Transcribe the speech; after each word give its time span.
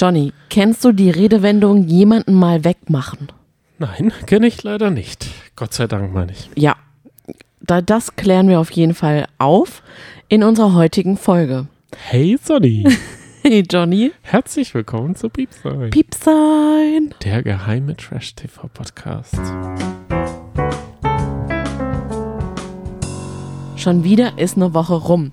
Johnny, 0.00 0.32
kennst 0.48 0.82
du 0.82 0.92
die 0.92 1.10
Redewendung 1.10 1.86
jemanden 1.86 2.32
mal 2.32 2.64
wegmachen? 2.64 3.28
Nein, 3.78 4.10
kenne 4.24 4.46
ich 4.46 4.62
leider 4.62 4.88
nicht. 4.90 5.26
Gott 5.56 5.74
sei 5.74 5.86
Dank, 5.88 6.14
meine 6.14 6.32
ich. 6.32 6.48
Ja, 6.56 6.76
da, 7.60 7.82
das 7.82 8.16
klären 8.16 8.48
wir 8.48 8.60
auf 8.60 8.70
jeden 8.70 8.94
Fall 8.94 9.26
auf 9.36 9.82
in 10.28 10.42
unserer 10.42 10.72
heutigen 10.72 11.18
Folge. 11.18 11.66
Hey 11.94 12.38
Sonny, 12.42 12.86
Hey 13.42 13.62
Johnny, 13.70 14.12
herzlich 14.22 14.72
willkommen 14.72 15.16
zu 15.16 15.28
Piepsein, 15.28 15.90
Piepsein. 15.90 17.14
der 17.22 17.42
geheime 17.42 17.94
Trash-TV-Podcast. 17.94 19.36
Schon 23.76 24.02
wieder 24.02 24.38
ist 24.38 24.56
eine 24.56 24.72
Woche 24.72 24.94
rum. 24.94 25.32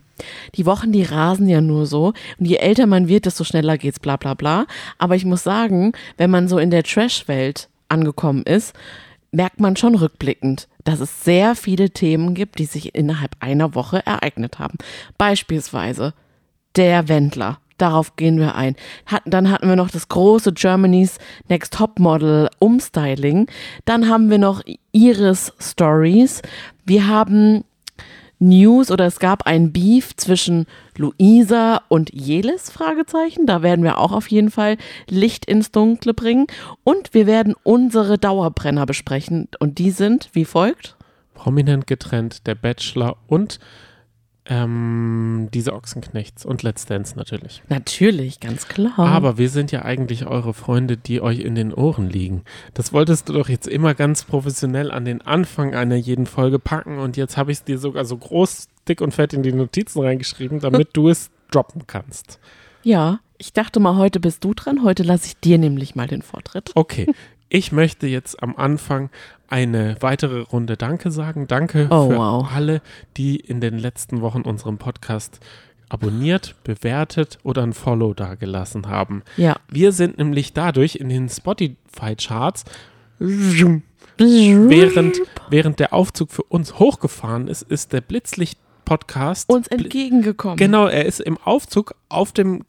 Die 0.55 0.65
Wochen, 0.65 0.91
die 0.91 1.03
rasen 1.03 1.47
ja 1.47 1.61
nur 1.61 1.85
so. 1.85 2.13
Und 2.39 2.45
je 2.45 2.57
älter 2.57 2.85
man 2.85 3.07
wird, 3.07 3.25
desto 3.25 3.43
schneller 3.43 3.77
geht's, 3.77 3.99
bla 3.99 4.17
bla 4.17 4.33
bla. 4.33 4.65
Aber 4.97 5.15
ich 5.15 5.25
muss 5.25 5.43
sagen, 5.43 5.93
wenn 6.17 6.31
man 6.31 6.47
so 6.47 6.57
in 6.57 6.71
der 6.71 6.83
Trash-Welt 6.83 7.69
angekommen 7.89 8.43
ist, 8.43 8.73
merkt 9.31 9.59
man 9.59 9.75
schon 9.75 9.95
rückblickend, 9.95 10.67
dass 10.83 10.99
es 10.99 11.23
sehr 11.23 11.55
viele 11.55 11.89
Themen 11.89 12.33
gibt, 12.33 12.59
die 12.59 12.65
sich 12.65 12.95
innerhalb 12.95 13.35
einer 13.39 13.75
Woche 13.75 14.05
ereignet 14.05 14.59
haben. 14.59 14.77
Beispielsweise 15.17 16.13
der 16.75 17.07
Wendler. 17.07 17.59
Darauf 17.77 18.15
gehen 18.15 18.39
wir 18.39 18.55
ein. 18.55 18.75
Hatten, 19.05 19.29
dann 19.29 19.51
hatten 19.51 19.67
wir 19.67 19.75
noch 19.75 19.91
das 19.91 20.07
große 20.07 20.53
Germany's 20.53 21.19
Next 21.47 21.73
Top 21.73 21.99
Model 21.99 22.49
Umstyling. 22.57 23.47
Dann 23.85 24.09
haben 24.09 24.31
wir 24.31 24.39
noch 24.39 24.63
Iris 24.93 25.53
Stories. 25.59 26.41
Wir 26.85 27.07
haben 27.07 27.63
News 28.39 28.91
oder 28.91 29.05
es 29.05 29.19
gab 29.19 29.47
ein 29.47 29.71
Beef 29.71 30.15
zwischen 30.15 30.67
Luisa 30.95 31.81
und 31.87 32.13
Jelis, 32.13 32.69
Fragezeichen. 32.69 33.45
Da 33.45 33.63
werden 33.63 33.83
wir 33.83 33.97
auch 33.97 34.11
auf 34.11 34.27
jeden 34.29 34.51
Fall 34.51 34.77
Licht 35.09 35.45
ins 35.45 35.71
Dunkle 35.71 36.13
bringen. 36.13 36.47
Und 36.83 37.13
wir 37.13 37.27
werden 37.27 37.55
unsere 37.63 38.17
Dauerbrenner 38.17 38.85
besprechen. 38.85 39.47
Und 39.59 39.79
die 39.79 39.91
sind 39.91 40.29
wie 40.33 40.45
folgt. 40.45 40.95
Prominent 41.33 41.87
getrennt, 41.87 42.47
der 42.47 42.55
Bachelor 42.55 43.17
und 43.27 43.59
ähm, 44.49 45.49
diese 45.53 45.73
Ochsenknechts 45.73 46.45
und 46.45 46.63
Let's 46.63 46.85
Dance 46.85 47.15
natürlich. 47.17 47.61
Natürlich, 47.69 48.39
ganz 48.39 48.67
klar. 48.67 48.97
Aber 48.97 49.37
wir 49.37 49.49
sind 49.49 49.71
ja 49.71 49.83
eigentlich 49.83 50.25
eure 50.25 50.53
Freunde, 50.53 50.97
die 50.97 51.21
euch 51.21 51.39
in 51.39 51.55
den 51.55 51.73
Ohren 51.73 52.09
liegen. 52.09 52.43
Das 52.73 52.93
wolltest 52.93 53.29
du 53.29 53.33
doch 53.33 53.49
jetzt 53.49 53.67
immer 53.67 53.93
ganz 53.93 54.23
professionell 54.23 54.91
an 54.91 55.05
den 55.05 55.21
Anfang 55.21 55.75
einer 55.75 55.95
jeden 55.95 56.25
Folge 56.25 56.59
packen 56.59 56.99
und 56.99 57.17
jetzt 57.17 57.37
habe 57.37 57.51
ich 57.51 57.59
es 57.59 57.63
dir 57.63 57.77
sogar 57.77 58.05
so 58.05 58.17
groß, 58.17 58.67
dick 58.87 59.01
und 59.01 59.13
fett 59.13 59.33
in 59.33 59.43
die 59.43 59.53
Notizen 59.53 60.01
reingeschrieben, 60.01 60.59
damit 60.59 60.89
du 60.93 61.09
es 61.09 61.29
droppen 61.51 61.87
kannst. 61.87 62.39
ja, 62.83 63.19
ich 63.37 63.53
dachte 63.53 63.79
mal, 63.79 63.97
heute 63.97 64.19
bist 64.19 64.43
du 64.43 64.53
dran. 64.53 64.83
Heute 64.83 65.03
lasse 65.03 65.27
ich 65.27 65.39
dir 65.39 65.57
nämlich 65.57 65.95
mal 65.95 66.07
den 66.07 66.23
Vortritt. 66.23 66.71
Okay, 66.73 67.05
ich 67.49 67.71
möchte 67.71 68.07
jetzt 68.07 68.41
am 68.41 68.55
Anfang 68.55 69.09
eine 69.49 69.95
weitere 70.01 70.41
Runde 70.41 70.77
Danke 70.77 71.11
sagen. 71.11 71.47
Danke 71.47 71.87
Oh, 71.89 72.09
für 72.09 72.17
wow. 72.17 72.49
alle, 72.53 72.81
die 73.17 73.37
in 73.37 73.61
den 73.61 73.77
letzten 73.77 74.21
Wochen 74.21 74.41
unseren 74.41 74.77
Podcast 74.77 75.39
abonniert, 75.89 76.55
bewertet 76.63 77.39
oder 77.43 77.63
ein 77.63 77.73
Follow 77.73 78.13
dagelassen 78.13 78.87
haben. 78.87 79.23
Ja. 79.37 79.55
Wir 79.69 79.91
sind 79.93 80.17
nämlich 80.17 80.53
dadurch 80.53 80.95
in 80.97 81.07
den 81.09 81.29
Spotify-Charts, 81.29 82.65
während, 84.17 85.17
während 85.49 85.79
der 85.79 85.93
Aufzug 85.93 86.31
für 86.31 86.43
uns 86.43 86.77
hochgefahren 86.79 87.47
ist, 87.47 87.61
ist 87.63 87.93
der 87.93 88.01
Blitzlicht-Podcast 88.01 89.49
uns 89.49 89.67
entgegengekommen. 89.67 90.57
Genau, 90.57 90.87
er 90.87 91.05
ist 91.05 91.19
im 91.21 91.37
Aufzug 91.37 91.95
auf 92.09 92.31
dem 92.31 92.65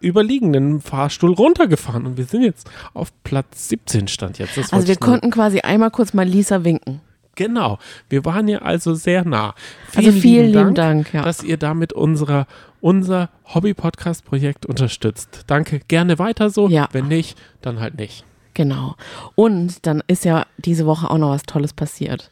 gegenüberliegenden 0.00 0.80
Fahrstuhl 0.80 1.32
runtergefahren 1.32 2.06
und 2.06 2.16
wir 2.16 2.24
sind 2.24 2.42
jetzt 2.42 2.68
auf 2.94 3.12
Platz 3.22 3.68
17 3.68 4.08
stand 4.08 4.38
jetzt. 4.38 4.56
Das 4.56 4.72
Also 4.72 4.88
wir 4.88 4.96
konnten 4.96 5.30
quasi 5.30 5.60
einmal 5.60 5.90
kurz 5.90 6.12
mal 6.14 6.26
Lisa 6.26 6.64
winken. 6.64 7.00
Genau, 7.36 7.78
wir 8.08 8.24
waren 8.24 8.48
ja 8.48 8.58
also 8.58 8.94
sehr 8.94 9.24
nah. 9.24 9.54
Also 9.94 10.12
vielen 10.12 10.52
lieben 10.52 10.74
Dank, 10.74 11.14
ja. 11.14 11.22
dass 11.22 11.42
ihr 11.42 11.56
damit 11.56 11.92
unserer, 11.92 12.46
unser 12.80 13.30
Hobby-Podcast-Projekt 13.54 14.66
unterstützt. 14.66 15.44
Danke, 15.46 15.80
gerne 15.88 16.18
weiter 16.18 16.50
so. 16.50 16.68
Ja. 16.68 16.88
Wenn 16.92 17.08
nicht, 17.08 17.38
dann 17.62 17.80
halt 17.80 17.96
nicht. 17.96 18.24
Genau. 18.52 18.96
Und 19.36 19.86
dann 19.86 20.02
ist 20.06 20.24
ja 20.24 20.44
diese 20.58 20.86
Woche 20.86 21.10
auch 21.10 21.18
noch 21.18 21.30
was 21.30 21.44
Tolles 21.44 21.72
passiert. 21.72 22.30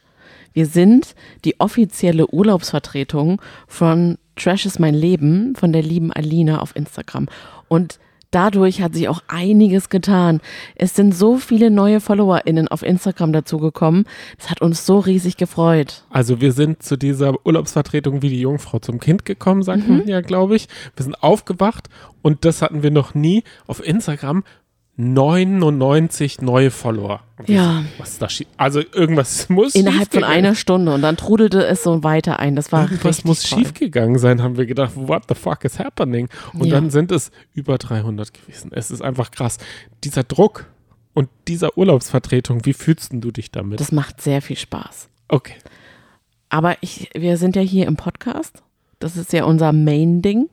Wir 0.53 0.67
sind 0.67 1.15
die 1.45 1.59
offizielle 1.61 2.27
Urlaubsvertretung 2.27 3.41
von 3.67 4.19
Trash 4.39 4.67
ist 4.67 4.79
mein 4.79 4.95
Leben 4.95 5.55
von 5.57 5.73
der 5.73 5.83
lieben 5.83 6.13
Alina 6.13 6.61
auf 6.61 6.75
Instagram. 6.77 7.27
Und 7.69 7.99
dadurch 8.31 8.83
hat 8.83 8.95
sich 8.95 9.09
auch 9.09 9.23
einiges 9.29 9.89
getan. 9.89 10.41
Es 10.75 10.95
sind 10.95 11.15
so 11.15 11.39
viele 11.39 11.71
neue 11.71 12.01
FollowerInnen 12.01 12.69
auf 12.69 12.83
Instagram 12.83 13.33
dazugekommen. 13.33 14.05
Das 14.37 14.51
hat 14.51 14.61
uns 14.61 14.85
so 14.85 14.99
riesig 14.99 15.37
gefreut. 15.39 16.05
Also 16.11 16.41
wir 16.41 16.53
sind 16.53 16.83
zu 16.83 16.97
dieser 16.99 17.35
Urlaubsvertretung 17.47 18.21
wie 18.23 18.29
die 18.29 18.41
Jungfrau 18.41 18.81
zum 18.81 19.01
Kind 19.01 19.25
gekommen, 19.25 19.63
sagt 19.63 19.89
Mhm. 19.89 19.99
man 19.99 20.09
ja, 20.09 20.21
glaube 20.21 20.57
ich. 20.57 20.69
Wir 20.97 21.05
sind 21.05 21.23
aufgewacht 21.23 21.89
und 22.23 22.45
das 22.45 22.61
hatten 22.61 22.83
wir 22.83 22.91
noch 22.91 23.15
nie 23.15 23.45
auf 23.67 23.83
Instagram. 23.87 24.45
99 24.99 26.43
neue 26.43 26.71
Follower. 26.73 27.21
Und 27.39 27.49
Ja. 27.49 27.85
Was 27.99 28.19
ist 28.19 28.23
da? 28.23 28.29
Also 28.57 28.81
irgendwas 28.93 29.49
muss 29.49 29.75
Innerhalb 29.77 30.13
von 30.13 30.25
einer 30.25 30.55
Stunde. 30.57 30.93
Und 30.93 31.03
dann 31.03 31.17
trudelte 31.17 31.65
es 31.65 31.85
so 31.85 32.03
weiter 32.03 32.41
ein. 32.41 32.57
Das 32.57 32.73
war 32.73 32.83
Irgendwas 32.91 33.25
muss 33.25 33.43
toll. 33.43 33.61
schiefgegangen 33.61 34.19
sein, 34.19 34.43
haben 34.43 34.57
wir 34.59 34.67
gedacht, 34.67 34.93
what 34.97 35.23
the 35.29 35.35
fuck 35.37 35.65
is 35.65 35.79
happening? 35.79 36.29
Und 36.53 36.67
Ja. 36.67 36.75
dann 36.75 36.91
sind 36.91 37.13
es 37.13 37.31
über 37.55 37.79
300 37.79 38.35
gewesen. 38.35 38.73
Es 38.75 38.91
ist 38.91 39.01
einfach 39.01 39.31
krass. 39.31 39.59
Dieser 40.03 40.25
Druck 40.25 40.67
und 41.15 41.29
dieser 41.47 41.79
Urlaubsvertretung, 41.79 42.67
wie 42.67 42.73
fühlst 42.73 43.13
du 43.13 43.31
dich 43.31 43.53
damit? 43.53 43.79
Das 43.81 43.93
macht 43.93 44.21
sehr 44.21 44.43
viel 44.43 44.57
Spaß. 44.57 45.09
okay. 45.29 45.55
Aber 46.51 46.77
ich, 46.81 47.11
wir 47.15 47.37
sind 47.37 47.57
ja 47.57 47.63
hier 47.63 47.87
im 47.87 47.97
Podcast. 47.97 48.63
Das 49.01 49.19
ist 49.19 49.35
ja 49.35 49.45
unser 49.45 49.73
Main-Ding. 49.73 50.49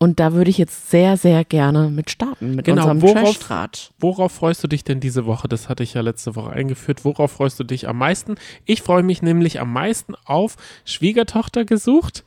Und 0.00 0.20
da 0.20 0.32
würde 0.32 0.48
ich 0.50 0.58
jetzt 0.58 0.90
sehr, 0.90 1.16
sehr 1.16 1.44
gerne 1.44 1.88
mit 1.90 2.08
starten, 2.10 2.54
mit 2.54 2.64
Genau, 2.66 2.82
unserem 2.82 3.02
worauf- 3.02 3.36
Trash-Tratsch. 3.36 3.90
Worauf 3.98 4.30
freust 4.32 4.62
du 4.62 4.68
dich 4.68 4.84
denn 4.84 5.00
diese 5.00 5.26
Woche? 5.26 5.48
Das 5.48 5.68
hatte 5.68 5.82
ich 5.82 5.94
ja 5.94 6.02
letzte 6.02 6.36
Woche 6.36 6.50
eingeführt. 6.50 7.04
Worauf 7.04 7.32
freust 7.32 7.58
du 7.58 7.64
dich 7.64 7.88
am 7.88 7.98
meisten? 7.98 8.36
Ich 8.64 8.82
freue 8.82 9.02
mich 9.02 9.22
nämlich 9.22 9.60
am 9.60 9.72
meisten 9.72 10.14
auf 10.24 10.56
Schwiegertochter 10.84 11.64
gesucht. 11.64 12.24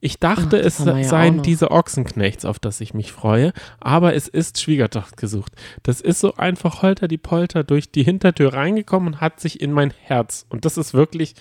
Ich 0.00 0.20
dachte, 0.20 0.58
Ach, 0.62 0.64
es 0.64 0.78
ja 0.78 1.02
seien 1.02 1.42
diese 1.42 1.72
Ochsenknechts, 1.72 2.44
auf 2.44 2.60
das 2.60 2.80
ich 2.80 2.94
mich 2.94 3.10
freue, 3.10 3.52
aber 3.80 4.14
es 4.14 4.28
ist 4.28 4.60
Schwiegertochter 4.60 5.16
gesucht. 5.16 5.52
Das 5.82 6.00
ist 6.00 6.20
so 6.20 6.36
einfach 6.36 6.82
holter 6.82 7.08
die 7.08 7.18
Polter 7.18 7.64
durch 7.64 7.90
die 7.90 8.04
Hintertür 8.04 8.54
reingekommen 8.54 9.14
und 9.14 9.20
hat 9.20 9.40
sich 9.40 9.60
in 9.60 9.72
mein 9.72 9.92
Herz, 10.02 10.46
und 10.50 10.64
das 10.64 10.78
ist 10.78 10.94
wirklich 10.94 11.34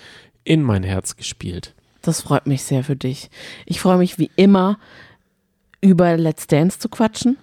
in 0.43 0.63
mein 0.63 0.81
Herz 0.81 1.16
gespielt. 1.16 1.75
Das 2.01 2.21
freut 2.21 2.47
mich 2.47 2.63
sehr 2.63 2.83
für 2.83 2.95
dich. 2.95 3.29
Ich 3.67 3.79
freue 3.79 3.97
mich 3.99 4.17
wie 4.17 4.31
immer, 4.37 4.79
über 5.81 6.17
Let's 6.17 6.47
Dance 6.47 6.79
zu 6.79 6.89
quatschen. 6.89 7.38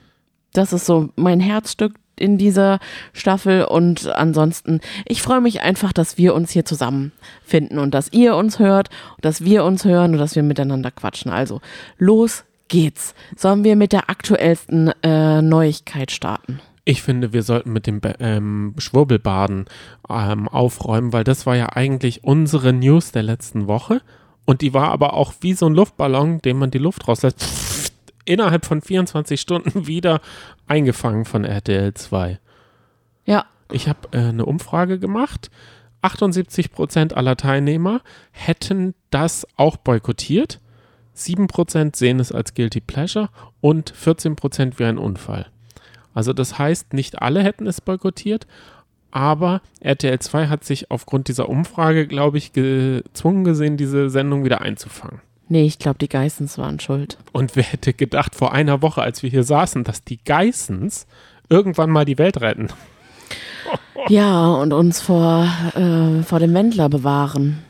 Das 0.52 0.72
ist 0.72 0.86
so 0.86 1.10
mein 1.16 1.40
Herzstück 1.40 1.94
in 2.16 2.38
dieser 2.38 2.78
Staffel. 3.12 3.64
Und 3.64 4.06
ansonsten, 4.06 4.80
ich 5.04 5.22
freue 5.22 5.40
mich 5.40 5.60
einfach, 5.62 5.92
dass 5.92 6.18
wir 6.18 6.34
uns 6.34 6.50
hier 6.50 6.64
zusammenfinden 6.64 7.78
und 7.78 7.92
dass 7.92 8.12
ihr 8.12 8.36
uns 8.36 8.58
hört, 8.58 8.90
dass 9.20 9.44
wir 9.44 9.64
uns 9.64 9.84
hören 9.84 10.12
und 10.12 10.18
dass 10.18 10.36
wir 10.36 10.42
miteinander 10.42 10.90
quatschen. 10.90 11.30
Also, 11.30 11.60
los 11.98 12.44
geht's. 12.68 13.14
Sollen 13.36 13.64
wir 13.64 13.76
mit 13.76 13.92
der 13.92 14.10
aktuellsten 14.10 14.92
äh, 15.02 15.42
Neuigkeit 15.42 16.10
starten? 16.10 16.60
Ich 16.86 17.02
finde, 17.02 17.32
wir 17.32 17.42
sollten 17.42 17.72
mit 17.72 17.86
dem 17.86 18.00
ähm, 18.20 18.74
Schwurbelbaden 18.76 19.64
ähm, 20.08 20.48
aufräumen, 20.48 21.14
weil 21.14 21.24
das 21.24 21.46
war 21.46 21.56
ja 21.56 21.70
eigentlich 21.70 22.24
unsere 22.24 22.74
News 22.74 23.10
der 23.10 23.22
letzten 23.22 23.66
Woche. 23.68 24.02
Und 24.44 24.60
die 24.60 24.74
war 24.74 24.90
aber 24.90 25.14
auch 25.14 25.32
wie 25.40 25.54
so 25.54 25.64
ein 25.64 25.74
Luftballon, 25.74 26.40
dem 26.42 26.58
man 26.58 26.70
die 26.70 26.78
Luft 26.78 27.08
rauslässt, 27.08 27.40
innerhalb 28.24 28.64
von 28.64 28.80
24 28.80 29.40
Stunden 29.40 29.86
wieder 29.86 30.20
eingefangen 30.66 31.24
von 31.24 31.44
RTL 31.44 31.94
2. 31.94 32.38
Ja, 33.24 33.46
Ich 33.72 33.88
habe 33.88 34.08
äh, 34.12 34.18
eine 34.18 34.44
Umfrage 34.44 34.98
gemacht. 34.98 35.50
78 36.02 36.70
Prozent 36.70 37.16
aller 37.16 37.36
Teilnehmer 37.36 38.02
hätten 38.30 38.94
das 39.10 39.46
auch 39.56 39.78
boykottiert. 39.78 40.60
7 41.14 41.46
Prozent 41.46 41.96
sehen 41.96 42.20
es 42.20 42.30
als 42.30 42.54
Guilty 42.54 42.80
Pleasure 42.80 43.30
und 43.60 43.90
14 43.90 44.36
Prozent 44.36 44.78
wie 44.78 44.84
ein 44.84 44.98
Unfall. 44.98 45.46
Also 46.12 46.32
das 46.32 46.58
heißt, 46.58 46.92
nicht 46.92 47.22
alle 47.22 47.42
hätten 47.42 47.66
es 47.66 47.80
boykottiert, 47.80 48.46
aber 49.10 49.62
RTL 49.80 50.18
2 50.18 50.48
hat 50.48 50.64
sich 50.64 50.90
aufgrund 50.90 51.28
dieser 51.28 51.48
Umfrage, 51.48 52.06
glaube 52.06 52.36
ich, 52.36 52.52
gezwungen 52.52 53.44
gesehen, 53.44 53.76
diese 53.76 54.10
Sendung 54.10 54.44
wieder 54.44 54.60
einzufangen. 54.60 55.20
Nee, 55.48 55.64
ich 55.64 55.78
glaube, 55.78 55.98
die 55.98 56.08
Geissens 56.08 56.58
waren 56.58 56.80
schuld. 56.80 57.18
Und 57.32 57.56
wer 57.56 57.62
hätte 57.62 57.92
gedacht 57.92 58.34
vor 58.34 58.52
einer 58.52 58.82
Woche, 58.82 59.02
als 59.02 59.22
wir 59.22 59.30
hier 59.30 59.44
saßen, 59.44 59.84
dass 59.84 60.04
die 60.04 60.18
Geissens 60.24 61.06
irgendwann 61.48 61.90
mal 61.90 62.04
die 62.04 62.18
Welt 62.18 62.40
retten? 62.40 62.68
Ja, 64.08 64.48
und 64.48 64.74
uns 64.74 65.00
vor, 65.00 65.48
äh, 65.74 66.22
vor 66.22 66.38
dem 66.38 66.52
Wendler 66.52 66.90
bewahren. 66.90 67.64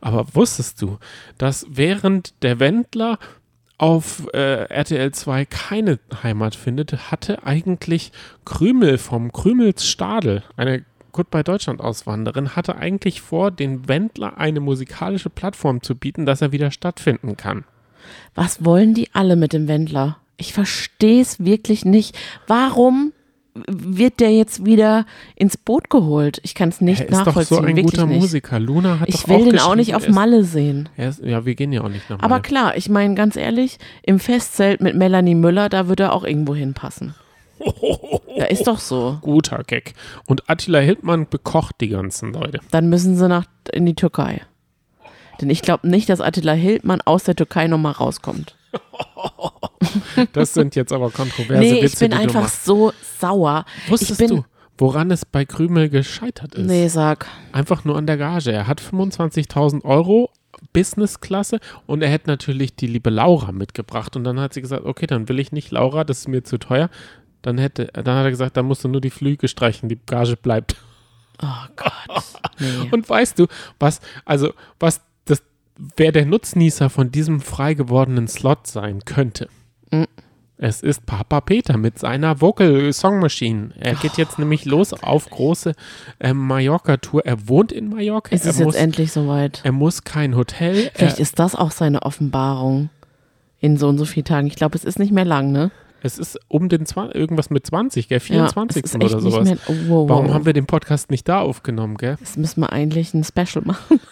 Aber 0.00 0.26
wusstest 0.32 0.80
du, 0.80 0.98
dass 1.38 1.66
während 1.68 2.40
der 2.44 2.60
Wendler 2.60 3.18
auf 3.78 4.28
äh, 4.32 4.64
RTL 4.68 5.12
2 5.12 5.44
keine 5.44 5.98
Heimat 6.22 6.54
findet, 6.54 7.10
hatte 7.10 7.44
eigentlich 7.44 8.12
Krümel 8.44 8.96
vom 8.98 9.32
Krümels 9.32 9.86
Stadel, 9.86 10.44
eine 10.56 10.84
Goodbye 11.16 11.42
Deutschland 11.42 11.80
Auswanderin, 11.80 12.54
hatte 12.54 12.76
eigentlich 12.76 13.20
vor, 13.20 13.50
den 13.50 13.88
Wendler 13.88 14.38
eine 14.38 14.60
musikalische 14.60 15.30
Plattform 15.30 15.82
zu 15.82 15.96
bieten, 15.96 16.26
dass 16.26 16.42
er 16.42 16.52
wieder 16.52 16.70
stattfinden 16.70 17.36
kann. 17.36 17.64
Was 18.34 18.64
wollen 18.64 18.94
die 18.94 19.08
alle 19.14 19.34
mit 19.34 19.52
dem 19.52 19.66
Wendler? 19.66 20.18
Ich 20.36 20.52
verstehe 20.52 21.22
es 21.22 21.44
wirklich 21.44 21.84
nicht. 21.84 22.16
Warum 22.46 23.12
wird 23.66 24.20
der 24.20 24.32
jetzt 24.34 24.66
wieder 24.66 25.06
ins 25.34 25.56
Boot 25.56 25.88
geholt? 25.88 26.40
Ich 26.42 26.54
kann 26.54 26.68
es 26.68 26.82
nicht 26.82 27.00
er 27.00 27.06
ist 27.06 27.12
nachvollziehen. 27.12 27.56
doch 27.56 27.64
so 27.64 27.68
ein 27.68 27.82
guter 27.82 28.06
nicht. 28.06 28.20
Musiker. 28.20 28.60
Luna 28.60 29.00
hat 29.00 29.08
Ich 29.08 29.26
will 29.26 29.36
auch 29.36 29.44
den 29.44 29.58
auch 29.58 29.74
nicht 29.74 29.94
auf 29.94 30.08
Malle 30.08 30.44
sehen. 30.44 30.90
Ist, 30.96 31.22
ja, 31.22 31.46
wir 31.46 31.54
gehen 31.54 31.72
ja 31.72 31.82
auch 31.82 31.88
nicht 31.88 32.10
nach 32.10 32.18
Malle. 32.18 32.24
Aber 32.30 32.40
klar, 32.40 32.76
ich 32.76 32.88
meine 32.90 33.14
ganz 33.14 33.36
ehrlich, 33.36 33.78
im 34.02 34.18
Festzelt 34.18 34.82
mit 34.82 34.94
Melanie 34.94 35.34
Müller, 35.34 35.70
da 35.70 35.88
würde 35.88 36.04
er 36.04 36.12
auch 36.12 36.24
irgendwo 36.24 36.54
hinpassen. 36.54 37.14
Ja, 38.36 38.44
ist 38.46 38.66
doch 38.66 38.78
so. 38.78 39.18
Guter 39.22 39.62
Gag. 39.64 39.94
Und 40.26 40.48
Attila 40.48 40.78
Hildmann 40.78 41.28
bekocht 41.28 41.76
die 41.80 41.88
ganzen 41.88 42.32
Leute. 42.32 42.60
Dann 42.70 42.88
müssen 42.88 43.16
sie 43.16 43.28
nach 43.28 43.46
in 43.72 43.86
die 43.86 43.94
Türkei. 43.94 44.42
Denn 45.40 45.50
ich 45.50 45.62
glaube 45.62 45.88
nicht, 45.88 46.08
dass 46.08 46.20
Attila 46.20 46.52
Hildmann 46.52 47.00
aus 47.02 47.24
der 47.24 47.36
Türkei 47.36 47.66
nochmal 47.66 47.92
rauskommt. 47.92 48.56
Das 50.32 50.54
sind 50.54 50.76
jetzt 50.76 50.92
aber 50.92 51.10
kontroverse 51.10 51.60
nee, 51.60 51.82
Witze, 51.82 52.04
ich 52.04 52.10
bin 52.10 52.12
einfach 52.12 52.48
so 52.48 52.92
sauer. 53.18 53.64
Wusstest 53.88 54.20
du, 54.20 54.44
woran 54.78 55.10
es 55.10 55.24
bei 55.24 55.44
Krümel 55.44 55.88
gescheitert 55.88 56.54
ist? 56.54 56.66
Nee, 56.66 56.88
sag. 56.88 57.26
Einfach 57.52 57.84
nur 57.84 57.96
an 57.96 58.06
der 58.06 58.16
Gage. 58.16 58.52
Er 58.52 58.66
hat 58.66 58.80
25.000 58.80 59.84
Euro 59.84 60.30
Businessklasse 60.72 61.60
und 61.86 62.02
er 62.02 62.08
hätte 62.08 62.28
natürlich 62.28 62.76
die 62.76 62.86
liebe 62.86 63.10
Laura 63.10 63.52
mitgebracht. 63.52 64.16
Und 64.16 64.24
dann 64.24 64.40
hat 64.40 64.54
sie 64.54 64.62
gesagt, 64.62 64.84
okay, 64.84 65.06
dann 65.06 65.28
will 65.28 65.38
ich 65.38 65.52
nicht 65.52 65.70
Laura, 65.70 66.04
das 66.04 66.20
ist 66.20 66.28
mir 66.28 66.44
zu 66.44 66.58
teuer. 66.58 66.90
Dann 67.46 67.58
hätte, 67.58 67.86
dann 67.92 68.16
hat 68.16 68.24
er 68.24 68.30
gesagt, 68.30 68.56
dann 68.56 68.66
musst 68.66 68.82
du 68.82 68.88
nur 68.88 69.00
die 69.00 69.10
Flüge 69.10 69.46
streichen, 69.46 69.88
die 69.88 70.00
Gage 70.04 70.36
bleibt. 70.36 70.74
Oh 71.40 71.46
Gott. 71.76 72.24
Nee. 72.58 72.88
Und 72.90 73.06
weißt 73.08 73.38
du, 73.38 73.46
was, 73.78 74.00
also, 74.24 74.54
was 74.80 75.02
das, 75.26 75.42
wer 75.98 76.10
der 76.10 76.24
Nutznießer 76.24 76.88
von 76.88 77.12
diesem 77.12 77.40
frei 77.42 77.74
gewordenen 77.74 78.26
Slot 78.28 78.66
sein 78.66 79.04
könnte? 79.04 79.48
Mhm. 79.92 80.06
Es 80.56 80.82
ist 80.82 81.04
Papa 81.04 81.42
Peter 81.42 81.76
mit 81.76 81.98
seiner 81.98 82.40
Vocal 82.40 82.90
Song 82.94 83.20
Machine. 83.20 83.72
Er 83.78 83.94
geht 83.94 84.12
Oh. 84.12 84.16
jetzt 84.22 84.38
nämlich 84.38 84.64
los 84.64 84.94
auf 84.94 85.28
große 85.28 85.74
ähm, 86.18 86.38
Mallorca-Tour. 86.46 87.26
Er 87.26 87.46
wohnt 87.46 87.72
in 87.72 87.90
Mallorca. 87.90 88.34
Ist 88.34 88.46
er, 88.46 88.52
es 88.52 88.58
jetzt 88.58 88.64
muss, 88.64 88.74
endlich 88.74 89.12
soweit? 89.12 89.60
er 89.62 89.72
muss 89.72 90.02
kein 90.04 90.34
Hotel. 90.34 90.90
Vielleicht 90.94 91.18
Er, 91.18 91.20
ist 91.22 91.38
das 91.38 91.54
auch 91.54 91.70
seine 91.72 92.02
Offenbarung 92.04 92.88
in 93.60 93.76
so 93.76 93.86
und 93.88 93.98
so 93.98 94.06
vielen 94.06 94.24
Tagen. 94.24 94.46
Ich 94.46 94.56
glaube, 94.56 94.76
es 94.78 94.84
ist 94.86 94.98
nicht 94.98 95.12
mehr 95.12 95.26
lang, 95.26 95.52
ne? 95.52 95.70
Es 96.06 96.18
ist 96.18 96.38
um 96.48 96.68
den 96.68 96.86
20, 96.86 97.14
irgendwas 97.14 97.50
mit 97.50 97.66
20, 97.66 98.08
gell? 98.08 98.16
Ja, 98.18 98.20
24. 98.20 98.84
es 98.84 98.90
ist 98.94 99.02
echt 99.02 99.14
oder 99.14 99.20
sowas. 99.20 99.44
mehr. 99.48 99.58
Oh, 99.66 99.74
wow, 99.88 100.08
Warum 100.08 100.26
wow. 100.28 100.34
haben 100.34 100.46
wir 100.46 100.52
den 100.52 100.66
Podcast 100.66 101.10
nicht 101.10 101.28
da 101.28 101.40
aufgenommen, 101.40 101.96
gell? 101.96 102.16
Das 102.20 102.36
müssen 102.36 102.60
wir 102.60 102.72
eigentlich 102.72 103.12
ein 103.14 103.24
Special 103.24 103.64
machen. 103.64 104.00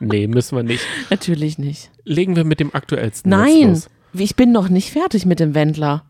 Nee, 0.00 0.26
müssen 0.26 0.56
wir 0.56 0.62
nicht. 0.62 0.82
Natürlich 1.10 1.58
nicht. 1.58 1.90
Legen 2.04 2.36
wir 2.36 2.44
mit 2.44 2.60
dem 2.60 2.74
aktuellsten 2.74 3.30
Nein, 3.30 3.82
ich 4.12 4.36
bin 4.36 4.52
noch 4.52 4.68
nicht 4.68 4.90
fertig 4.90 5.24
mit 5.24 5.40
dem 5.40 5.54
Wendler. 5.54 6.04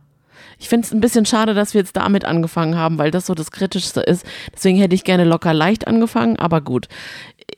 Ich 0.59 0.69
finde 0.69 0.87
es 0.87 0.93
ein 0.93 1.01
bisschen 1.01 1.27
schade, 1.27 1.55
dass 1.55 1.75
wir 1.75 1.81
jetzt 1.81 1.97
damit 1.97 2.25
angefangen 2.25 2.77
haben, 2.77 2.99
weil 2.99 3.11
das 3.11 3.27
so 3.27 3.35
das 3.35 3.51
Kritischste 3.51 4.01
ist. 4.01 4.25
Deswegen 4.55 4.79
hätte 4.79 4.95
ich 4.95 5.05
gerne 5.05 5.25
locker 5.25 5.55
leicht 5.55 5.87
angefangen, 5.87 6.37
aber 6.37 6.61
gut. 6.61 6.89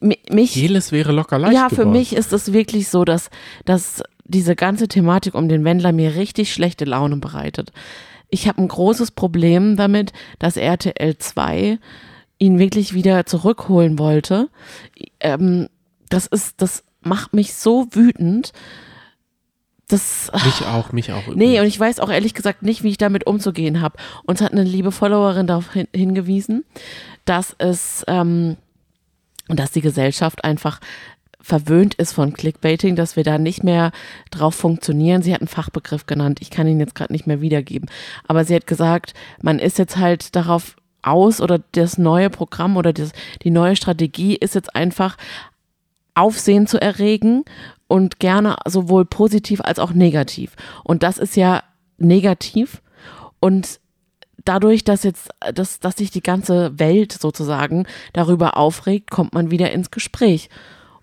Mi- 0.01 0.19
Mich, 0.33 0.55
Jeles 0.57 0.93
wäre 0.93 1.13
locker 1.13 1.39
leicht 1.39 1.55
ja, 1.55 1.69
für 1.69 1.77
geworden. 1.77 1.93
mich 1.93 2.15
ist 2.15 2.33
es 2.33 2.53
wirklich 2.53 2.89
so, 2.89 3.05
dass, 3.05 3.31
dass 3.65 4.03
diese 4.29 4.57
ganze 4.57 4.89
Thematik 4.89 5.35
um 5.35 5.49
den 5.49 5.65
Wendler 5.65 5.93
mir 5.93 6.15
richtig 6.15 6.53
schlechte 6.53 6.85
Laune 6.85 7.17
bereitet. 7.17 7.73
Ich 8.29 8.49
habe 8.49 8.61
ein 8.61 8.69
großes 8.69 9.13
Problem 9.13 9.77
damit, 9.77 10.13
dass 10.39 10.57
RTL 10.57 11.17
2 11.17 11.79
ihn 12.39 12.59
wirklich 12.59 12.93
wieder 12.93 13.25
zurückholen 13.27 13.99
wollte. 13.99 14.49
Ähm, 15.21 15.69
das 16.09 16.27
ist, 16.27 16.61
das 16.61 16.85
macht 17.01 17.35
mich 17.35 17.55
so 17.55 17.87
wütend. 17.93 18.53
Das, 19.89 20.33
Mich 20.45 20.67
auch, 20.67 20.91
mich 20.91 21.13
auch. 21.13 21.29
Nee, 21.29 21.45
übrigens. 21.45 21.61
und 21.61 21.67
ich 21.69 21.81
weiß 21.81 22.01
auch 22.01 22.11
ehrlich 22.11 22.35
gesagt 22.35 22.63
nicht, 22.63 22.83
wie 22.83 22.89
ich 22.89 22.99
damit 22.99 23.25
umzugehen 23.25 23.81
habe. 23.81 23.97
Uns 24.25 24.41
hat 24.41 24.51
eine 24.51 24.65
liebe 24.65 24.91
Followerin 24.91 25.47
darauf 25.47 25.73
hin, 25.73 25.87
hingewiesen, 25.95 26.65
dass 27.25 27.55
es, 27.59 28.05
ähm, 28.09 28.57
dass 29.47 29.71
die 29.71 29.83
Gesellschaft 29.83 30.43
einfach 30.43 30.81
verwöhnt 31.47 31.95
ist 31.95 32.13
von 32.13 32.33
Clickbaiting, 32.33 32.97
dass 32.97 33.15
wir 33.15 33.23
da 33.23 33.39
nicht 33.39 33.63
mehr 33.63 33.93
drauf 34.33 34.57
funktionieren. 34.57 35.23
Sie 35.23 35.33
hat 35.33 35.41
einen 35.41 35.47
Fachbegriff 35.47 36.07
genannt, 36.07 36.39
ich 36.41 36.51
kann 36.51 36.67
ihn 36.67 36.81
jetzt 36.81 36.97
gerade 36.97 37.13
nicht 37.13 37.29
mehr 37.29 37.41
wiedergeben. 37.41 37.89
Aber 38.27 38.45
sie 38.45 38.57
hat 38.57 38.67
gesagt, 38.67 39.15
man 39.41 39.61
ist 39.61 39.79
jetzt 39.79 39.97
halt 39.97 40.35
darauf 40.35 40.75
aus 41.03 41.41
oder 41.41 41.61
das 41.71 41.99
neue 41.99 42.31
Programm 42.31 42.77
oder 42.77 42.93
das, 42.93 43.13
die 43.43 43.51
neue 43.51 43.77
Strategie 43.77 44.35
ist 44.35 44.57
jetzt 44.57 44.75
einfach 44.75 45.17
Aufsehen 46.15 46.67
zu 46.67 46.81
erregen 46.81 47.45
und 47.87 48.19
gerne 48.19 48.57
sowohl 48.67 49.05
positiv 49.05 49.61
als 49.61 49.79
auch 49.79 49.93
negativ. 49.93 50.57
Und 50.83 51.05
das 51.05 51.17
ist 51.17 51.37
ja 51.37 51.63
negativ. 51.97 52.83
Und 53.39 53.79
dadurch, 54.45 54.83
dass 54.83 55.05
jetzt, 55.05 55.29
dass, 55.55 55.79
dass 55.79 55.95
sich 55.95 56.11
die 56.11 56.23
ganze 56.23 56.77
Welt 56.81 57.13
sozusagen 57.13 57.87
darüber 58.15 58.57
aufregt, 58.57 59.13
kommt 59.13 59.33
man 59.33 59.53
wieder 59.53 59.71
ins 59.71 59.93
Gespräch. 59.93 60.49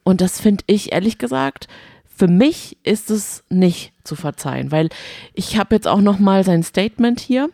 Und 0.04 0.22
das 0.22 0.40
finde 0.40 0.64
ich 0.68 0.92
ehrlich 0.92 1.18
gesagt, 1.18 1.68
für 2.16 2.28
mich 2.28 2.78
ist 2.84 3.10
es 3.10 3.44
nicht 3.50 3.94
zu 4.04 4.16
verzeihen, 4.16 4.72
weil 4.72 4.90
ich 5.34 5.58
habe 5.58 5.76
jetzt 5.76 5.88
auch 5.88 6.02
noch 6.02 6.20
mal 6.20 6.44
sein 6.44 6.64
Statement 6.64 7.20
hier. 7.20 7.50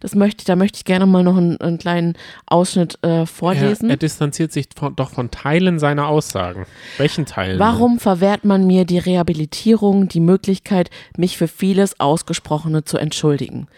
Das 0.00 0.16
möchte 0.16 0.44
da 0.44 0.56
möchte 0.56 0.78
ich 0.78 0.84
gerne 0.84 1.06
mal 1.06 1.22
noch 1.22 1.36
einen, 1.36 1.60
einen 1.60 1.78
kleinen 1.78 2.14
Ausschnitt 2.46 2.98
äh, 3.02 3.20
er, 3.20 3.26
vorlesen. 3.26 3.88
er 3.88 3.96
distanziert 3.96 4.52
sich 4.52 4.68
von, 4.74 4.96
doch 4.96 5.10
von 5.10 5.30
Teilen 5.30 5.78
seiner 5.78 6.08
Aussagen. 6.08 6.66
Welchen 6.98 7.24
Teilen? 7.24 7.60
Warum 7.60 8.00
verwehrt 8.00 8.44
man 8.44 8.66
mir 8.66 8.84
die 8.84 8.98
Rehabilitierung, 8.98 10.08
die 10.08 10.18
Möglichkeit, 10.18 10.90
mich 11.16 11.36
für 11.36 11.46
vieles 11.46 12.00
Ausgesprochene 12.00 12.82
zu 12.82 12.98
entschuldigen? 12.98 13.68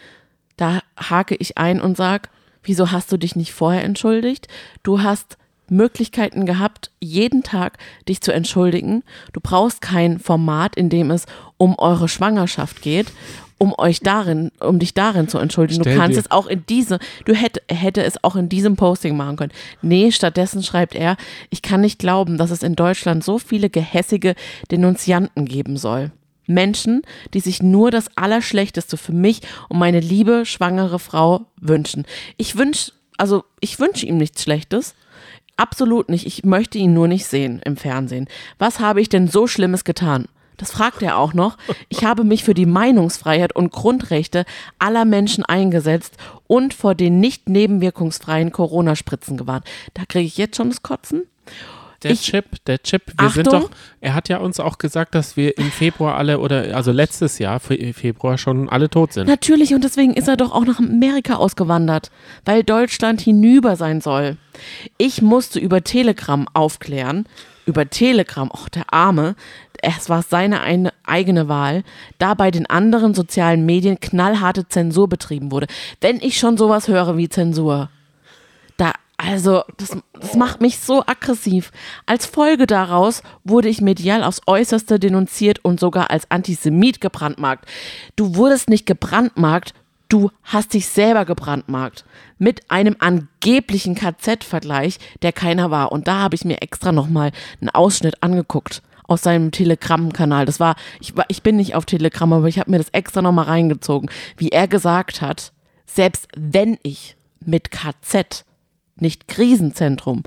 Da 0.57 0.81
hake 0.97 1.35
ich 1.35 1.59
ein 1.59 1.81
und 1.81 1.99
sag, 1.99 2.31
wieso 2.63 2.91
hast 2.91 3.13
du 3.13 3.19
dich 3.19 3.37
nicht 3.37 3.53
vorher 3.53 3.85
entschuldigt? 3.85 4.49
Du 4.83 5.03
hast 5.03 5.37
Möglichkeiten 5.73 6.47
gehabt, 6.47 6.91
jeden 7.01 7.43
Tag 7.43 7.79
dich 8.09 8.21
zu 8.21 8.33
entschuldigen. 8.33 9.03
Du 9.33 9.41
brauchst 9.43 9.81
kein 9.81 10.19
Format, 10.19 10.77
in 10.77 10.89
dem 10.89 11.11
es 11.11 11.27
um 11.57 11.79
eure 11.79 12.09
Schwangerschaft 12.09 12.83
geht, 12.83 13.13
um 13.59 13.75
euch 13.79 14.01
darin, 14.01 14.51
um 14.61 14.79
dich 14.79 14.93
darin 14.95 15.29
zu 15.29 15.39
entschuldigen. 15.39 15.83
Stell 15.83 15.95
du 15.95 16.01
kannst 16.01 16.17
dir- 16.17 16.21
es 16.21 16.31
auch 16.31 16.47
in 16.47 16.65
diese, 16.69 16.99
du 17.25 17.35
hätte, 17.35 17.63
hätte 17.69 18.03
es 18.03 18.23
auch 18.25 18.37
in 18.37 18.49
diesem 18.49 18.77
Posting 18.77 19.17
machen 19.17 19.37
können. 19.37 19.53
Nee, 19.83 20.11
stattdessen 20.11 20.63
schreibt 20.63 20.95
er, 20.95 21.17
ich 21.51 21.63
kann 21.63 21.81
nicht 21.81 21.99
glauben, 21.99 22.39
dass 22.39 22.51
es 22.51 22.63
in 22.63 22.75
Deutschland 22.75 23.23
so 23.25 23.39
viele 23.39 23.71
gehässige 23.71 24.35
Denunzianten 24.71 25.45
geben 25.45 25.77
soll. 25.77 26.11
Menschen, 26.49 27.03
die 27.35 27.41
sich 27.41 27.63
nur 27.63 27.93
das 27.93 28.17
Allerschlechteste 28.17 28.97
für 28.97 29.13
mich 29.13 29.43
und 29.69 29.79
meine 29.79 30.01
liebe 30.01 30.45
schwangere 30.45 30.99
Frau 30.99 31.47
wünschen. 31.61 32.05
Ich 32.37 32.57
wünsch, 32.59 32.91
also 33.17 33.45
ich 33.61 33.79
wünsche 33.79 34.07
ihm 34.07 34.17
nichts 34.17 34.43
Schlechtes. 34.43 34.97
Absolut 35.63 36.09
nicht. 36.09 36.27
Ich 36.27 36.43
möchte 36.43 36.77
ihn 36.79 36.93
nur 36.93 37.07
nicht 37.07 37.25
sehen 37.25 37.61
im 37.65 37.77
Fernsehen. 37.77 38.27
Was 38.59 38.81
habe 38.81 39.01
ich 39.01 39.09
denn 39.09 39.29
so 39.29 39.47
Schlimmes 39.47 39.85
getan? 39.85 40.27
Das 40.57 40.73
fragt 40.73 41.03
er 41.03 41.19
auch 41.19 41.35
noch. 41.35 41.57
Ich 41.89 42.05
habe 42.05 42.25
mich 42.25 42.43
für 42.43 42.53
die 42.53 42.67
Meinungsfreiheit 42.67 43.55
und 43.55 43.71
Grundrechte 43.71 44.45
aller 44.81 45.05
Menschen 45.05 45.45
eingesetzt 45.45 46.17
und 46.49 46.75
vor 46.75 46.97
den 46.97 47.21
nicht 47.21 47.49
nebenwirkungsfreien 47.49 48.51
Corona-Spritzen 48.51 49.37
gewarnt. 49.37 49.65
Da 49.95 50.03
kriege 50.05 50.27
ich 50.27 50.37
jetzt 50.37 50.57
schon 50.57 50.71
das 50.71 50.83
Kotzen. 50.83 51.29
Der 52.03 52.11
Ich- 52.13 52.23
Chip, 52.23 52.45
der 52.67 52.83
Chip, 52.83 53.13
wir 53.19 53.31
sind 53.31 53.49
Achtung. 53.49 53.63
doch, 53.63 53.71
er 54.01 54.15
hat 54.15 54.29
ja 54.29 54.39
uns 54.39 54.59
auch 54.61 54.79
gesagt, 54.79 55.15
dass 55.15 55.37
wir 55.37 55.57
im 55.59 55.71
Februar 55.71 56.17
alle 56.17 56.39
oder 56.41 56.75
also 56.77 56.93
letztes 56.93 57.39
Jahr 57.39 57.61
Fe- 57.61 57.93
Februar 57.93 58.39
schon 58.39 58.69
alle 58.69 58.89
tot 58.91 59.13
sind. 59.13 59.27
Natürlich, 59.29 59.75
und 59.75 59.85
deswegen 59.85 60.15
ist 60.15 60.29
er 60.29 60.37
doch 60.37 60.53
auch 60.53 60.65
nach 60.65 60.79
Amerika 60.79 61.35
ausgewandert, 61.37 62.11
weil 62.45 62.65
Deutschland 62.65 63.21
hinüber 63.21 63.77
sein 63.77 64.01
soll. 64.01 64.37
Ich 64.99 65.23
musste 65.23 65.59
über 65.61 65.83
Telegram 65.85 66.47
aufklären, 66.53 67.27
über 67.67 67.89
Telegram, 67.89 68.51
ach 68.53 68.69
der 68.69 68.93
Arme, 68.93 69.37
es 69.81 70.09
war 70.09 70.23
seine 70.23 70.61
eine, 70.61 70.93
eigene 71.05 71.49
Wahl, 71.49 71.83
da 72.19 72.35
bei 72.35 72.51
den 72.51 72.67
anderen 72.67 73.15
sozialen 73.15 73.65
Medien 73.67 74.01
knallharte 74.01 74.69
Zensur 74.69 75.09
betrieben 75.09 75.51
wurde. 75.53 75.67
Wenn 76.01 76.17
ich 76.21 76.39
schon 76.39 76.57
sowas 76.57 76.89
höre 76.89 77.17
wie 77.17 77.29
Zensur, 77.29 77.89
also, 79.25 79.63
das, 79.77 79.97
das 80.15 80.35
macht 80.35 80.61
mich 80.61 80.81
so 80.81 81.05
aggressiv. 81.07 81.71
Als 82.07 82.27
Folge 82.27 82.67
daraus 82.67 83.23
wurde 83.45 83.69
ich 83.69 83.81
medial 83.81 84.25
aufs 84.25 84.41
Äußerste 84.47 84.99
denunziert 84.99 85.65
und 85.65 85.79
sogar 85.79 86.11
als 86.11 86.29
Antisemit 86.31 87.01
gebrandmarkt. 87.01 87.67
Du 88.17 88.35
wurdest 88.35 88.69
nicht 88.69 88.85
gebrandmarkt, 88.85 89.75
du 90.09 90.31
hast 90.43 90.75
dich 90.75 90.89
selber 90.89 91.25
gebrandmarkt. 91.25 92.05
Mit 92.39 92.69
einem 92.69 92.97
angeblichen 92.99 93.95
KZ-Vergleich, 93.95 94.99
der 95.23 95.33
keiner 95.33 95.71
war. 95.71 95.93
Und 95.93 96.09
da 96.09 96.19
habe 96.19 96.35
ich 96.35 96.45
mir 96.45 96.61
extra 96.61 96.91
nochmal 96.91 97.31
einen 97.61 97.71
Ausschnitt 97.71 98.25
angeguckt 98.25 98.83
aus 99.07 99.23
seinem 99.23 99.53
Telegram-Kanal. 99.53 100.47
Das 100.47 100.59
war 100.59 100.75
ich, 101.01 101.15
ich 101.29 101.45
bin 101.45 101.57
nicht 101.57 101.77
auf 101.77 101.85
Telegram, 101.85 102.33
aber 102.33 102.49
ich 102.49 102.59
habe 102.59 102.73
mir 102.73 102.79
das 102.79 102.89
extra 102.89 103.23
nochmal 103.23 103.45
reingezogen, 103.45 104.11
wie 104.37 104.49
er 104.49 104.67
gesagt 104.67 105.21
hat, 105.21 105.53
selbst 105.87 106.27
wenn 106.37 106.77
ich 106.83 107.17
mit 107.45 107.71
KZ, 107.71 108.45
nicht 108.97 109.29
Krisenzentrum, 109.29 110.23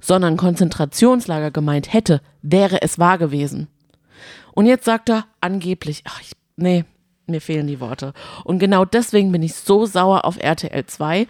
sondern 0.00 0.36
Konzentrationslager 0.36 1.50
gemeint 1.50 1.92
hätte, 1.92 2.20
wäre 2.42 2.82
es 2.82 2.98
wahr 2.98 3.18
gewesen. 3.18 3.68
Und 4.52 4.66
jetzt 4.66 4.84
sagt 4.84 5.08
er 5.08 5.26
angeblich, 5.40 6.02
ach, 6.04 6.20
ich, 6.20 6.32
nee, 6.56 6.84
mir 7.26 7.40
fehlen 7.40 7.66
die 7.66 7.80
Worte. 7.80 8.12
Und 8.44 8.58
genau 8.58 8.84
deswegen 8.84 9.32
bin 9.32 9.42
ich 9.42 9.54
so 9.54 9.86
sauer 9.86 10.24
auf 10.24 10.38
RTL 10.38 10.86
2. 10.86 11.26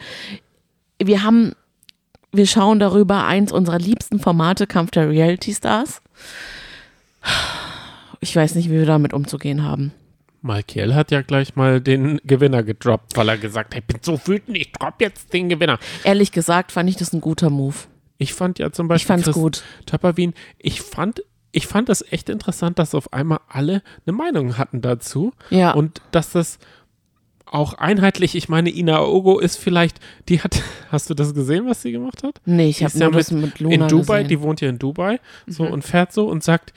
Wir 1.02 1.22
haben, 1.22 1.52
wir 2.32 2.46
schauen 2.46 2.78
darüber 2.78 3.24
eins 3.24 3.52
unserer 3.52 3.78
liebsten 3.78 4.20
Formate, 4.20 4.66
Kampf 4.66 4.92
der 4.92 5.08
Reality 5.08 5.54
Stars. 5.54 6.00
Ich 8.20 8.34
weiß 8.34 8.54
nicht, 8.54 8.68
wie 8.68 8.78
wir 8.78 8.86
damit 8.86 9.12
umzugehen 9.12 9.64
haben. 9.64 9.92
Malkiel 10.48 10.94
hat 10.94 11.10
ja 11.12 11.22
gleich 11.22 11.54
mal 11.54 11.80
den 11.80 12.20
Gewinner 12.24 12.62
gedroppt, 12.64 13.16
weil 13.16 13.28
er 13.28 13.38
gesagt 13.38 13.74
hat, 13.76 13.82
ich 13.82 13.86
bin 13.86 13.98
so 14.02 14.18
wütend, 14.26 14.56
ich 14.56 14.72
drop 14.72 14.94
jetzt 15.00 15.32
den 15.32 15.48
Gewinner. 15.48 15.78
Ehrlich 16.02 16.32
gesagt 16.32 16.72
fand 16.72 16.88
ich 16.90 16.96
das 16.96 17.12
ein 17.12 17.20
guter 17.20 17.50
Move. 17.50 17.76
Ich 18.16 18.34
fand 18.34 18.58
ja 18.58 18.72
zum 18.72 18.88
Beispiel 18.88 19.04
Ich 19.04 19.06
fand's 19.06 19.24
Chris 19.26 19.34
gut. 19.34 19.62
Töpperwien, 19.86 20.34
ich 20.58 20.80
fand, 20.80 21.22
ich 21.52 21.68
fand 21.68 21.88
das 21.88 22.04
echt 22.10 22.28
interessant, 22.28 22.78
dass 22.80 22.94
auf 22.96 23.12
einmal 23.12 23.38
alle 23.48 23.82
eine 24.06 24.16
Meinung 24.16 24.58
hatten 24.58 24.80
dazu. 24.80 25.32
Ja. 25.50 25.70
Und 25.72 26.00
dass 26.10 26.32
das 26.32 26.58
auch 27.50 27.74
einheitlich, 27.74 28.34
ich 28.34 28.48
meine, 28.48 28.68
Ina 28.70 29.00
Ogo 29.04 29.38
ist 29.38 29.56
vielleicht, 29.56 30.00
die 30.28 30.40
hat, 30.42 30.60
hast 30.90 31.08
du 31.10 31.14
das 31.14 31.32
gesehen, 31.34 31.66
was 31.66 31.80
sie 31.82 31.92
gemacht 31.92 32.22
hat? 32.24 32.40
Nee, 32.44 32.68
ich 32.68 32.82
habe 32.82 32.98
ja 32.98 33.08
das 33.10 33.30
mit 33.30 33.60
Luna 33.60 33.74
in 33.74 33.88
Dubai, 33.88 34.22
gesehen. 34.22 34.28
die 34.28 34.40
wohnt 34.40 34.60
ja 34.60 34.68
in 34.68 34.78
Dubai, 34.78 35.20
so 35.46 35.64
Mhm. 35.64 35.72
und 35.72 35.82
fährt 35.82 36.12
so 36.12 36.26
und 36.28 36.42
sagt, 36.42 36.72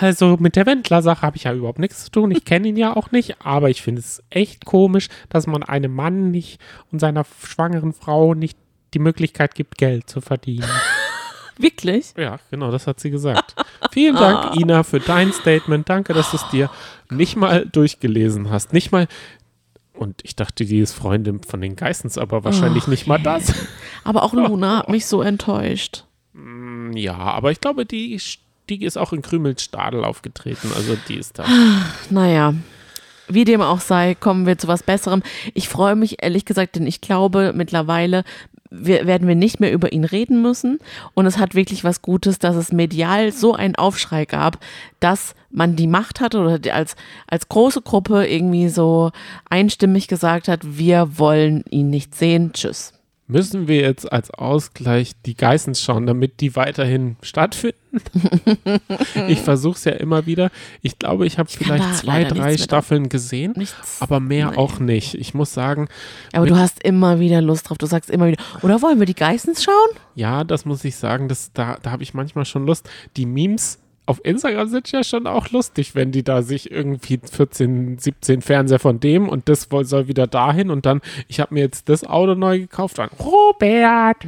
also 0.00 0.36
mit 0.38 0.56
der 0.56 0.66
Wendler-Sache 0.66 1.22
habe 1.22 1.36
ich 1.36 1.44
ja 1.44 1.54
überhaupt 1.54 1.78
nichts 1.78 2.04
zu 2.04 2.10
tun. 2.10 2.30
Ich 2.30 2.44
kenne 2.44 2.68
ihn 2.68 2.76
ja 2.76 2.96
auch 2.96 3.10
nicht, 3.10 3.36
aber 3.44 3.70
ich 3.70 3.82
finde 3.82 4.00
es 4.00 4.22
echt 4.30 4.64
komisch, 4.64 5.08
dass 5.28 5.46
man 5.46 5.62
einem 5.62 5.94
Mann 5.94 6.30
nicht 6.30 6.60
und 6.90 6.98
seiner 6.98 7.24
schwangeren 7.24 7.92
Frau 7.92 8.34
nicht 8.34 8.58
die 8.94 8.98
Möglichkeit 8.98 9.54
gibt, 9.54 9.78
Geld 9.78 10.08
zu 10.08 10.20
verdienen. 10.20 10.68
Wirklich? 11.56 12.14
Ja, 12.16 12.40
genau, 12.50 12.72
das 12.72 12.86
hat 12.86 12.98
sie 12.98 13.10
gesagt. 13.10 13.54
Vielen 13.92 14.16
Dank, 14.16 14.56
Ina, 14.56 14.82
für 14.82 14.98
dein 14.98 15.32
Statement. 15.32 15.88
Danke, 15.88 16.12
dass 16.12 16.32
du 16.32 16.36
es 16.36 16.48
dir 16.48 16.68
nicht 17.10 17.36
mal 17.36 17.64
durchgelesen 17.66 18.50
hast. 18.50 18.72
Nicht 18.72 18.90
mal. 18.90 19.06
Und 19.92 20.20
ich 20.24 20.34
dachte, 20.34 20.64
die 20.64 20.80
ist 20.80 20.92
Freundin 20.92 21.42
von 21.44 21.60
den 21.60 21.76
Geissens, 21.76 22.18
aber 22.18 22.42
wahrscheinlich 22.42 22.88
nicht 22.88 23.06
mal 23.06 23.18
das. 23.18 23.54
Aber 24.02 24.24
auch 24.24 24.32
Luna 24.32 24.78
hat 24.78 24.88
mich 24.88 25.06
so 25.06 25.22
enttäuscht. 25.22 26.04
Ja, 26.94 27.14
aber 27.16 27.52
ich 27.52 27.60
glaube, 27.60 27.86
die, 27.86 28.20
die 28.68 28.84
ist 28.84 28.96
auch 28.96 29.12
in 29.12 29.22
Krümelstadel 29.22 30.04
aufgetreten. 30.04 30.70
Also 30.74 30.96
die 31.08 31.16
ist 31.16 31.38
da. 31.38 31.44
Naja, 32.10 32.54
wie 33.28 33.44
dem 33.44 33.60
auch 33.60 33.80
sei, 33.80 34.14
kommen 34.14 34.46
wir 34.46 34.58
zu 34.58 34.68
was 34.68 34.82
Besserem. 34.82 35.22
Ich 35.54 35.68
freue 35.68 35.96
mich 35.96 36.22
ehrlich 36.22 36.44
gesagt, 36.44 36.76
denn 36.76 36.86
ich 36.86 37.00
glaube, 37.00 37.52
mittlerweile 37.54 38.24
wir, 38.70 39.06
werden 39.06 39.28
wir 39.28 39.34
nicht 39.34 39.60
mehr 39.60 39.72
über 39.72 39.92
ihn 39.92 40.04
reden 40.04 40.42
müssen. 40.42 40.78
Und 41.14 41.26
es 41.26 41.38
hat 41.38 41.54
wirklich 41.54 41.84
was 41.84 42.02
Gutes, 42.02 42.38
dass 42.38 42.56
es 42.56 42.72
medial 42.72 43.32
so 43.32 43.54
einen 43.54 43.76
Aufschrei 43.76 44.24
gab, 44.24 44.58
dass 45.00 45.34
man 45.50 45.76
die 45.76 45.86
Macht 45.86 46.20
hatte 46.20 46.40
oder 46.40 46.58
die 46.58 46.72
als, 46.72 46.96
als 47.26 47.48
große 47.48 47.82
Gruppe 47.82 48.26
irgendwie 48.26 48.68
so 48.68 49.12
einstimmig 49.48 50.08
gesagt 50.08 50.48
hat, 50.48 50.60
wir 50.64 51.18
wollen 51.18 51.64
ihn 51.70 51.90
nicht 51.90 52.14
sehen. 52.14 52.52
Tschüss. 52.52 52.92
Müssen 53.26 53.68
wir 53.68 53.80
jetzt 53.80 54.10
als 54.12 54.30
Ausgleich 54.30 55.12
die 55.24 55.34
Geissens 55.34 55.80
schauen, 55.80 56.06
damit 56.06 56.40
die 56.40 56.56
weiterhin 56.56 57.16
stattfinden? 57.22 57.78
ich 59.28 59.40
versuche 59.40 59.76
es 59.76 59.84
ja 59.84 59.92
immer 59.92 60.26
wieder. 60.26 60.50
Ich 60.82 60.98
glaube, 60.98 61.26
ich 61.26 61.38
habe 61.38 61.48
vielleicht 61.48 61.96
zwei, 61.96 62.24
drei 62.24 62.56
Staffeln 62.56 63.08
gesehen, 63.08 63.54
Nichts. 63.56 64.00
aber 64.00 64.20
mehr 64.20 64.46
Nein. 64.46 64.56
auch 64.58 64.78
nicht. 64.78 65.14
Ich 65.14 65.34
muss 65.34 65.54
sagen, 65.54 65.88
Aber 66.32 66.46
du 66.46 66.56
hast 66.56 66.82
immer 66.84 67.20
wieder 67.20 67.40
Lust 67.40 67.68
drauf. 67.68 67.78
Du 67.78 67.86
sagst 67.86 68.10
immer 68.10 68.26
wieder, 68.26 68.42
oder 68.62 68.82
wollen 68.82 68.98
wir 68.98 69.06
die 69.06 69.14
Geissens 69.14 69.62
schauen? 69.62 69.98
Ja, 70.14 70.44
das 70.44 70.64
muss 70.64 70.84
ich 70.84 70.96
sagen, 70.96 71.28
das, 71.28 71.52
da, 71.52 71.78
da 71.82 71.90
habe 71.90 72.02
ich 72.02 72.14
manchmal 72.14 72.44
schon 72.44 72.66
Lust. 72.66 72.88
Die 73.16 73.26
Memes 73.26 73.78
auf 74.06 74.20
Instagram 74.22 74.68
sind 74.68 74.92
ja 74.92 75.02
schon 75.02 75.26
auch 75.26 75.50
lustig, 75.50 75.94
wenn 75.94 76.12
die 76.12 76.22
da 76.22 76.42
sich 76.42 76.70
irgendwie 76.70 77.18
14, 77.18 77.98
17 77.98 78.42
Fernseher 78.42 78.78
von 78.78 79.00
dem 79.00 79.28
und 79.28 79.48
das 79.48 79.68
soll 79.70 80.08
wieder 80.08 80.26
dahin 80.26 80.70
und 80.70 80.84
dann, 80.84 81.00
ich 81.26 81.40
habe 81.40 81.54
mir 81.54 81.60
jetzt 81.60 81.88
das 81.88 82.04
Auto 82.04 82.34
neu 82.34 82.60
gekauft, 82.60 82.98
dann 82.98 83.08
Robert. 83.18 84.26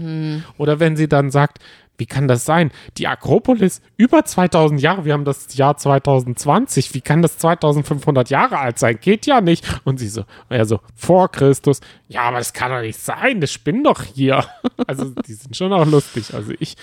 Oder 0.56 0.80
wenn 0.80 0.96
sie 0.96 1.08
dann 1.08 1.30
sagt, 1.30 1.58
wie 1.98 2.06
kann 2.06 2.28
das 2.28 2.44
sein? 2.44 2.70
Die 2.98 3.06
Akropolis 3.06 3.80
über 3.96 4.24
2000 4.24 4.80
Jahre, 4.80 5.04
wir 5.04 5.12
haben 5.12 5.24
das 5.24 5.56
Jahr 5.56 5.76
2020, 5.76 6.94
wie 6.94 7.00
kann 7.00 7.22
das 7.22 7.38
2500 7.38 8.30
Jahre 8.30 8.58
alt 8.58 8.78
sein? 8.78 8.98
Geht 9.00 9.26
ja 9.26 9.40
nicht. 9.40 9.80
Und 9.84 9.98
sie 9.98 10.08
so, 10.08 10.24
er 10.48 10.66
so, 10.66 10.80
vor 10.94 11.30
Christus, 11.30 11.80
ja, 12.08 12.22
aber 12.22 12.38
das 12.38 12.52
kann 12.52 12.70
doch 12.70 12.80
nicht 12.80 12.98
sein, 12.98 13.40
das 13.40 13.52
spinnt 13.52 13.86
doch 13.86 14.02
hier. 14.02 14.44
Also 14.86 15.10
die 15.26 15.32
sind 15.32 15.56
schon 15.56 15.72
auch 15.72 15.86
lustig. 15.86 16.34
Also 16.34 16.52
ich, 16.60 16.76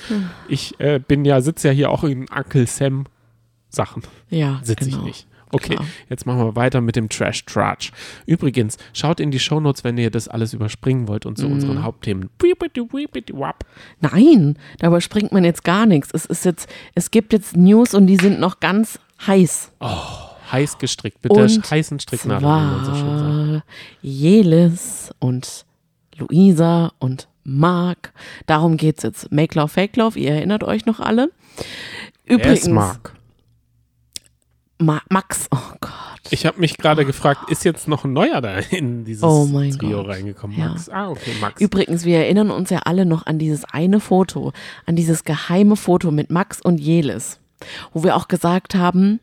ich 0.47 0.77
äh, 0.79 0.99
bin 0.99 1.23
ja, 1.25 1.41
sitze 1.41 1.69
ja 1.69 1.73
hier 1.73 1.89
auch 1.89 2.03
in 2.03 2.25
Uncle 2.27 2.67
Sam 2.67 3.05
Sachen. 3.69 4.03
Ja, 4.29 4.59
Sitze 4.63 4.89
genau. 4.89 4.99
ich 4.99 5.03
nicht. 5.03 5.27
Okay, 5.53 5.75
Klar. 5.75 5.85
jetzt 6.09 6.25
machen 6.25 6.39
wir 6.39 6.55
weiter 6.55 6.81
mit 6.81 6.95
dem 6.95 7.09
Trash 7.09 7.45
Trudge. 7.45 7.91
Übrigens, 8.25 8.77
schaut 8.93 9.19
in 9.19 9.31
die 9.31 9.39
Shownotes, 9.39 9.83
wenn 9.83 9.97
ihr 9.97 10.09
das 10.11 10.27
alles 10.27 10.53
überspringen 10.53 11.07
wollt 11.07 11.25
und 11.25 11.37
zu 11.37 11.47
Mhm. 11.47 11.53
unseren 11.53 11.83
Hauptthemen. 11.83 12.29
Nein, 14.01 14.57
da 14.79 14.87
überspringt 14.87 15.31
man 15.31 15.43
jetzt 15.43 15.63
gar 15.63 15.85
nichts. 15.85 16.09
Es 16.13 16.25
ist 16.25 16.45
jetzt, 16.45 16.67
es 16.95 17.11
gibt 17.11 17.33
jetzt 17.33 17.55
News 17.55 17.93
und 17.93 18.07
die 18.07 18.17
sind 18.17 18.39
noch 18.39 18.59
ganz 18.59 18.99
heiß. 19.27 19.71
Heiß 20.51 20.77
gestrickt, 20.77 21.23
mit 21.23 21.35
der 21.35 21.43
Und 21.43 21.71
heißen 21.71 21.99
Stricknadel, 21.99 22.41
wie 22.41 22.51
man 22.51 22.85
so 22.85 22.95
schön 22.95 23.19
sagt. 23.53 23.63
Jelis 24.01 25.11
und 25.19 25.65
Luisa 26.17 26.91
und 26.99 27.27
Marc. 27.43 28.13
Darum 28.45 28.77
geht's 28.77 29.03
jetzt. 29.03 29.31
Make 29.31 29.57
Love, 29.59 29.69
Fake 29.69 29.95
Love, 29.97 30.17
ihr 30.19 30.31
erinnert 30.31 30.63
euch 30.63 30.85
noch 30.85 30.99
alle. 30.99 31.31
Übrigens, 32.25 32.61
ist 32.61 32.69
Mark? 32.69 33.15
Ma 34.83 35.01
Max, 35.09 35.47
oh 35.51 35.57
Gott. 35.79 35.91
Ich 36.29 36.45
habe 36.45 36.59
mich 36.59 36.77
gerade 36.77 37.05
gefragt, 37.05 37.49
ist 37.49 37.63
jetzt 37.63 37.87
noch 37.87 38.03
ein 38.05 38.13
neuer 38.13 38.41
da 38.41 38.57
in 38.57 39.05
dieses 39.05 39.23
Oh 39.23 39.45
mein 39.45 39.71
Trio 39.71 39.97
Gott. 40.03 40.09
reingekommen? 40.09 40.57
Ja. 40.57 40.69
Max. 40.69 40.89
Ah, 40.89 41.09
okay, 41.09 41.31
Max. 41.39 41.61
Übrigens, 41.61 42.05
wir 42.05 42.17
erinnern 42.19 42.51
uns 42.51 42.69
ja 42.69 42.79
alle 42.79 43.05
noch 43.05 43.25
an 43.25 43.39
dieses 43.39 43.65
eine 43.65 43.99
Foto, 43.99 44.51
an 44.85 44.95
dieses 44.95 45.23
geheime 45.23 45.75
Foto 45.75 46.11
mit 46.11 46.31
Max 46.31 46.61
und 46.61 46.79
Jelis, 46.79 47.39
wo 47.93 48.03
wir 48.03 48.15
auch 48.15 48.27
gesagt 48.27 48.75
haben, 48.75 49.19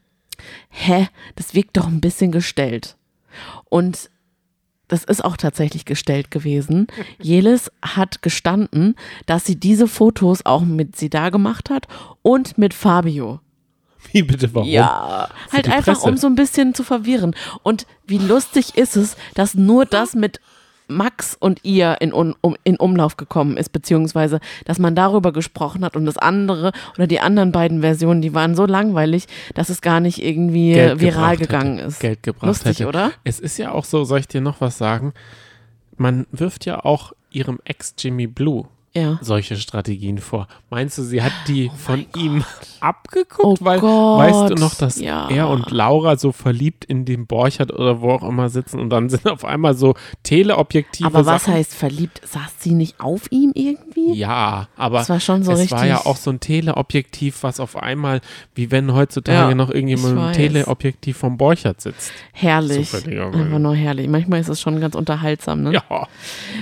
hä, 0.70 1.08
das 1.36 1.54
wirkt 1.54 1.76
doch 1.76 1.86
ein 1.86 2.00
bisschen 2.00 2.32
gestellt. 2.32 2.96
Und 3.68 4.10
das 4.88 5.04
ist 5.04 5.24
auch 5.24 5.36
tatsächlich 5.36 5.84
gestellt 5.84 6.30
gewesen. 6.30 6.86
Jelis 7.20 7.70
hat 7.82 8.22
gestanden, 8.22 8.96
dass 9.26 9.44
sie 9.44 9.56
diese 9.56 9.86
Fotos 9.88 10.44
auch 10.44 10.62
mit 10.62 10.96
sie 10.96 11.10
da 11.10 11.28
gemacht 11.30 11.70
hat 11.70 11.86
und 12.22 12.58
mit 12.58 12.74
Fabio. 12.74 13.40
Wie 14.12 14.22
bitte, 14.22 14.52
warum? 14.54 14.68
Ja, 14.68 15.28
Für 15.48 15.56
halt 15.56 15.68
einfach, 15.68 15.94
Presse. 15.94 16.08
um 16.08 16.16
so 16.16 16.26
ein 16.26 16.34
bisschen 16.34 16.74
zu 16.74 16.82
verwirren. 16.84 17.34
Und 17.62 17.86
wie 18.06 18.18
lustig 18.18 18.76
ist 18.76 18.96
es, 18.96 19.16
dass 19.34 19.54
nur 19.54 19.86
das 19.86 20.14
mit 20.14 20.40
Max 20.88 21.36
und 21.38 21.60
ihr 21.64 21.98
in, 22.00 22.12
um, 22.12 22.34
in 22.64 22.76
Umlauf 22.76 23.16
gekommen 23.16 23.56
ist, 23.56 23.70
beziehungsweise, 23.70 24.40
dass 24.64 24.78
man 24.80 24.94
darüber 24.96 25.32
gesprochen 25.32 25.84
hat 25.84 25.96
und 25.96 26.04
das 26.04 26.18
andere 26.18 26.72
oder 26.96 27.06
die 27.06 27.20
anderen 27.20 27.52
beiden 27.52 27.80
Versionen, 27.80 28.20
die 28.22 28.34
waren 28.34 28.56
so 28.56 28.66
langweilig, 28.66 29.26
dass 29.54 29.68
es 29.68 29.80
gar 29.80 30.00
nicht 30.00 30.22
irgendwie 30.22 30.72
Geld 30.72 31.00
viral 31.00 31.36
gegangen 31.36 31.76
hätte. 31.76 31.88
ist. 31.88 32.00
Geld 32.00 32.22
gebracht 32.24 32.46
Lustig, 32.46 32.80
hätte. 32.80 32.88
oder? 32.88 33.12
Es 33.22 33.38
ist 33.38 33.56
ja 33.56 33.70
auch 33.70 33.84
so, 33.84 34.04
soll 34.04 34.18
ich 34.20 34.28
dir 34.28 34.40
noch 34.40 34.60
was 34.60 34.78
sagen? 34.78 35.12
Man 35.96 36.26
wirft 36.32 36.66
ja 36.66 36.84
auch 36.84 37.12
ihrem 37.30 37.60
Ex 37.64 37.94
Jimmy 37.98 38.26
Blue 38.26 38.66
Ja. 38.92 39.18
solche 39.22 39.56
Strategien 39.56 40.18
vor. 40.18 40.48
Meinst 40.68 40.98
du, 40.98 41.02
sie 41.02 41.22
hat 41.22 41.32
die 41.48 41.70
von 41.76 42.06
ihm 42.16 42.44
abgeguckt? 42.80 43.60
Oh 43.60 43.64
Weil, 43.64 43.78
Gott, 43.80 44.18
weißt 44.18 44.50
du 44.50 44.54
noch, 44.54 44.74
dass 44.74 44.98
ja. 45.00 45.28
er 45.28 45.48
und 45.48 45.70
Laura 45.70 46.16
so 46.16 46.32
verliebt 46.32 46.84
in 46.84 47.04
dem 47.04 47.26
Borchert 47.28 47.72
oder 47.72 48.00
wo 48.00 48.10
auch 48.10 48.22
immer 48.24 48.48
sitzen 48.48 48.80
und 48.80 48.90
dann 48.90 49.08
sind 49.08 49.28
auf 49.28 49.44
einmal 49.44 49.74
so 49.74 49.94
Teleobjektive 50.24 51.06
Aber 51.06 51.24
was 51.26 51.44
Sachen. 51.44 51.54
heißt 51.54 51.74
verliebt? 51.74 52.20
Saß 52.26 52.54
sie 52.58 52.72
nicht 52.74 53.00
auf 53.00 53.30
ihm 53.30 53.52
irgendwie? 53.54 54.14
Ja, 54.14 54.68
aber 54.76 54.98
Das 54.98 55.08
war 55.08 55.20
schon 55.20 55.42
so 55.44 55.52
es 55.52 55.60
richtig. 55.60 55.78
war 55.78 55.86
ja 55.86 56.04
auch 56.06 56.16
so 56.16 56.30
ein 56.30 56.40
Teleobjektiv, 56.40 57.42
was 57.42 57.60
auf 57.60 57.76
einmal, 57.76 58.20
wie 58.54 58.70
wenn 58.70 58.92
heutzutage 58.92 59.50
Ja, 59.50 59.54
noch 59.54 59.70
irgendjemand 59.70 60.06
ich 60.06 60.10
mit 60.14 60.18
einem 60.18 60.28
weiß. 60.30 60.36
Teleobjektiv 60.36 61.16
vom 61.16 61.36
Borchert 61.36 61.80
sitzt. 61.80 62.12
Herrlich. 62.32 62.92
Einfach 62.94 63.58
nur 63.60 63.74
herrlich. 63.76 64.08
Manchmal 64.08 64.40
ist 64.40 64.48
es 64.48 64.60
schon 64.60 64.80
ganz 64.80 64.94
unterhaltsam, 64.94 65.62
ne? 65.62 65.74
Ja. 65.74 66.08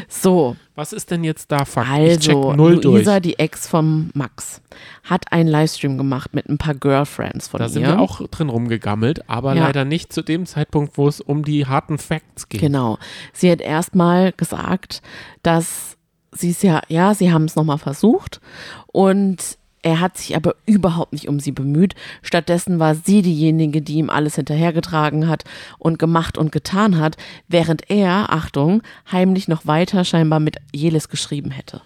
So, 0.08 0.56
Was 0.75 0.92
ist 0.92 1.11
denn 1.11 1.25
jetzt 1.25 1.50
da 1.50 1.64
Fakt? 1.64 1.88
ich 1.99 2.17
check 2.17 2.17
Also, 2.26 2.52
Luisa, 2.52 3.20
durch. 3.20 3.22
die 3.22 3.38
Ex 3.38 3.66
vom 3.68 4.10
Max, 4.14 4.60
hat 5.04 5.32
einen 5.32 5.48
Livestream 5.48 5.96
gemacht 5.98 6.34
mit 6.34 6.48
ein 6.48 6.58
paar 6.58 6.75
Girlfriends 6.75 7.48
von 7.48 7.58
Da 7.58 7.66
ihr. 7.66 7.70
sind 7.70 7.82
wir 7.82 8.00
auch 8.00 8.20
drin 8.28 8.48
rumgegammelt, 8.48 9.28
aber 9.28 9.54
Ja. 9.54 9.64
leider 9.66 9.84
nicht 9.84 10.12
zu 10.12 10.22
dem 10.22 10.46
Zeitpunkt, 10.46 10.98
wo 10.98 11.08
es 11.08 11.20
um 11.20 11.44
die 11.44 11.66
harten 11.66 11.98
Facts 11.98 12.48
ging. 12.48 12.60
Genau. 12.60 12.98
Sie 13.32 13.50
hat 13.50 13.60
erstmal 13.60 14.32
gesagt, 14.32 15.02
dass 15.42 15.96
sie 16.32 16.50
es 16.50 16.62
ja, 16.62 16.82
ja, 16.88 17.14
sie 17.14 17.32
haben 17.32 17.44
es 17.44 17.56
nochmal 17.56 17.78
versucht 17.78 18.40
und 18.87 19.56
Er 19.82 20.00
hat 20.00 20.18
sich 20.18 20.34
aber 20.34 20.56
überhaupt 20.66 21.12
nicht 21.12 21.28
um 21.28 21.38
sie 21.38 21.52
bemüht. 21.52 21.94
Stattdessen 22.20 22.80
war 22.80 22.96
sie 22.96 23.22
diejenige, 23.22 23.80
die 23.80 23.94
ihm 23.94 24.10
alles 24.10 24.34
hinterhergetragen 24.34 25.28
hat 25.28 25.44
und 25.78 26.00
gemacht 26.00 26.37
und 26.37 26.50
getan 26.50 26.98
hat, 26.98 27.16
während 27.46 27.88
er, 27.88 28.32
Achtung, 28.32 28.82
heimlich 29.12 29.46
noch 29.46 29.68
weiter 29.68 30.04
scheinbar 30.04 30.40
mit 30.40 30.56
Jelis 30.75 31.08
geschrieben 31.08 31.52
hätte. 31.52 31.80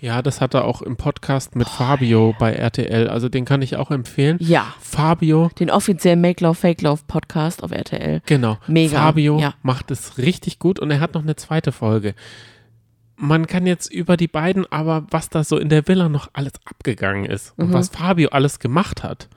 Ja, 0.00 0.22
das 0.22 0.40
hat 0.40 0.54
er 0.54 0.64
auch 0.64 0.80
im 0.82 0.96
Podcast 0.96 1.56
mit 1.56 1.68
Fabio 1.68 2.34
bei 2.38 2.52
RTL. 2.52 3.08
Also 3.08 3.28
den 3.28 3.44
kann 3.44 3.62
ich 3.62 3.76
auch 3.76 3.90
empfehlen. 3.90 4.36
Ja. 4.40 4.66
Fabio, 4.80 5.50
Den 5.58 5.70
offiziellen 5.70 6.20
Make 6.20 6.44
Love 6.44 6.54
Fake 6.54 6.82
Love 6.82 7.02
Podcast 7.08 7.62
auf 7.62 7.72
RTL. 7.72 8.22
genau. 8.26 8.58
Mega, 8.66 8.98
Fabio 8.98 9.38
ja. 9.40 9.54
macht 9.62 9.90
es 9.90 10.18
richtig 10.18 10.58
gut 10.58 10.78
und 10.78 10.90
er 10.90 11.00
hat 11.00 11.14
noch 11.14 11.22
eine 11.22 11.36
zweite 11.36 11.72
Folge. 11.72 12.14
Man 13.16 13.48
kann 13.48 13.66
jetzt 13.66 13.92
über 13.92 14.16
die 14.16 14.28
beiden, 14.28 14.70
aber 14.70 15.04
was 15.10 15.28
da 15.28 15.42
so 15.42 15.58
in 15.58 15.68
der 15.68 15.88
Villa 15.88 16.08
noch 16.08 16.28
alles 16.34 16.52
abgegangen 16.64 17.24
ist 17.24 17.58
Mhm. 17.58 17.64
und 17.66 17.72
was 17.72 17.88
Fabio 17.88 18.28
alles 18.30 18.60
gemacht 18.60 19.02
hat. 19.02 19.28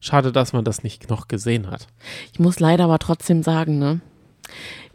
Schade, 0.00 0.32
dass 0.32 0.52
man 0.52 0.64
das 0.64 0.82
nicht 0.82 1.08
noch 1.08 1.28
gesehen 1.28 1.70
hat. 1.70 1.86
Ich 2.34 2.38
muss 2.38 2.60
leider 2.60 2.84
aber 2.84 2.98
trotzdem 2.98 3.42
sagen, 3.42 3.78
ne? 3.78 4.00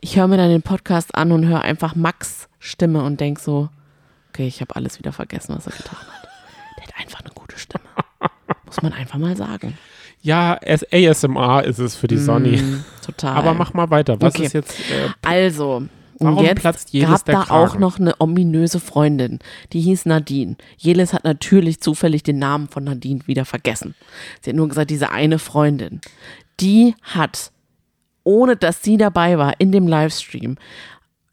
Ich 0.02 0.16
höre 0.18 0.28
mir 0.28 0.38
dann 0.38 0.50
den 0.52 0.62
Podcast 0.62 1.16
an 1.16 1.32
und 1.32 1.48
höre 1.48 1.62
einfach 1.62 1.96
Max 1.96 2.48
Stimme 2.60 3.02
und 3.04 3.20
denk 3.20 3.40
so, 3.40 3.70
okay, 4.40 4.48
ich 4.48 4.62
habe 4.62 4.76
alles 4.76 5.00
wieder 5.00 5.12
vergessen, 5.12 5.54
was 5.56 5.66
er 5.68 5.74
getan 5.74 5.98
hat. 6.00 6.30
Der 6.78 6.86
hat 6.88 6.94
einfach 6.98 7.20
eine 7.20 7.32
gute 7.36 7.58
Stimme. 7.60 7.84
Muss 8.66 8.82
man 8.82 8.94
einfach 8.94 9.18
mal 9.18 9.36
sagen. 9.36 9.78
Ja, 10.22 10.58
ASMR 10.64 11.64
ist 11.66 11.80
es 11.80 11.96
für 11.96 12.08
die 12.08 12.18
Sonny. 12.18 12.58
Mm, 12.58 12.84
total. 13.06 13.36
Aber 13.36 13.54
mach 13.54 13.74
mal 13.74 13.90
weiter. 13.90 14.22
Was 14.22 14.36
Okay. 14.36 14.46
ist 14.46 14.54
jetzt 14.54 14.80
äh, 14.80 15.10
Also, 15.28 15.84
Warum 16.20 16.44
jetzt 16.46 16.60
platzt 16.60 16.92
Jelis 16.94 17.10
gab 17.10 17.26
da 17.26 17.34
Kragen? 17.44 17.52
auch 17.52 17.78
noch 17.80 18.00
eine 18.00 18.16
ominöse 18.20 18.80
Freundin, 18.80 19.40
die 19.74 19.82
hieß 19.82 20.06
Nadine. 20.06 20.56
Jelis 20.78 21.14
hat 21.14 21.24
natürlich 21.26 21.82
zufällig 21.82 22.24
den 22.24 22.40
Namen 22.40 22.68
von 22.70 22.84
Nadine 22.86 23.22
wieder 23.28 23.44
vergessen. 23.46 23.96
Sie 24.42 24.52
hat 24.52 24.56
nur 24.58 24.68
gesagt, 24.70 24.90
diese 24.90 25.12
eine 25.12 25.40
Freundin, 25.40 26.00
die 26.60 26.96
hat, 27.02 27.52
ohne 28.24 28.56
dass 28.58 28.84
sie 28.84 28.98
dabei 28.98 29.38
war 29.38 29.60
in 29.60 29.72
dem 29.72 29.88
Livestream, 29.88 30.58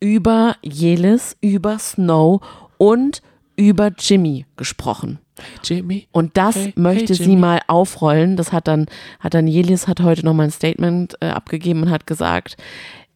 über 0.00 0.56
Jelis, 0.62 1.36
über 1.40 1.78
Snow 1.78 2.40
und 2.78 3.22
über 3.56 3.90
Jimmy 3.98 4.46
gesprochen. 4.56 5.18
Jimmy? 5.62 6.08
Und 6.12 6.36
das 6.36 6.56
Hey, 6.56 6.72
möchte 6.76 7.14
hey, 7.14 7.24
sie 7.24 7.36
mal 7.36 7.60
aufrollen. 7.66 8.36
Das 8.36 8.52
hat 8.52 8.68
dann, 8.68 8.86
hat 9.20 9.34
dann 9.34 9.46
Jelis 9.46 9.86
hat 9.88 10.00
heute 10.00 10.24
nochmal 10.24 10.46
ein 10.46 10.52
Statement 10.52 11.16
äh, 11.20 11.26
abgegeben 11.26 11.82
und 11.82 11.90
hat 11.90 12.06
gesagt, 12.06 12.56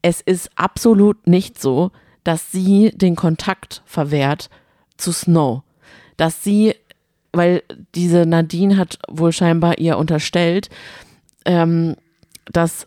es 0.02 0.20
ist 0.20 0.50
absolut 0.56 1.26
nicht 1.26 1.60
so, 1.60 1.90
dass 2.24 2.52
sie 2.52 2.90
den 2.94 3.16
Kontakt 3.16 3.82
verwehrt 3.86 4.50
zu 4.96 5.12
Snow. 5.12 5.62
Dass 6.16 6.44
sie, 6.44 6.74
weil 7.32 7.62
diese 7.94 8.26
Nadine 8.26 8.76
hat 8.76 8.98
wohl 9.08 9.32
scheinbar 9.32 9.78
ihr 9.78 9.96
unterstellt, 9.96 10.68
ähm, 11.46 11.96
dass 12.46 12.86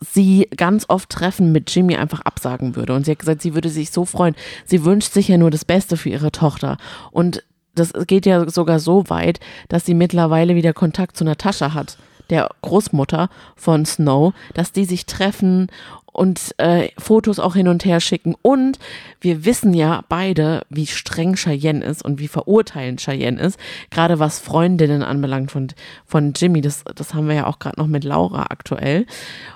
sie 0.00 0.48
ganz 0.56 0.86
oft 0.88 1.10
Treffen 1.10 1.52
mit 1.52 1.74
Jimmy 1.74 1.96
einfach 1.96 2.20
absagen 2.22 2.76
würde. 2.76 2.94
Und 2.94 3.04
sie 3.04 3.12
hat 3.12 3.18
gesagt, 3.18 3.42
sie 3.42 3.54
würde 3.54 3.68
sich 3.68 3.90
so 3.90 4.04
freuen. 4.04 4.34
Sie 4.64 4.84
wünscht 4.84 5.12
sich 5.12 5.28
ja 5.28 5.38
nur 5.38 5.50
das 5.50 5.64
Beste 5.64 5.96
für 5.96 6.08
ihre 6.08 6.32
Tochter. 6.32 6.76
Und 7.10 7.42
das 7.74 7.92
geht 8.06 8.26
ja 8.26 8.48
sogar 8.48 8.78
so 8.80 9.08
weit, 9.08 9.40
dass 9.68 9.86
sie 9.86 9.94
mittlerweile 9.94 10.54
wieder 10.54 10.72
Kontakt 10.72 11.16
zu 11.16 11.24
Natascha 11.24 11.74
hat, 11.74 11.98
der 12.28 12.50
Großmutter 12.62 13.28
von 13.56 13.84
Snow, 13.84 14.32
dass 14.54 14.72
die 14.72 14.84
sich 14.84 15.06
treffen 15.06 15.68
und 16.12 16.54
äh, 16.58 16.88
Fotos 16.98 17.38
auch 17.38 17.54
hin 17.54 17.68
und 17.68 17.84
her 17.84 18.00
schicken. 18.00 18.34
Und 18.42 18.78
wir 19.20 19.44
wissen 19.44 19.74
ja 19.74 20.02
beide, 20.08 20.62
wie 20.68 20.86
streng 20.86 21.34
Cheyenne 21.34 21.84
ist 21.84 22.04
und 22.04 22.18
wie 22.18 22.28
verurteilend 22.28 23.00
Cheyenne 23.00 23.40
ist, 23.40 23.58
gerade 23.90 24.18
was 24.18 24.38
Freundinnen 24.40 25.02
anbelangt 25.02 25.50
von, 25.50 25.68
von 26.06 26.32
Jimmy. 26.34 26.60
Das, 26.60 26.84
das 26.94 27.14
haben 27.14 27.28
wir 27.28 27.34
ja 27.34 27.46
auch 27.46 27.58
gerade 27.58 27.78
noch 27.80 27.86
mit 27.86 28.04
Laura 28.04 28.46
aktuell. 28.50 29.06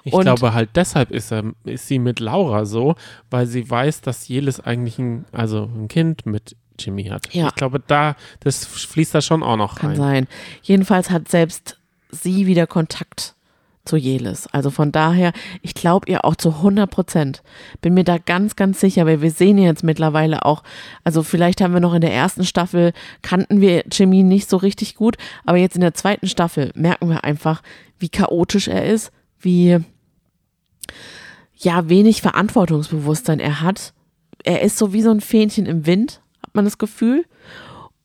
Ich 0.04 0.12
Und- 0.12 0.22
glaube 0.24 0.54
halt 0.54 0.70
deshalb 0.74 1.10
ist, 1.10 1.32
er, 1.32 1.44
ist 1.64 1.88
sie 1.88 1.98
mit 1.98 2.20
Laura 2.20 2.64
so, 2.64 2.94
weil 3.30 3.46
sie 3.46 3.68
weiß, 3.68 4.00
dass 4.02 4.28
Jelis 4.28 4.60
eigentlich 4.60 4.98
ein, 4.98 5.24
also 5.32 5.64
ein 5.74 5.88
Kind 5.88 6.26
mit 6.26 6.56
Jimmy 6.78 7.04
hat. 7.04 7.32
Ja. 7.32 7.48
Ich 7.48 7.54
glaube, 7.54 7.80
da, 7.84 8.16
das 8.40 8.64
fließt 8.66 9.14
da 9.14 9.20
schon 9.20 9.42
auch 9.42 9.56
noch 9.56 9.76
Kann 9.76 9.90
rein. 9.90 9.96
sein. 9.98 10.26
Jedenfalls 10.62 11.10
hat 11.10 11.28
selbst 11.28 11.78
sie 12.10 12.46
wieder 12.46 12.66
Kontakt 12.66 13.33
zu 13.84 13.96
Jelis. 13.96 14.46
Also 14.48 14.70
von 14.70 14.92
daher, 14.92 15.32
ich 15.62 15.74
glaube 15.74 16.10
ihr 16.10 16.24
auch 16.24 16.36
zu 16.36 16.50
100 16.50 16.90
Prozent. 16.90 17.42
Bin 17.80 17.94
mir 17.94 18.04
da 18.04 18.18
ganz, 18.18 18.56
ganz 18.56 18.80
sicher, 18.80 19.06
weil 19.06 19.20
wir 19.20 19.30
sehen 19.30 19.58
jetzt 19.58 19.84
mittlerweile 19.84 20.44
auch, 20.44 20.62
also 21.04 21.22
vielleicht 21.22 21.60
haben 21.60 21.74
wir 21.74 21.80
noch 21.80 21.94
in 21.94 22.00
der 22.00 22.12
ersten 22.12 22.44
Staffel, 22.44 22.92
kannten 23.22 23.60
wir 23.60 23.84
Jimmy 23.90 24.22
nicht 24.22 24.48
so 24.48 24.56
richtig 24.56 24.94
gut, 24.94 25.16
aber 25.44 25.58
jetzt 25.58 25.74
in 25.74 25.82
der 25.82 25.94
zweiten 25.94 26.26
Staffel 26.26 26.70
merken 26.74 27.08
wir 27.08 27.24
einfach, 27.24 27.62
wie 27.98 28.08
chaotisch 28.08 28.68
er 28.68 28.86
ist, 28.86 29.12
wie, 29.38 29.78
ja, 31.56 31.88
wenig 31.88 32.22
Verantwortungsbewusstsein 32.22 33.40
er 33.40 33.60
hat. 33.60 33.92
Er 34.44 34.62
ist 34.62 34.78
so 34.78 34.92
wie 34.92 35.02
so 35.02 35.10
ein 35.10 35.20
Fähnchen 35.20 35.66
im 35.66 35.86
Wind, 35.86 36.20
hat 36.42 36.54
man 36.54 36.64
das 36.64 36.78
Gefühl 36.78 37.24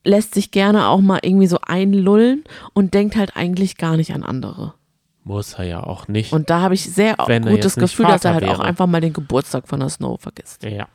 lässt 0.06 0.34
sich 0.34 0.52
gerne 0.52 0.88
auch 0.88 1.02
mal 1.02 1.20
irgendwie 1.22 1.48
so 1.48 1.60
einlullen 1.62 2.46
und 2.74 2.94
denkt 2.94 3.15
halt 3.15 3.36
eigentlich 3.36 3.78
gar 3.78 3.98
nicht 3.98 4.13
an 4.13 4.24
andere. 4.24 4.74
Muss 5.23 5.53
er 5.53 5.65
ja 5.65 5.84
auch 5.84 6.08
nicht. 6.08 6.34
Und 6.34 6.49
da 6.49 6.62
habe 6.62 6.73
ich 6.73 6.84
sehr 6.84 7.15
gutes 7.15 7.75
Gefühl, 7.75 8.08
dass 8.08 8.25
er 8.25 8.34
halt 8.34 8.45
auch 8.45 8.60
wäre. 8.60 8.63
einfach 8.63 8.88
mal 8.88 9.01
den 9.01 9.13
Geburtstag 9.13 9.67
von 9.67 9.79
der 9.79 9.89
Snow 9.89 10.19
vergisst. 10.19 10.63
ja. 10.63 10.88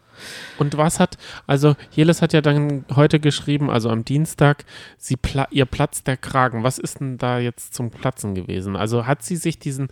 Und 0.59 0.77
was 0.77 1.01
hat, 1.01 1.19
also 1.47 1.75
Jelis 1.91 2.23
hat 2.23 2.33
ja 2.33 2.41
dann 2.41 2.85
heute 2.95 3.21
geschrieben, 3.21 3.71
also 3.71 3.91
am 3.91 4.05
Dienstag, 4.05 4.65
sie 4.97 5.17
pla 5.17 5.49
ihr 5.51 5.67
platzt 5.67 6.07
der 6.07 6.17
Kragen. 6.17 6.63
Was 6.63 6.79
ist 6.79 7.01
denn 7.01 7.19
da 7.19 7.39
jetzt 7.39 7.75
zum 7.75 7.91
Platzen 7.91 8.35
gewesen? 8.35 8.77
Also 8.77 9.07
hat 9.07 9.23
sie 9.23 9.37
sich 9.37 9.59
diesen, 9.59 9.89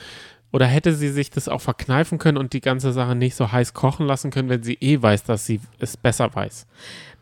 oder 0.52 0.66
hätte 0.66 0.94
sie 0.94 1.08
sich 1.08 1.30
das 1.30 1.48
auch 1.48 1.60
verkneifen 1.60 2.18
können 2.18 2.38
und 2.38 2.52
die 2.52 2.60
ganze 2.60 2.92
Sache 2.92 3.14
nicht 3.14 3.34
so 3.34 3.50
heiß 3.50 3.74
kochen 3.74 4.06
lassen 4.06 4.30
können, 4.30 4.48
wenn 4.48 4.62
sie 4.62 4.74
eh 4.80 5.00
weiß, 5.00 5.24
dass 5.24 5.46
sie 5.46 5.60
es 5.78 5.96
besser 5.96 6.34
weiß? 6.34 6.66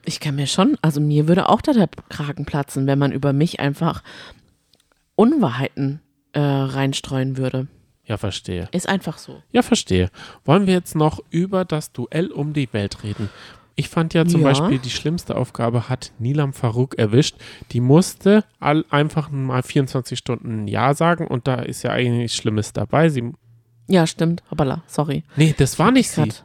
Ich 0.05 0.21
kann 0.21 0.35
mir 0.35 0.47
schon, 0.47 0.77
also 0.83 1.01
mir 1.01 1.29
würde 1.29 1.49
auch 1.49 1.61
da 1.61 1.73
der 1.73 1.89
Kragen 2.09 2.45
platzen, 2.45 2.87
wenn 2.87 2.99
man 2.99 3.13
über 3.13 3.33
mich 3.33 3.61
einfach 3.61 4.03
Unwahrheiten 5.15 6.01
äh, 6.33 6.41
reinstreuen 6.41 7.37
würde. 7.37 7.67
Ja, 8.05 8.17
verstehe. 8.17 8.69
Ist 8.73 8.89
einfach 8.89 9.19
so. 9.19 9.43
Ja, 9.53 9.63
verstehe. 9.63 10.11
Wollen 10.45 10.67
wir 10.67 10.75
jetzt 10.75 10.97
noch 10.97 11.21
über 11.31 11.65
das 11.65 11.93
Duell 11.93 12.33
um 12.33 12.53
die 12.53 12.73
Welt 12.73 13.03
reden? 13.05 13.31
Ich 13.77 13.89
fand 13.89 14.15
ja 14.15 14.27
zum 14.27 14.41
Ja. 14.43 14.49
Beispiel, 14.49 14.79
die 14.79 14.91
schlimmste 14.91 15.37
Aufgabe 15.37 15.89
hat 15.89 16.13
Nilam 16.19 16.53
Farouk 16.53 16.99
erwischt. 16.99 17.37
Die 17.71 17.81
musste 17.81 18.45
all, 18.59 18.85
einfach 18.91 19.31
mal 19.31 19.63
24 19.63 20.19
Stunden 20.19 20.67
Ja 20.67 20.93
sagen 20.95 21.27
und 21.27 21.47
da 21.47 21.55
ist 21.57 21.83
ja 21.83 21.91
eigentlich 21.93 22.19
nichts 22.19 22.37
Schlimmes 22.37 22.73
dabei. 22.73 23.09
Sie, 23.09 23.33
Ja, 23.89 24.07
stimmt. 24.07 24.43
Hoppala, 24.51 24.83
sorry. 24.87 25.23
nee, 25.37 25.55
das 25.57 25.79
war 25.79 25.93
nicht 25.93 26.11
sie. 26.11 26.23
Grad. 26.23 26.45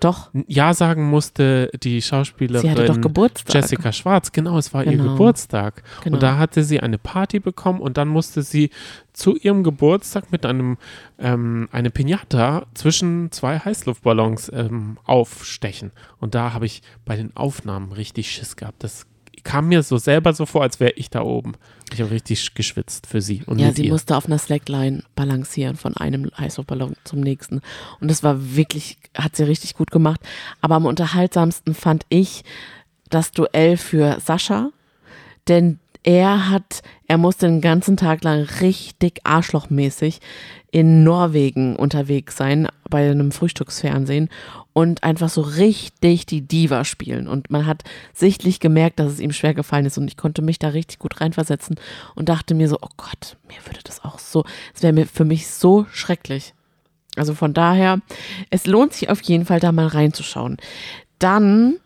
Doch, 0.00 0.30
Ja 0.46 0.74
sagen 0.74 1.08
musste 1.08 1.70
die 1.82 2.00
Schauspielerin 2.02 2.62
sie 2.62 2.70
hatte 2.70 2.86
doch 2.86 3.00
Geburtstag. 3.00 3.54
Jessica 3.54 3.92
Schwarz. 3.92 4.32
Genau, 4.32 4.58
es 4.58 4.72
war 4.74 4.84
ihr 4.84 4.92
Genau. 4.92 5.12
Geburtstag. 5.12 5.82
Genau. 6.02 6.16
Und 6.16 6.22
da 6.22 6.38
hatte 6.38 6.64
sie 6.64 6.80
eine 6.80 6.98
Party 6.98 7.38
bekommen 7.38 7.80
und 7.80 7.96
dann 7.96 8.08
musste 8.08 8.42
sie 8.42 8.70
zu 9.12 9.36
ihrem 9.36 9.62
Geburtstag 9.62 10.32
mit 10.32 10.46
einem 10.46 10.78
ähm, 11.18 11.68
eine 11.72 11.90
Pinata 11.90 12.66
zwischen 12.74 13.30
zwei 13.30 13.58
Heißluftballons 13.58 14.50
ähm, 14.54 14.98
aufstechen. 15.04 15.92
Und 16.18 16.34
da 16.34 16.52
habe 16.52 16.66
ich 16.66 16.82
bei 17.04 17.16
den 17.16 17.36
Aufnahmen 17.36 17.92
richtig 17.92 18.30
Schiss 18.30 18.56
gehabt. 18.56 18.82
Das 18.82 19.06
kam 19.44 19.68
mir 19.68 19.82
so 19.82 19.96
selber 19.96 20.32
so 20.32 20.46
vor, 20.46 20.62
als 20.62 20.80
wäre 20.80 20.92
ich 20.92 21.10
da 21.10 21.22
oben. 21.22 21.52
Ich 21.92 22.00
habe 22.00 22.10
richtig 22.12 22.54
geschwitzt 22.54 23.06
für 23.06 23.20
sie 23.20 23.42
und 23.46 23.58
Ja, 23.58 23.72
sie 23.72 23.84
ihr. 23.86 23.90
musste 23.92 24.16
auf 24.16 24.26
einer 24.26 24.38
Slackline 24.38 25.02
balancieren 25.16 25.76
von 25.76 25.96
einem 25.96 26.30
Heißluftballon 26.38 26.94
zum 27.04 27.20
nächsten. 27.20 27.60
Und 28.00 28.10
das 28.10 28.22
war 28.22 28.54
wirklich, 28.56 28.96
hat 29.16 29.36
sie 29.36 29.44
richtig 29.44 29.74
gut 29.74 29.90
gemacht. 29.90 30.20
Aber 30.60 30.76
am 30.76 30.86
unterhaltsamsten 30.86 31.74
fand 31.74 32.04
ich 32.08 32.42
das 33.08 33.32
Duell 33.32 33.76
für 33.76 34.18
Sascha. 34.20 34.70
Denn 35.48 35.78
er 36.02 36.50
hat, 36.50 36.82
er 37.06 37.18
musste 37.18 37.46
den 37.46 37.60
ganzen 37.60 37.96
Tag 37.96 38.24
lang 38.24 38.46
richtig 38.60 39.20
arschlochmäßig 39.24 40.20
in 40.70 41.04
Norwegen 41.04 41.76
unterwegs 41.76 42.36
sein, 42.36 42.68
bei 42.88 43.10
einem 43.10 43.32
Frühstücksfernsehen 43.32 44.28
und 44.72 45.02
einfach 45.02 45.28
so 45.28 45.40
richtig 45.42 46.26
die 46.26 46.42
Diva 46.42 46.84
spielen. 46.84 47.28
Und 47.28 47.50
man 47.50 47.66
hat 47.66 47.82
sichtlich 48.14 48.60
gemerkt, 48.60 48.98
dass 48.98 49.12
es 49.12 49.20
ihm 49.20 49.32
schwer 49.32 49.54
gefallen 49.54 49.86
ist 49.86 49.98
und 49.98 50.08
ich 50.08 50.16
konnte 50.16 50.42
mich 50.42 50.58
da 50.58 50.68
richtig 50.68 50.98
gut 50.98 51.20
reinversetzen 51.20 51.76
und 52.14 52.28
dachte 52.28 52.54
mir 52.54 52.68
so, 52.68 52.78
oh 52.80 52.88
Gott, 52.96 53.36
mir 53.48 53.58
würde 53.66 53.80
das 53.84 54.04
auch 54.04 54.18
so, 54.18 54.44
es 54.74 54.82
wäre 54.82 54.92
mir 54.92 55.06
für 55.06 55.24
mich 55.24 55.48
so 55.48 55.86
schrecklich. 55.92 56.54
Also 57.16 57.34
von 57.34 57.52
daher, 57.52 58.00
es 58.50 58.66
lohnt 58.66 58.92
sich 58.92 59.10
auf 59.10 59.20
jeden 59.22 59.44
Fall 59.44 59.60
da 59.60 59.72
mal 59.72 59.88
reinzuschauen. 59.88 60.56
Dann 61.18 61.78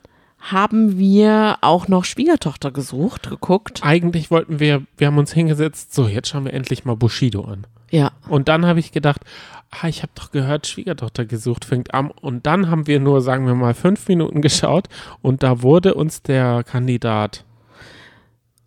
haben 0.53 0.99
wir 0.99 1.59
auch 1.63 1.89
noch 1.89 2.05
Schwiegertochter 2.05 2.71
gesucht, 2.71 3.31
geguckt. 3.31 3.81
Eigentlich 3.83 4.31
wollten 4.31 4.61
wir, 4.61 4.83
wir 4.97 5.07
haben 5.07 5.19
uns 5.19 5.33
hingesetzt, 5.33 5.95
so, 5.95 6.07
jetzt 6.07 6.29
schauen 6.29 6.45
wir 6.45 6.53
endlich 6.53 6.85
mal 6.85 6.97
Bushido 6.97 7.45
an. 7.45 7.67
Ja, 7.91 8.13
Und 8.29 8.49
dann 8.49 8.67
habe 8.67 8.81
ich 8.81 8.93
gedacht, 8.93 9.23
ah, 9.71 9.89
ich 9.89 10.03
habe 10.03 10.13
doch 10.15 10.33
gehört, 10.33 10.67
Schwiegertochter 10.67 11.25
gesucht 11.25 11.65
fängt 11.65 11.95
an. 11.95 12.11
Und 12.11 12.47
dann 12.47 12.71
haben 12.71 12.87
wir 12.87 13.01
nur, 13.01 13.21
sagen 13.21 13.47
wir 13.47 13.55
mal, 13.55 13.75
fünf 13.75 14.09
Minuten 14.09 14.43
geschaut 14.43 14.89
und 15.23 15.43
da 15.43 15.63
wurde 15.63 15.95
uns 15.95 16.23
der 16.23 16.65
Kandidat 16.65 17.45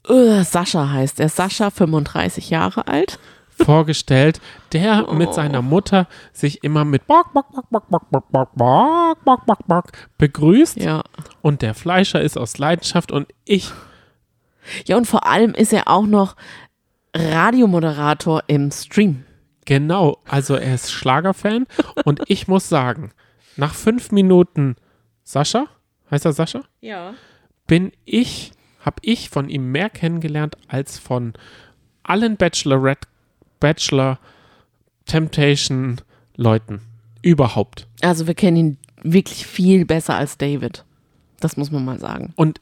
Uh, 0.09 0.41
Sascha 0.43 0.89
heißt 0.89 1.19
er. 1.19 1.27
Sascha, 1.29 1.69
35 1.69 2.49
Jahre 2.49 2.87
alt. 2.87 3.19
Vorgestellt, 3.57 4.39
der 4.73 5.11
mit 5.13 5.33
seiner 5.33 5.61
Mutter 5.61 6.07
sich 6.33 6.63
immer 6.63 6.85
mit 6.85 7.07
Bock, 7.07 7.33
Bock, 7.33 7.51
Bock, 7.51 7.69
Bock, 7.69 7.89
Bock, 7.89 8.09
Bock, 8.09 8.31
Bock, 8.31 8.49
Bock, 8.55 9.23
Bock, 9.25 9.45
Bock, 9.45 9.67
Bock 9.67 9.91
begrüßt. 10.17 10.77
Ja. 10.77 11.03
Und 11.41 11.61
der 11.61 11.73
Fleischer 11.73 12.21
ist 12.21 12.37
aus 12.37 12.57
Leidenschaft 12.57 13.11
und 13.11 13.27
ich, 13.45 13.71
Ja, 14.85 14.97
und 14.97 15.05
vor 15.05 15.25
allem 15.25 15.53
ist 15.53 15.73
er 15.73 15.87
auch 15.87 16.05
noch 16.05 16.35
Radiomoderator 17.15 18.43
im 18.47 18.71
Stream. 18.71 19.23
genau, 19.65 20.17
also 20.25 20.55
er 20.55 20.75
ist 20.75 20.91
Schlagerfan 20.91 21.65
und 22.05 22.21
ich 22.27 22.47
muss 22.47 22.69
sagen, 22.69 23.11
nach 23.55 23.73
fünf 23.73 24.11
Minuten 24.11 24.75
Sascha, 25.23 25.65
heißt 26.11 26.25
er 26.25 26.33
Sascha? 26.33 26.61
Ja. 26.79 27.13
bin 27.65 27.91
ich, 28.05 28.51
habe 28.81 28.97
ich 29.01 29.29
von 29.29 29.49
ihm 29.49 29.71
mehr 29.71 29.89
kennengelernt 29.89 30.55
als 30.67 30.99
von 30.99 31.33
allen 32.03 32.37
Bachelorette, 32.37 33.07
Bachelor, 33.59 34.19
Temptation 35.05 36.01
Leuten. 36.35 36.81
Überhaupt. 37.21 37.87
Also 38.01 38.27
wir 38.27 38.35
kennen 38.35 38.57
ihn 38.57 38.77
wirklich 39.03 39.45
viel 39.45 39.85
besser 39.85 40.15
als 40.15 40.37
David. 40.37 40.85
Das 41.39 41.57
muss 41.57 41.71
man 41.71 41.83
mal 41.85 41.99
sagen. 41.99 42.33
Und 42.35 42.61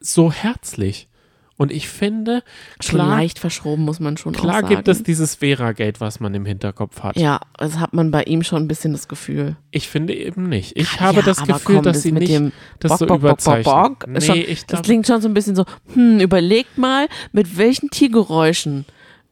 so 0.00 0.32
herzlich. 0.32 1.08
Und 1.56 1.70
ich 1.70 1.88
finde, 1.88 2.42
Schon 2.80 2.96
klar, 2.96 3.16
leicht 3.16 3.38
verschroben, 3.38 3.84
muss 3.84 4.00
man 4.00 4.16
schon 4.16 4.34
auch 4.34 4.40
klar 4.40 4.54
sagen. 4.62 4.68
gibt 4.68 4.88
es 4.88 5.04
dieses 5.04 5.36
Vera-Gate, 5.36 6.00
was 6.00 6.18
man 6.18 6.34
im 6.34 6.44
Hinterkopf 6.46 7.02
hat. 7.04 7.16
Ja, 7.16 7.38
das 7.58 7.78
hat 7.78 7.92
man 7.92 8.10
bei 8.10 8.24
ihm 8.24 8.42
schon 8.42 8.64
ein 8.64 8.68
bisschen 8.68 8.92
das 8.92 9.06
Gefühl. 9.06 9.54
Ich 9.70 9.88
finde 9.88 10.14
eben 10.14 10.48
nicht. 10.48 10.76
Ich 10.76 11.00
habe 11.00 11.18
ja, 11.18 11.22
das 11.22 11.44
Gefühl, 11.44 11.76
komm, 11.76 11.84
dass 11.84 11.98
das 11.98 12.02
sie 12.02 12.10
mit 12.10 12.22
nicht 12.22 12.34
dem 12.34 12.52
das 12.80 12.90
Bock, 12.90 12.98
so 12.98 13.06
Bock, 13.06 13.20
Bock, 13.20 13.20
Bock, 13.20 13.30
überzeichnen. 13.30 13.64
Bock, 13.64 14.08
Nee, 14.08 14.20
schon, 14.20 14.36
ich 14.36 14.66
das 14.66 14.82
klingt 14.82 15.06
schon 15.06 15.20
so 15.20 15.28
ein 15.28 15.34
bisschen 15.34 15.54
so, 15.54 15.64
hm, 15.94 16.18
überleg 16.18 16.66
mal, 16.76 17.06
mit 17.30 17.56
welchen 17.56 17.88
Tiergeräuschen 17.88 18.84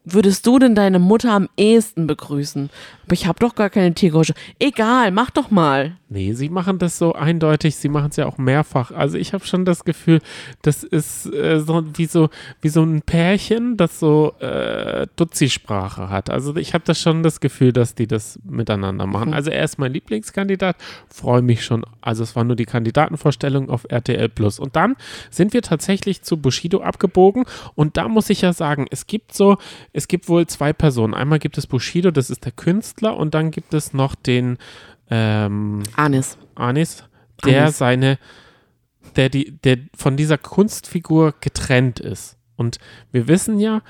würdest 0.05 0.45
du 0.45 0.59
denn 0.59 0.75
deine 0.75 0.99
Mutter 0.99 1.31
am 1.31 1.49
ehesten 1.57 2.07
begrüßen? 2.07 2.69
Aber 3.03 3.13
ich 3.13 3.27
habe 3.27 3.39
doch 3.39 3.55
gar 3.55 3.69
keine 3.69 3.93
Tiergeräusche. 3.93 4.33
Egal, 4.59 5.11
mach 5.11 5.29
doch 5.29 5.51
mal. 5.51 5.97
Nee, 6.07 6.33
sie 6.33 6.49
machen 6.49 6.77
das 6.77 6.97
so 6.97 7.13
eindeutig, 7.13 7.75
sie 7.75 7.89
machen 7.89 8.09
es 8.11 8.17
ja 8.17 8.27
auch 8.27 8.37
mehrfach. 8.37 8.91
Also 8.91 9.17
ich 9.17 9.33
habe 9.33 9.45
schon 9.45 9.65
das 9.65 9.83
Gefühl, 9.83 10.21
das 10.61 10.83
ist 10.83 11.25
äh, 11.33 11.59
so 11.59 11.83
wie 11.95 12.05
so 12.05 12.29
wie 12.61 12.69
so 12.69 12.83
ein 12.83 13.01
Pärchen, 13.01 13.77
das 13.77 13.99
so 13.99 14.33
äh, 14.39 15.07
Dutzi-Sprache 15.15 16.09
hat. 16.09 16.29
Also 16.29 16.55
ich 16.55 16.73
habe 16.73 16.83
das 16.85 17.01
schon 17.01 17.23
das 17.23 17.39
Gefühl, 17.39 17.73
dass 17.73 17.95
die 17.95 18.07
das 18.07 18.39
miteinander 18.43 19.05
machen. 19.05 19.29
Mhm. 19.29 19.33
Also 19.33 19.49
er 19.49 19.63
ist 19.63 19.79
mein 19.79 19.91
Lieblingskandidat, 19.91 20.77
freue 21.09 21.41
mich 21.41 21.65
schon. 21.65 21.83
Also 21.99 22.23
es 22.23 22.35
war 22.35 22.43
nur 22.43 22.55
die 22.55 22.65
Kandidatenvorstellung 22.65 23.69
auf 23.69 23.85
RTL 23.89 24.29
Plus. 24.29 24.59
Und 24.59 24.75
dann 24.75 24.95
sind 25.29 25.53
wir 25.53 25.61
tatsächlich 25.61 26.21
zu 26.21 26.37
Bushido 26.37 26.81
abgebogen 26.81 27.45
und 27.75 27.97
da 27.97 28.07
muss 28.07 28.29
ich 28.29 28.41
ja 28.41 28.53
sagen, 28.53 28.85
es 28.91 29.07
gibt 29.07 29.33
so, 29.33 29.57
es 29.91 30.07
gibt 30.07 30.29
wohl 30.29 30.47
zwei 30.47 30.73
Personen. 30.73 31.15
Einmal 31.15 31.39
gibt 31.39 31.57
es 31.57 31.67
Bushido, 31.67 32.11
das 32.11 32.29
ist 32.29 32.45
der 32.45 32.51
Künstler 32.51 32.92
und 33.01 33.33
dann 33.33 33.51
gibt 33.51 33.73
es 33.73 33.93
noch 33.93 34.15
den 34.15 34.57
ähm, 35.09 35.83
Anis. 35.95 36.37
Anis, 36.55 37.03
der 37.45 37.63
Anis. 37.63 37.77
seine, 37.77 38.17
der 39.15 39.29
die, 39.29 39.51
der 39.63 39.77
von 39.95 40.17
dieser 40.17 40.37
Kunstfigur 40.37 41.33
getrennt 41.41 41.99
ist. 41.99 42.37
Und 42.55 42.77
wir 43.11 43.27
wissen 43.27 43.59
ja, 43.59 43.81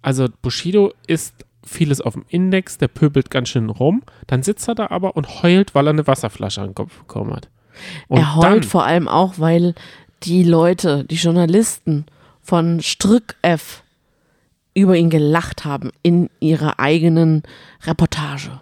also 0.00 0.26
Bushido 0.42 0.92
ist 1.06 1.34
vieles 1.64 2.00
auf 2.00 2.14
dem 2.14 2.24
Index, 2.28 2.78
der 2.78 2.88
pöbelt 2.88 3.30
ganz 3.30 3.50
schön 3.50 3.70
rum, 3.70 4.02
dann 4.26 4.42
sitzt 4.42 4.68
er 4.68 4.74
da 4.74 4.88
aber 4.88 5.16
und 5.16 5.42
heult, 5.42 5.74
weil 5.74 5.86
er 5.86 5.90
eine 5.90 6.06
Wasserflasche 6.06 6.60
an 6.60 6.70
den 6.70 6.74
Kopf 6.74 6.98
bekommen 6.98 7.34
hat. 7.34 7.48
Und 8.08 8.18
er 8.18 8.34
heult 8.34 8.44
dann, 8.44 8.62
vor 8.64 8.84
allem 8.84 9.08
auch, 9.08 9.34
weil 9.38 9.74
die 10.24 10.42
Leute, 10.42 11.04
die 11.04 11.16
Journalisten 11.16 12.06
von 12.42 12.80
Strick 12.80 13.36
F 13.42 13.82
über 14.74 14.96
ihn 14.96 15.10
gelacht 15.10 15.64
haben 15.64 15.90
in 16.02 16.30
ihrer 16.40 16.78
eigenen 16.78 17.42
Reportage. 17.84 18.60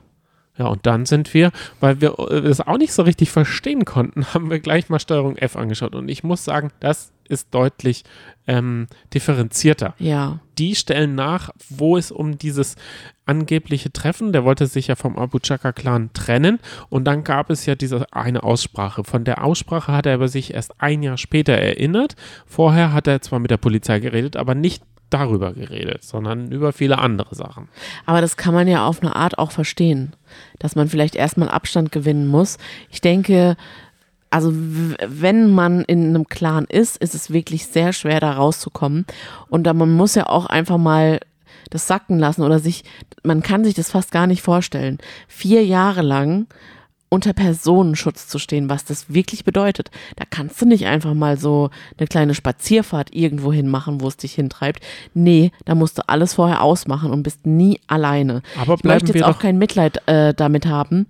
Ja, 0.60 0.66
und 0.66 0.84
dann 0.84 1.06
sind 1.06 1.32
wir, 1.32 1.52
weil 1.80 2.02
wir 2.02 2.18
äh, 2.18 2.42
das 2.42 2.60
auch 2.60 2.76
nicht 2.76 2.92
so 2.92 3.02
richtig 3.02 3.30
verstehen 3.30 3.86
konnten, 3.86 4.26
haben 4.34 4.50
wir 4.50 4.60
gleich 4.60 4.90
mal 4.90 5.00
Steuerung 5.00 5.36
F 5.36 5.56
angeschaut. 5.56 5.94
Und 5.94 6.10
ich 6.10 6.22
muss 6.22 6.44
sagen, 6.44 6.70
das 6.80 7.12
ist 7.30 7.54
deutlich 7.54 8.04
ähm, 8.46 8.86
differenzierter. 9.14 9.94
Ja. 9.98 10.40
die 10.58 10.74
stellen 10.74 11.14
nach, 11.14 11.50
wo 11.70 11.96
es 11.96 12.10
um 12.10 12.36
dieses 12.36 12.74
angebliche 13.24 13.92
Treffen, 13.92 14.32
der 14.32 14.44
wollte 14.44 14.66
sich 14.66 14.88
ja 14.88 14.96
vom 14.96 15.16
Abu 15.16 15.38
Chaka-Clan 15.38 16.10
trennen 16.12 16.58
und 16.88 17.04
dann 17.04 17.22
gab 17.22 17.48
es 17.48 17.64
ja 17.64 17.76
diese 17.76 18.12
eine 18.12 18.42
Aussprache. 18.42 19.04
Von 19.04 19.24
der 19.24 19.44
Aussprache 19.44 19.92
hat 19.92 20.06
er 20.06 20.14
aber 20.14 20.28
sich 20.28 20.52
erst 20.52 20.82
ein 20.82 21.02
Jahr 21.04 21.16
später 21.16 21.52
erinnert. 21.52 22.16
Vorher 22.44 22.92
hat 22.92 23.06
er 23.06 23.22
zwar 23.22 23.38
mit 23.38 23.52
der 23.52 23.56
Polizei 23.56 24.00
geredet, 24.00 24.36
aber 24.36 24.56
nicht 24.56 24.82
darüber 25.10 25.52
geredet, 25.52 26.04
sondern 26.04 26.50
über 26.50 26.72
viele 26.72 26.98
andere 26.98 27.34
Sachen. 27.34 27.68
Aber 28.06 28.20
das 28.20 28.36
kann 28.36 28.54
man 28.54 28.68
ja 28.68 28.86
auf 28.86 29.02
eine 29.02 29.16
Art 29.16 29.38
auch 29.38 29.50
verstehen, 29.50 30.12
dass 30.58 30.76
man 30.76 30.88
vielleicht 30.88 31.16
erstmal 31.16 31.48
Abstand 31.48 31.92
gewinnen 31.92 32.26
muss. 32.26 32.58
Ich 32.90 33.00
denke, 33.00 33.56
also 34.30 34.52
wenn 34.54 35.50
man 35.50 35.82
in 35.82 36.08
einem 36.08 36.28
Clan 36.28 36.64
ist, 36.64 36.96
ist 36.96 37.14
es 37.14 37.32
wirklich 37.32 37.66
sehr 37.66 37.92
schwer, 37.92 38.20
da 38.20 38.32
rauszukommen. 38.32 39.04
Und 39.48 39.64
da 39.64 39.74
man 39.74 39.92
muss 39.92 40.14
ja 40.14 40.26
auch 40.26 40.46
einfach 40.46 40.78
mal 40.78 41.20
das 41.70 41.86
sacken 41.86 42.18
lassen 42.18 42.42
oder 42.42 42.58
sich, 42.58 42.84
man 43.22 43.42
kann 43.42 43.64
sich 43.64 43.74
das 43.74 43.90
fast 43.90 44.12
gar 44.12 44.26
nicht 44.26 44.42
vorstellen. 44.42 44.98
Vier 45.28 45.64
Jahre 45.64 46.02
lang 46.02 46.46
unter 47.10 47.32
Personenschutz 47.32 48.28
zu 48.28 48.38
stehen, 48.38 48.70
was 48.70 48.84
das 48.84 49.12
wirklich 49.12 49.44
bedeutet. 49.44 49.90
Da 50.16 50.24
kannst 50.28 50.62
du 50.62 50.66
nicht 50.66 50.86
einfach 50.86 51.12
mal 51.12 51.36
so 51.36 51.70
eine 51.98 52.06
kleine 52.06 52.34
Spazierfahrt 52.34 53.14
irgendwo 53.14 53.52
hin 53.52 53.68
machen, 53.68 54.00
wo 54.00 54.08
es 54.08 54.16
dich 54.16 54.34
hintreibt. 54.34 54.82
Nee, 55.12 55.50
da 55.64 55.74
musst 55.74 55.98
du 55.98 56.08
alles 56.08 56.34
vorher 56.34 56.62
ausmachen 56.62 57.10
und 57.10 57.24
bist 57.24 57.46
nie 57.46 57.80
alleine. 57.88 58.42
Aber 58.58 58.74
ich 58.74 58.84
möchte 58.84 59.12
jetzt 59.12 59.24
auch 59.24 59.40
kein 59.40 59.58
Mitleid 59.58 60.06
äh, 60.06 60.32
damit 60.32 60.66
haben. 60.66 61.06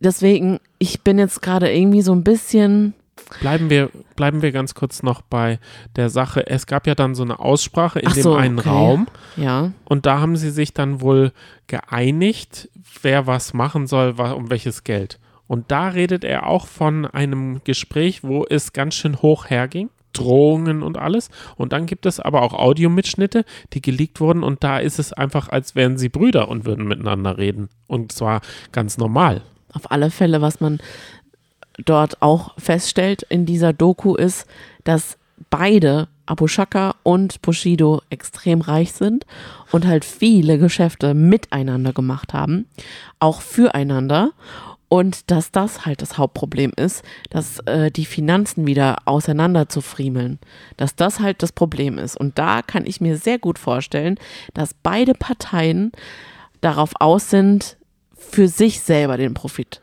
Deswegen, 0.00 0.60
ich 0.78 1.02
bin 1.02 1.18
jetzt 1.18 1.42
gerade 1.42 1.72
irgendwie 1.72 2.02
so 2.02 2.12
ein 2.12 2.24
bisschen, 2.24 2.94
Bleiben 3.40 3.70
wir, 3.70 3.90
bleiben 4.16 4.42
wir 4.42 4.52
ganz 4.52 4.74
kurz 4.74 5.02
noch 5.02 5.22
bei 5.22 5.58
der 5.96 6.10
Sache. 6.10 6.46
Es 6.46 6.66
gab 6.66 6.86
ja 6.86 6.94
dann 6.94 7.14
so 7.14 7.22
eine 7.22 7.38
Aussprache 7.38 8.00
in 8.00 8.08
Ach 8.08 8.14
dem 8.14 8.22
so, 8.22 8.34
einen 8.34 8.58
okay. 8.58 8.68
Raum 8.68 9.06
ja, 9.36 9.72
und 9.84 10.04
da 10.06 10.20
haben 10.20 10.36
sie 10.36 10.50
sich 10.50 10.74
dann 10.74 11.00
wohl 11.00 11.32
geeinigt, 11.66 12.68
wer 13.02 13.26
was 13.26 13.54
machen 13.54 13.86
soll, 13.86 14.10
um 14.18 14.50
welches 14.50 14.84
Geld. 14.84 15.18
Und 15.54 15.70
da 15.70 15.86
redet 15.86 16.24
er 16.24 16.48
auch 16.48 16.66
von 16.66 17.06
einem 17.06 17.60
Gespräch, 17.62 18.24
wo 18.24 18.44
es 18.44 18.72
ganz 18.72 18.96
schön 18.96 19.22
hoch 19.22 19.48
herging. 19.48 19.88
Drohungen 20.12 20.82
und 20.82 20.98
alles. 20.98 21.30
Und 21.54 21.72
dann 21.72 21.86
gibt 21.86 22.06
es 22.06 22.18
aber 22.18 22.42
auch 22.42 22.54
Audiomitschnitte, 22.54 23.44
die 23.72 23.80
geleakt 23.80 24.20
wurden. 24.20 24.42
Und 24.42 24.64
da 24.64 24.78
ist 24.78 24.98
es 24.98 25.12
einfach, 25.12 25.48
als 25.48 25.76
wären 25.76 25.96
sie 25.96 26.08
Brüder 26.08 26.48
und 26.48 26.64
würden 26.64 26.88
miteinander 26.88 27.38
reden. 27.38 27.68
Und 27.86 28.10
zwar 28.10 28.40
ganz 28.72 28.98
normal. 28.98 29.42
auf 29.72 29.92
alle 29.92 30.10
Fälle, 30.10 30.40
was 30.40 30.58
man 30.58 30.80
dort 31.84 32.20
auch 32.20 32.58
feststellt 32.58 33.22
in 33.22 33.46
dieser 33.46 33.72
Doku 33.72 34.16
ist, 34.16 34.48
dass 34.82 35.18
beide, 35.50 36.08
Abu 36.26 36.48
Shaka 36.48 36.96
und 37.04 37.42
Bushido, 37.42 38.02
extrem 38.10 38.60
reich 38.60 38.92
sind 38.92 39.24
und 39.70 39.86
halt 39.86 40.04
viele 40.04 40.58
Geschäfte 40.58 41.14
miteinander 41.14 41.92
gemacht 41.92 42.32
haben, 42.32 42.66
auch 43.20 43.40
füreinander. 43.40 44.32
Und 44.94 45.28
dass 45.32 45.50
das 45.50 45.86
halt 45.86 46.02
das 46.02 46.18
Hauptproblem 46.18 46.70
ist, 46.76 47.02
dass 47.28 47.58
äh, 47.66 47.90
die 47.90 48.04
Finanzen 48.04 48.64
wieder 48.64 48.98
auseinander 49.06 49.68
zu 49.68 49.80
friemeln. 49.80 50.38
Dass 50.76 50.94
das 50.94 51.18
halt 51.18 51.42
das 51.42 51.50
Problem 51.50 51.98
ist. 51.98 52.16
Und 52.16 52.38
da 52.38 52.62
kann 52.62 52.86
ich 52.86 53.00
mir 53.00 53.16
sehr 53.16 53.40
gut 53.40 53.58
vorstellen, 53.58 54.20
dass 54.54 54.72
beide 54.72 55.14
Parteien 55.14 55.90
darauf 56.60 56.92
aus 57.00 57.28
sind, 57.28 57.76
für 58.16 58.46
sich 58.46 58.82
selber 58.82 59.16
den 59.16 59.34
Profit 59.34 59.80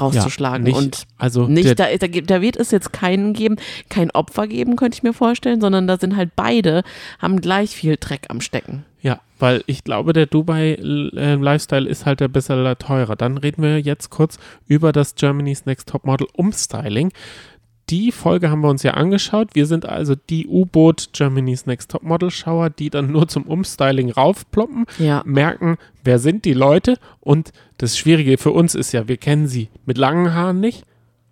rauszuschlagen. 0.00 0.62
nicht, 0.62 0.76
und 0.76 1.06
also 1.18 1.48
nicht, 1.48 1.76
da, 1.80 1.86
da, 1.96 2.06
da 2.06 2.40
wird 2.40 2.56
es 2.56 2.70
jetzt 2.70 2.92
keinen 2.92 3.32
geben, 3.32 3.56
kein 3.88 4.12
Opfer 4.12 4.46
geben, 4.46 4.76
könnte 4.76 4.94
ich 4.94 5.02
mir 5.02 5.14
vorstellen, 5.14 5.60
sondern 5.60 5.88
da 5.88 5.98
sind 5.98 6.14
halt 6.14 6.30
beide, 6.36 6.84
haben 7.18 7.40
gleich 7.40 7.74
viel 7.74 7.96
Dreck 7.98 8.26
am 8.28 8.40
Stecken. 8.40 8.84
Ja, 9.02 9.20
weil 9.44 9.62
ich 9.66 9.84
glaube, 9.84 10.14
der 10.14 10.24
Dubai-Lifestyle 10.24 11.86
ist 11.86 12.06
halt 12.06 12.22
ein 12.22 12.32
bisschen 12.32 12.74
teurer. 12.78 13.14
Dann 13.14 13.36
reden 13.36 13.62
wir 13.62 13.78
jetzt 13.78 14.08
kurz 14.08 14.38
über 14.66 14.90
das 14.90 15.16
Germany's 15.16 15.66
Next 15.66 15.90
Top 15.90 16.06
Model 16.06 16.26
Umstyling. 16.32 17.12
Die 17.90 18.10
Folge 18.10 18.48
haben 18.50 18.62
wir 18.62 18.70
uns 18.70 18.82
ja 18.82 18.92
angeschaut. 18.94 19.50
Wir 19.52 19.66
sind 19.66 19.84
also 19.86 20.14
die 20.14 20.46
U-Boot 20.48 21.10
Germany's 21.12 21.66
Next 21.66 21.90
Top 21.90 22.02
Model 22.02 22.30
Schauer, 22.30 22.70
die 22.70 22.88
dann 22.88 23.12
nur 23.12 23.28
zum 23.28 23.42
Umstyling 23.42 24.10
raufploppen, 24.10 24.86
Ja. 24.98 25.20
merken, 25.26 25.76
wer 26.02 26.18
sind 26.18 26.46
die 26.46 26.54
Leute. 26.54 26.96
Und 27.20 27.52
das 27.76 27.98
Schwierige 27.98 28.38
für 28.38 28.52
uns 28.52 28.74
ist 28.74 28.92
ja, 28.92 29.08
wir 29.08 29.18
kennen 29.18 29.46
sie 29.46 29.68
mit 29.84 29.98
langen 29.98 30.32
Haaren 30.32 30.58
nicht 30.60 30.84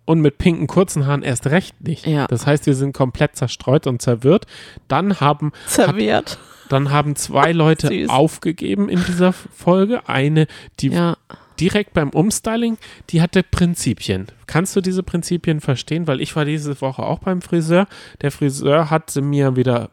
und 0.05 0.19
mit 0.21 0.37
pinken 0.37 0.67
kurzen 0.67 1.05
Haaren 1.05 1.23
erst 1.23 1.47
recht 1.47 1.81
nicht. 1.81 2.05
Ja. 2.05 2.27
Das 2.27 2.45
heißt, 2.45 2.65
wir 2.65 2.75
sind 2.75 2.93
komplett 2.93 3.35
zerstreut 3.35 3.87
und 3.87 4.01
zerwirrt. 4.01 4.45
Dann 4.87 5.19
haben 5.19 5.51
Serviert. 5.65 6.37
dann 6.69 6.91
haben 6.91 7.15
zwei 7.15 7.51
Leute 7.53 8.05
aufgegeben 8.09 8.89
in 8.89 9.03
dieser 9.05 9.31
Folge. 9.33 10.07
Eine, 10.09 10.47
die 10.79 10.89
Ja. 10.89 11.15
direkt 11.59 11.93
beim 11.93 12.09
Umstyling, 12.09 12.77
die 13.11 13.21
hatte 13.21 13.43
Prinzipien. 13.43 14.27
Kannst 14.47 14.75
du 14.75 14.81
diese 14.81 15.03
Prinzipien 15.03 15.61
verstehen? 15.61 16.07
Weil 16.07 16.19
ich 16.19 16.35
war 16.35 16.43
diese 16.45 16.79
Woche 16.81 17.03
auch 17.03 17.19
beim 17.19 17.41
Friseur. 17.41 17.87
Der 18.21 18.31
Friseur 18.31 18.89
hat 18.89 19.09
sie 19.09 19.21
mir 19.21 19.55
wieder 19.55 19.89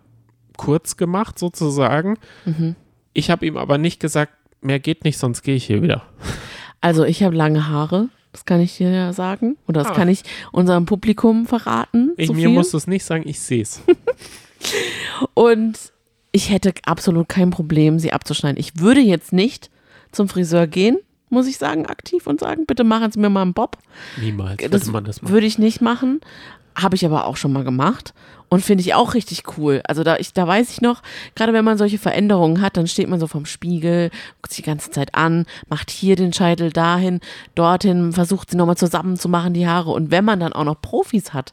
kurz 0.56 0.96
gemacht 0.96 1.38
sozusagen. 1.38 2.18
Mhm. 2.44 2.74
Ich 3.12 3.30
habe 3.30 3.46
ihm 3.46 3.56
aber 3.56 3.78
nicht 3.78 4.00
gesagt, 4.00 4.32
mehr 4.60 4.78
geht 4.80 5.04
nicht, 5.04 5.18
sonst 5.18 5.42
gehe 5.42 5.54
ich 5.54 5.64
hier 5.64 5.82
wieder. 5.82 6.02
Also 6.80 7.04
ich 7.04 7.22
habe 7.22 7.34
lange 7.36 7.68
Haare, 7.68 8.08
das 8.32 8.44
kann 8.44 8.60
ich 8.60 8.76
dir 8.76 8.90
ja 8.90 9.12
sagen. 9.12 9.56
Oder 9.66 9.82
das 9.82 9.92
Ah. 9.92 9.94
kann 9.94 10.08
ich 10.08 10.22
unserem 10.52 10.86
Publikum 10.86 11.46
verraten. 11.46 12.12
Ich, 12.16 12.28
so 12.28 12.32
mir 12.34 12.46
viel. 12.46 12.48
musst 12.50 12.72
du 12.72 12.76
es 12.76 12.86
nicht 12.86 13.04
sagen, 13.04 13.24
ich 13.26 13.40
sehe 13.40 13.62
es. 13.62 13.80
Und 15.34 15.78
ich 16.32 16.50
hätte 16.50 16.72
absolut 16.84 17.28
kein 17.28 17.50
Problem, 17.50 17.98
sie 17.98 18.12
abzuschneiden. 18.12 18.58
Ich 18.58 18.78
würde 18.78 19.00
jetzt 19.00 19.32
nicht 19.32 19.70
zum 20.12 20.28
Friseur 20.28 20.66
gehen, 20.66 20.98
muss 21.28 21.46
ich 21.46 21.58
sagen, 21.58 21.86
aktiv 21.86 22.26
und 22.26 22.40
sagen, 22.40 22.66
bitte 22.66 22.84
machen 22.84 23.10
Sie 23.12 23.20
mir 23.20 23.30
mal 23.30 23.42
einen 23.42 23.54
Bob. 23.54 23.78
Niemals 24.20 24.56
Das 24.70 24.82
würde 24.82 24.90
man 24.92 25.04
das 25.04 25.22
machen. 25.22 25.32
würde 25.32 25.46
ich 25.46 25.58
nicht 25.58 25.80
machen. 25.80 26.20
Habe 26.74 26.96
ich 26.96 27.04
aber 27.04 27.26
auch 27.26 27.36
schon 27.36 27.52
mal 27.52 27.64
gemacht 27.64 28.14
und 28.50 28.62
finde 28.62 28.82
ich 28.82 28.94
auch 28.94 29.14
richtig 29.14 29.44
cool. 29.56 29.80
Also 29.86 30.02
da, 30.02 30.16
ich, 30.16 30.34
da 30.34 30.46
weiß 30.46 30.70
ich 30.70 30.80
noch, 30.82 31.02
gerade 31.36 31.52
wenn 31.52 31.64
man 31.64 31.78
solche 31.78 31.98
Veränderungen 31.98 32.60
hat, 32.60 32.76
dann 32.76 32.88
steht 32.88 33.08
man 33.08 33.20
so 33.20 33.28
vorm 33.28 33.46
Spiegel, 33.46 34.10
guckt 34.42 34.52
sich 34.52 34.64
die 34.64 34.68
ganze 34.68 34.90
Zeit 34.90 35.14
an, 35.14 35.46
macht 35.68 35.90
hier 35.90 36.16
den 36.16 36.32
Scheitel 36.32 36.70
dahin, 36.70 37.20
dorthin, 37.54 38.12
versucht 38.12 38.50
sie 38.50 38.56
nochmal 38.56 38.76
zusammenzumachen, 38.76 39.54
die 39.54 39.68
Haare. 39.68 39.92
Und 39.92 40.10
wenn 40.10 40.24
man 40.24 40.40
dann 40.40 40.52
auch 40.52 40.64
noch 40.64 40.82
Profis 40.82 41.32
hat, 41.32 41.52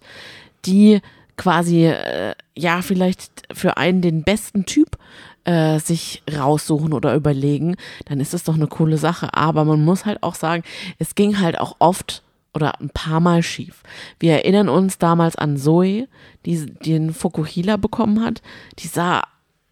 die 0.66 1.00
quasi, 1.38 1.86
äh, 1.86 2.34
ja, 2.56 2.82
vielleicht 2.82 3.44
für 3.54 3.78
einen 3.78 4.02
den 4.02 4.24
besten 4.24 4.66
Typ 4.66 4.98
äh, 5.46 5.80
sich 5.80 6.24
raussuchen 6.36 6.94
oder 6.94 7.14
überlegen, 7.14 7.76
dann 8.06 8.20
ist 8.20 8.34
das 8.34 8.44
doch 8.44 8.56
eine 8.56 8.68
coole 8.68 8.98
Sache. 8.98 9.36
Aber 9.36 9.66
man 9.66 9.86
muss 9.86 10.06
halt 10.06 10.24
auch 10.24 10.34
sagen, 10.34 10.64
es 10.98 11.14
ging 11.14 11.40
halt 11.40 11.60
auch 11.60 11.76
oft 11.78 12.24
oder 12.58 12.82
ein 12.82 12.90
paar 12.90 13.20
Mal 13.20 13.44
schief. 13.44 13.84
Wir 14.20 14.34
erinnern 14.34 14.68
uns 14.68 14.98
damals 14.98 15.36
an 15.36 15.56
Zoe, 15.58 16.08
die 16.46 16.66
den 16.66 17.14
Fukuhila 17.14 17.78
bekommen 17.78 18.24
hat. 18.24 18.42
Die 18.80 18.88
sah 18.88 19.22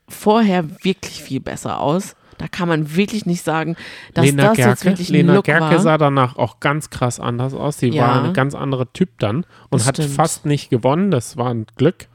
vorher 0.08 0.84
wirklich 0.84 1.24
viel 1.24 1.40
besser 1.40 1.80
aus. 1.82 2.16
Da 2.38 2.48
kann 2.48 2.68
man 2.68 2.96
wirklich 2.96 3.26
nicht 3.26 3.44
sagen, 3.44 3.76
dass 4.14 4.26
Lena 4.26 4.50
das 4.50 4.58
jetzt 4.58 4.66
Gerke, 4.66 4.86
wirklich 4.86 5.10
ein 5.10 5.14
Lena 5.14 5.34
Look 5.36 5.46
Gerke 5.46 5.62
war. 5.76 5.80
sah 5.80 5.98
danach 5.98 6.36
auch 6.38 6.60
ganz 6.60 6.90
krass 6.90 7.20
anders 7.20 7.54
aus. 7.54 7.80
Sie 7.80 7.88
Ja. 7.90 8.04
war 8.08 8.24
ein 8.26 8.34
ganz 8.34 8.54
anderer 8.56 8.92
Typ 8.94 9.10
dann 9.20 9.46
und 9.70 9.86
hat 9.86 9.96
stimmt. 9.96 10.12
fast 10.14 10.46
nicht 10.46 10.70
gewonnen. 10.70 11.12
Das 11.12 11.38
war 11.38 11.50
ein 11.50 11.66
Glück. 11.78 12.08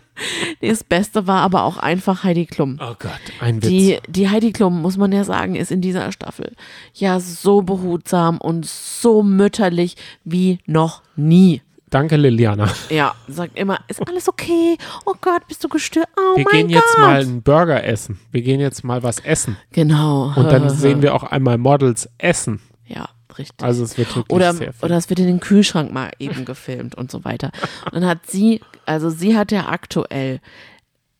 Das 0.62 0.82
Beste 0.82 1.26
war 1.26 1.42
aber 1.42 1.64
auch 1.64 1.76
einfach 1.76 2.24
Heidi 2.24 2.46
Klum. 2.46 2.78
Oh 2.80 2.94
Gott, 2.98 3.10
ein 3.40 3.56
Witz. 3.62 3.68
Die, 3.68 3.98
die 4.08 4.28
Heidi 4.30 4.52
Klum, 4.52 4.80
muss 4.80 4.96
man 4.96 5.12
ja 5.12 5.24
sagen, 5.24 5.54
ist 5.54 5.70
in 5.70 5.80
dieser 5.82 6.10
Staffel 6.12 6.54
ja 6.94 7.20
so 7.20 7.60
behutsam 7.62 8.38
und 8.38 8.64
so 8.66 9.22
mütterlich 9.22 9.96
wie 10.24 10.58
noch 10.66 11.02
nie. 11.14 11.60
Danke, 11.90 12.16
Liliana. 12.16 12.68
Ja, 12.90 13.14
sagt 13.28 13.58
immer, 13.58 13.78
ist 13.88 14.06
alles 14.08 14.28
okay? 14.28 14.76
Oh 15.04 15.14
Gott, 15.20 15.46
bist 15.46 15.62
du 15.62 15.68
gestört? 15.68 16.08
Oh 16.16 16.36
Wir 16.36 16.44
mein 16.50 16.66
gehen 16.66 16.70
jetzt 16.70 16.94
Gott. 16.94 17.00
mal 17.00 17.20
einen 17.20 17.42
Burger 17.42 17.84
essen. 17.84 18.18
Wir 18.32 18.42
gehen 18.42 18.58
jetzt 18.60 18.82
mal 18.82 19.02
was 19.02 19.20
essen. 19.20 19.56
Genau. 19.72 20.32
Und 20.34 20.50
dann 20.50 20.68
sehen 20.70 21.00
wir 21.02 21.14
auch 21.14 21.22
einmal 21.22 21.58
Models 21.58 22.08
essen. 22.18 22.60
Ja, 22.86 23.08
richtig. 23.38 23.62
Also 23.62 23.84
es 23.84 23.96
wird 23.98 24.14
wirklich 24.14 24.34
oder, 24.34 24.52
sehr 24.52 24.72
viel. 24.72 24.84
oder 24.84 24.96
es 24.96 25.08
wird 25.08 25.20
in 25.20 25.26
den 25.26 25.40
Kühlschrank 25.40 25.92
mal 25.92 26.10
eben 26.18 26.44
gefilmt 26.44 26.94
und 26.94 27.10
so 27.10 27.24
weiter. 27.24 27.50
Und 27.84 27.94
dann 27.94 28.06
hat 28.06 28.26
sie, 28.26 28.60
also 28.84 29.10
sie 29.10 29.36
hat 29.36 29.52
ja 29.52 29.68
aktuell 29.68 30.40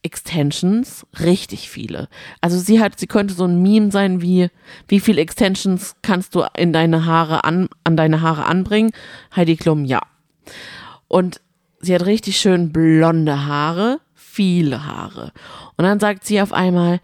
Extensions, 0.07 1.05
richtig 1.19 1.69
viele. 1.69 2.09
Also 2.41 2.59
sie 2.59 2.81
hat, 2.81 2.99
sie 2.99 3.09
könnte 3.09 3.35
so 3.35 3.45
ein 3.45 3.61
Meme 3.61 3.91
sein 3.91 4.23
wie, 4.23 4.51
wie 4.87 5.01
viele 5.01 5.21
Extensions 5.21 5.97
kannst 6.03 6.37
du 6.37 6.45
in 6.57 6.73
deine 6.73 7.07
Haare 7.07 7.43
an, 7.43 7.69
an 7.83 7.97
deine 7.97 8.21
Haare 8.21 8.45
anbringen? 8.45 8.93
Heidi 9.35 9.57
Klum, 9.57 9.85
ja. 9.85 10.01
Und 11.09 11.41
sie 11.81 11.93
hat 11.93 12.07
richtig 12.07 12.39
schön 12.39 12.73
blonde 12.73 13.47
Haare, 13.47 14.01
viele 14.15 14.85
Haare. 14.85 15.33
Und 15.77 15.85
dann 15.85 15.99
sagt 15.99 16.25
sie 16.25 16.41
auf 16.41 16.53
einmal, 16.53 17.01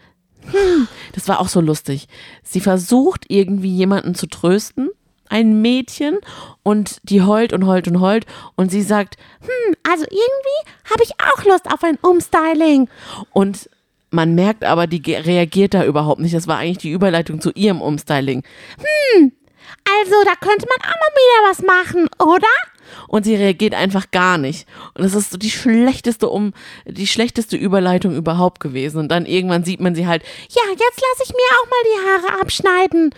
hm, 0.50 0.86
das 1.12 1.26
war 1.26 1.40
auch 1.40 1.48
so 1.48 1.60
lustig. 1.60 2.06
Sie 2.44 2.60
versucht 2.60 3.24
irgendwie 3.28 3.74
jemanden 3.74 4.14
zu 4.14 4.28
trösten, 4.28 4.90
ein 5.32 5.62
Mädchen, 5.62 6.18
und 6.62 7.00
die 7.02 7.22
heult 7.22 7.52
und 7.52 7.66
heult 7.66 7.88
und 7.88 8.00
heult. 8.00 8.26
Und 8.56 8.70
sie 8.70 8.82
sagt, 8.82 9.16
hm, 9.40 9.74
also 9.90 10.04
irgendwie 10.04 10.90
habe 10.90 11.02
ich 11.02 11.12
auch 11.20 11.44
Lust 11.44 11.70
auf 11.72 11.82
ein 11.82 11.98
Umstyling. 12.00 12.88
Und 13.32 13.68
man 14.10 14.34
merkt 14.34 14.64
aber, 14.64 14.86
die 14.86 15.00
reagiert 15.14 15.74
da 15.74 15.84
überhaupt 15.84 16.20
nicht. 16.20 16.34
Das 16.34 16.46
war 16.46 16.58
eigentlich 16.58 16.78
die 16.78 16.90
Überleitung 16.90 17.40
zu 17.40 17.50
ihrem 17.52 17.80
Umstyling. 17.80 18.42
Hm, 18.78 19.32
also 20.00 20.14
da 20.24 20.34
könnte 20.36 20.66
man 20.68 20.90
auch 20.90 20.94
mal 20.94 21.14
wieder 21.16 21.50
was 21.50 21.62
machen, 21.62 22.08
oder? 22.18 22.48
Und 23.08 23.24
sie 23.24 23.34
reagiert 23.34 23.74
einfach 23.74 24.10
gar 24.10 24.38
nicht. 24.38 24.68
Und 24.94 25.04
das 25.04 25.14
ist 25.14 25.30
so 25.30 25.38
die 25.38 25.50
schlechteste 25.50 26.28
um 26.28 26.52
die 26.84 27.06
schlechteste 27.06 27.56
Überleitung 27.56 28.14
überhaupt 28.14 28.60
gewesen. 28.60 28.98
Und 28.98 29.08
dann 29.08 29.24
irgendwann 29.24 29.64
sieht 29.64 29.80
man 29.80 29.94
sie 29.94 30.06
halt, 30.06 30.22
ja, 30.50 30.62
jetzt 30.70 31.00
lasse 31.00 31.24
ich 31.24 31.30
mir 31.30 31.38
auch 31.58 31.66
mal 31.66 31.82
die 31.84 32.28
Haare 32.28 32.40
abschneiden. 32.42 33.14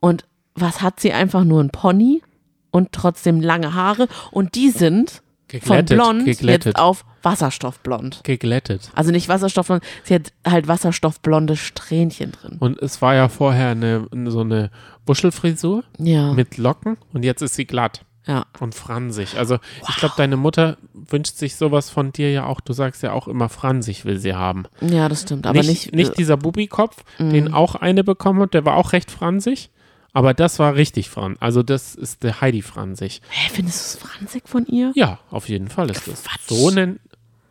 Und 0.00 0.24
was 0.60 0.82
hat 0.82 1.00
sie 1.00 1.12
einfach 1.12 1.44
nur 1.44 1.62
ein 1.62 1.70
Pony 1.70 2.22
und 2.70 2.92
trotzdem 2.92 3.40
lange 3.40 3.74
Haare 3.74 4.08
und 4.30 4.54
die 4.54 4.70
sind 4.70 5.22
von 5.50 5.60
Geglättet, 5.78 5.96
blond 5.96 6.24
geglättet. 6.26 6.66
jetzt 6.66 6.78
auf 6.78 7.04
Wasserstoffblond. 7.22 8.20
geglättet. 8.24 8.90
Also 8.94 9.10
nicht 9.12 9.28
Wasserstoffblond, 9.30 9.82
sie 10.04 10.14
hat 10.14 10.32
halt 10.46 10.68
wasserstoffblonde 10.68 11.56
Strähnchen 11.56 12.32
drin. 12.32 12.56
Und 12.60 12.78
es 12.82 13.00
war 13.00 13.14
ja 13.14 13.28
vorher 13.30 13.70
eine, 13.70 14.06
so 14.26 14.40
eine 14.40 14.70
Wuschelfrisur 15.06 15.84
Ja. 15.98 16.32
mit 16.34 16.58
Locken 16.58 16.98
und 17.14 17.24
jetzt 17.24 17.40
ist 17.40 17.54
sie 17.54 17.64
glatt 17.64 18.04
ja. 18.26 18.44
und 18.60 18.74
fransig. 18.74 19.38
Also 19.38 19.56
ich 19.88 19.96
glaube, 19.96 20.14
deine 20.18 20.36
Mutter 20.36 20.76
wünscht 20.92 21.36
sich 21.36 21.56
sowas 21.56 21.88
von 21.88 22.12
dir 22.12 22.30
ja 22.30 22.44
auch. 22.44 22.60
Du 22.60 22.74
sagst 22.74 23.02
ja 23.02 23.12
auch 23.12 23.26
immer, 23.26 23.48
fransig 23.48 24.04
will 24.04 24.18
sie 24.18 24.34
haben. 24.34 24.66
Ja, 24.82 25.08
das 25.08 25.22
stimmt. 25.22 25.46
Aber 25.46 25.58
nicht, 25.60 25.68
nicht, 25.68 25.94
nicht 25.94 26.10
äh, 26.12 26.16
dieser 26.16 26.36
Bubikopf, 26.36 26.96
den 27.18 27.46
Mhm. 27.46 27.54
auch 27.54 27.74
eine 27.74 28.04
bekommen 28.04 28.42
hat, 28.42 28.52
der 28.52 28.66
war 28.66 28.76
auch 28.76 28.92
recht 28.92 29.10
fransig. 29.10 29.70
Aber 30.18 30.34
das 30.34 30.58
war 30.58 30.74
richtig 30.74 31.08
Fran. 31.10 31.36
Also 31.38 31.62
das 31.62 31.94
ist 31.94 32.24
der 32.24 32.40
Heidi 32.40 32.60
Fransig. 32.60 33.20
Hä, 33.30 33.50
findest 33.52 33.78
du 33.78 33.98
es 34.04 34.10
franzig 34.12 34.48
von 34.48 34.66
ihr? 34.66 34.90
Ja, 34.96 35.20
auf 35.30 35.48
jeden 35.48 35.68
Fall 35.68 35.88
ist 35.90 36.08
das. 36.08 36.24
Quatsch. 36.24 36.40
So 36.48 36.70
nennen, 36.70 36.98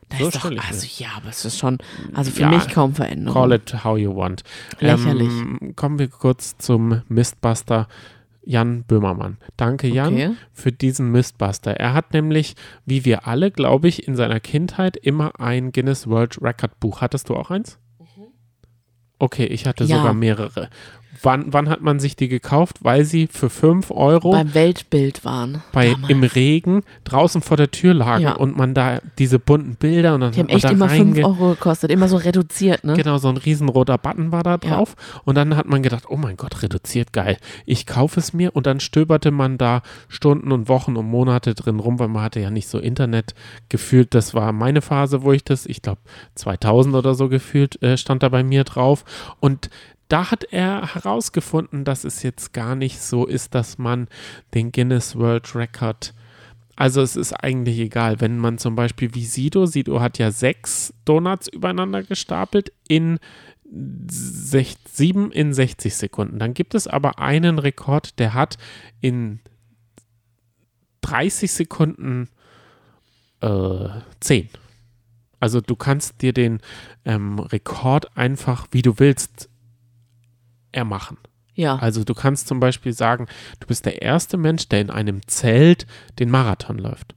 Das 0.09 0.19
so 0.19 0.27
ist 0.27 0.35
doch, 0.35 0.51
also 0.67 0.87
ja, 0.97 1.07
aber 1.15 1.29
es 1.29 1.45
ist 1.45 1.57
schon, 1.57 1.77
also 2.13 2.29
für 2.29 2.41
Ja, 2.41 2.49
mich 2.49 2.67
kaum 2.67 2.93
Veränderung. 2.93 3.33
Call 3.41 3.53
it 3.53 3.83
how 3.85 3.97
you 3.97 4.13
want. 4.13 4.43
Lächerlich. 4.81 5.29
Ähm, 5.29 5.75
kommen 5.77 5.97
wir 5.97 6.09
kurz 6.09 6.57
zum 6.57 7.03
Mistbuster 7.07 7.87
Jan 8.43 8.83
Böhmermann. 8.83 9.37
Danke, 9.55 9.87
Jan, 9.87 10.13
Okay. 10.13 10.31
für 10.51 10.73
diesen 10.73 11.09
Mistbuster. 11.11 11.71
Er 11.77 11.93
hat 11.93 12.11
nämlich, 12.11 12.55
wie 12.85 13.05
wir 13.05 13.27
alle, 13.27 13.49
glaube 13.49 13.87
ich, 13.87 14.07
in 14.09 14.17
seiner 14.17 14.41
Kindheit 14.41 14.97
immer 14.97 15.39
ein 15.39 15.71
Guinness 15.71 16.07
World 16.07 16.41
Record 16.41 16.77
Buch. 16.81 16.99
Hattest 16.99 17.29
du 17.29 17.35
auch 17.37 17.49
eins? 17.49 17.77
Okay, 19.19 19.45
ich 19.45 19.65
hatte 19.65 19.83
Ja. 19.85 19.97
sogar 19.97 20.13
mehrere. 20.13 20.69
Wann, 21.23 21.51
wann 21.51 21.67
hat 21.67 21.81
man 21.81 21.99
sich 21.99 22.15
die 22.15 22.27
gekauft? 22.27 22.77
Weil 22.81 23.03
sie 23.03 23.25
für 23.25 23.49
5 23.49 23.89
Euro 23.89 24.31
Beim 24.33 24.53
Weltbild 24.53 25.25
waren. 25.25 25.63
bei, 25.71 25.89
damals. 25.93 26.09
im 26.11 26.21
Regen 26.23 26.83
draußen 27.05 27.41
vor 27.41 27.57
der 27.57 27.71
Tür 27.71 27.95
lagen 27.95 28.23
Ja. 28.23 28.33
und 28.33 28.55
man 28.55 28.75
da 28.75 28.99
diese 29.17 29.39
bunten 29.39 29.75
Bilder 29.77 30.13
und 30.13 30.21
dann 30.21 30.31
Die 30.33 30.39
haben 30.41 30.49
echt 30.49 30.69
immer 30.69 30.87
5 30.87 31.17
reinge- 31.17 31.23
Euro 31.25 31.49
gekostet, 31.55 31.89
immer 31.89 32.07
so 32.07 32.17
reduziert, 32.17 32.83
ne? 32.83 32.93
Genau, 32.93 33.17
so 33.17 33.29
ein 33.29 33.37
riesenroter 33.37 33.97
Button 33.97 34.31
war 34.31 34.43
da 34.43 34.51
Ja. 34.51 34.57
drauf. 34.75 34.95
Und 35.25 35.33
dann 35.35 35.55
hat 35.57 35.65
man 35.67 35.81
gedacht, 35.81 36.03
oh 36.07 36.17
mein 36.17 36.37
Gott, 36.37 36.61
reduziert, 36.61 37.13
geil. 37.13 37.37
Ich 37.65 37.87
kaufe 37.87 38.19
es 38.19 38.33
mir 38.33 38.55
und 38.55 38.67
dann 38.67 38.79
stöberte 38.79 39.31
man 39.31 39.57
da 39.57 39.81
Stunden 40.09 40.51
und 40.51 40.69
Wochen 40.69 40.95
und 40.97 41.07
Monate 41.07 41.55
drin 41.55 41.79
rum, 41.79 41.97
weil 41.97 42.09
man 42.09 42.21
hatte 42.21 42.39
ja 42.41 42.51
nicht 42.51 42.67
so 42.67 42.77
Internet 42.77 43.33
gefühlt. 43.69 44.13
Das 44.13 44.35
war 44.35 44.51
meine 44.51 44.81
Phase, 44.83 45.23
wo 45.23 45.31
ich 45.33 45.43
das, 45.43 45.65
ich 45.65 45.81
glaube 45.81 46.01
2000 46.35 46.93
oder 46.95 47.15
so 47.15 47.27
gefühlt, 47.27 47.81
äh, 47.81 47.97
stand 47.97 48.21
da 48.21 48.29
bei 48.29 48.43
mir 48.43 48.63
drauf. 48.65 49.03
Und 49.39 49.71
da 50.07 50.31
hat 50.31 50.45
er 50.45 50.93
herausgefunden, 50.93 51.83
dass 51.83 52.03
es 52.03 52.23
jetzt 52.23 52.53
gar 52.53 52.75
nicht 52.75 53.01
so 53.01 53.25
ist, 53.25 53.55
dass 53.55 53.77
man 53.77 54.07
den 54.53 54.71
Guinness 54.71 55.15
World 55.15 55.55
Record 55.55 56.13
also 56.77 57.01
es 57.01 57.15
ist 57.15 57.33
eigentlich 57.33 57.79
egal, 57.79 58.21
wenn 58.21 58.37
man 58.37 58.59
zum 58.59 58.75
Beispiel 58.75 59.15
wie 59.15 59.25
Sido, 59.25 59.65
Sido 59.65 59.99
hat 59.99 60.19
ja 60.19 60.29
sechs 60.29 60.93
Donuts 61.05 61.47
übereinander 61.47 62.03
gestapelt 62.03 62.71
in 62.87 63.17
sech, 64.07 64.77
sieben 64.87 65.31
in 65.31 65.55
60 65.55 65.95
Sekunden. 65.95 66.37
Dann 66.37 66.53
gibt 66.53 66.75
es 66.75 66.87
aber 66.87 67.17
einen 67.17 67.57
Rekord, 67.57 68.19
der 68.19 68.35
hat 68.35 68.59
in 69.01 69.39
30 71.01 71.51
Sekunden 71.51 72.29
äh, 73.41 73.89
10. 74.19 74.49
Also 75.39 75.61
du 75.61 75.75
kannst 75.75 76.21
dir 76.21 76.31
den 76.31 76.59
ähm, 77.05 77.39
Rekord 77.39 78.15
einfach, 78.15 78.67
wie 78.69 78.83
du 78.83 78.99
willst, 78.99 79.49
ermachen. 80.77 81.17
Ja. 81.55 81.75
Also 81.77 82.03
du 82.03 82.13
kannst 82.13 82.47
zum 82.47 82.59
Beispiel 82.59 82.93
sagen, 82.93 83.25
du 83.59 83.67
bist 83.67 83.85
der 83.85 84.01
erste 84.01 84.37
Mensch, 84.37 84.69
der 84.69 84.81
in 84.81 84.91
einem 84.91 85.27
Zelt 85.27 85.87
den 86.19 86.29
Marathon 86.29 86.77
läuft. 86.77 87.15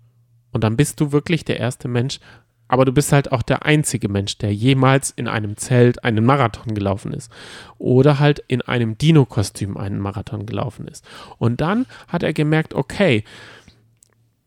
Und 0.51 0.65
dann 0.65 0.77
bist 0.77 1.01
du 1.01 1.13
wirklich 1.13 1.45
der 1.45 1.61
erste 1.61 1.87
Mensch, 1.87 2.19
aber 2.67 2.85
du 2.85 2.93
bist 2.93 3.13
halt 3.13 3.33
auch 3.33 3.43
der 3.43 3.67
einzige 3.67 4.09
Mensch, 4.09 4.39
der 4.39 4.55
jemals 4.55 5.11
in 5.11 5.29
einem 5.29 5.57
Zelt 5.57 6.05
einen 6.05 6.25
Marathon 6.25 6.75
gelaufen 6.75 7.13
ist. 7.13 7.31
Oder 7.79 8.19
halt 8.19 8.43
in 8.49 8.63
einem 8.63 8.97
Dino-Kostüm 8.97 9.77
einen 9.77 9.99
Marathon 9.99 10.47
gelaufen 10.47 10.89
ist. 10.89 11.05
Und 11.39 11.61
dann 11.61 11.87
hat 12.09 12.23
er 12.23 12.33
gemerkt, 12.33 12.75
okay, 12.75 13.25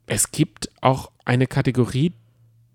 es 0.08 0.32
gibt 0.32 0.69
auch 0.82 1.12
eine 1.23 1.47
Kategorie, 1.47 2.13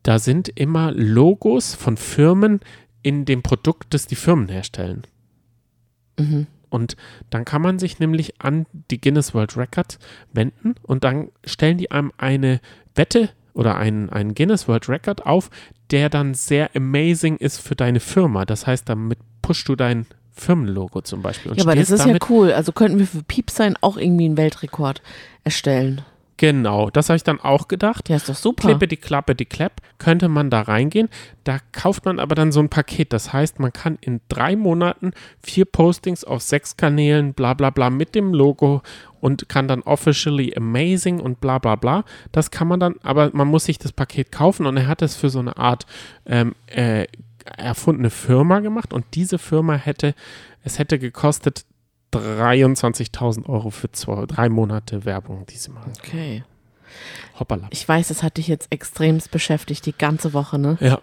Da 0.03 0.19
sind 0.19 0.49
immer 0.49 0.93
Logos 0.93 1.75
von 1.75 1.97
Firmen 1.97 2.61
in 3.03 3.25
dem 3.25 3.43
Produkt, 3.43 3.93
das 3.93 4.07
die 4.07 4.15
Firmen 4.15 4.49
herstellen. 4.49 5.03
Mhm. 6.19 6.47
Und 6.71 6.97
dann 7.31 7.45
kann 7.45 7.63
man 7.63 7.79
sich 7.79 7.99
nämlich 7.99 8.41
an 8.41 8.67
die 8.91 9.01
Guinness 9.01 9.35
World 9.35 9.57
Record 9.57 9.99
wenden 10.33 10.75
und 10.83 11.05
dann 11.05 11.31
stellen 11.45 11.79
die 11.79 11.91
einem 11.91 12.13
eine 12.19 12.61
Wette 12.95 13.31
oder 13.55 13.77
einen, 13.77 14.11
einen 14.11 14.35
Guinness 14.35 14.69
World 14.69 14.89
Record 14.89 15.25
auf, 15.25 15.51
der 15.91 16.11
dann 16.11 16.35
sehr 16.35 16.71
amazing 16.77 17.37
ist 17.37 17.59
für 17.61 17.75
deine 17.75 18.01
Firma. 18.01 18.45
Das 18.45 18.67
heißt, 18.67 18.89
damit 18.89 19.19
pushst 19.41 19.69
du 19.69 19.77
dein 19.77 20.07
Firmenlogo 20.33 21.01
zum 21.01 21.23
Beispiel. 21.23 21.51
Und 21.51 21.59
Ja, 21.59 21.65
aber 21.65 21.75
das 21.75 21.91
ist 21.91 22.07
ja 22.07 22.17
cool. 22.29 22.53
Also 22.53 22.73
könnten 22.73 22.99
wir 22.99 23.07
für 23.07 23.23
Piepsein 23.23 23.77
auch 23.81 23.97
irgendwie 23.97 24.27
einen 24.27 24.37
Weltrekord 24.37 25.03
erstellen. 25.43 26.03
Genau, 26.39 26.89
das 26.89 27.09
habe 27.09 27.17
ich 27.17 27.25
dann 27.25 27.41
auch 27.41 27.67
gedacht. 27.67 28.09
Ja, 28.09 28.15
ist 28.15 28.29
doch 28.29 28.35
super. 28.37 28.69
Klippe 28.69 28.87
die 28.87 28.97
Klappe 28.97 29.35
die 29.35 29.45
Klapp, 29.45 29.83
könnte 29.99 30.29
man 30.29 30.51
da 30.51 30.63
reingehen. 30.63 31.09
Da 31.43 31.59
kauft 31.73 32.05
man 32.05 32.21
aber 32.21 32.37
dann 32.37 32.53
so 32.53 32.61
ein 32.61 32.69
Paket. 32.69 33.13
Das 33.13 33.33
heißt, 33.33 33.59
man 33.59 33.73
kann 33.73 33.99
in 34.01 34.21
drei 34.29 34.55
Monaten 34.55 35.11
vier 35.43 35.65
Postings 35.65 36.23
auf 36.23 36.41
sechs 36.41 36.77
Kanälen, 36.77 37.35
bla 37.35 37.55
bla 37.55 37.71
bla, 37.71 37.91
mit 37.91 38.15
dem 38.15 38.33
Logo 38.33 38.83
und 39.21 39.49
kann 39.49 39.67
dann 39.67 39.83
officially 39.83 40.55
amazing 40.57 41.19
und 41.19 41.41
bla 41.41 41.59
bla 41.59 41.75
bla. 41.75 42.05
Das 42.31 42.53
kann 42.53 42.69
man 42.69 42.79
dann, 42.79 42.95
aber 43.03 43.31
man 43.33 43.49
muss 43.49 43.65
sich 43.65 43.79
das 43.79 43.91
Paket 43.91 44.31
kaufen 44.31 44.65
und 44.67 44.77
er 44.77 44.87
hat 44.87 45.03
es 45.03 45.17
für 45.17 45.31
so 45.31 45.41
eine 45.41 45.57
Art 45.57 45.87
ähm, 46.25 46.55
äh, 46.67 47.09
erfundene 47.57 48.11
Firma 48.11 48.61
gemacht 48.61 48.93
und 48.93 49.05
diese 49.15 49.39
Firma 49.39 49.75
hätte, 49.75 50.15
es 50.63 50.79
hätte 50.79 51.01
gekostet 51.01 51.65
23.000 52.13 53.49
Euro 53.49 53.71
für 53.71 53.91
zwei, 53.93 54.27
drei 54.27 54.49
Monate 54.49 55.05
Werbung, 55.05 55.47
die 55.47 55.57
sie 55.57 55.71
machen. 55.71 55.93
Okay. 55.99 56.45
Hoppala. 57.39 57.69
Ich 57.71 57.87
weiß, 57.87 58.09
das 58.09 58.23
hat 58.23 58.39
dich 58.39 58.49
jetzt 58.49 58.69
extremst 58.71 59.31
beschäftigt, 59.31 59.87
die 59.87 59.97
ganze 59.97 60.33
Woche, 60.33 60.59
ne? 60.59 60.79
Ja. 60.81 61.01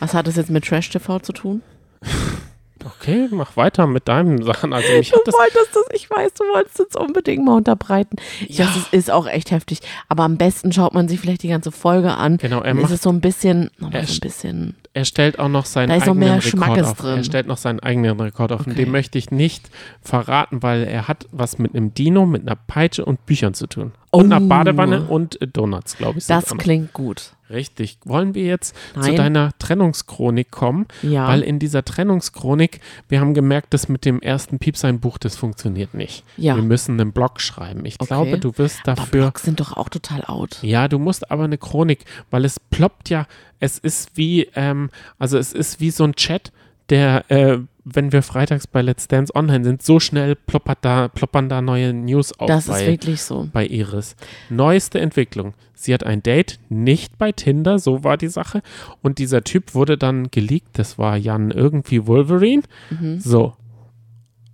Was 0.00 0.14
hat 0.14 0.26
das 0.26 0.36
jetzt 0.36 0.50
mit 0.50 0.64
Trash 0.64 0.90
TV 0.90 1.20
zu 1.20 1.32
tun? 1.32 1.62
Okay, 3.00 3.28
mach 3.30 3.56
weiter 3.56 3.86
mit 3.86 4.08
deinen 4.08 4.42
Sachen. 4.44 4.72
Also 4.72 4.88
mich 4.92 5.10
Du 5.10 5.18
das 5.24 5.34
wolltest 5.34 5.74
das, 5.74 5.84
ich 5.94 6.08
weiß, 6.10 6.34
du 6.34 6.44
wolltest 6.44 6.80
es 6.80 6.96
unbedingt 6.96 7.44
mal 7.44 7.56
unterbreiten. 7.56 8.16
Ja. 8.46 8.66
weiß, 8.66 8.76
es 8.76 8.88
ist 8.92 9.10
auch 9.10 9.26
echt 9.26 9.50
heftig. 9.50 9.80
Aber 10.08 10.22
am 10.24 10.36
besten 10.36 10.72
schaut 10.72 10.94
man 10.94 11.08
sich 11.08 11.20
vielleicht 11.20 11.42
die 11.42 11.48
ganze 11.48 11.72
Folge 11.72 12.12
an. 12.14 12.36
Genau, 12.38 12.58
er 12.58 12.64
Dann 12.64 12.76
ist 12.78 12.82
macht- 12.82 12.92
es 12.94 13.02
so 13.02 13.10
ein 13.10 13.20
bisschen, 13.20 13.70
Er 13.92 14.06
so 14.06 14.14
ein 14.14 14.20
bisschen. 14.20 14.76
er 14.94 15.04
stellt 15.04 15.38
auch 15.38 15.48
noch 15.48 15.64
seinen 15.66 15.88
Da 15.88 15.94
ist 15.96 16.06
noch 16.06 16.12
eigenen 16.12 16.28
mehr 16.28 16.44
Rekord 16.44 16.82
auf. 16.82 16.98
drin. 16.98 17.16
Er 17.18 17.24
stellt 17.24 17.46
noch 17.46 17.56
seinen 17.58 17.80
eigenen 17.80 18.18
Rekord 18.20 18.52
auf. 18.52 18.60
Und 18.60 18.72
Okay. 18.72 18.84
den 18.84 18.90
möchte 18.90 19.18
ich 19.18 19.30
nicht 19.30 19.70
verraten, 20.02 20.62
weil 20.62 20.84
er 20.84 21.08
hat 21.08 21.26
was 21.32 21.58
mit 21.58 21.74
einem 21.74 21.94
Dino, 21.94 22.26
mit 22.26 22.42
einer 22.42 22.56
Peitsche 22.56 23.04
und 23.04 23.24
Büchern 23.26 23.54
zu 23.54 23.66
tun. 23.66 23.92
Und 24.10 24.32
einer 24.32 24.44
Oh. 24.44 24.48
Badewanne 24.48 25.02
und 25.04 25.40
äh, 25.42 25.46
Donuts, 25.46 25.96
glaube 25.96 26.18
ich. 26.18 26.26
Das 26.26 26.46
klingt 26.56 26.92
gut. 26.92 27.32
Richtig. 27.50 27.98
Wollen 28.04 28.34
wir 28.34 28.44
jetzt 28.44 28.74
zu 28.94 29.00
Nein. 29.00 29.16
deiner 29.16 29.52
Trennungschronik 29.58 30.50
kommen? 30.50 30.86
Ja. 31.02 31.28
Weil 31.28 31.42
in 31.42 31.58
dieser 31.58 31.82
Trennungschronik, 31.84 32.80
wir 33.08 33.20
haben 33.20 33.32
gemerkt, 33.32 33.72
dass 33.72 33.88
mit 33.88 34.04
dem 34.04 34.20
ersten 34.20 34.58
Piepsein-Buch, 34.58 35.16
das 35.18 35.36
funktioniert 35.36 35.94
nicht. 35.94 36.24
Ja. 36.36 36.56
Wir 36.56 36.62
müssen 36.62 37.00
einen 37.00 37.12
Blog 37.12 37.40
schreiben. 37.40 37.84
Ich 37.86 37.94
Okay. 37.98 38.06
glaube, 38.08 38.38
du 38.38 38.56
wirst 38.58 38.80
Aber 38.86 38.96
dafür 38.96 39.20
Blogs 39.22 39.42
sind 39.42 39.60
doch 39.60 39.76
auch 39.76 39.88
total 39.88 40.24
out. 40.26 40.58
Ja, 40.62 40.88
du 40.88 40.98
musst 40.98 41.30
aber 41.30 41.44
eine 41.44 41.56
Chronik, 41.58 42.04
weil 42.30 42.44
es 42.44 42.60
ploppt 42.60 43.08
ja, 43.08 43.26
es 43.60 43.78
ist 43.78 44.10
wie, 44.16 44.48
ähm, 44.54 44.90
also 45.18 45.38
es 45.38 45.52
ist 45.54 45.80
wie 45.80 45.90
so 45.90 46.04
ein 46.04 46.14
Chat, 46.14 46.52
der, 46.90 47.30
äh, 47.30 47.58
wenn 47.94 48.12
wir 48.12 48.22
freitags 48.22 48.66
bei 48.66 48.82
Let's 48.82 49.08
Dance 49.08 49.34
online 49.34 49.64
sind, 49.64 49.82
so 49.82 50.00
schnell 50.00 50.34
ploppert 50.34 50.78
da, 50.82 51.08
ploppern 51.08 51.48
da 51.48 51.62
neue 51.62 51.92
News 51.92 52.38
auf 52.38 52.46
Das 52.46 52.64
ist 52.64 52.70
bei, 52.70 52.86
wirklich 52.86 53.22
so. 53.22 53.48
bei 53.52 53.66
Iris. 53.66 54.16
Neueste 54.50 55.00
Entwicklung. 55.00 55.54
Sie 55.74 55.94
hat 55.94 56.04
ein 56.04 56.22
Date, 56.22 56.58
nicht 56.68 57.18
bei 57.18 57.32
Tinder, 57.32 57.78
so 57.78 58.04
war 58.04 58.16
die 58.16 58.28
Sache. 58.28 58.62
Und 59.00 59.18
dieser 59.18 59.44
Typ 59.44 59.74
wurde 59.74 59.96
dann 59.96 60.30
geleakt, 60.30 60.78
das 60.78 60.98
war 60.98 61.16
Jan 61.16 61.50
irgendwie 61.50 62.06
Wolverine. 62.06 62.62
Mhm. 62.90 63.20
So. 63.20 63.54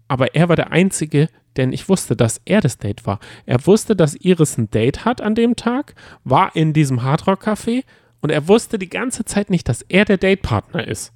Aber 0.07 0.35
er 0.35 0.49
war 0.49 0.57
der 0.57 0.71
Einzige, 0.71 1.29
denn 1.57 1.73
ich 1.73 1.89
wusste, 1.89 2.15
dass 2.15 2.41
er 2.45 2.61
das 2.61 2.79
Date 2.79 3.07
war. 3.07 3.21
Er 3.47 3.67
wusste, 3.67 3.97
dass 3.97 4.15
Iris 4.17 4.59
ein 4.59 4.71
Date 4.71 5.05
hat 5.05 5.21
an 5.21 5.35
dem 5.35 5.57
Tag, 5.57 5.95
war 6.25 6.55
in 6.55 6.73
diesem 6.73 7.03
Hardrock-Café 7.03 7.85
und 8.21 8.31
er 8.31 8.49
wusste 8.49 8.79
die 8.79 8.89
ganze 8.89 9.25
Zeit 9.25 9.51
nicht, 9.51 9.69
dass 9.69 9.83
er 9.83 10.05
der 10.05 10.19
Datepartner 10.19 10.87
ist. 10.87 11.14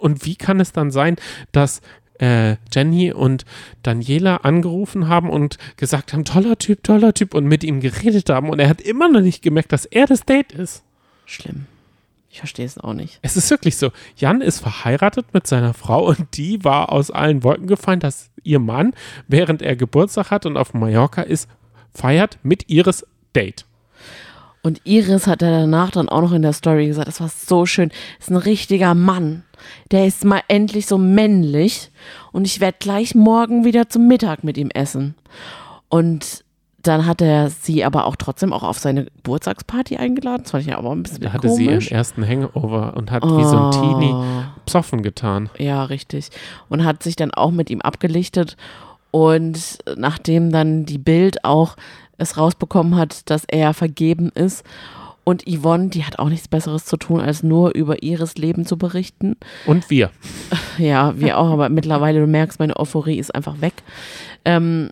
Und 0.00 0.24
wie 0.24 0.36
kann 0.36 0.60
es 0.60 0.72
dann 0.72 0.90
sein, 0.90 1.16
dass 1.52 1.80
äh, 2.20 2.56
Jenny 2.72 3.12
und 3.12 3.44
Daniela 3.82 4.38
angerufen 4.38 5.08
haben 5.08 5.30
und 5.30 5.58
gesagt 5.76 6.12
haben, 6.12 6.24
toller 6.24 6.58
Typ, 6.58 6.82
toller 6.82 7.14
Typ 7.14 7.34
und 7.34 7.44
mit 7.44 7.64
ihm 7.64 7.80
geredet 7.80 8.28
haben 8.30 8.50
und 8.50 8.58
er 8.58 8.68
hat 8.68 8.80
immer 8.80 9.08
noch 9.08 9.20
nicht 9.20 9.42
gemerkt, 9.42 9.72
dass 9.72 9.84
er 9.84 10.06
das 10.06 10.24
Date 10.24 10.52
ist. 10.52 10.82
Schlimm. 11.26 11.66
Ich 12.30 12.40
verstehe 12.40 12.66
es 12.66 12.78
auch 12.78 12.92
nicht. 12.92 13.18
Es 13.22 13.36
ist 13.36 13.50
wirklich 13.50 13.76
so. 13.76 13.90
Jan 14.16 14.42
ist 14.42 14.60
verheiratet 14.60 15.26
mit 15.32 15.46
seiner 15.46 15.74
Frau 15.74 16.06
und 16.06 16.36
die 16.36 16.62
war 16.62 16.92
aus 16.92 17.10
allen 17.10 17.42
Wolken 17.42 17.66
gefallen, 17.66 18.00
dass 18.00 18.30
ihr 18.42 18.58
Mann, 18.58 18.94
während 19.28 19.62
er 19.62 19.76
Geburtstag 19.76 20.30
hat 20.30 20.44
und 20.44 20.56
auf 20.56 20.74
Mallorca 20.74 21.22
ist, 21.22 21.48
feiert 21.94 22.38
mit 22.42 22.68
ihres 22.68 23.06
Date. 23.34 23.64
Und 24.62 24.80
Iris 24.84 25.26
hat 25.26 25.40
er 25.42 25.50
danach 25.60 25.90
dann 25.92 26.08
auch 26.08 26.20
noch 26.20 26.32
in 26.32 26.42
der 26.42 26.52
Story 26.52 26.86
gesagt, 26.88 27.08
das 27.08 27.20
war 27.20 27.28
so 27.28 27.64
schön. 27.64 27.90
Ist 28.18 28.30
ein 28.30 28.36
richtiger 28.36 28.94
Mann. 28.94 29.44
Der 29.90 30.06
ist 30.06 30.24
mal 30.24 30.42
endlich 30.48 30.86
so 30.86 30.98
männlich. 30.98 31.90
Und 32.32 32.44
ich 32.46 32.60
werde 32.60 32.76
gleich 32.80 33.14
morgen 33.14 33.64
wieder 33.64 33.88
zum 33.88 34.06
Mittag 34.08 34.44
mit 34.44 34.58
ihm 34.58 34.70
essen. 34.74 35.14
Und 35.88 36.44
dann 36.82 37.06
hat 37.06 37.20
er 37.20 37.50
sie 37.50 37.84
aber 37.84 38.06
auch 38.06 38.16
trotzdem 38.16 38.52
auch 38.52 38.62
auf 38.62 38.78
seine 38.78 39.04
Geburtstagsparty 39.06 39.96
eingeladen. 39.96 40.42
Das 40.42 40.52
fand 40.52 40.62
ich 40.64 40.70
ja 40.70 40.78
aber 40.78 40.92
ein 40.92 41.02
bisschen 41.02 41.22
Da 41.22 41.32
hatte 41.32 41.48
sie 41.48 41.64
ihren 41.64 41.74
komisch. 41.74 41.90
ersten 41.92 42.26
Hangover 42.26 42.94
und 42.96 43.10
hat 43.10 43.24
wie 43.24 43.44
so 43.44 43.58
ein 43.58 43.70
Teenie 43.72 44.12
Oh. 44.14 44.42
psoffen 44.64 45.02
getan. 45.02 45.50
Ja, 45.58 45.84
richtig. 45.84 46.28
Und 46.68 46.84
hat 46.84 47.02
sich 47.02 47.16
dann 47.16 47.32
auch 47.32 47.50
mit 47.50 47.70
ihm 47.70 47.80
abgelichtet. 47.80 48.56
Und 49.10 49.78
nachdem 49.96 50.52
dann 50.52 50.84
die 50.84 50.98
Bild 50.98 51.44
auch 51.44 51.76
es 52.18 52.36
rausbekommen 52.36 52.96
hat, 52.96 53.30
dass 53.30 53.44
er 53.44 53.72
vergeben 53.72 54.30
ist. 54.34 54.64
Und 55.24 55.44
Yvonne, 55.46 55.88
die 55.88 56.04
hat 56.04 56.18
auch 56.18 56.28
nichts 56.28 56.48
Besseres 56.48 56.86
zu 56.86 56.96
tun, 56.96 57.20
als 57.20 57.42
nur 57.42 57.74
über 57.74 58.02
ihres 58.02 58.36
Leben 58.36 58.64
zu 58.64 58.76
berichten. 58.76 59.36
Und 59.66 59.90
wir. 59.90 60.10
Ja, 60.78 61.18
wir 61.18 61.38
auch, 61.38 61.50
aber 61.50 61.70
mittlerweile, 61.70 62.20
du 62.20 62.28
merkst, 62.28 62.60
meine 62.60 62.76
Euphorie 62.76 63.18
ist 63.18 63.34
einfach 63.34 63.60
weg. 63.60 63.74
Ähm, 64.44 64.90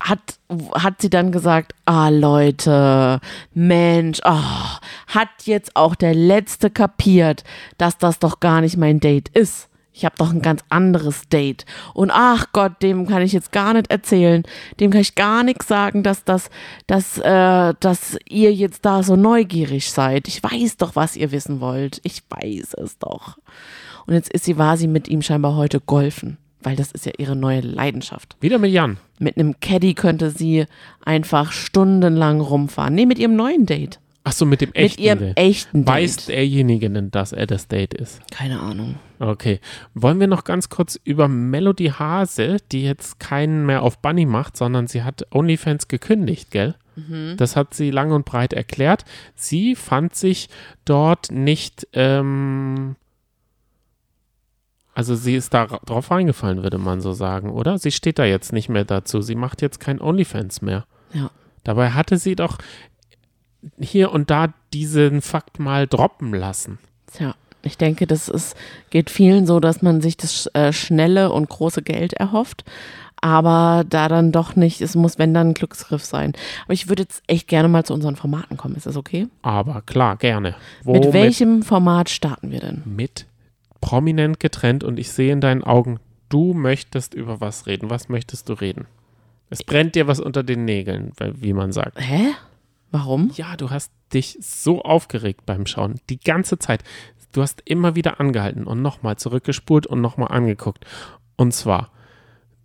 hat, 0.00 0.38
hat 0.74 1.02
sie 1.02 1.10
dann 1.10 1.32
gesagt, 1.32 1.74
ah 1.86 2.08
Leute, 2.08 3.20
Mensch, 3.52 4.20
ah, 4.22 4.78
hat 5.08 5.28
jetzt 5.44 5.76
auch 5.76 5.94
der 5.94 6.14
Letzte 6.14 6.70
kapiert, 6.70 7.44
dass 7.78 7.98
das 7.98 8.18
doch 8.20 8.40
gar 8.40 8.60
nicht 8.60 8.76
mein 8.76 9.00
Date 9.00 9.28
ist. 9.30 9.68
Ich 9.94 10.04
habe 10.04 10.16
doch 10.16 10.32
ein 10.32 10.40
ganz 10.40 10.62
anderes 10.70 11.28
Date. 11.28 11.66
Und 11.92 12.10
ach 12.12 12.46
Gott, 12.52 12.82
dem 12.82 13.06
kann 13.06 13.22
ich 13.22 13.32
jetzt 13.32 13.52
gar 13.52 13.74
nicht 13.74 13.90
erzählen. 13.90 14.42
Dem 14.80 14.90
kann 14.90 15.02
ich 15.02 15.14
gar 15.14 15.42
nichts 15.42 15.68
sagen, 15.68 16.02
dass, 16.02 16.24
das, 16.24 16.48
dass, 16.86 17.18
äh, 17.18 17.74
dass 17.78 18.16
ihr 18.28 18.52
jetzt 18.54 18.84
da 18.84 19.02
so 19.02 19.16
neugierig 19.16 19.90
seid. 19.90 20.28
Ich 20.28 20.42
weiß 20.42 20.78
doch, 20.78 20.96
was 20.96 21.16
ihr 21.16 21.30
wissen 21.30 21.60
wollt. 21.60 22.00
Ich 22.04 22.22
weiß 22.28 22.74
es 22.74 22.98
doch. 22.98 23.36
Und 24.06 24.14
jetzt 24.14 24.32
ist 24.32 24.44
sie, 24.44 24.56
war 24.58 24.76
sie 24.76 24.88
mit 24.88 25.08
ihm 25.08 25.22
scheinbar 25.22 25.56
heute 25.56 25.80
golfen, 25.80 26.38
weil 26.60 26.74
das 26.74 26.90
ist 26.92 27.06
ja 27.06 27.12
ihre 27.18 27.36
neue 27.36 27.60
Leidenschaft. 27.60 28.36
Wieder 28.40 28.58
mit 28.58 28.72
Jan. 28.72 28.96
Mit 29.18 29.36
einem 29.36 29.60
Caddy 29.60 29.94
könnte 29.94 30.30
sie 30.30 30.66
einfach 31.04 31.52
stundenlang 31.52 32.40
rumfahren. 32.40 32.94
Nee, 32.94 33.06
mit 33.06 33.18
ihrem 33.18 33.36
neuen 33.36 33.66
Date. 33.66 34.00
Ach 34.24 34.32
so, 34.32 34.46
mit 34.46 34.60
dem 34.60 34.68
Mit 34.68 34.76
echten 34.76 35.02
ihrem 35.02 35.18
Date. 35.18 35.36
echten 35.36 35.84
Date. 35.84 35.94
Weiß 35.94 36.26
derjenige 36.26 36.88
denn, 36.90 37.10
dass 37.10 37.32
er 37.32 37.46
das 37.46 37.66
Date 37.66 37.92
ist? 37.94 38.20
Keine 38.30 38.60
Ahnung. 38.60 38.96
Okay. 39.18 39.58
Wollen 39.94 40.20
wir 40.20 40.28
noch 40.28 40.44
ganz 40.44 40.68
kurz 40.68 40.98
über 41.02 41.26
Melody 41.26 41.86
Hase, 41.88 42.58
die 42.70 42.84
jetzt 42.84 43.18
keinen 43.18 43.66
mehr 43.66 43.82
auf 43.82 43.98
Bunny 43.98 44.24
macht, 44.26 44.56
sondern 44.56 44.86
sie 44.86 45.02
hat 45.02 45.26
OnlyFans 45.32 45.88
gekündigt, 45.88 46.50
gell? 46.52 46.74
Das 47.38 47.56
hat 47.56 47.72
sie 47.72 47.90
lang 47.90 48.12
und 48.12 48.26
breit 48.26 48.52
erklärt. 48.52 49.06
Sie 49.34 49.74
fand 49.74 50.14
sich 50.14 50.50
dort 50.84 51.30
nicht, 51.32 51.88
ähm, 51.94 52.96
also 54.94 55.14
sie 55.14 55.34
ist 55.34 55.54
da 55.54 55.62
ra- 55.64 55.80
drauf 55.86 56.10
reingefallen, 56.10 56.62
würde 56.62 56.76
man 56.76 57.00
so 57.00 57.12
sagen, 57.14 57.48
oder? 57.50 57.78
Sie 57.78 57.90
steht 57.92 58.18
da 58.18 58.24
jetzt 58.26 58.52
nicht 58.52 58.68
mehr 58.68 58.84
dazu. 58.84 59.22
Sie 59.22 59.34
macht 59.36 59.62
jetzt 59.62 59.80
kein 59.80 60.02
OnlyFans 60.02 60.60
mehr. 60.60 60.84
Ja. 61.14 61.30
Dabei 61.64 61.90
hatte 61.92 62.18
sie 62.18 62.36
doch 62.36 62.58
hier 63.78 64.12
und 64.12 64.30
da 64.30 64.52
diesen 64.72 65.22
Fakt 65.22 65.58
mal 65.58 65.86
droppen 65.86 66.32
lassen. 66.34 66.78
Tja, 67.12 67.34
ich 67.62 67.78
denke, 67.78 68.06
das 68.06 68.28
ist, 68.28 68.56
geht 68.90 69.10
vielen 69.10 69.46
so, 69.46 69.60
dass 69.60 69.82
man 69.82 70.00
sich 70.00 70.16
das 70.16 70.46
äh, 70.54 70.72
schnelle 70.72 71.32
und 71.32 71.48
große 71.48 71.82
Geld 71.82 72.12
erhofft. 72.14 72.64
Aber 73.24 73.84
da 73.88 74.08
dann 74.08 74.32
doch 74.32 74.56
nicht, 74.56 74.80
es 74.80 74.96
muss, 74.96 75.16
wenn 75.16 75.32
dann 75.32 75.50
ein 75.50 75.54
Glücksgriff 75.54 76.04
sein. 76.04 76.32
Aber 76.64 76.72
ich 76.72 76.88
würde 76.88 77.02
jetzt 77.02 77.22
echt 77.28 77.46
gerne 77.46 77.68
mal 77.68 77.84
zu 77.84 77.94
unseren 77.94 78.16
Formaten 78.16 78.56
kommen. 78.56 78.74
Ist 78.74 78.86
das 78.86 78.96
okay? 78.96 79.28
Aber 79.42 79.82
klar, 79.82 80.16
gerne. 80.16 80.56
Mit 80.84 81.12
welchem 81.12 81.62
Format 81.62 82.10
starten 82.10 82.50
wir 82.50 82.58
denn? 82.58 82.82
mit 82.84 83.26
prominent 83.82 84.40
getrennt 84.40 84.84
und 84.84 84.98
ich 84.98 85.10
sehe 85.10 85.32
in 85.32 85.42
deinen 85.42 85.62
Augen, 85.62 85.98
du 86.30 86.54
möchtest 86.54 87.12
über 87.12 87.42
was 87.42 87.66
reden. 87.66 87.90
Was 87.90 88.08
möchtest 88.08 88.48
du 88.48 88.54
reden? 88.54 88.86
Es 89.50 89.62
brennt 89.62 89.94
dir 89.94 90.06
was 90.06 90.18
unter 90.18 90.42
den 90.42 90.64
Nägeln, 90.64 91.12
wie 91.18 91.52
man 91.52 91.72
sagt. 91.72 92.00
Hä? 92.00 92.28
Warum? 92.92 93.30
Ja, 93.34 93.56
du 93.56 93.70
hast 93.70 93.90
dich 94.12 94.38
so 94.40 94.82
aufgeregt 94.82 95.46
beim 95.46 95.66
Schauen, 95.66 95.94
die 96.10 96.20
ganze 96.20 96.58
Zeit. 96.58 96.84
Du 97.32 97.40
hast 97.40 97.62
immer 97.64 97.96
wieder 97.96 98.20
angehalten 98.20 98.66
und 98.66 98.82
nochmal 98.82 99.16
zurückgespult 99.16 99.86
und 99.86 100.02
nochmal 100.02 100.28
angeguckt. 100.28 100.84
Und 101.36 101.52
zwar, 101.52 101.90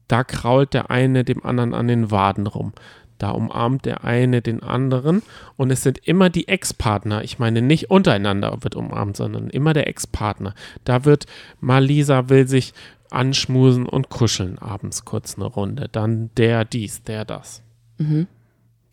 da 0.09 0.25
krault 0.25 0.73
der 0.73 0.91
eine 0.91 1.23
dem 1.23 1.45
anderen 1.45 1.73
an 1.73 1.88
den 1.88 2.11
Waden 2.11 2.45
rum. 2.45 2.73
Da 3.17 3.32
umarmt 3.32 3.86
der 3.86 4.03
eine 4.03 4.41
den 4.41 4.61
anderen 4.61 5.23
und 5.55 5.71
es 5.71 5.82
sind 5.82 5.97
immer 5.99 6.30
die 6.30 6.49
Ex-Partner. 6.49 7.23
Ich 7.23 7.39
meine, 7.39 7.61
nicht 7.61 7.89
untereinander 7.89 8.55
wird 8.61 8.75
umarmt, 8.75 9.17
sondern 9.17 9.49
immer 9.49 9.73
der 9.73 9.88
Ex-Partner. 9.88 10.53
Da 10.84 11.05
wird 11.05 11.25
Malisa 11.59 12.30
will 12.30 12.47
sich 12.47 12.73
anschmusen 13.09 13.88
und 13.88 14.09
kuscheln 14.09 14.59
abends 14.59 15.05
kurz 15.05 15.36
eine 15.36 15.45
Runde. 15.45 15.89
Dann 15.91 16.30
der 16.36 16.65
dies, 16.65 17.03
der 17.03 17.25
das. 17.25 17.63
Mhm. 17.97 18.28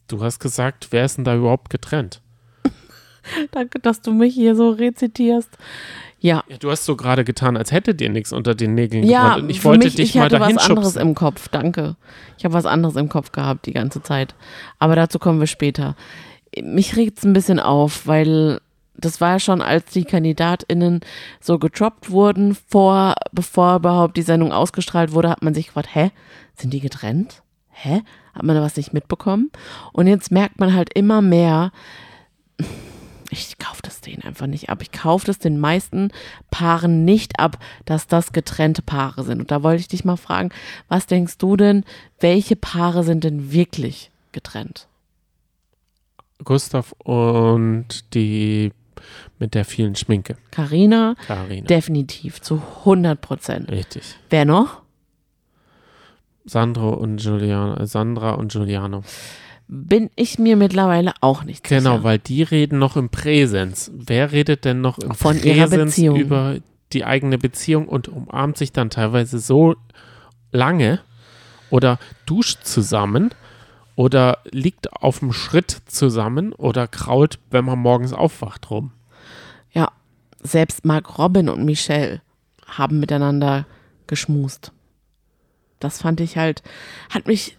Du 0.08 0.22
hast 0.22 0.38
gesagt, 0.38 0.88
wer 0.90 1.04
ist 1.04 1.16
denn 1.16 1.24
da 1.24 1.34
überhaupt 1.34 1.70
getrennt? 1.70 2.20
Danke, 3.52 3.78
dass 3.78 4.00
du 4.02 4.12
mich 4.12 4.34
hier 4.34 4.54
so 4.54 4.70
rezitierst. 4.70 5.50
Ja. 6.20 6.42
Ja, 6.48 6.56
du 6.58 6.70
hast 6.70 6.84
so 6.86 6.96
gerade 6.96 7.24
getan, 7.24 7.56
als 7.56 7.70
hätte 7.70 7.94
dir 7.94 8.08
nichts 8.08 8.32
unter 8.32 8.54
den 8.54 8.74
Nägeln 8.74 9.04
Ja, 9.04 9.22
gebrannt. 9.24 9.42
Und 9.44 9.50
ich 9.50 9.64
wollte 9.64 9.86
mich, 9.86 9.94
dich 9.96 10.10
ich 10.10 10.14
mal 10.14 10.24
hatte 10.24 10.38
dahin 10.38 10.56
was 10.56 10.68
anderes 10.70 10.88
schubsen. 10.94 11.02
im 11.08 11.14
Kopf, 11.14 11.48
danke. 11.48 11.96
Ich 12.38 12.44
habe 12.44 12.54
was 12.54 12.66
anderes 12.66 12.96
im 12.96 13.08
Kopf 13.08 13.32
gehabt 13.32 13.66
die 13.66 13.72
ganze 13.72 14.02
Zeit. 14.02 14.34
Aber 14.78 14.96
dazu 14.96 15.18
kommen 15.18 15.40
wir 15.40 15.46
später. 15.46 15.96
Mich 16.62 16.96
regt 16.96 17.18
es 17.18 17.24
ein 17.24 17.32
bisschen 17.34 17.60
auf, 17.60 18.06
weil 18.06 18.60
das 18.96 19.20
war 19.20 19.32
ja 19.32 19.38
schon, 19.40 19.60
als 19.60 19.90
die 19.92 20.04
KandidatInnen 20.04 21.00
so 21.40 21.58
getroppt 21.58 22.10
wurden, 22.10 22.56
vor, 22.68 23.14
bevor 23.32 23.76
überhaupt 23.76 24.16
die 24.16 24.22
Sendung 24.22 24.52
ausgestrahlt 24.52 25.12
wurde, 25.12 25.30
hat 25.30 25.42
man 25.42 25.52
sich 25.52 25.66
gefragt, 25.66 25.88
hä, 25.94 26.10
sind 26.56 26.72
die 26.72 26.80
getrennt? 26.80 27.42
Hä? 27.74 28.02
Hat 28.32 28.42
man 28.42 28.56
da 28.56 28.62
was 28.62 28.76
nicht 28.76 28.92
mitbekommen? 28.92 29.50
Und 29.92 30.06
jetzt 30.06 30.30
merkt 30.30 30.58
man 30.58 30.74
halt 30.74 30.92
immer 30.94 31.20
mehr, 31.20 31.72
ich 33.30 33.58
kaufe 33.58 33.82
das 33.82 34.00
denen 34.00 34.22
einfach 34.22 34.46
nicht 34.46 34.68
ab. 34.70 34.80
Ich 34.80 34.92
kaufe 34.92 35.26
das 35.26 35.38
den 35.38 35.58
meisten 35.58 36.10
Paaren 36.50 37.04
nicht 37.04 37.40
ab, 37.40 37.58
dass 37.84 38.06
das 38.06 38.32
getrennte 38.32 38.82
Paare 38.82 39.24
sind. 39.24 39.40
Und 39.40 39.50
da 39.50 39.62
wollte 39.62 39.80
ich 39.80 39.88
dich 39.88 40.04
mal 40.04 40.16
fragen, 40.16 40.50
was 40.88 41.06
denkst 41.06 41.38
du 41.38 41.56
denn, 41.56 41.84
welche 42.20 42.56
Paare 42.56 43.02
sind 43.02 43.24
denn 43.24 43.52
wirklich 43.52 44.10
getrennt? 44.32 44.86
Gustav 46.42 46.92
und 46.98 48.14
die 48.14 48.72
mit 49.38 49.54
der 49.54 49.64
vielen 49.64 49.96
Schminke. 49.96 50.36
Carina 50.50 51.14
Karina. 51.26 51.66
definitiv 51.66 52.40
zu 52.40 52.62
100 52.80 53.20
Prozent. 53.20 53.70
Richtig. 53.70 54.16
Wer 54.30 54.44
noch? 54.44 54.83
Sandro 56.44 56.90
und 56.90 57.18
Giuliano, 57.20 57.76
äh, 57.76 57.86
Sandra 57.86 58.32
und 58.32 58.52
Giuliano. 58.52 59.02
Bin 59.66 60.10
ich 60.14 60.38
mir 60.38 60.56
mittlerweile 60.56 61.14
auch 61.22 61.44
nicht 61.44 61.64
Genau, 61.64 61.92
sicher. 61.92 62.04
weil 62.04 62.18
die 62.18 62.42
reden 62.42 62.78
noch 62.78 62.96
im 62.96 63.08
Präsens. 63.08 63.90
Wer 63.94 64.30
redet 64.32 64.64
denn 64.66 64.82
noch 64.82 64.98
im 64.98 65.12
Von 65.14 65.40
Präsens 65.40 65.96
über 65.96 66.56
die 66.92 67.04
eigene 67.04 67.38
Beziehung 67.38 67.88
und 67.88 68.08
umarmt 68.08 68.58
sich 68.58 68.72
dann 68.72 68.90
teilweise 68.90 69.38
so 69.38 69.74
lange 70.52 71.00
oder 71.70 71.98
duscht 72.26 72.64
zusammen 72.64 73.30
oder 73.96 74.38
liegt 74.50 74.92
auf 74.92 75.20
dem 75.20 75.32
Schritt 75.32 75.70
zusammen 75.86 76.52
oder 76.52 76.86
krault, 76.86 77.38
wenn 77.50 77.64
man 77.64 77.78
morgens 77.78 78.12
aufwacht 78.12 78.70
rum. 78.70 78.92
Ja, 79.72 79.90
selbst 80.42 80.84
Mark 80.84 81.18
Robin 81.18 81.48
und 81.48 81.64
Michelle 81.64 82.20
haben 82.66 83.00
miteinander 83.00 83.66
geschmust. 84.06 84.72
Das 85.84 86.02
fand 86.02 86.20
ich 86.20 86.36
halt, 86.36 86.62
hat 87.10 87.26
mich 87.26 87.56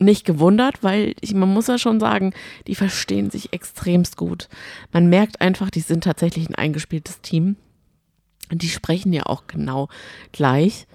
nicht 0.00 0.24
gewundert, 0.24 0.82
weil 0.82 1.14
ich, 1.20 1.34
man 1.34 1.52
muss 1.52 1.66
ja 1.66 1.78
schon 1.78 2.00
sagen, 2.00 2.32
die 2.66 2.74
verstehen 2.74 3.30
sich 3.30 3.52
extremst 3.52 4.16
gut. 4.16 4.48
Man 4.92 5.08
merkt 5.08 5.40
einfach, 5.40 5.70
die 5.70 5.80
sind 5.80 6.04
tatsächlich 6.04 6.48
ein 6.48 6.54
eingespieltes 6.54 7.20
Team. 7.20 7.56
Und 8.50 8.62
die 8.62 8.68
sprechen 8.68 9.12
ja 9.12 9.26
auch 9.26 9.46
genau 9.46 9.88
gleich. 10.32 10.86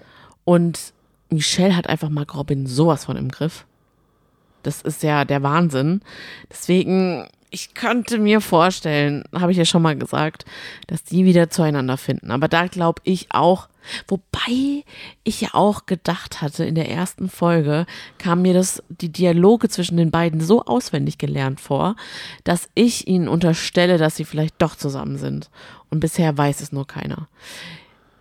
Und 0.44 0.92
Michelle 1.30 1.76
hat 1.76 1.88
einfach 1.88 2.10
Mark 2.10 2.34
Robin 2.34 2.66
sowas 2.66 3.06
von 3.06 3.16
im 3.16 3.30
Griff. 3.30 3.64
Das 4.62 4.82
ist 4.82 5.02
ja 5.02 5.24
der 5.24 5.42
Wahnsinn. 5.42 6.00
Deswegen, 6.50 7.28
ich 7.50 7.74
könnte 7.74 8.18
mir 8.18 8.40
vorstellen, 8.40 9.24
habe 9.32 9.52
ich 9.52 9.58
ja 9.58 9.64
schon 9.64 9.82
mal 9.82 9.96
gesagt, 9.96 10.44
dass 10.88 11.04
die 11.04 11.24
wieder 11.24 11.48
zueinander 11.48 11.96
finden. 11.96 12.32
Aber 12.32 12.48
da 12.48 12.66
glaube 12.66 13.00
ich 13.04 13.28
auch, 13.30 13.68
wobei 14.08 14.84
ich 15.24 15.40
ja 15.40 15.50
auch 15.52 15.86
gedacht 15.86 16.40
hatte, 16.42 16.64
in 16.64 16.74
der 16.74 16.90
ersten 16.90 17.28
Folge 17.28 17.86
kam 18.18 18.42
mir 18.42 18.54
das, 18.54 18.82
die 18.88 19.10
Dialoge 19.10 19.68
zwischen 19.68 19.96
den 19.96 20.10
beiden 20.10 20.40
so 20.40 20.64
auswendig 20.64 21.18
gelernt 21.18 21.60
vor, 21.60 21.96
dass 22.44 22.68
ich 22.74 23.06
ihnen 23.08 23.28
unterstelle, 23.28 23.98
dass 23.98 24.16
sie 24.16 24.24
vielleicht 24.24 24.60
doch 24.60 24.76
zusammen 24.76 25.18
sind. 25.18 25.50
Und 25.90 26.00
bisher 26.00 26.36
weiß 26.36 26.60
es 26.60 26.72
nur 26.72 26.86
keiner. 26.86 27.28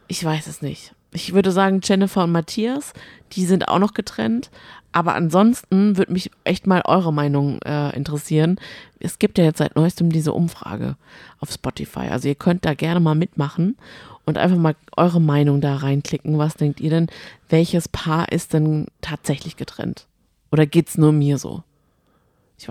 Ich 0.08 0.24
weiß 0.24 0.48
es 0.48 0.62
nicht. 0.62 0.94
Ich 1.12 1.34
würde 1.34 1.52
sagen, 1.52 1.80
Jennifer 1.82 2.26
und 2.26 2.32
Matthias, 2.34 2.94
die 3.32 3.46
sind 3.46 3.70
auch 3.70 3.80
noch 3.80 3.94
getrennt. 3.94 4.52
Aber 4.92 5.14
ansonsten 5.16 5.98
würde 5.98 6.14
mich 6.14 6.32
echt 6.46 6.68
mal 6.68 6.82
eure 6.86 7.12
Meinung 7.12 7.62
äh, 7.64 7.94
interessieren. 7.96 8.58
Es 9.00 9.20
gibt 9.20 9.38
ja 9.38 9.44
jetzt 9.44 9.58
seit 9.58 9.76
neuestem 9.76 10.10
diese 10.10 10.32
Umfrage 10.32 10.96
auf 11.40 11.52
Spotify. 11.52 12.08
Also 12.10 12.30
ihr 12.30 12.36
könnt 12.36 12.64
da 12.64 12.74
gerne 12.74 13.02
mal 13.02 13.16
mitmachen 13.16 13.76
und 14.26 14.38
einfach 14.38 14.58
mal 14.58 14.76
eure 14.98 15.22
Meinung 15.22 15.62
da 15.62 15.76
reinklicken. 15.76 16.38
Was 16.38 16.56
denkt 16.56 16.80
ihr 16.80 16.90
denn? 16.90 17.08
Welches 17.50 17.88
Paar 17.88 18.32
ist 18.32 18.54
denn 18.54 18.88
tatsächlich 19.02 19.58
getrennt? 19.58 20.08
Oder 20.52 20.66
geht's 20.66 20.98
nur 20.98 21.12
mir 21.12 21.38
so? 21.38 21.64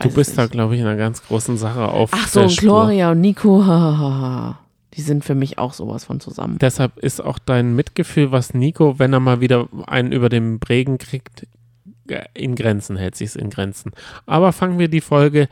Du 0.00 0.08
es 0.08 0.14
bist 0.14 0.38
da, 0.38 0.46
glaube 0.46 0.74
ich, 0.74 0.80
in 0.80 0.86
einer 0.86 0.96
ganz 0.96 1.22
großen 1.22 1.56
Sache 1.58 1.88
auf 1.88 2.10
Ach 2.12 2.28
so, 2.28 2.42
und. 2.42 2.56
Gloria 2.56 3.10
und 3.10 3.20
Nico, 3.20 3.62
die 4.94 5.02
sind 5.02 5.24
für 5.24 5.34
mich 5.34 5.58
auch 5.58 5.74
sowas 5.74 6.04
von 6.04 6.20
zusammen. 6.20 6.58
Deshalb 6.58 6.98
ist 6.98 7.22
auch 7.22 7.38
dein 7.38 7.76
Mitgefühl, 7.76 8.32
was 8.32 8.54
Nico, 8.54 8.98
wenn 8.98 9.12
er 9.12 9.20
mal 9.20 9.40
wieder 9.40 9.68
einen 9.86 10.12
über 10.12 10.28
den 10.30 10.58
Bregen 10.58 10.98
kriegt, 10.98 11.46
äh, 12.08 12.24
in 12.34 12.54
Grenzen, 12.54 12.96
hält 12.96 13.16
sich's 13.16 13.36
in 13.36 13.50
Grenzen. 13.50 13.92
Aber 14.26 14.52
fangen 14.52 14.78
wir 14.78 14.88
die 14.88 15.02
Folge 15.02 15.48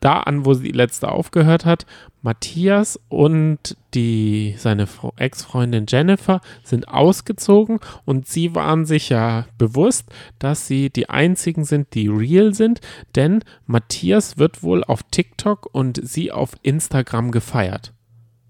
da 0.00 0.20
an, 0.20 0.44
wo 0.44 0.54
sie 0.54 0.64
die 0.64 0.76
letzte 0.76 1.10
aufgehört 1.10 1.64
hat. 1.64 1.86
Matthias 2.22 2.98
und 3.08 3.76
die, 3.94 4.54
seine 4.58 4.88
Ex-Freundin 5.16 5.86
Jennifer 5.88 6.40
sind 6.64 6.88
ausgezogen 6.88 7.78
und 8.04 8.26
sie 8.26 8.54
waren 8.54 8.84
sich 8.84 9.08
ja 9.08 9.46
bewusst, 9.58 10.08
dass 10.38 10.66
sie 10.66 10.90
die 10.90 11.08
einzigen 11.08 11.64
sind, 11.64 11.94
die 11.94 12.08
real 12.08 12.52
sind, 12.52 12.80
denn 13.14 13.44
Matthias 13.66 14.38
wird 14.38 14.62
wohl 14.62 14.82
auf 14.84 15.02
TikTok 15.04 15.68
und 15.72 16.00
sie 16.02 16.32
auf 16.32 16.52
Instagram 16.62 17.30
gefeiert. 17.30 17.92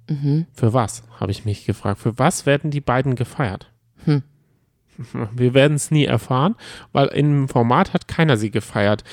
Mhm. 0.08 0.46
Für 0.52 0.72
was, 0.72 1.02
habe 1.20 1.32
ich 1.32 1.44
mich 1.44 1.66
gefragt. 1.66 2.00
Für 2.00 2.18
was 2.18 2.46
werden 2.46 2.70
die 2.70 2.80
beiden 2.80 3.14
gefeiert? 3.14 3.72
Hm. 4.04 4.22
Wir 5.32 5.54
werden 5.54 5.74
es 5.74 5.90
nie 5.90 6.04
erfahren, 6.04 6.54
weil 6.92 7.08
im 7.08 7.48
Format 7.48 7.92
hat 7.92 8.08
keiner 8.08 8.36
sie 8.36 8.50
gefeiert. 8.50 9.04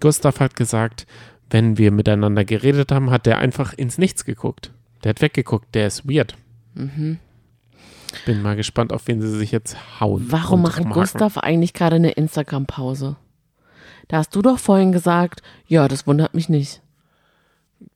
Gustav 0.00 0.40
hat 0.40 0.56
gesagt, 0.56 1.06
wenn 1.52 1.78
wir 1.78 1.92
miteinander 1.92 2.44
geredet 2.44 2.90
haben, 2.90 3.10
hat 3.10 3.26
der 3.26 3.38
einfach 3.38 3.72
ins 3.74 3.98
Nichts 3.98 4.24
geguckt. 4.24 4.72
Der 5.04 5.10
hat 5.10 5.20
weggeguckt, 5.20 5.74
der 5.74 5.86
ist 5.86 6.08
weird. 6.08 6.34
Mhm. 6.74 7.18
Bin 8.26 8.42
mal 8.42 8.56
gespannt, 8.56 8.92
auf 8.92 9.06
wen 9.06 9.20
sie 9.22 9.30
sich 9.30 9.52
jetzt 9.52 10.00
hauen. 10.00 10.26
Warum 10.28 10.62
macht 10.62 10.80
rumhaken. 10.80 11.00
Gustav 11.00 11.38
eigentlich 11.38 11.72
gerade 11.72 11.96
eine 11.96 12.12
Instagram-Pause? 12.12 13.16
Da 14.08 14.18
hast 14.18 14.34
du 14.34 14.42
doch 14.42 14.58
vorhin 14.58 14.92
gesagt, 14.92 15.42
ja, 15.66 15.88
das 15.88 16.06
wundert 16.06 16.34
mich 16.34 16.48
nicht. 16.48 16.82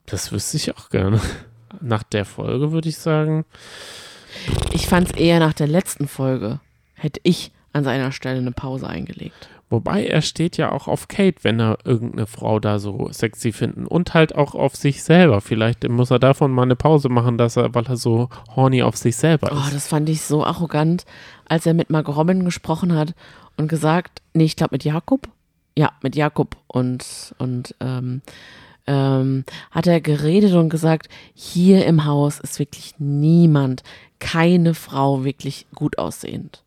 Das 0.07 0.33
wüsste 0.33 0.57
ich 0.57 0.77
auch 0.77 0.89
gerne. 0.91 1.21
Nach 1.81 2.03
der 2.03 2.25
Folge 2.25 2.73
würde 2.73 2.89
ich 2.89 2.97
sagen, 2.97 3.45
Ich 4.73 4.87
fand 4.87 5.09
es 5.11 5.17
eher 5.19 5.41
nach 5.41 5.53
der 5.53 5.67
letzten 5.67 6.09
Folge, 6.09 6.61
hätte 6.95 7.21
ich 7.23 7.53
an 7.73 7.85
seiner 7.85 8.13
Stelle 8.13 8.39
eine 8.39 8.53
Pause 8.53 8.87
eingelegt. 8.89 9.49
Wobei 9.69 10.07
er 10.07 10.23
steht 10.23 10.57
ja 10.57 10.71
auch 10.71 10.87
auf 10.87 11.09
Kate, 11.09 11.43
wenn 11.43 11.59
er 11.61 11.79
irgendeine 11.85 12.27
Frau 12.27 12.61
da 12.61 12.79
so 12.79 13.09
sexy 13.11 13.51
finden 13.51 13.87
und 13.87 14.15
halt 14.15 14.37
auch 14.37 14.55
auf 14.55 14.77
sich 14.77 15.03
selber. 15.03 15.41
Vielleicht 15.41 15.89
muss 15.89 16.13
er 16.13 16.21
davon 16.21 16.53
mal 16.53 16.63
eine 16.63 16.77
Pause 16.77 17.09
machen, 17.09 17.37
dass 17.37 17.57
er, 17.57 17.75
weil 17.75 17.85
er 17.87 17.97
so 17.97 18.29
horny 18.55 18.83
auf 18.85 18.97
sich 18.97 19.17
selber 19.17 19.51
Oh, 19.53 19.67
ist. 19.67 19.75
das 19.75 19.89
fand 19.89 20.09
ich 20.09 20.23
so 20.23 20.45
arrogant, 20.45 21.05
als 21.49 21.67
er 21.67 21.75
mit 21.75 21.91
Margot 21.91 22.17
Robin 22.17 22.45
gesprochen 22.45 22.95
hat 22.95 23.15
und 23.57 23.67
gesagt, 23.67 24.23
nee, 24.35 24.45
ich 24.45 24.55
glaube 24.55 24.75
mit 24.75 24.85
Jakob. 24.85 25.29
Ja, 25.77 25.91
mit 26.01 26.15
Jakob 26.15 26.57
und, 26.69 27.35
und 27.39 27.75
ähm, 27.81 28.23
ähm, 28.87 29.45
hat 29.73 29.89
er 29.89 30.01
geredet 30.01 30.55
und 30.55 30.69
gesagt, 30.69 31.09
hier 31.35 31.85
im 31.87 32.05
Haus 32.05 32.39
ist 32.39 32.61
wirklich 32.61 32.95
niemand, 32.99 33.83
keine 34.21 34.75
Frau 34.75 35.25
wirklich 35.25 35.67
gut 35.75 35.99
aussehend. 35.99 36.63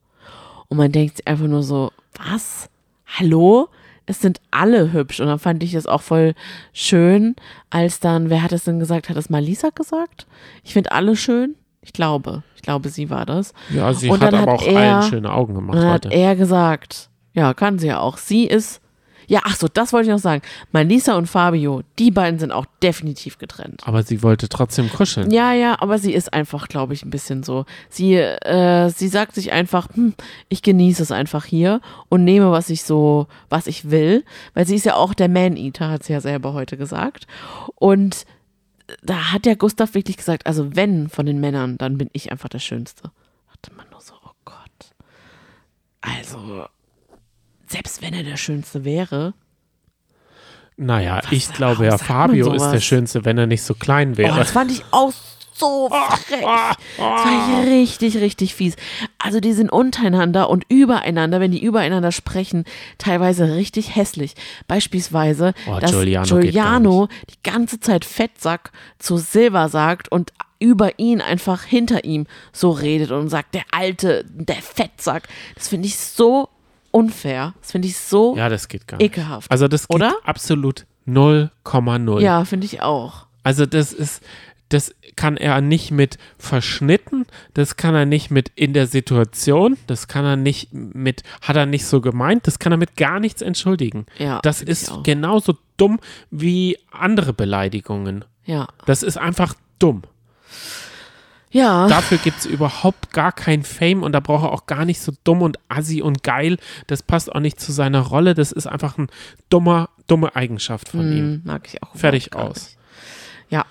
Und 0.68 0.78
man 0.78 0.92
denkt 0.92 1.26
einfach 1.26 1.48
nur 1.48 1.64
so, 1.64 1.92
was? 2.22 2.70
Hallo? 3.18 3.70
Es 4.06 4.22
sind 4.22 4.42
alle 4.52 4.92
hübsch. 4.92 5.20
Und 5.20 5.28
dann 5.28 5.40
fand 5.40 5.62
ich 5.64 5.74
es 5.76 5.86
auch 5.86 6.02
voll 6.02 6.34
schön, 6.74 7.36
als 7.70 8.00
dann, 8.00 8.30
wer 8.30 8.42
hat 8.42 8.52
es 8.52 8.64
denn 8.64 8.80
gesagt? 8.80 9.10
Hat 9.10 9.18
es 9.18 9.30
mal 9.30 9.42
Lisa 9.42 9.70
gesagt? 9.70 10.26
Ich 10.64 10.74
finde 10.74 10.92
alle 10.92 11.16
schön. 11.16 11.56
Ich 11.82 11.94
glaube, 11.94 12.44
ich 12.56 12.62
glaube, 12.62 12.90
sie 12.90 13.10
war 13.10 13.26
das. 13.26 13.54
ja, 13.70 13.94
sie 13.94 14.10
und 14.10 14.22
hat 14.22 14.34
dann 14.34 14.42
aber 14.42 14.54
hat 14.54 14.60
auch 14.62 14.68
er- 14.68 14.96
allen 15.00 15.10
schöne 15.10 15.32
Augen 15.32 15.54
gemacht 15.56 15.78
dann 15.78 15.86
hat 15.86 16.06
heute. 16.06 16.10
er 16.16 16.36
gesagt, 16.36 17.10
ja, 17.34 17.54
kann 17.54 17.80
sie 17.80 17.88
ja 17.88 18.00
auch. 18.00 18.18
Sie 18.18 18.46
ist, 18.46 18.82
Ja, 19.30 19.42
ach 19.44 19.56
so, 19.56 19.68
das 19.68 19.94
wollte 19.94 20.08
ich 20.10 20.12
noch 20.12 20.20
sagen. 20.20 20.42
Malisa 20.72 21.16
und 21.16 21.28
Fabio, 21.28 21.84
die 22.00 22.10
beiden 22.10 22.40
sind 22.40 22.52
auch 22.52 22.66
definitiv 22.82 23.38
getrennt. 23.38 23.84
Aber 23.86 24.02
sie 24.02 24.24
wollte 24.24 24.50
trotzdem 24.50 24.90
kuscheln. 24.90 25.30
Ja, 25.30 25.54
ja, 25.54 25.80
aber 25.80 26.00
sie 26.00 26.14
ist 26.14 26.34
einfach, 26.34 26.68
glaube 26.68 26.96
ich, 26.96 27.06
ein 27.06 27.12
bisschen 27.12 27.44
so. 27.44 27.66
Sie, 27.90 28.16
äh, 28.16 28.90
sie 28.90 29.08
sagt 29.08 29.36
sich 29.36 29.52
einfach, 29.52 29.88
hm, 29.94 30.16
ich 30.50 30.64
genieße 30.64 31.04
es 31.04 31.12
einfach 31.12 31.46
hier 31.46 31.80
und 32.10 32.24
nehme, 32.24 32.52
was 32.52 32.72
ich 32.72 32.84
so, 32.84 33.28
was 33.50 33.68
ich 33.68 33.92
will. 33.92 34.26
Weil 34.56 34.66
sie 34.66 34.76
ist 34.76 34.86
ja 34.86 34.96
auch 34.96 35.14
der 35.14 35.30
Man-Eater, 35.30 35.90
hat 35.90 36.04
sie 36.04 36.14
ja 36.14 36.22
selber 36.22 36.54
heute 36.54 36.76
gesagt. 36.76 37.28
Und 37.76 38.26
da 39.04 39.32
hat 39.32 39.46
ja 39.46 39.54
Gustav 39.54 39.94
wirklich 39.94 40.18
gesagt, 40.18 40.48
also 40.48 40.76
wenn 40.76 41.08
von 41.08 41.28
den 41.28 41.40
Männern, 41.40 41.78
dann 41.78 42.00
bin 42.00 42.10
ich 42.14 42.32
einfach 42.32 42.50
der 42.50 42.58
Schönste. 42.58 43.12
Dachte 43.48 43.76
man 43.78 43.86
nur 43.92 44.02
so, 44.02 44.16
oh 44.26 44.32
Gott. 44.44 44.56
Also, 46.02 46.66
selbst 47.70 48.02
wenn 48.02 48.14
er 48.14 48.24
der 48.24 48.38
Schönste 48.38 48.84
wäre. 48.84 49.34
Naja, 50.78 51.20
Was- 51.24 51.32
ich 51.32 51.52
glaube 51.54 51.86
ja, 51.86 51.98
Fabio 51.98 52.54
ist 52.54 52.70
der? 52.72 52.80
Schönste, 52.80 53.26
wenn 53.26 53.38
er 53.38 53.48
nicht 53.48 53.64
so 53.64 53.74
klein 53.74 54.14
Oh, 54.14 54.18
wäre. 54.18 54.38
das 54.38 54.52
fand 54.52 54.72
ich 54.72 54.84
auch 54.92 55.12
so 55.54 55.90
frech. 56.26 56.40
Das 56.42 56.98
war 56.98 57.64
richtig, 57.66 58.16
richtig 58.18 58.56
fies. 58.56 58.78
Also 59.18 59.42
die 59.42 59.52
sind 59.52 59.70
untereinander 59.74 60.50
und 60.50 60.64
übereinander, 60.70 61.42
wenn 61.42 61.52
die 61.52 61.62
übereinander 61.62 62.14
sprechen, 62.14 62.64
teilweise 62.98 63.56
richtig 63.56 63.94
hässlich. 63.96 64.36
Beispielsweise, 64.70 65.54
Oh, 65.68 65.80
dass 65.80 65.92
Giuliano 65.92 66.26
Giuliano 66.28 67.08
die 67.30 67.44
ganze 67.44 67.82
Zeit 67.82 68.06
Fettsack 68.06 68.72
zu 69.00 69.18
Silva 69.18 69.68
sagt 69.68 70.10
und 70.10 70.32
über 70.60 70.98
ihn 70.98 71.20
einfach 71.20 71.64
hinter 71.64 72.06
ihm 72.06 72.26
so 72.54 72.72
redet 72.72 73.12
und 73.12 73.28
sagt, 73.28 73.54
der 73.54 73.64
Alte, 73.72 74.24
der 74.30 74.62
Fettsack. 74.62 75.28
Das 75.56 75.68
finde 75.68 75.88
ich 75.88 75.98
so 75.98 76.48
unfair. 76.92 77.54
Das 77.62 77.72
finde 77.72 77.88
ich 77.88 77.98
so 77.98 78.36
ja, 78.36 78.50
das 78.50 78.68
geht 78.68 78.88
gar 78.88 78.98
nicht. 78.98 79.06
ekelhaft. 79.12 79.52
Also 79.52 79.68
das 79.68 79.88
geht 79.88 79.96
Oder? 79.96 80.16
absolut 80.24 80.86
0,0. 81.08 82.22
ja, 82.22 82.46
finde 82.46 82.66
ich 82.66 82.82
auch. 82.82 83.26
Also 83.44 83.66
das 83.66 83.94
ist, 83.94 84.22
das 84.70 84.94
kann 85.16 85.38
er 85.38 85.62
nicht 85.62 85.92
mit 85.92 86.18
verschnitten, 86.38 87.26
das 87.54 87.76
kann 87.76 87.96
er 87.96 88.06
nicht 88.06 88.30
mit 88.32 88.52
in 88.56 88.74
der 88.74 88.86
Situation, 88.88 89.78
das 89.88 90.08
kann 90.08 90.26
er 90.26 90.36
nicht 90.36 90.74
mit, 90.74 91.24
hat 91.42 91.56
er 91.56 91.66
nicht 91.66 91.86
so 91.86 92.02
gemeint, 92.02 92.46
das 92.48 92.60
kann 92.60 92.72
er 92.72 92.78
mit 92.78 92.96
gar 92.96 93.20
nichts 93.20 93.42
entschuldigen. 93.42 94.06
Ja, 94.18 94.40
das 94.44 94.62
ist 94.62 94.92
genauso 95.04 95.58
dumm 95.78 96.00
wie 96.30 96.78
andere 96.92 97.34
Beleidigungen. 97.34 98.26
Ja. 98.46 98.68
Das 98.86 99.04
ist 99.04 99.18
einfach 99.18 99.56
dumm. 99.80 100.04
Ja. 101.52 101.88
Dafür 101.88 102.18
gibt 102.20 102.40
es 102.40 102.46
überhaupt 102.46 103.12
gar 103.12 103.32
kein 103.32 103.64
Fame 103.64 104.04
und 104.04 104.12
da 104.12 104.20
braucht 104.20 104.46
er 104.46 104.52
auch 104.52 104.68
gar 104.68 104.86
nicht 104.86 105.02
so 105.02 105.12
dumm 105.24 105.42
und 105.42 105.58
assi 105.68 106.02
und 106.02 106.24
geil. 106.24 106.58
Das 106.88 107.02
passt 107.02 107.32
auch 107.34 107.40
nicht 107.40 107.60
zu 107.60 107.72
seiner 107.72 108.02
Rolle. 108.02 108.36
Das 108.36 108.52
ist 108.52 108.68
einfach 108.68 108.98
ein 108.98 109.08
dummer, 109.50 109.90
dumme 110.08 110.36
Eigenschaft 110.36 110.90
von 110.90 111.12
ihm. 111.12 111.18
Hm, 111.18 111.42
mag 111.46 111.68
ich 111.68 111.82
auch. 111.82 111.96
Fertig 111.96 112.36
aus. 112.36 112.56
nicht. 112.56 112.78
Ja. 113.50 113.66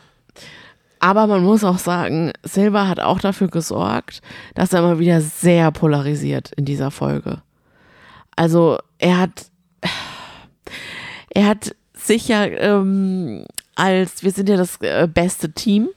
Aber 0.99 1.29
man 1.29 1.45
muss 1.45 1.63
auch 1.63 1.79
sagen, 1.79 2.33
Silva 2.43 2.89
hat 2.89 2.99
auch 2.99 3.21
dafür 3.21 3.49
gesorgt, 3.49 4.23
dass 4.55 4.73
er 4.73 4.83
mal 4.83 4.99
wieder 4.99 5.21
sehr 5.21 5.71
polarisiert 5.71 6.51
in 6.57 6.65
dieser 6.65 6.91
Folge. 6.91 7.43
Also 8.35 8.79
er 8.99 9.19
hat, 9.19 9.47
er 11.31 11.47
hat 11.47 11.77
sicher 11.95 12.51
ähm, 12.61 13.45
als, 13.77 14.25
wir 14.25 14.33
sind 14.33 14.49
ja 14.49 14.57
das 14.57 14.81
äh, 14.81 15.07
beste 15.13 15.53
Team 15.53 15.89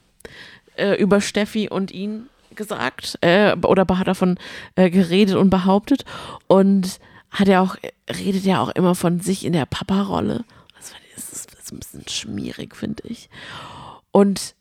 äh, 0.82 0.94
über 0.96 1.20
Steffi 1.20 1.68
und 1.68 1.90
ihn 1.90 2.26
gesagt 2.54 3.18
äh, 3.22 3.54
oder 3.62 3.86
hat 3.88 4.08
davon 4.08 4.38
äh, 4.76 4.90
geredet 4.90 5.36
und 5.36 5.50
behauptet 5.50 6.04
und 6.48 6.98
hat 7.30 7.48
er 7.48 7.62
auch 7.62 7.76
redet 8.10 8.44
ja 8.44 8.60
auch 8.60 8.68
immer 8.70 8.94
von 8.94 9.20
sich 9.20 9.44
in 9.46 9.54
der 9.54 9.64
Papa-Rolle. 9.64 10.44
Das, 10.76 10.92
das, 11.14 11.32
ist, 11.32 11.52
das 11.52 11.60
ist 11.64 11.72
ein 11.72 11.78
bisschen 11.78 12.08
schmierig, 12.08 12.76
finde 12.76 13.02
ich. 13.06 13.30
Und 14.10 14.54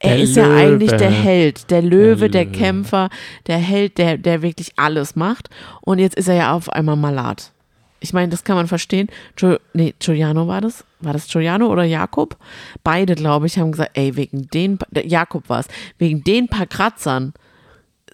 er 0.00 0.14
Der 0.14 0.22
ist 0.22 0.36
ja 0.36 0.46
Löwe. 0.46 0.56
eigentlich 0.56 0.90
der 0.92 1.10
Held, 1.10 1.70
der 1.70 1.82
Löwe, 1.82 2.28
der, 2.30 2.44
Löwe. 2.44 2.56
Kämpfer, 2.56 3.08
der 3.46 3.58
Held, 3.58 3.98
der, 3.98 4.18
der 4.18 4.42
wirklich 4.42 4.72
alles 4.76 5.16
macht. 5.16 5.48
Und 5.80 5.98
jetzt 5.98 6.16
ist 6.16 6.28
er 6.28 6.34
ja 6.34 6.52
auf 6.52 6.68
einmal 6.70 6.96
Malat. 6.96 7.52
Ich 8.00 8.12
meine, 8.12 8.28
das 8.28 8.44
kann 8.44 8.56
man 8.56 8.68
verstehen. 8.68 9.08
Gio, 9.34 9.56
nee, 9.72 9.94
Giuliano 9.98 10.46
war 10.46 10.60
das? 10.60 10.84
War 11.00 11.12
das 11.12 11.28
Giuliano 11.28 11.66
oder 11.68 11.84
Jakob? 11.84 12.36
Beide, 12.82 13.14
glaube 13.14 13.46
ich, 13.46 13.58
haben 13.58 13.72
gesagt, 13.72 13.92
ey, 13.94 14.16
wegen 14.16 14.48
den, 14.48 14.78
Jakob 15.04 15.48
war 15.48 15.60
es, 15.60 15.68
wegen 15.98 16.24
den 16.24 16.48
paar 16.48 16.66
Kratzern 16.66 17.34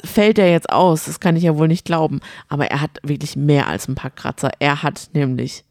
fällt 0.04 0.38
er 0.38 0.50
jetzt 0.50 0.70
aus. 0.70 1.04
Das 1.04 1.20
kann 1.20 1.36
ich 1.36 1.44
ja 1.44 1.56
wohl 1.56 1.68
nicht 1.68 1.84
glauben. 1.84 2.20
Aber 2.48 2.66
er 2.66 2.80
hat 2.80 2.98
wirklich 3.02 3.36
mehr 3.36 3.66
als 3.66 3.88
ein 3.88 3.94
paar 3.94 4.10
Kratzer. 4.10 4.50
Er 4.58 4.82
hat 4.82 5.10
nämlich 5.14 5.64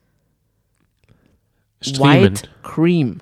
Streamend. 1.82 2.43
White 2.43 2.49
Cream. 2.64 3.20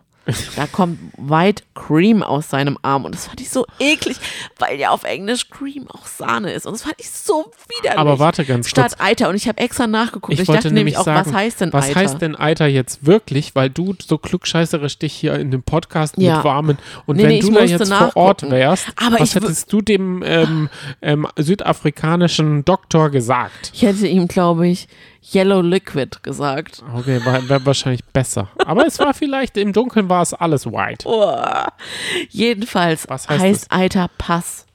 Da 0.56 0.68
kommt 0.68 1.00
White 1.18 1.64
Cream 1.76 2.24
aus 2.24 2.50
seinem 2.50 2.78
Arm 2.82 3.06
und 3.06 3.16
das 3.16 3.28
fand 3.28 3.42
ich 3.42 3.50
so 3.50 3.66
eklig, 3.80 4.18
weil 4.60 4.80
ja 4.80 4.90
auf 4.92 5.04
Englisch 5.04 5.50
Cream 5.50 5.88
auch 5.90 6.06
Sahne 6.06 6.52
ist 6.54 6.66
und 6.66 6.74
das 6.74 6.84
fand 6.84 6.96
ich 7.00 7.10
so 7.10 7.52
widerlich. 7.70 8.00
Aber 8.00 8.20
warte 8.20 8.46
ganz 8.46 8.70
Statt 8.70 8.92
kurz. 8.98 9.02
Eiter 9.02 9.30
und 9.30 9.36
ich 9.36 9.48
habe 9.48 9.58
extra 9.60 9.88
nachgeguckt. 9.88 10.34
Ich, 10.34 10.42
Ich 10.42 10.48
wollte 10.48 10.64
dachte 10.64 10.74
nämlich 10.76 10.98
auch, 10.98 11.06
sagen, 11.06 11.26
was 11.28 11.34
heißt 11.34 11.62
denn 11.62 11.74
was 11.74 11.90
Eiter? 11.90 12.00
heißt 12.00 12.22
denn 12.22 12.36
Eiter 12.36 12.68
jetzt 12.68 13.06
wirklich, 13.06 13.56
weil 13.56 13.70
du 13.70 13.96
so 14.02 14.18
klugscheißerisch 14.18 14.98
dich 15.00 15.14
hier 15.14 15.36
in 15.36 15.52
dem 15.52 15.64
Podcast 15.64 16.16
Ja. 16.18 16.36
mit 16.38 16.44
warmen 16.46 16.78
und 17.06 17.16
Nee, 17.18 17.24
wenn 17.24 17.30
nee, 17.30 17.40
du 17.40 17.52
da 17.52 17.64
jetzt 17.64 17.88
vor 17.94 18.12
Ort 18.16 18.42
nachgucken. 18.44 18.52
wärst, 18.52 18.88
Aber 18.96 19.20
was 19.20 19.36
hättest 19.36 19.72
du 19.74 19.82
dem 19.82 20.24
ähm, 20.26 20.70
ähm, 21.02 21.28
südafrikanischen 21.38 22.64
Doktor 22.66 23.10
gesagt? 23.10 23.72
Ich 23.74 23.82
hätte 23.82 24.08
ihm, 24.08 24.28
glaube 24.28 24.68
ich, 24.68 24.88
Yellow 25.34 25.62
Liquid 25.62 26.18
gesagt. 26.24 26.84
Okay, 26.96 27.24
wäre 27.24 27.48
wär 27.48 27.66
wahrscheinlich 27.66 28.04
besser. 28.06 28.50
Aber 28.66 28.86
es 28.88 28.98
war 29.00 29.14
vielleicht, 29.14 29.56
im 29.58 29.72
Dunkeln 29.74 30.10
war 30.10 30.22
es 30.24 30.34
alles 30.34 30.66
white. 30.66 31.08
Oh. 31.08 31.36
Jedenfalls 32.30 33.08
Was 33.08 33.30
heißt 33.30 33.42
heißt 33.42 33.68
Eiter 33.72 34.10
Pass. 34.18 34.66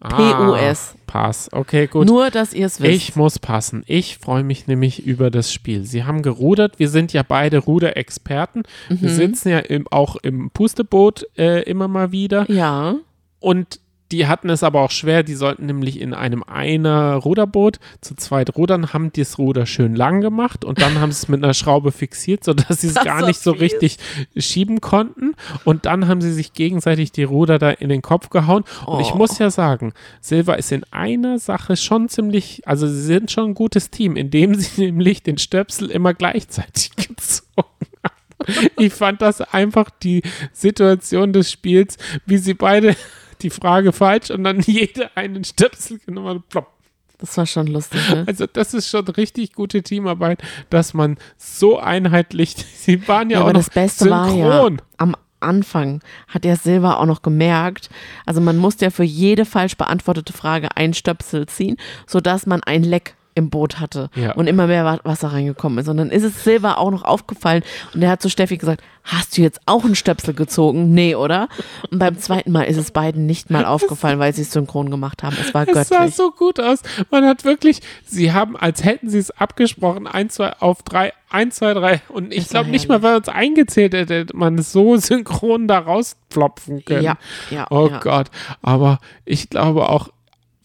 Ah, 0.00 0.10
PUS. 0.10 0.94
Pass. 1.06 1.48
Okay, 1.52 1.86
gut. 1.86 2.06
Nur, 2.06 2.30
dass 2.30 2.52
ihr 2.52 2.66
es 2.66 2.80
wisst. 2.80 2.92
Ich 2.92 3.16
muss 3.16 3.38
passen. 3.38 3.82
Ich 3.86 4.18
freue 4.18 4.44
mich 4.44 4.66
nämlich 4.66 5.04
über 5.06 5.30
das 5.30 5.52
Spiel. 5.52 5.84
Sie 5.84 6.04
haben 6.04 6.22
gerudert. 6.22 6.78
Wir 6.78 6.88
sind 6.88 7.12
ja 7.12 7.22
beide 7.22 7.58
Ruderexperten. 7.58 8.64
Mhm. 8.88 9.00
Wir 9.00 9.10
sitzen 9.10 9.48
ja 9.48 9.58
im, 9.60 9.88
auch 9.88 10.16
im 10.16 10.50
Pusteboot 10.50 11.26
äh, 11.38 11.62
immer 11.62 11.88
mal 11.88 12.12
wieder. 12.12 12.48
ja. 12.50 12.96
Und 13.38 13.80
die 14.12 14.26
hatten 14.26 14.48
es 14.50 14.62
aber 14.62 14.80
auch 14.82 14.90
schwer. 14.90 15.22
Die 15.22 15.34
sollten 15.34 15.66
nämlich 15.66 16.00
in 16.00 16.14
einem 16.14 16.42
einer 16.44 17.14
Ruderboot 17.14 17.78
zu 18.00 18.14
zweit 18.14 18.56
rudern, 18.56 18.92
haben 18.92 19.12
das 19.12 19.38
Ruder 19.38 19.66
schön 19.66 19.94
lang 19.96 20.20
gemacht 20.20 20.64
und 20.64 20.80
dann 20.80 21.00
haben 21.00 21.10
sie 21.12 21.22
es 21.24 21.28
mit 21.28 21.42
einer 21.42 21.54
Schraube 21.54 21.90
fixiert, 21.92 22.44
sodass 22.44 22.80
sie 22.82 22.88
es 22.88 22.94
gar 22.94 23.26
nicht 23.26 23.40
so 23.40 23.52
fies. 23.54 23.62
richtig 23.62 23.98
schieben 24.36 24.80
konnten. 24.80 25.34
Und 25.64 25.86
dann 25.86 26.08
haben 26.08 26.20
sie 26.20 26.32
sich 26.32 26.52
gegenseitig 26.52 27.12
die 27.12 27.24
Ruder 27.24 27.58
da 27.58 27.70
in 27.70 27.88
den 27.88 28.02
Kopf 28.02 28.30
gehauen. 28.30 28.64
Und 28.86 29.00
ich 29.00 29.12
Oh. 29.12 29.16
muss 29.16 29.38
ja 29.38 29.50
sagen, 29.50 29.92
Silva 30.20 30.54
ist 30.54 30.70
in 30.72 30.84
einer 30.92 31.38
Sache 31.38 31.76
schon 31.76 32.08
ziemlich, 32.08 32.62
also 32.66 32.86
sie 32.86 33.02
sind 33.02 33.30
schon 33.30 33.50
ein 33.50 33.54
gutes 33.54 33.90
Team, 33.90 34.16
indem 34.16 34.54
sie 34.54 34.80
nämlich 34.86 35.22
den 35.22 35.38
Stöpsel 35.38 35.90
immer 35.90 36.14
gleichzeitig 36.14 36.90
gezogen 36.96 37.56
haben. 38.04 38.68
Ich 38.78 38.92
fand 38.92 39.22
das 39.22 39.40
einfach 39.40 39.90
die 39.90 40.22
Situation 40.52 41.32
des 41.32 41.50
Spiels, 41.50 41.96
wie 42.26 42.38
sie 42.38 42.54
beide 42.54 42.94
die 43.42 43.50
Frage 43.50 43.92
falsch 43.92 44.30
und 44.30 44.44
dann 44.44 44.60
jeder 44.66 45.10
einen 45.16 45.44
Stöpsel 45.44 45.98
genommen 45.98 46.38
hat. 46.38 46.48
Plopp. 46.48 46.72
Das 47.18 47.36
war 47.38 47.46
schon 47.46 47.66
lustig, 47.66 48.00
ne? 48.10 48.24
Also 48.26 48.46
das 48.46 48.74
ist 48.74 48.90
schon 48.90 49.08
richtig 49.08 49.54
gute 49.54 49.82
Teamarbeit, 49.82 50.42
dass 50.68 50.92
man 50.92 51.16
so 51.38 51.78
einheitlich, 51.78 52.54
sie 52.76 53.08
waren 53.08 53.30
ja, 53.30 53.38
Ja, 53.38 53.40
auch 53.40 53.48
aber 53.48 53.54
noch 53.54 53.64
das 53.64 53.70
Beste 53.70 54.04
synchron. 54.04 54.18
war 54.42 54.70
ja, 54.70 54.76
am 54.98 55.16
Anfang 55.40 56.02
hat 56.28 56.44
der 56.44 56.56
Silva 56.56 56.96
auch 56.96 57.06
noch 57.06 57.22
gemerkt, 57.22 57.88
also 58.26 58.40
man 58.42 58.56
musste 58.58 58.84
ja 58.86 58.90
für 58.90 59.04
jede 59.04 59.44
falsch 59.46 59.76
beantwortete 59.76 60.32
Frage 60.34 60.76
einen 60.76 60.92
Stöpsel 60.94 61.46
ziehen, 61.46 61.76
sodass 62.06 62.44
man 62.46 62.62
ein 62.62 62.82
Leck 62.82 63.14
im 63.36 63.50
Boot 63.50 63.78
hatte 63.78 64.10
Ja. 64.16 64.32
und 64.34 64.48
immer 64.48 64.66
mehr 64.66 64.84
Wa- 64.84 64.98
Wasser 65.04 65.28
reingekommen 65.28 65.78
ist. 65.78 65.88
Und 65.88 65.98
dann 65.98 66.10
ist 66.10 66.24
es 66.24 66.42
Silva 66.42 66.74
auch 66.74 66.90
noch 66.90 67.04
aufgefallen 67.04 67.62
und 67.94 68.02
er 68.02 68.10
hat 68.10 68.20
zu 68.22 68.28
Steffi 68.30 68.56
gesagt, 68.56 68.82
hast 69.04 69.38
du 69.38 69.42
jetzt 69.42 69.60
auch 69.66 69.84
einen 69.84 69.94
Stöpsel 69.94 70.34
gezogen? 70.34 70.92
Nee, 70.92 71.14
oder? 71.14 71.48
Und 71.92 72.00
beim 72.00 72.18
zweiten 72.18 72.50
Mal 72.50 72.62
ist 72.64 72.76
es 72.76 72.90
beiden 72.90 73.24
nicht 73.26 73.50
mal 73.50 73.64
aufgefallen, 73.66 74.18
weil 74.18 74.32
sie 74.34 74.42
es 74.42 74.50
synchron 74.52 74.90
gemacht 74.90 75.22
haben. 75.22 75.36
Es 75.40 75.54
war 75.54 75.68
Es 75.68 75.88
sah 75.88 75.98
göttlich. 75.98 76.16
so 76.16 76.32
gut 76.32 76.58
aus. 76.58 76.80
Man 77.12 77.24
hat 77.24 77.44
wirklich, 77.44 77.82
sie 78.04 78.32
haben, 78.32 78.56
als 78.56 78.82
hätten 78.84 79.08
sie 79.08 79.18
es 79.18 79.30
abgesprochen, 79.30 80.08
1, 80.08 80.34
2 80.34 80.54
auf 80.60 80.82
3, 80.82 81.12
1, 81.30 81.54
2, 81.56 81.74
3. 81.74 82.00
Und 82.08 82.32
ich 82.34 82.48
glaube 82.48 82.70
nicht 82.70 82.88
mal, 82.88 83.02
weil 83.02 83.16
uns 83.16 83.28
eingezählt 83.28 83.94
hätte, 83.94 84.14
hätte 84.14 84.36
man 84.36 84.58
es 84.58 84.72
so 84.72 84.96
synchron 84.96 85.68
da 85.68 85.78
rausplopfen 85.78 86.84
können. 86.84 87.02
Ja, 87.04 87.16
ja, 87.50 87.66
Oh 87.70 87.88
ja. 87.90 87.98
Gott. 88.00 88.28
Aber 88.62 88.98
ich 89.24 89.50
glaube 89.50 89.88
auch, 89.88 90.08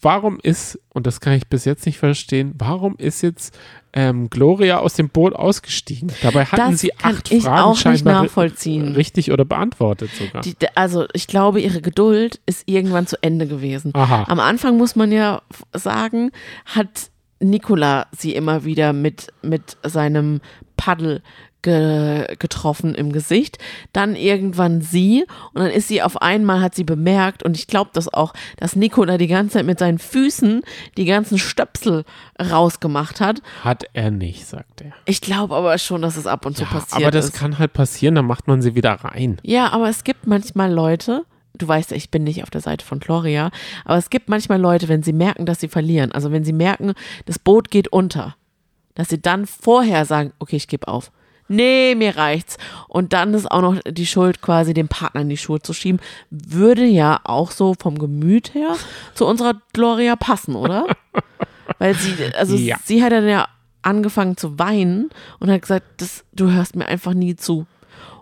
warum 0.02 0.38
ist, 0.42 0.78
und 0.92 1.06
das 1.06 1.20
kann 1.20 1.32
ich 1.32 1.48
bis 1.48 1.64
jetzt 1.64 1.86
nicht 1.86 1.98
verstehen, 1.98 2.54
warum 2.58 2.96
ist 2.96 3.22
jetzt 3.22 3.56
ähm, 3.92 4.28
Gloria 4.30 4.78
aus 4.78 4.94
dem 4.94 5.08
Boot 5.08 5.34
ausgestiegen? 5.34 6.10
Dabei 6.22 6.44
hatten 6.44 6.72
Das 6.72 6.80
sie 6.80 6.88
kann 6.88 7.16
acht 7.16 7.30
ich 7.30 7.44
Fragen 7.44 7.62
auch 7.62 7.84
nicht 7.84 8.04
nachvollziehen. 8.04 8.94
richtig 8.94 9.30
oder 9.32 9.44
beantwortet 9.44 10.10
sogar. 10.10 10.42
Die, 10.42 10.56
also 10.74 11.06
ich 11.12 11.26
glaube, 11.26 11.60
ihre 11.60 11.80
Geduld 11.80 12.40
ist 12.46 12.64
irgendwann 12.66 13.06
zu 13.06 13.16
Ende 13.22 13.46
gewesen. 13.46 13.92
Aha. 13.94 14.24
Am 14.28 14.40
Anfang 14.40 14.76
muss 14.76 14.96
man 14.96 15.12
ja 15.12 15.42
sagen, 15.72 16.30
hat 16.66 17.10
Nicola 17.40 18.06
sie 18.16 18.34
immer 18.34 18.64
wieder 18.64 18.92
mit, 18.92 19.28
mit 19.42 19.76
seinem 19.82 20.40
Paddel 20.76 21.22
ge 21.62 22.36
getroffen 22.38 22.94
im 22.94 23.12
Gesicht, 23.12 23.58
dann 23.92 24.16
irgendwann 24.16 24.80
sie 24.82 25.24
und 25.54 25.62
dann 25.62 25.70
ist 25.70 25.88
sie 25.88 26.02
auf 26.02 26.20
einmal, 26.20 26.60
hat 26.60 26.74
sie 26.74 26.84
bemerkt 26.84 27.42
und 27.42 27.56
ich 27.56 27.66
glaube 27.66 27.90
das 27.92 28.12
auch, 28.12 28.34
dass 28.58 28.76
Nico 28.76 29.04
da 29.04 29.18
die 29.18 29.26
ganze 29.28 29.54
Zeit 29.54 29.66
mit 29.66 29.78
seinen 29.78 29.98
Füßen 29.98 30.62
die 30.96 31.04
ganzen 31.04 31.38
Stöpsel 31.38 32.04
rausgemacht 32.40 33.20
hat. 33.20 33.42
Hat 33.62 33.84
er 33.92 34.10
nicht, 34.10 34.46
sagt 34.46 34.80
er. 34.82 34.92
Ich 35.04 35.20
glaube 35.20 35.54
aber 35.54 35.78
schon, 35.78 36.02
dass 36.02 36.16
es 36.16 36.26
ab 36.26 36.46
und 36.46 36.56
zu 36.56 36.62
Ja, 36.64 36.68
passiert 36.68 37.02
aber 37.02 37.10
das 37.10 37.26
ist. 37.26 37.34
kann 37.34 37.58
halt 37.58 37.72
passieren, 37.72 38.14
dann 38.14 38.26
macht 38.26 38.48
man 38.48 38.62
sie 38.62 38.74
wieder 38.74 38.92
rein. 38.92 39.38
Ja, 39.42 39.70
aber 39.70 39.88
es 39.88 40.04
gibt 40.04 40.26
manchmal 40.26 40.72
Leute, 40.72 41.24
du 41.56 41.68
weißt 41.68 41.90
ja, 41.90 41.96
ich 41.96 42.10
bin 42.10 42.24
nicht 42.24 42.42
auf 42.42 42.50
der 42.50 42.60
Seite 42.60 42.84
von 42.84 42.98
Gloria, 42.98 43.50
aber 43.84 43.96
es 43.98 44.10
gibt 44.10 44.28
manchmal 44.28 44.60
Leute, 44.60 44.88
wenn 44.88 45.02
sie 45.02 45.12
merken, 45.12 45.46
dass 45.46 45.60
sie 45.60 45.68
verlieren, 45.68 46.12
also 46.12 46.32
wenn 46.32 46.44
sie 46.44 46.52
merken, 46.52 46.92
das 47.26 47.38
Boot 47.38 47.70
geht 47.70 47.88
unter, 47.88 48.36
dass 48.94 49.08
sie 49.08 49.20
dann 49.20 49.46
vorher 49.46 50.04
sagen, 50.04 50.32
okay, 50.38 50.56
ich 50.56 50.68
gebe 50.68 50.88
auf. 50.88 51.10
Nee, 51.48 51.94
mir 51.94 52.16
reicht's. 52.16 52.56
Und 52.88 53.12
dann 53.12 53.34
ist 53.34 53.50
auch 53.50 53.60
noch 53.62 53.78
die 53.86 54.06
Schuld 54.06 54.40
quasi 54.40 54.74
dem 54.74 54.88
Partner 54.88 55.20
in 55.22 55.28
die 55.28 55.36
Schuhe 55.36 55.60
zu 55.60 55.72
schieben, 55.72 56.00
würde 56.30 56.84
ja 56.84 57.20
auch 57.24 57.50
so 57.50 57.74
vom 57.78 57.98
Gemüt 57.98 58.54
her 58.54 58.74
zu 59.14 59.26
unserer 59.26 59.54
Gloria 59.72 60.16
passen, 60.16 60.54
oder? 60.56 60.86
Weil 61.78 61.94
sie, 61.94 62.14
also 62.34 62.56
Ja. 62.56 62.76
sie 62.84 63.02
hat 63.02 63.12
dann 63.12 63.28
ja 63.28 63.48
angefangen 63.82 64.36
zu 64.36 64.58
weinen 64.58 65.10
und 65.40 65.50
hat 65.50 65.62
gesagt, 65.62 65.84
das, 66.00 66.24
du 66.32 66.50
hörst 66.50 66.76
mir 66.76 66.86
einfach 66.86 67.14
nie 67.14 67.36
zu. 67.36 67.66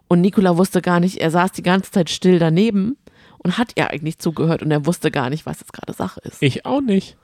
Und 0.08 0.22
Nikola 0.22 0.56
wusste 0.56 0.82
gar 0.82 0.98
nicht, 1.00 1.18
er 1.18 1.30
saß 1.30 1.52
die 1.52 1.62
ganze 1.62 1.90
Zeit 1.90 2.10
still 2.10 2.38
daneben 2.38 2.96
und 3.38 3.58
hat 3.58 3.72
ihr 3.76 3.90
eigentlich 3.90 4.18
zugehört 4.18 4.62
und 4.62 4.70
er 4.70 4.86
wusste 4.86 5.10
gar 5.10 5.30
nicht, 5.30 5.46
was 5.46 5.60
jetzt 5.60 5.72
gerade 5.72 5.92
Sache 5.92 6.20
ist. 6.24 6.42
Ich 6.42 6.66
auch 6.66 6.80
nicht. 6.80 7.16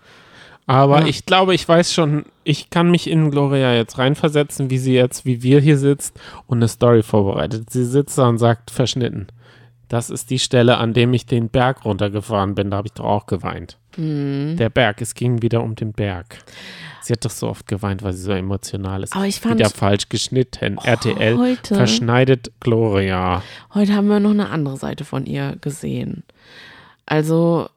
Aber 0.66 1.00
Ja. 1.02 1.06
ich 1.06 1.26
glaube, 1.26 1.54
ich 1.54 1.68
weiß 1.68 1.92
schon, 1.92 2.24
ich 2.42 2.70
kann 2.70 2.90
mich 2.90 3.08
in 3.08 3.30
Gloria 3.30 3.72
jetzt 3.74 3.98
reinversetzen, 3.98 4.68
wie 4.70 4.78
sie 4.78 4.94
jetzt, 4.94 5.24
wie 5.24 5.42
wir 5.42 5.60
hier 5.60 5.78
sitzt 5.78 6.18
und 6.48 6.58
eine 6.58 6.68
Story 6.68 7.02
vorbereitet. 7.04 7.70
Sie 7.70 7.84
sitzt 7.84 8.18
da 8.18 8.28
und 8.28 8.38
sagt, 8.38 8.70
verschnitten. 8.72 9.28
Das 9.88 10.10
ist 10.10 10.30
die 10.30 10.40
Stelle, 10.40 10.78
an 10.78 10.92
dem 10.94 11.14
ich 11.14 11.26
den 11.26 11.48
Berg 11.48 11.84
runtergefahren 11.84 12.56
bin. 12.56 12.70
Da 12.70 12.78
habe 12.78 12.88
ich 12.88 12.94
doch 12.94 13.04
auch 13.04 13.26
geweint. 13.26 13.78
Hm. 13.94 14.56
Der 14.58 14.68
Berg, 14.68 15.00
es 15.00 15.14
ging 15.14 15.42
wieder 15.42 15.62
um 15.62 15.76
den 15.76 15.92
Berg. 15.92 16.38
Sie 17.00 17.12
hat 17.12 17.24
doch 17.24 17.30
so 17.30 17.48
oft 17.48 17.68
geweint, 17.68 18.02
weil 18.02 18.12
sie 18.12 18.22
so 18.24 18.32
emotional 18.32 19.04
ist. 19.04 19.14
Aber 19.14 19.26
ich 19.26 19.38
fand- 19.38 19.60
wieder 19.60 19.70
falsch 19.70 20.08
geschnitten. 20.08 20.78
RTL 20.78 21.38
heute- 21.38 21.76
verschneidet 21.76 22.50
Gloria. 22.58 23.44
Heute 23.74 23.94
haben 23.94 24.08
wir 24.08 24.18
noch 24.18 24.30
eine 24.32 24.50
andere 24.50 24.76
Seite 24.76 25.04
von 25.04 25.24
ihr 25.24 25.56
gesehen. 25.60 26.24
Also, 27.06 27.68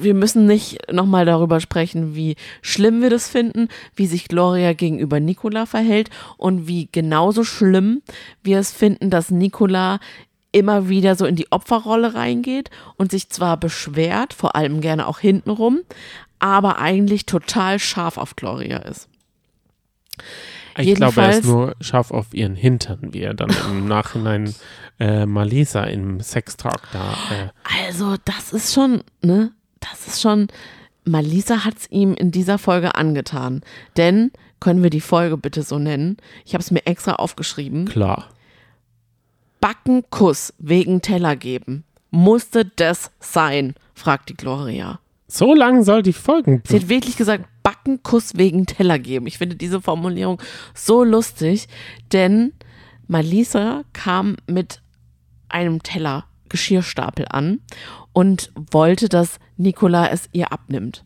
wir 0.00 0.14
müssen 0.14 0.46
nicht 0.46 0.90
nochmal 0.92 1.24
darüber 1.24 1.60
sprechen, 1.60 2.14
wie 2.14 2.36
schlimm 2.60 3.02
wir 3.02 3.10
das 3.10 3.28
finden, 3.28 3.68
wie 3.96 4.06
sich 4.06 4.28
Gloria 4.28 4.72
gegenüber 4.72 5.20
Nicola 5.20 5.66
verhält 5.66 6.10
und 6.36 6.66
wie 6.68 6.88
genauso 6.92 7.44
schlimm 7.44 8.02
wir 8.42 8.58
es 8.58 8.72
finden, 8.72 9.10
dass 9.10 9.30
Nicola 9.30 9.98
immer 10.52 10.88
wieder 10.88 11.14
so 11.16 11.24
in 11.26 11.36
die 11.36 11.50
Opferrolle 11.50 12.14
reingeht 12.14 12.70
und 12.96 13.10
sich 13.10 13.30
zwar 13.30 13.56
beschwert, 13.56 14.34
vor 14.34 14.54
allem 14.54 14.80
gerne 14.80 15.06
auch 15.06 15.18
hintenrum, 15.18 15.80
aber 16.38 16.78
eigentlich 16.78 17.24
total 17.26 17.78
scharf 17.78 18.18
auf 18.18 18.36
Gloria 18.36 18.78
ist. 18.78 19.08
Ich 20.78 20.94
glaube, 20.94 21.20
er 21.20 21.30
ist 21.30 21.36
Jedenfalls- 21.38 21.44
nur 21.46 21.76
scharf 21.80 22.10
auf 22.10 22.32
ihren 22.32 22.54
Hintern, 22.54 22.98
wie 23.12 23.20
er 23.22 23.34
dann 23.34 23.50
im 23.70 23.86
Nachhinein 23.88 24.54
äh, 24.98 25.26
Malisa 25.26 25.84
im 25.84 26.20
Sextalk 26.20 26.82
da. 26.92 27.12
Äh, 27.30 27.48
Also, 27.88 28.16
das 28.24 28.52
ist 28.52 28.72
schon, 28.74 29.02
ne? 29.22 29.52
Das 29.90 30.06
ist 30.06 30.20
schon. 30.20 30.48
Malisa 31.04 31.64
hat 31.64 31.78
es 31.78 31.90
ihm 31.90 32.14
in 32.14 32.30
dieser 32.30 32.58
Folge 32.58 32.94
angetan. 32.94 33.62
Denn, 33.96 34.30
können 34.60 34.82
wir 34.82 34.90
die 34.90 35.00
Folge 35.00 35.36
bitte 35.36 35.62
so 35.62 35.78
nennen? 35.78 36.16
Ich 36.44 36.54
habe 36.54 36.62
es 36.62 36.70
mir 36.70 36.86
extra 36.86 37.14
aufgeschrieben. 37.14 37.86
klar. 37.86 38.28
Backenkuss 39.60 40.54
wegen 40.58 41.02
Teller 41.02 41.36
geben. 41.36 41.84
Musste 42.10 42.64
das 42.64 43.10
sein? 43.20 43.74
fragt 43.94 44.28
die 44.28 44.34
Gloria. 44.34 44.98
So 45.28 45.54
lang 45.54 45.82
soll 45.82 46.02
die 46.02 46.12
Folgen. 46.12 46.62
Sie 46.66 46.76
hat 46.76 46.88
wirklich 46.88 47.16
gesagt, 47.16 47.44
Backenkuss 47.62 48.36
wegen 48.36 48.66
Teller 48.66 48.98
geben. 48.98 49.26
Ich 49.26 49.38
finde 49.38 49.56
diese 49.56 49.80
Formulierung 49.80 50.40
so 50.74 51.04
lustig, 51.04 51.68
denn 52.12 52.52
Malisa 53.06 53.82
kam 53.92 54.36
mit 54.46 54.82
einem 55.48 55.82
Teller 55.82 56.24
Geschirrstapel 56.48 57.26
an 57.30 57.60
und 58.12 58.52
wollte, 58.70 59.08
dass 59.08 59.38
Nicola 59.56 60.08
es 60.08 60.28
ihr 60.32 60.52
abnimmt. 60.52 61.04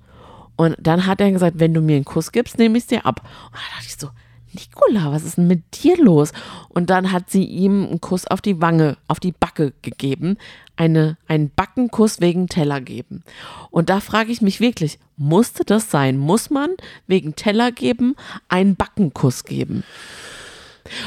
Und 0.57 0.76
dann 0.78 1.07
hat 1.07 1.20
er 1.20 1.30
gesagt, 1.30 1.59
wenn 1.59 1.74
du 1.74 1.80
mir 1.80 1.96
einen 1.96 2.04
Kuss 2.04 2.32
gibst, 2.32 2.59
nehme 2.59 2.78
ich 2.78 2.84
es 2.84 2.88
dir 2.88 3.04
ab. 3.04 3.20
Und 3.46 3.54
da 3.54 3.76
dachte 3.76 3.86
ich 3.86 3.96
so, 3.96 4.09
Nicola, 4.54 5.12
was 5.12 5.24
ist 5.24 5.36
denn 5.36 5.46
mit 5.46 5.82
dir 5.82 5.96
los? 5.98 6.32
Und 6.70 6.88
dann 6.88 7.12
hat 7.12 7.30
sie 7.30 7.44
ihm 7.44 7.84
einen 7.84 8.00
Kuss 8.00 8.26
auf 8.26 8.40
die 8.40 8.61
Wange, 8.61 8.96
auf 9.07 9.20
die 9.20 9.32
Backe 9.32 9.74
gegeben, 9.82 10.38
eine, 10.76 11.18
einen 11.28 11.50
Backenkuss 11.50 12.20
wegen 12.20 12.48
Teller 12.48 12.80
geben. 12.80 13.22
Und 13.70 13.90
da 13.90 14.00
frage 14.00 14.32
ich 14.32 14.40
mich 14.40 14.61
wirklich, 14.61 14.98
musste 15.16 15.64
das 15.64 15.90
sein? 15.90 16.16
Muss 16.16 16.48
man 16.48 16.70
wegen 17.07 17.36
Teller 17.36 17.70
geben 17.70 18.16
einen 18.48 18.76
Backenkuss 18.76 19.44
geben? 19.44 19.84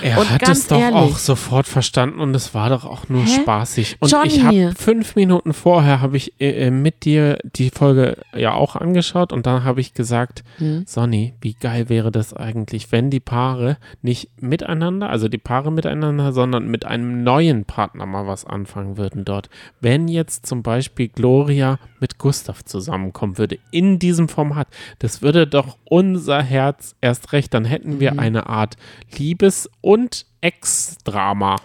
Er 0.01 0.19
Und 0.19 0.29
hat 0.29 0.47
es 0.49 0.67
doch 0.67 0.79
ehrlich- 0.79 0.95
auch 0.95 1.17
sofort 1.17 1.67
verstanden 1.67 2.19
und 2.19 2.35
es 2.35 2.53
war 2.53 2.69
doch 2.69 2.85
auch 2.85 3.09
nur 3.09 3.23
Hä? 3.23 3.41
spaßig. 3.41 3.97
Und 3.99 4.07
ich 4.25 4.37
Johnny. 4.37 4.59
habe 4.61 4.75
fünf 4.75 5.15
Minuten 5.15 5.53
vorher 5.53 6.01
habe 6.01 6.17
ich 6.17 6.33
äh, 6.39 6.67
äh, 6.67 6.71
mit 6.71 7.05
dir 7.05 7.37
die 7.43 7.69
Folge 7.69 8.17
ja 8.35 8.53
auch 8.53 8.75
angeschaut 8.75 9.31
und 9.33 9.45
dann 9.45 9.63
habe 9.63 9.81
ich 9.81 9.93
gesagt, 9.93 10.43
Hm? 10.57 10.83
Sonny, 10.85 11.33
wie 11.41 11.53
geil 11.53 11.89
wäre 11.89 12.11
das 12.11 12.33
eigentlich, 12.33 12.91
wenn 12.91 13.09
die 13.09 13.19
Paare 13.19 13.77
nicht 14.01 14.29
miteinander, 14.41 15.09
also 15.09 15.27
die 15.27 15.37
Paare 15.37 15.71
miteinander, 15.71 16.31
sondern 16.33 16.67
mit 16.69 16.85
einem 16.85 17.23
neuen 17.23 17.65
Partner 17.65 18.05
mal 18.05 18.27
was 18.27 18.45
anfangen 18.45 18.97
würden 18.97 19.25
dort. 19.25 19.49
Wenn 19.81 20.07
jetzt 20.07 20.45
zum 20.45 20.63
Beispiel 20.63 21.07
Gloria 21.09 21.79
mit 21.99 22.17
Gustav 22.17 22.63
zusammenkommen 22.65 23.37
würde 23.37 23.59
in 23.71 23.99
diesem 23.99 24.29
Format, 24.29 24.67
das 24.99 25.21
würde 25.21 25.47
doch 25.47 25.77
unser 25.85 26.41
Herz 26.41 26.95
erst 27.01 27.33
recht, 27.33 27.53
dann 27.53 27.65
hätten 27.65 27.99
wir 27.99 28.19
eine 28.19 28.47
Art 28.47 28.75
Liebes- 29.17 29.68
und 29.81 30.25
Ex-Drama. 30.41 31.57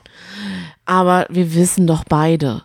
Aber 0.85 1.27
wir 1.31 1.55
wissen 1.55 1.87
doch 1.87 2.05
beide, 2.05 2.63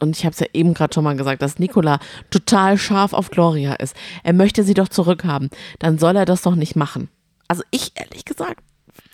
und 0.00 0.16
ich 0.16 0.24
habe 0.24 0.32
es 0.32 0.40
ja 0.40 0.46
eben 0.52 0.74
gerade 0.74 0.92
schon 0.94 1.04
mal 1.04 1.16
gesagt, 1.16 1.42
dass 1.42 1.58
Nicola 1.58 1.98
total 2.30 2.78
scharf 2.78 3.12
auf 3.12 3.30
Gloria 3.30 3.74
ist. 3.74 3.96
Er 4.22 4.32
möchte 4.32 4.64
sie 4.64 4.74
doch 4.74 4.88
zurückhaben. 4.88 5.50
Dann 5.78 5.98
soll 5.98 6.16
er 6.16 6.24
das 6.24 6.42
doch 6.42 6.56
nicht 6.56 6.76
machen. 6.76 7.08
Also 7.48 7.62
ich 7.70 7.92
ehrlich 7.94 8.24
gesagt, 8.24 8.60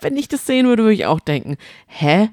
wenn 0.00 0.16
ich 0.16 0.28
das 0.28 0.46
sehen 0.46 0.66
würde, 0.66 0.82
würde 0.84 0.94
ich 0.94 1.06
auch 1.06 1.20
denken, 1.20 1.56
hä? 1.86 2.30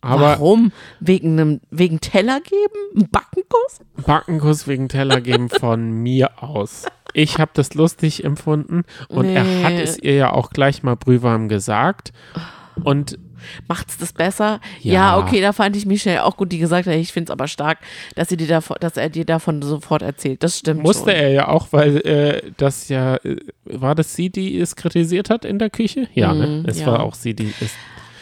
Aber 0.00 0.20
Warum? 0.22 0.70
Wegen 1.00 1.32
einem, 1.32 1.60
wegen 1.70 2.00
Teller 2.00 2.40
geben? 2.40 2.78
Ein 2.96 3.08
Backenkuss? 3.10 3.80
Backenkuss 4.06 4.68
wegen 4.68 4.88
Teller 4.88 5.20
geben 5.20 5.48
von 5.48 5.90
mir 6.02 6.40
aus. 6.40 6.84
Ich 7.14 7.38
habe 7.38 7.50
das 7.54 7.74
lustig 7.74 8.22
empfunden 8.22 8.84
und 9.08 9.24
er 9.24 9.42
hat 9.64 9.72
Nee. 9.72 9.82
es 9.82 9.98
ihr 9.98 10.14
ja 10.14 10.30
auch 10.32 10.50
gleich 10.50 10.84
mal 10.84 10.94
brühwarm 10.94 11.48
gesagt. 11.48 12.12
Und 12.84 13.18
Macht's 13.66 13.96
das 13.98 14.12
besser? 14.12 14.60
Ja. 14.80 14.92
Ja. 14.92 15.18
okay, 15.18 15.40
da 15.40 15.52
fand 15.52 15.76
ich 15.76 15.86
Michelle 15.86 16.24
auch 16.24 16.36
gut, 16.36 16.52
die 16.52 16.58
gesagt 16.58 16.86
hat, 16.86 16.94
ich 16.94 17.12
finde 17.12 17.30
es 17.30 17.32
aber 17.32 17.48
stark, 17.48 17.78
dass, 18.14 18.28
sie 18.28 18.36
dir 18.36 18.48
davon, 18.48 18.76
dass 18.80 18.96
er 18.96 19.08
dir 19.08 19.24
davon 19.24 19.62
sofort 19.62 20.02
erzählt. 20.02 20.42
Das 20.42 20.58
stimmt 20.58 20.82
musste 20.82 21.10
schon. 21.10 21.20
er 21.20 21.30
ja 21.30 21.48
auch, 21.48 21.68
weil 21.70 21.98
äh, 21.98 22.42
das 22.56 22.88
ja, 22.88 23.16
äh, 23.16 23.36
war 23.64 23.94
das 23.94 24.14
sie, 24.14 24.30
die 24.30 24.58
es 24.58 24.76
kritisiert 24.76 25.30
hat 25.30 25.44
in 25.44 25.58
der 25.58 25.70
Küche? 25.70 26.08
Ja, 26.14 26.34
ne? 26.34 26.46
Mm, 26.46 26.68
Es 26.68 26.80
ja. 26.80 26.86
war 26.86 27.00
auch 27.00 27.14
sie, 27.14 27.34
die 27.34 27.52
es. 27.60 27.72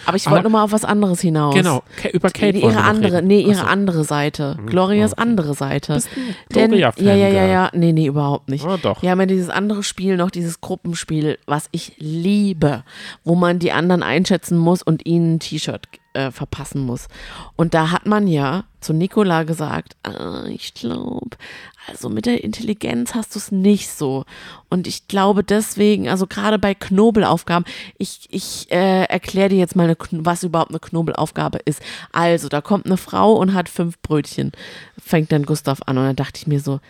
Aber 0.07 0.17
ich 0.17 0.31
wollte 0.31 0.45
nochmal 0.45 0.65
auf 0.65 0.73
was 0.73 0.85
anderes 0.85 1.21
hinaus. 1.21 1.55
Genau, 1.55 1.83
über 2.13 2.31
Kate 2.31 2.59
ihre 2.59 2.83
andere, 2.83 3.23
nee, 3.23 3.41
ihre 3.41 3.57
so. 3.57 3.65
andere 3.65 4.05
Seite. 4.05 4.57
Glorias 4.67 5.13
okay. 5.13 5.23
andere 5.23 5.55
Seite. 5.55 5.95
Bist 5.95 6.09
du 6.49 6.55
Denn, 6.55 6.73
ja, 6.75 6.93
ja, 6.97 7.15
ja, 7.15 7.47
ja, 7.47 7.71
nee, 7.75 7.93
nee, 7.93 8.07
überhaupt 8.07 8.49
nicht. 8.49 8.65
Ah, 8.65 8.79
doch. 8.81 9.03
Wir 9.03 9.11
haben 9.11 9.21
ja 9.21 9.27
dieses 9.27 9.51
andere 9.51 9.83
Spiel 9.83 10.17
noch, 10.17 10.31
dieses 10.31 10.61
Gruppenspiel, 10.61 11.39
was 11.47 11.69
ich 11.73 11.95
liebe, 11.99 12.85
wo 13.25 13.35
man 13.35 13.59
die 13.59 13.73
anderen 13.73 14.03
einschätzen 14.03 14.57
muss 14.57 14.83
und 14.83 15.07
ihnen 15.07 15.35
ein 15.35 15.41
T-Shirt 15.41 15.89
äh, 16.17 16.31
verpassen 16.31 16.81
muss. 16.81 17.09
Und 17.57 17.75
da 17.75 17.91
hat 17.91 18.07
man 18.07 18.27
ja 18.27 18.65
zu 18.81 18.93
Nicola 18.93 19.43
gesagt, 19.43 19.97
ah, 20.05 20.45
ich 20.49 20.75
glaube, 20.75 21.37
also 21.87 22.09
mit 22.09 22.27
der 22.27 22.43
Intelligenz 22.43 23.15
hast 23.15 23.35
du 23.35 23.39
es 23.39 23.53
nicht 23.53 23.91
so. 23.91 24.25
Und 24.69 24.87
ich 24.87 25.09
glaube 25.09 25.45
deswegen, 25.45 26.09
also 26.09 26.27
gerade 26.27 26.59
bei 26.59 26.75
Knobelaufgaben, 26.75 27.65
ich, 27.99 28.27
ich 28.31 28.71
äh, 28.71 29.05
erkläre 29.05 29.51
dir 29.51 29.59
jetzt 29.59 29.77
mal, 29.77 29.85
eine, 29.85 29.97
was 30.11 30.43
überhaupt 30.43 30.71
eine 30.71 30.81
Knobelaufgabe 30.81 31.59
ist. 31.65 31.81
Also, 32.13 32.49
da 32.49 32.61
kommt 32.61 32.87
eine 32.87 32.97
Frau 32.97 33.35
und 33.35 33.55
hat 33.55 33.69
fünf 33.69 34.01
Brötchen, 34.03 34.53
fängt 34.99 35.33
dann 35.33 35.45
Gustav 35.45 35.81
an. 35.87 35.99
Und 35.99 36.05
dann 36.05 36.17
dachte 36.17 36.39
ich 36.39 36.47
mir 36.47 36.61
so, 36.61 36.81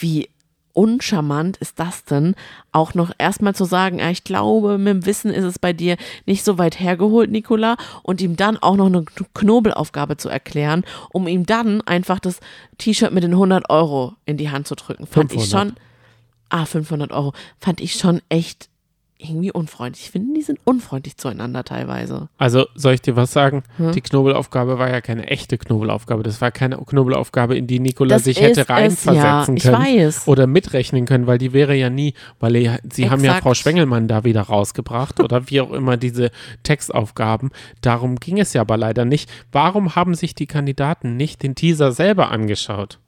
wie 0.00 0.28
uncharmant 0.72 1.56
ist 1.58 1.78
das 1.78 2.04
denn, 2.04 2.34
auch 2.72 2.94
noch 2.94 3.10
erstmal 3.18 3.54
zu 3.54 3.64
sagen, 3.64 4.00
ah, 4.00 4.10
ich 4.10 4.24
glaube, 4.24 4.78
mit 4.78 4.88
dem 4.88 5.06
Wissen 5.06 5.32
ist 5.32 5.44
es 5.44 5.58
bei 5.58 5.72
dir 5.72 5.96
nicht 6.26 6.44
so 6.44 6.58
weit 6.58 6.78
hergeholt, 6.80 7.30
Nicola, 7.30 7.76
und 8.02 8.20
ihm 8.20 8.36
dann 8.36 8.56
auch 8.56 8.76
noch 8.76 8.86
eine 8.86 9.00
Kn- 9.00 9.26
Knobelaufgabe 9.34 10.16
zu 10.16 10.28
erklären, 10.28 10.84
um 11.12 11.26
ihm 11.26 11.46
dann 11.46 11.80
einfach 11.82 12.18
das 12.20 12.40
T-Shirt 12.78 13.12
mit 13.12 13.22
den 13.24 13.32
100 13.32 13.68
Euro 13.70 14.14
in 14.26 14.36
die 14.36 14.50
Hand 14.50 14.66
zu 14.68 14.74
drücken. 14.74 15.06
Fand 15.06 15.32
ich 15.32 15.42
500. 15.42 15.68
schon, 15.68 15.76
ah, 16.50 16.64
500 16.64 17.12
Euro, 17.12 17.32
fand 17.58 17.80
ich 17.80 17.94
schon 17.94 18.20
echt 18.28 18.68
irgendwie 19.22 19.52
unfreundlich. 19.52 20.04
Ich 20.04 20.10
finde, 20.10 20.34
die 20.34 20.42
sind 20.42 20.58
unfreundlich 20.64 21.16
zueinander 21.16 21.64
teilweise. 21.64 22.28
Also 22.38 22.66
soll 22.74 22.94
ich 22.94 23.02
dir 23.02 23.16
was 23.16 23.32
sagen? 23.32 23.62
Hm? 23.76 23.92
Die 23.92 24.00
Knobelaufgabe 24.00 24.78
war 24.78 24.90
ja 24.90 25.00
keine 25.00 25.26
echte 25.26 25.58
Knobelaufgabe. 25.58 26.22
Das 26.22 26.40
war 26.40 26.50
keine 26.50 26.78
Knobelaufgabe, 26.78 27.56
in 27.56 27.66
die 27.66 27.80
Nikola 27.80 28.16
Das 28.16 28.24
sich 28.24 28.40
hätte 28.40 28.62
es, 28.62 28.68
reinversetzen 28.68 29.14
ja, 29.16 29.44
können. 29.44 29.56
Ich 29.56 29.66
weiß. 29.66 30.28
Oder 30.28 30.46
mitrechnen 30.46 31.04
können, 31.04 31.26
weil 31.26 31.38
die 31.38 31.52
wäre 31.52 31.74
ja 31.74 31.90
nie, 31.90 32.14
weil 32.38 32.80
sie 32.90 33.10
haben 33.10 33.22
ja 33.22 33.30
Exakt. 33.30 33.42
Frau 33.42 33.54
Schwengelmann 33.54 34.08
da 34.08 34.24
wieder 34.24 34.42
rausgebracht 34.42 35.20
oder 35.20 35.48
wie 35.50 35.60
auch 35.60 35.72
immer 35.72 35.96
diese 35.96 36.30
Textaufgaben. 36.62 37.50
Darum 37.80 38.16
ging 38.16 38.38
es 38.38 38.52
ja 38.52 38.62
aber 38.62 38.76
leider 38.76 39.04
nicht. 39.04 39.30
Warum 39.52 39.94
haben 39.94 40.14
sich 40.14 40.34
die 40.34 40.46
Kandidaten 40.46 41.16
nicht 41.16 41.42
den 41.42 41.54
Teaser 41.54 41.92
selber 41.92 42.30
angeschaut? 42.30 42.98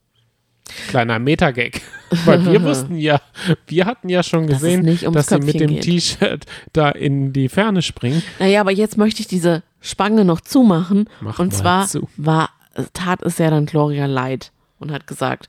Kleiner 0.87 1.19
Metagag. 1.19 1.81
Weil 2.25 2.45
wir 2.45 2.61
wussten 2.61 2.97
ja, 2.97 3.21
wir 3.67 3.85
hatten 3.85 4.09
ja 4.09 4.23
schon 4.23 4.47
gesehen, 4.47 4.85
ums 4.87 5.13
dass 5.13 5.27
sie 5.27 5.39
mit 5.39 5.57
Köpfchen 5.57 5.67
dem. 5.67 5.81
T-Shirt 5.81 6.45
da 6.71 6.89
in 6.89 7.33
die 7.33 7.49
Ferne 7.49 7.81
springen. 7.81 8.21
Naja, 8.39 8.61
aber 8.61 8.71
jetzt 8.71 8.97
möchte 8.97 9.21
ich 9.21 9.27
diese 9.27 9.63
Spange 9.81 10.23
noch 10.23 10.41
zumachen. 10.41 11.09
Mach 11.21 11.39
und 11.39 11.51
mal 11.51 11.57
zwar 11.57 11.87
zu. 11.87 12.07
war, 12.17 12.49
tat 12.93 13.21
es 13.23 13.37
ja 13.37 13.49
dann 13.49 13.65
Gloria 13.65 14.05
leid 14.05 14.51
und 14.79 14.91
hat 14.91 15.07
gesagt, 15.07 15.47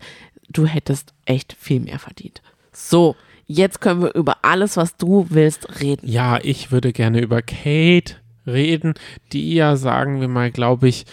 du 0.49 0.67
hättest 0.67 1.13
echt 1.27 1.55
viel 1.59 1.81
mehr 1.81 1.99
verdient. 1.99 2.43
So, 2.73 3.17
jetzt 3.47 3.81
können 3.81 4.03
wir 4.03 4.15
über 4.15 4.39
alles, 4.43 4.77
was 4.77 4.97
du 4.97 5.27
willst, 5.31 5.81
reden. 5.81 6.09
Ja, 6.09 6.39
ich 6.43 6.73
würde 6.73 6.93
gerne 6.93 7.21
über 7.21 7.43
Kate 7.43 8.17
reden, 8.47 8.95
die 9.33 9.55
ja, 9.55 9.77
sagen 9.77 10.21
wir 10.21 10.29
mal, 10.29 10.51
glaube 10.51 10.89
ich, 10.89 11.07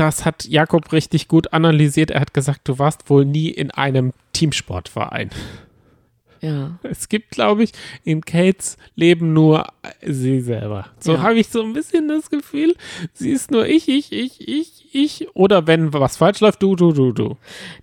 das 0.00 0.24
hat 0.24 0.46
Jakob 0.46 0.92
richtig 0.92 1.28
gut 1.28 1.52
analysiert. 1.52 2.10
Er 2.10 2.20
hat 2.20 2.32
gesagt, 2.32 2.62
du 2.64 2.78
warst 2.78 3.10
wohl 3.10 3.26
nie 3.26 3.50
in 3.50 3.70
einem 3.70 4.14
Teamsportverein. 4.32 5.30
Ja. 6.40 6.78
Es 6.82 7.08
gibt, 7.08 7.32
glaube 7.32 7.62
ich, 7.64 7.72
in 8.04 8.22
Kates 8.22 8.78
Leben 8.94 9.32
nur 9.32 9.66
sie 10.06 10.40
selber. 10.40 10.86
So 10.98 11.12
Ja. 11.12 11.22
habe 11.22 11.38
ich 11.38 11.48
so 11.48 11.62
ein 11.62 11.72
bisschen 11.74 12.08
das 12.08 12.30
Gefühl, 12.30 12.74
sie 13.12 13.30
ist 13.30 13.50
nur 13.50 13.66
ich, 13.66 13.88
ich, 13.88 14.10
ich, 14.12 14.48
ich, 14.48 14.86
ich. 14.92 15.28
Oder 15.34 15.66
wenn 15.66 15.92
was 15.92 16.16
falsch 16.16 16.40
läuft, 16.40 16.62
du, 16.62 16.76
du, 16.76 16.92
du, 16.92 17.12
du. 17.12 17.36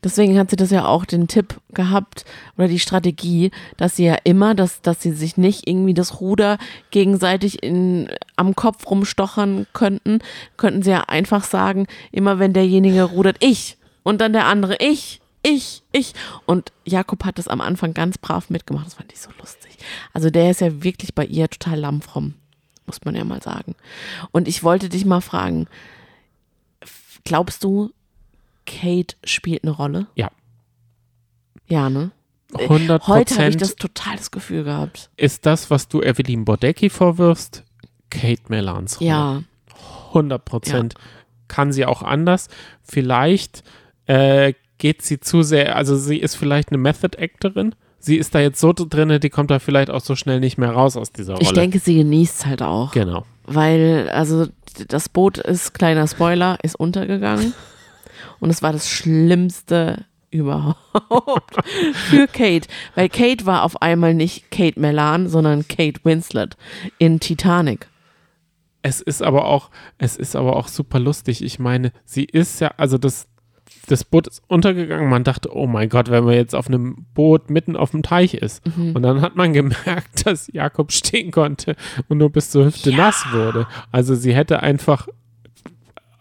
Deswegen 0.03 0.37
hat 0.39 0.49
sie 0.49 0.55
das 0.55 0.71
ja 0.71 0.85
auch 0.85 1.05
den 1.05 1.27
Tipp 1.27 1.59
gehabt 1.73 2.25
oder 2.57 2.67
die 2.67 2.79
Strategie, 2.79 3.51
dass 3.77 3.95
sie 3.97 4.05
ja 4.05 4.17
immer, 4.23 4.55
dass, 4.55 4.81
dass 4.81 5.01
sie 5.01 5.11
sich 5.11 5.37
nicht 5.37 5.67
irgendwie 5.67 5.93
das 5.93 6.19
Ruder 6.19 6.57
gegenseitig 6.89 7.61
in, 7.63 8.09
am 8.37 8.55
Kopf 8.55 8.89
rumstochern 8.89 9.67
könnten, 9.73 10.19
könnten 10.57 10.81
sie 10.81 10.91
ja 10.91 11.01
einfach 11.01 11.43
sagen, 11.43 11.85
immer 12.11 12.39
wenn 12.39 12.53
derjenige 12.53 13.03
rudert, 13.03 13.37
ich 13.39 13.77
und 14.03 14.19
dann 14.19 14.33
der 14.33 14.45
andere, 14.45 14.77
ich, 14.79 15.21
ich, 15.47 15.83
ich. 15.91 16.13
Und 16.45 16.71
Jakob 16.85 17.23
hat 17.23 17.37
das 17.37 17.47
am 17.47 17.61
Anfang 17.61 17.93
ganz 17.93 18.17
brav 18.17 18.49
mitgemacht. 18.49 18.85
Das 18.85 18.95
fand 18.95 19.11
ich 19.13 19.19
so 19.19 19.29
lustig. 19.39 19.77
Also 20.13 20.29
der 20.29 20.51
ist 20.51 20.61
ja 20.61 20.83
wirklich 20.83 21.15
bei 21.15 21.25
ihr 21.25 21.49
total 21.49 21.79
lammfromm, 21.79 22.33
muss 22.85 23.03
man 23.05 23.15
ja 23.15 23.23
mal 23.23 23.41
sagen. 23.41 23.75
Und 24.31 24.47
ich 24.47 24.63
wollte 24.63 24.89
dich 24.89 25.05
mal 25.05 25.21
fragen, 25.21 25.67
glaubst 27.23 27.63
du, 27.63 27.91
Kate 28.65 29.15
spielt 29.23 29.63
eine 29.63 29.71
Rolle? 29.71 30.07
Ja. 30.15 30.29
Ja, 31.67 31.89
ne? 31.89 32.11
100 32.53 33.07
Heute 33.07 33.35
habe 33.35 33.49
ich 33.49 33.57
das 33.57 33.75
total 33.75 34.15
das 34.15 34.31
Gefühl 34.31 34.63
gehabt. 34.63 35.09
ist 35.17 35.45
das, 35.45 35.69
was 35.69 35.89
du 35.89 36.01
Evelyn 36.01 36.45
Bodecki 36.45 36.89
vorwirfst, 36.89 37.63
Kate 38.09 38.43
Melans 38.47 38.99
Rolle. 39.01 39.09
Ja, 39.09 39.43
100 40.09 40.45
Prozent. 40.45 40.93
Kann 41.49 41.71
sie 41.71 41.85
auch 41.85 42.03
anders. 42.03 42.47
Vielleicht 42.83 43.63
äh, 44.05 44.53
geht 44.77 45.01
sie 45.01 45.19
zu 45.19 45.41
sehr, 45.41 45.75
also 45.75 45.95
sie 45.95 46.17
ist 46.17 46.35
vielleicht 46.35 46.69
eine 46.69 46.77
Method-Actorin. 46.77 47.75
Sie 47.99 48.17
ist 48.17 48.35
da 48.35 48.39
jetzt 48.39 48.59
so 48.59 48.73
drin, 48.73 49.19
die 49.19 49.29
kommt 49.29 49.51
da 49.51 49.59
vielleicht 49.59 49.89
auch 49.89 50.01
so 50.01 50.15
schnell 50.15 50.39
nicht 50.39 50.57
mehr 50.57 50.71
raus 50.71 50.95
aus 50.95 51.11
dieser 51.11 51.33
Rolle. 51.33 51.43
ich 51.43 51.53
denke, 51.53 51.79
sie 51.79 51.95
genießt 51.95 52.39
es 52.39 52.45
halt 52.45 52.61
auch. 52.61 52.91
Genau. 52.91 53.25
Weil, 53.45 54.09
also, 54.09 54.47
das 54.87 55.09
Boot 55.09 55.39
ist, 55.39 55.73
kleiner 55.73 56.07
Spoiler, 56.07 56.57
ist 56.61 56.75
untergegangen. 56.75 57.53
Und 58.39 58.49
es 58.49 58.61
war 58.61 58.71
das 58.71 58.89
Schlimmste 58.89 60.05
überhaupt 60.29 61.55
für 61.93 62.27
Kate. 62.27 62.67
Weil 62.95 63.09
Kate 63.09 63.45
war 63.45 63.63
auf 63.63 63.81
einmal 63.81 64.13
nicht 64.13 64.51
Kate 64.51 64.79
Melan, 64.79 65.27
sondern 65.27 65.67
Kate 65.67 65.99
Winslet 66.03 66.55
in 66.99 67.19
Titanic. 67.19 67.87
Es 68.81 69.01
ist 69.01 69.23
aber 69.23 69.45
auch, 69.45 69.69
es 69.97 70.17
ist 70.17 70.35
aber 70.35 70.55
auch 70.55 70.67
super 70.67 70.99
lustig. 70.99 71.43
Ich 71.43 71.59
meine, 71.59 71.91
sie 72.05 72.25
ist 72.25 72.61
ja, 72.61 72.71
also 72.77 72.97
das, 72.97 73.27
das 73.87 74.03
Boot 74.03 74.27
ist 74.27 74.43
untergegangen. 74.47 75.09
Man 75.09 75.23
dachte, 75.23 75.55
oh 75.55 75.65
mein 75.65 75.89
Gott, 75.89 76.09
wenn 76.11 76.25
man 76.25 76.33
jetzt 76.33 76.55
auf 76.55 76.67
einem 76.67 77.05
Boot 77.13 77.49
mitten 77.49 77.75
auf 77.75 77.91
dem 77.91 78.03
Teich 78.03 78.33
ist. 78.33 78.65
Mhm. 78.77 78.95
Und 78.95 79.01
dann 79.01 79.21
hat 79.21 79.35
man 79.35 79.53
gemerkt, 79.53 80.25
dass 80.25 80.51
Jakob 80.51 80.91
stehen 80.91 81.31
konnte 81.31 81.75
und 82.07 82.17
nur 82.19 82.29
bis 82.29 82.51
zur 82.51 82.65
Hüfte 82.65 82.95
nass 82.95 83.25
wurde. 83.31 83.65
Also 83.91 84.15
sie 84.15 84.35
hätte 84.35 84.61
einfach 84.61 85.07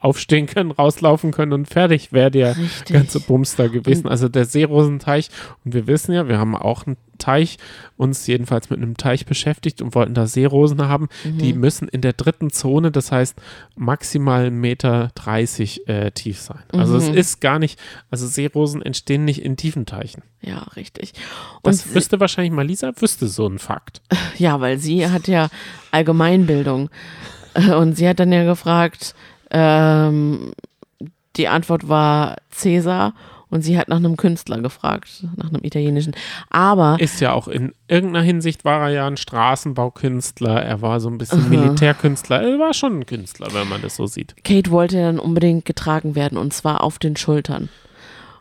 aufstehen 0.06 0.46
können, 0.46 0.70
rauslaufen 0.70 1.32
können 1.32 1.52
und 1.52 1.66
fertig 1.68 2.12
wäre 2.12 2.30
der 2.30 2.56
Richtig. 2.56 2.94
ganze 2.94 3.18
Bums 3.20 3.56
da 3.56 3.66
gewesen. 3.66 4.06
Also 4.08 4.28
der 4.28 4.44
Seerosenteich. 4.44 5.28
Und 5.64 5.74
wir 5.74 5.86
wissen 5.88 6.12
ja, 6.14 6.28
wir 6.28 6.38
haben 6.38 6.54
auch 6.54 6.86
einen 6.86 6.96
Teich, 7.18 7.56
uns 7.96 8.26
jedenfalls 8.26 8.68
mit 8.70 8.78
einem 8.78 8.96
Teich 8.98 9.24
beschäftigt 9.26 9.80
und 9.82 9.94
wollten 9.94 10.12
da 10.14 10.26
Seerosen 10.26 10.86
haben. 10.86 11.08
Die 11.24 11.54
Mhm. 11.54 11.60
müssen 11.60 11.88
in 11.88 12.02
der 12.02 12.12
dritten 12.12 12.50
Zone, 12.50 12.90
das 12.92 13.10
heißt 13.10 13.36
maximal 13.74 14.46
1,30 14.46 14.50
Meter 14.60 15.10
30, 15.14 15.88
äh, 15.88 16.10
tief 16.12 16.38
sein. 16.40 16.62
Also 16.72 16.96
es 16.98 17.08
Mhm. 17.08 17.16
ist 17.16 17.40
gar 17.40 17.58
nicht, 17.58 17.80
also 18.10 18.26
Seerosen 18.26 18.82
entstehen 18.82 19.24
nicht 19.24 19.42
in 19.42 19.56
tiefen 19.56 19.86
Teichen. 19.86 20.22
Ja, 20.42 20.58
richtig. 20.76 21.14
Und 21.62 21.72
Das 21.74 21.94
wüsste 21.94 22.20
wahrscheinlich 22.20 22.52
mal 22.52 22.66
Lisa, 22.66 22.92
wüsste 23.00 23.26
so 23.28 23.46
einen 23.46 23.58
Fakt. 23.58 24.02
Ja, 24.38 24.60
weil 24.60 24.78
sie 24.78 25.08
hat 25.08 25.26
ja 25.26 25.48
Allgemeinbildung. 25.90 26.90
Und 27.78 27.96
sie 27.96 28.06
hat 28.06 28.20
dann 28.20 28.30
ja 28.32 28.44
gefragt, 28.44 29.14
ähm, 29.50 30.52
die 31.36 31.48
Antwort 31.48 31.88
war 31.88 32.36
Cäsar 32.50 33.14
und 33.48 33.62
sie 33.62 33.78
hat 33.78 33.88
nach 33.88 33.98
einem 33.98 34.16
Künstler 34.16 34.60
gefragt, 34.60 35.24
nach 35.36 35.48
einem 35.50 35.62
italienischen. 35.62 36.14
Aber 36.50 36.96
Ist 36.98 37.20
ja 37.20 37.32
auch 37.32 37.46
in 37.46 37.72
irgendeiner 37.88 38.24
Hinsicht 38.24 38.64
war 38.64 38.82
er 38.82 38.88
ja 38.88 39.06
ein 39.06 39.16
Straßenbaukünstler, 39.16 40.62
er 40.62 40.82
war 40.82 40.98
so 41.00 41.08
ein 41.08 41.18
bisschen 41.18 41.40
Aha. 41.42 41.48
Militärkünstler, 41.48 42.42
er 42.42 42.58
war 42.58 42.74
schon 42.74 43.00
ein 43.00 43.06
Künstler, 43.06 43.48
wenn 43.52 43.68
man 43.68 43.82
das 43.82 43.96
so 43.96 44.06
sieht. 44.06 44.34
Kate 44.44 44.70
wollte 44.70 44.96
dann 45.00 45.18
unbedingt 45.18 45.64
getragen 45.64 46.14
werden 46.14 46.38
und 46.38 46.52
zwar 46.54 46.82
auf 46.82 46.98
den 46.98 47.16
Schultern. 47.16 47.68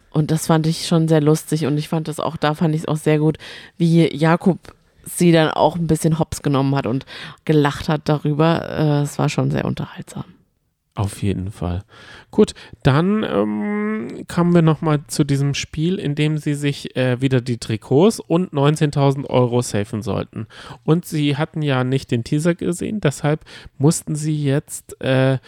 Und 0.10 0.32
das 0.32 0.48
fand 0.48 0.66
ich 0.66 0.88
schon 0.88 1.10
sehr 1.10 1.22
lustig 1.22 1.66
und 1.66 1.78
ich 1.78 1.90
fand 1.90 2.08
das 2.08 2.22
auch, 2.22 2.38
da 2.38 2.54
fand 2.56 2.74
ich 2.74 2.82
es 2.82 2.88
auch 2.88 2.96
sehr 2.96 3.20
gut, 3.20 3.38
wie 3.78 4.16
Jakob 4.16 4.58
sie 5.04 5.32
dann 5.32 5.50
auch 5.52 5.76
ein 5.76 5.88
bisschen 5.88 6.18
hops 6.18 6.42
genommen 6.42 6.74
hat 6.76 6.88
und 6.88 7.06
gelacht 7.44 7.90
hat 7.90 8.02
darüber. 8.06 8.68
Äh, 8.70 9.02
Es 9.04 9.20
war 9.20 9.30
schon 9.30 9.52
sehr 9.52 9.66
unterhaltsam. 9.66 10.24
Auf 10.96 11.22
jeden 11.22 11.52
Fall. 11.52 11.84
Gut, 12.32 12.54
dann 12.82 13.24
ähm, 13.24 14.26
kommen 14.30 14.56
wir 14.56 14.62
nochmal 14.62 15.02
zu 15.08 15.26
diesem 15.26 15.54
Spiel, 15.54 16.00
in 16.00 16.16
dem 16.16 16.38
sie 16.38 16.54
sich 16.54 16.96
äh, 16.96 17.20
wieder 17.20 17.42
die 17.42 17.58
Trikots 17.58 18.22
und 18.22 18.54
19.000 18.54 19.30
Euro 19.30 19.62
safen 19.62 20.02
sollten. 20.02 20.48
Und 20.86 21.06
sie 21.06 21.36
hatten 21.36 21.62
ja 21.62 21.84
nicht 21.84 22.12
den 22.12 22.24
Teaser 22.24 22.56
gesehen, 22.56 23.02
deshalb 23.02 23.44
mussten 23.78 24.16
sie 24.16 24.42
jetzt 24.42 25.02
äh, 25.02 25.40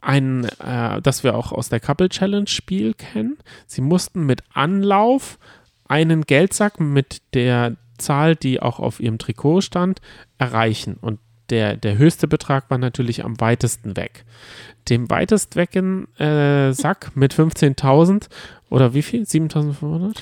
ein, 0.00 0.44
äh, 0.64 1.02
das 1.02 1.24
wir 1.24 1.36
auch 1.36 1.52
aus 1.52 1.68
der 1.68 1.80
Couple 1.80 2.08
Challenge 2.08 2.46
Spiel 2.46 2.94
kennen. 2.94 3.36
Sie 3.66 3.82
mussten 3.82 4.24
mit 4.24 4.42
Anlauf 4.54 5.38
einen 5.88 6.22
Geldsack 6.22 6.80
mit 6.80 7.20
der 7.34 7.76
Zahl, 7.98 8.34
die 8.34 8.60
auch 8.60 8.80
auf 8.80 8.98
ihrem 8.98 9.18
Trikot 9.18 9.60
stand, 9.60 10.00
erreichen. 10.38 10.96
Und 11.00 11.20
der, 11.50 11.76
der 11.76 11.98
höchste 11.98 12.28
Betrag 12.28 12.70
war 12.70 12.78
natürlich 12.78 13.24
am 13.24 13.40
weitesten 13.40 13.96
weg. 13.96 14.24
Dem 14.88 15.10
weitest 15.10 15.56
wecken 15.56 16.08
äh, 16.18 16.72
Sack 16.72 17.12
mit 17.14 17.34
15.000 17.34 18.28
oder 18.70 18.94
wie 18.94 19.02
viel? 19.02 19.22
7.500? 19.22 20.16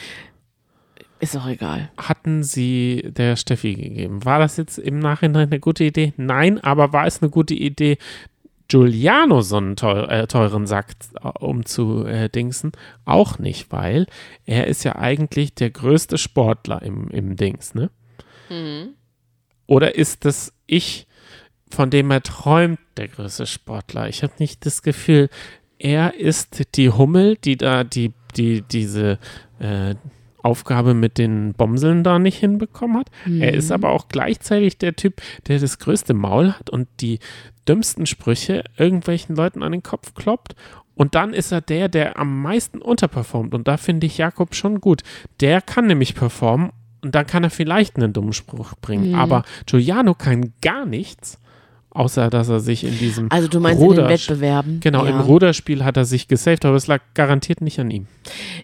Ist 1.20 1.36
auch 1.36 1.46
egal. 1.46 1.88
hatten 1.96 2.42
sie 2.42 3.08
der 3.16 3.36
Steffi 3.36 3.74
gegeben. 3.74 4.24
War 4.24 4.40
das 4.40 4.56
jetzt 4.56 4.78
im 4.78 4.98
Nachhinein 4.98 5.48
eine 5.48 5.60
gute 5.60 5.84
Idee? 5.84 6.12
Nein, 6.16 6.58
aber 6.58 6.92
war 6.92 7.06
es 7.06 7.22
eine 7.22 7.30
gute 7.30 7.54
Idee, 7.54 7.98
Giuliano 8.66 9.40
so 9.40 9.58
einen 9.58 9.76
teuer, 9.76 10.08
äh, 10.08 10.26
teuren 10.26 10.66
Sack 10.66 10.96
äh, 11.22 11.28
umzudingsen? 11.38 12.72
Auch 13.04 13.38
nicht, 13.38 13.70
weil 13.70 14.06
er 14.46 14.66
ist 14.66 14.82
ja 14.82 14.96
eigentlich 14.96 15.54
der 15.54 15.70
größte 15.70 16.18
Sportler 16.18 16.82
im, 16.82 17.08
im 17.10 17.36
Dings, 17.36 17.74
ne? 17.74 17.90
Oder 19.66 19.94
ist 19.94 20.24
das 20.24 20.52
ich, 20.66 21.06
von 21.72 21.90
dem 21.90 22.10
er 22.10 22.22
träumt, 22.22 22.78
der 22.96 23.08
größte 23.08 23.46
Sportler? 23.46 24.08
Ich 24.08 24.22
habe 24.22 24.34
nicht 24.38 24.66
das 24.66 24.82
Gefühl, 24.82 25.28
er 25.78 26.14
ist 26.14 26.74
die 26.76 26.90
Hummel, 26.90 27.36
die 27.36 27.56
da 27.56 27.84
die, 27.84 28.12
die, 28.36 28.62
diese 28.62 29.18
äh, 29.58 29.94
Aufgabe 30.42 30.94
mit 30.94 31.18
den 31.18 31.54
Bomseln 31.54 32.02
da 32.02 32.18
nicht 32.18 32.38
hinbekommen 32.38 32.98
hat. 32.98 33.10
Er 33.40 33.54
ist 33.54 33.70
aber 33.70 33.90
auch 33.90 34.08
gleichzeitig 34.08 34.76
der 34.78 34.96
Typ, 34.96 35.22
der 35.46 35.58
das 35.60 35.78
größte 35.78 36.14
Maul 36.14 36.52
hat 36.52 36.68
und 36.68 36.88
die 37.00 37.20
dümmsten 37.68 38.06
Sprüche 38.06 38.64
irgendwelchen 38.76 39.36
Leuten 39.36 39.62
an 39.62 39.72
den 39.72 39.82
Kopf 39.82 40.14
kloppt. 40.14 40.56
Und 40.94 41.14
dann 41.14 41.32
ist 41.32 41.52
er 41.52 41.60
der, 41.60 41.88
der 41.88 42.18
am 42.18 42.42
meisten 42.42 42.82
unterperformt. 42.82 43.54
Und 43.54 43.68
da 43.68 43.76
finde 43.76 44.06
ich 44.06 44.18
Jakob 44.18 44.54
schon 44.54 44.80
gut. 44.80 45.02
Der 45.40 45.60
kann 45.62 45.86
nämlich 45.86 46.14
performen 46.14 46.70
Und 47.02 47.14
dann 47.14 47.26
kann 47.26 47.44
er 47.44 47.50
vielleicht 47.50 47.96
einen 47.96 48.12
dummen 48.12 48.32
Spruch 48.32 48.74
bringen. 48.80 49.10
Mhm. 49.10 49.14
Aber 49.14 49.44
Giuliano 49.66 50.14
kann 50.14 50.52
gar 50.60 50.86
nichts, 50.86 51.38
außer 51.94 52.30
dass 52.30 52.48
er 52.48 52.60
sich 52.60 52.84
in 52.84 52.98
diesem 52.98 53.30
Also 53.30 53.48
du 53.48 53.60
meinst 53.60 53.80
in 53.82 53.88
den 53.88 53.98
Ruder- 53.98 54.08
Wettbewerben? 54.08 54.80
Genau, 54.80 55.04
ja. 55.04 55.10
im 55.10 55.20
Ruderspiel 55.20 55.84
hat 55.84 55.96
er 55.96 56.04
sich 56.04 56.28
gesaved, 56.28 56.64
aber 56.64 56.76
es 56.76 56.86
lag 56.86 57.00
garantiert 57.14 57.60
nicht 57.60 57.78
an 57.78 57.90
ihm. 57.90 58.06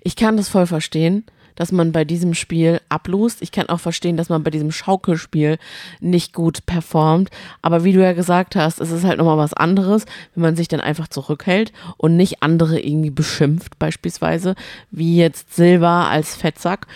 Ich 0.02 0.16
kann 0.16 0.36
das 0.36 0.48
voll 0.48 0.66
verstehen, 0.66 1.24
dass 1.54 1.72
man 1.72 1.90
bei 1.90 2.04
diesem 2.04 2.34
Spiel 2.34 2.80
ablust. 2.88 3.42
Ich 3.42 3.50
kann 3.50 3.68
auch 3.68 3.80
verstehen, 3.80 4.16
dass 4.16 4.28
man 4.28 4.44
bei 4.44 4.50
diesem 4.50 4.70
Schaukelspiel 4.70 5.58
nicht 6.00 6.32
gut 6.32 6.64
performt. 6.66 7.30
Aber 7.62 7.82
wie 7.82 7.92
du 7.92 8.00
ja 8.00 8.12
gesagt 8.12 8.54
hast, 8.54 8.80
es 8.80 8.92
ist 8.92 9.02
halt 9.04 9.18
nochmal 9.18 9.38
was 9.38 9.54
anderes, 9.54 10.04
wenn 10.34 10.42
man 10.42 10.54
sich 10.54 10.68
dann 10.68 10.80
einfach 10.80 11.08
zurückhält 11.08 11.72
und 11.96 12.16
nicht 12.16 12.44
andere 12.44 12.78
irgendwie 12.80 13.10
beschimpft, 13.10 13.76
beispielsweise, 13.80 14.54
wie 14.92 15.16
jetzt 15.16 15.56
Silva 15.56 16.08
als 16.08 16.36
Fettsack. 16.36 16.86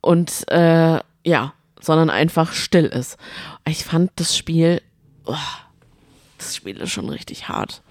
Und 0.00 0.44
äh, 0.50 0.98
ja, 1.24 1.52
sondern 1.80 2.10
einfach 2.10 2.52
still 2.52 2.86
ist. 2.86 3.18
Ich 3.68 3.84
fand 3.84 4.10
das 4.16 4.36
Spiel, 4.36 4.82
oh, 5.26 5.34
das 6.38 6.56
Spiel 6.56 6.76
ist 6.78 6.90
schon 6.90 7.08
richtig 7.08 7.48
hart. 7.48 7.82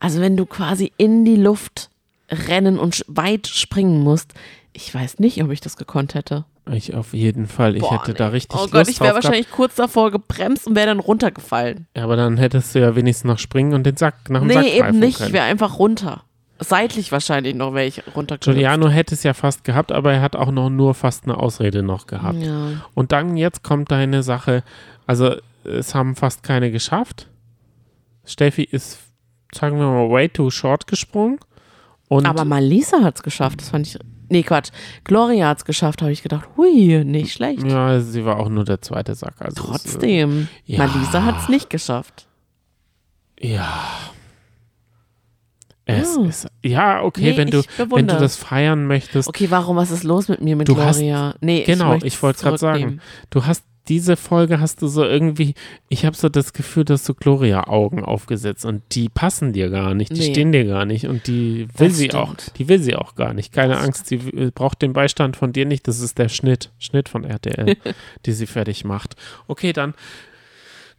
Also 0.00 0.20
wenn 0.20 0.36
du 0.36 0.46
quasi 0.46 0.92
in 0.96 1.24
die 1.24 1.36
Luft 1.36 1.90
rennen 2.30 2.78
und 2.78 3.04
weit 3.08 3.46
springen 3.46 4.00
musst, 4.00 4.34
ich 4.72 4.94
weiß 4.94 5.18
nicht, 5.18 5.42
ob 5.42 5.50
ich 5.50 5.60
das 5.60 5.76
gekonnt 5.76 6.14
hätte. 6.14 6.44
Ich 6.70 6.94
auf 6.94 7.12
jeden 7.12 7.46
Fall. 7.48 7.74
Ich 7.76 7.82
Boah, 7.82 8.00
hätte 8.00 8.12
nee. 8.12 8.18
da 8.18 8.28
richtig 8.28 8.56
Oh 8.58 8.62
Lust 8.62 8.72
Gott, 8.72 8.88
ich 8.88 9.00
wäre 9.00 9.10
drauf 9.10 9.20
gehabt. 9.20 9.24
wahrscheinlich 9.24 9.50
kurz 9.50 9.74
davor 9.74 10.10
gebremst 10.10 10.66
und 10.66 10.76
wäre 10.76 10.86
dann 10.86 11.00
runtergefallen. 11.00 11.86
Ja, 11.96 12.04
aber 12.04 12.16
dann 12.16 12.36
hättest 12.36 12.74
du 12.74 12.80
ja 12.80 12.94
wenigstens 12.94 13.24
noch 13.28 13.38
springen 13.38 13.74
und 13.74 13.84
den 13.84 13.96
Sack 13.96 14.30
nach 14.30 14.40
dem 14.40 14.50
Sack 14.50 14.62
Nee, 14.64 14.78
eben 14.78 14.98
nicht. 14.98 15.10
Ich 15.10 15.18
können. 15.18 15.32
wäre 15.32 15.44
einfach 15.44 15.78
runter. 15.78 16.22
Seitlich 16.60 17.10
wahrscheinlich 17.10 17.56
noch 17.56 17.74
wäre 17.74 17.86
ich 17.86 17.98
runtergerutscht. 18.14 18.44
Giuliano 18.44 18.88
hätte 18.88 19.16
es 19.16 19.24
ja 19.24 19.34
fast 19.34 19.64
gehabt, 19.64 19.90
aber 19.90 20.12
er 20.12 20.20
hat 20.20 20.36
auch 20.36 20.52
noch 20.52 20.70
nur 20.70 20.94
fast 20.94 21.24
eine 21.24 21.36
Ausrede 21.36 21.82
noch 21.82 22.06
gehabt. 22.06 22.40
Ja. 22.40 22.68
Und 22.94 23.10
dann 23.10 23.36
jetzt 23.36 23.64
kommt 23.64 23.90
deine 23.90 24.22
Sache, 24.22 24.62
also 25.08 25.34
es 25.64 25.96
haben 25.96 26.14
fast 26.14 26.44
keine 26.44 26.70
geschafft. 26.70 27.26
Steffi 28.24 28.62
ist, 28.64 28.98
sagen 29.54 29.78
wir 29.78 29.86
mal, 29.86 30.10
way 30.10 30.28
too 30.28 30.50
short 30.50 30.86
gesprungen. 30.86 31.38
Und 32.08 32.26
Aber 32.26 32.44
Malisa 32.44 33.02
hat 33.02 33.16
es 33.16 33.22
geschafft. 33.22 33.60
Das 33.60 33.70
fand 33.70 33.86
ich. 33.86 33.98
Nee, 34.28 34.42
Quatsch. 34.42 34.70
Gloria 35.04 35.48
hat 35.48 35.58
es 35.58 35.64
geschafft, 35.64 36.00
habe 36.02 36.12
ich 36.12 36.22
gedacht. 36.22 36.48
Hui, 36.56 37.04
nicht 37.04 37.32
schlecht. 37.32 37.62
ja, 37.64 38.00
sie 38.00 38.24
war 38.24 38.38
auch 38.38 38.48
nur 38.48 38.64
der 38.64 38.80
zweite 38.80 39.14
Sack. 39.14 39.34
Also 39.40 39.62
es, 39.62 39.82
Trotzdem. 39.84 40.48
ja. 40.64 40.78
Malisa 40.78 41.22
hat 41.24 41.40
es 41.42 41.48
nicht 41.48 41.68
geschafft. 41.70 42.26
äh, 43.36 43.54
ja. 43.54 43.82
Es 45.84 46.16
Ja. 46.16 46.24
ist, 46.26 46.46
ja, 46.62 47.02
okay, 47.02 47.32
Nee, 47.32 47.36
wenn 47.36 47.50
du, 47.50 47.62
wenn 47.76 48.06
du 48.06 48.16
das 48.16 48.36
feiern 48.36 48.86
möchtest, 48.86 49.28
Okay, 49.28 49.50
warum? 49.50 49.76
Was 49.76 49.90
ist 49.90 50.04
los 50.04 50.28
mit 50.28 50.40
mir 50.40 50.54
mit 50.54 50.68
Du 50.68 50.76
hast- 50.76 50.98
Gloria? 50.98 51.34
nee, 51.40 51.64
genau, 51.64 51.94
ich, 51.96 52.04
ich 52.04 52.22
wollte 52.22 52.40
gerade 52.42 52.56
sagen, 52.58 53.00
du 53.30 53.44
hast 53.44 53.64
diese 53.88 54.16
Folge 54.16 54.60
hast 54.60 54.80
du 54.82 54.86
so 54.86 55.04
irgendwie, 55.04 55.54
ich 55.88 56.04
habe 56.06 56.16
so 56.16 56.28
das 56.28 56.52
Gefühl, 56.52 56.84
dass 56.84 57.04
du 57.04 57.14
Gloria-Augen 57.14 58.04
aufgesetzt 58.04 58.64
und 58.64 58.82
die 58.92 59.08
passen 59.08 59.52
dir 59.52 59.70
gar 59.70 59.94
nicht, 59.94 60.10
die 60.12 60.20
Nee. 60.20 60.30
stehen 60.32 60.52
dir 60.52 60.64
gar 60.64 60.84
nicht 60.84 61.06
und 61.08 61.26
die 61.26 61.66
will 61.76 61.88
Das 61.88 61.96
sie 61.98 62.04
stimmt. 62.06 62.22
auch, 62.22 62.34
die 62.56 62.68
will 62.68 62.80
sie 62.80 62.94
auch 62.94 63.14
gar 63.16 63.34
nicht. 63.34 63.52
Keine 63.52 63.74
Das 63.74 63.84
Angst, 63.84 64.06
sie 64.06 64.24
w- 64.24 64.50
braucht 64.54 64.82
den 64.82 64.92
Beistand 64.92 65.36
von 65.36 65.52
dir 65.52 65.66
nicht, 65.66 65.88
das 65.88 66.00
ist 66.00 66.18
der 66.18 66.28
Schnitt, 66.28 66.70
Schnitt 66.78 67.08
von 67.08 67.24
RTL, 67.24 67.76
die 68.26 68.32
sie 68.32 68.46
fertig 68.46 68.84
macht. 68.84 69.16
Okay, 69.48 69.72
dann, 69.72 69.94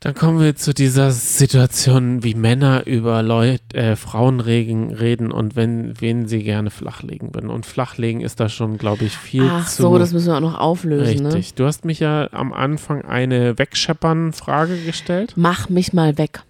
dann 0.03 0.15
kommen 0.15 0.41
wir 0.41 0.53
zu 0.57 0.73
dieser 0.73 1.11
Situation, 1.11 2.23
wie 2.23 2.33
Männer 2.33 2.85
über 2.85 3.23
Leut, 3.23 3.61
äh, 3.73 3.95
Frauen 3.95 4.41
regen, 4.41 4.93
reden 4.93 5.31
und 5.31 5.55
wenn, 5.55 5.93
wen 6.01 6.27
sie 6.27 6.43
gerne 6.43 6.71
flachlegen 6.71 7.33
würden. 7.33 7.49
Und 7.49 7.65
flachlegen 7.65 8.19
ist 8.19 8.41
da 8.41 8.49
schon, 8.49 8.77
glaube 8.77 9.05
ich, 9.05 9.17
viel 9.17 9.47
Ach 9.49 9.65
zu. 9.65 9.83
so, 9.83 9.97
das 9.97 10.11
müssen 10.11 10.27
wir 10.27 10.35
auch 10.35 10.41
noch 10.41 10.59
auflösen, 10.59 11.23
ne? 11.23 11.33
Richtig. 11.35 11.53
Du 11.53 11.65
hast 11.65 11.85
mich 11.85 12.01
ja 12.01 12.27
am 12.33 12.51
Anfang 12.51 13.05
eine 13.05 13.57
Wegscheppern-Frage 13.57 14.75
gestellt. 14.83 15.35
Mach 15.37 15.69
mich 15.69 15.93
mal 15.93 16.17
weg. 16.17 16.43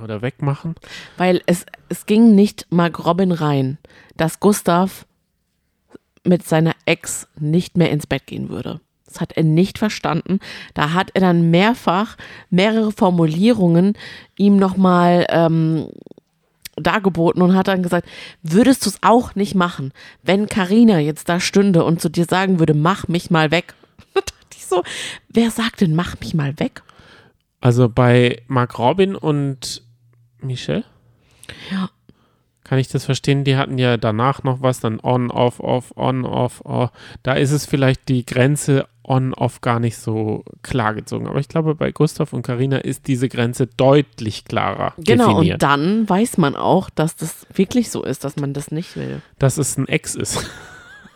Oder 0.00 0.22
wegmachen. 0.22 0.76
Weil 1.16 1.42
es, 1.46 1.66
es 1.88 2.06
ging 2.06 2.36
nicht 2.36 2.68
Mark 2.70 3.04
Robin 3.04 3.32
rein, 3.32 3.78
dass 4.16 4.38
Gustav 4.38 5.06
mit 6.22 6.46
seiner 6.46 6.74
Ex 6.84 7.26
nicht 7.36 7.76
mehr 7.76 7.90
ins 7.90 8.06
Bett 8.06 8.28
gehen 8.28 8.48
würde. 8.48 8.80
Das 9.06 9.20
hat 9.20 9.32
er 9.32 9.44
nicht 9.44 9.78
verstanden. 9.78 10.40
Da 10.74 10.92
hat 10.92 11.10
er 11.14 11.20
dann 11.20 11.50
mehrfach 11.50 12.16
mehrere 12.50 12.92
Formulierungen 12.92 13.94
ihm 14.36 14.56
nochmal 14.56 15.26
ähm, 15.28 15.88
dargeboten 16.76 17.42
und 17.42 17.54
hat 17.54 17.68
dann 17.68 17.82
gesagt, 17.82 18.08
würdest 18.42 18.84
du 18.84 18.90
es 18.90 18.98
auch 19.02 19.34
nicht 19.34 19.54
machen, 19.54 19.92
wenn 20.22 20.46
Karina 20.46 20.98
jetzt 20.98 21.28
da 21.28 21.40
stünde 21.40 21.84
und 21.84 22.00
zu 22.00 22.10
dir 22.10 22.26
sagen 22.26 22.58
würde, 22.58 22.74
mach 22.74 23.08
mich 23.08 23.30
mal 23.30 23.50
weg. 23.50 23.74
Da 24.14 24.20
dachte 24.20 24.56
ich 24.56 24.66
so, 24.66 24.82
wer 25.28 25.50
sagt 25.50 25.80
denn, 25.82 25.94
mach 25.94 26.18
mich 26.20 26.34
mal 26.34 26.58
weg? 26.58 26.82
Also 27.60 27.88
bei 27.88 28.42
Mark 28.46 28.78
Robin 28.78 29.14
und 29.14 29.82
Michelle? 30.40 30.84
Ja. 31.70 31.90
Kann 32.64 32.78
ich 32.78 32.88
das 32.88 33.04
verstehen? 33.04 33.44
Die 33.44 33.56
hatten 33.56 33.78
ja 33.78 33.96
danach 33.96 34.42
noch 34.42 34.60
was, 34.60 34.80
dann 34.80 34.98
on, 35.00 35.30
off, 35.30 35.60
off, 35.60 35.92
on, 35.96 36.24
off, 36.24 36.64
off. 36.64 36.90
Da 37.22 37.34
ist 37.34 37.52
es 37.52 37.64
vielleicht 37.64 38.08
die 38.08 38.26
Grenze 38.26 38.88
on, 39.08 39.32
off 39.34 39.60
gar 39.60 39.78
nicht 39.78 39.96
so 39.98 40.44
klar 40.62 40.92
gezogen. 40.94 41.28
Aber 41.28 41.38
ich 41.38 41.48
glaube, 41.48 41.74
bei 41.76 41.92
Gustav 41.92 42.32
und 42.32 42.42
Karina 42.42 42.78
ist 42.78 43.06
diese 43.06 43.28
Grenze 43.28 43.66
deutlich 43.68 44.44
klarer 44.44 44.94
Genau, 44.98 45.28
definiert. 45.28 45.54
und 45.54 45.62
dann 45.62 46.08
weiß 46.08 46.38
man 46.38 46.56
auch, 46.56 46.90
dass 46.90 47.14
das 47.16 47.46
wirklich 47.54 47.90
so 47.90 48.02
ist, 48.02 48.24
dass 48.24 48.36
man 48.36 48.52
das 48.52 48.70
nicht 48.72 48.96
will. 48.96 49.22
dass 49.38 49.58
es 49.58 49.76
ein 49.78 49.86
Ex 49.88 50.14
ist. 50.16 50.44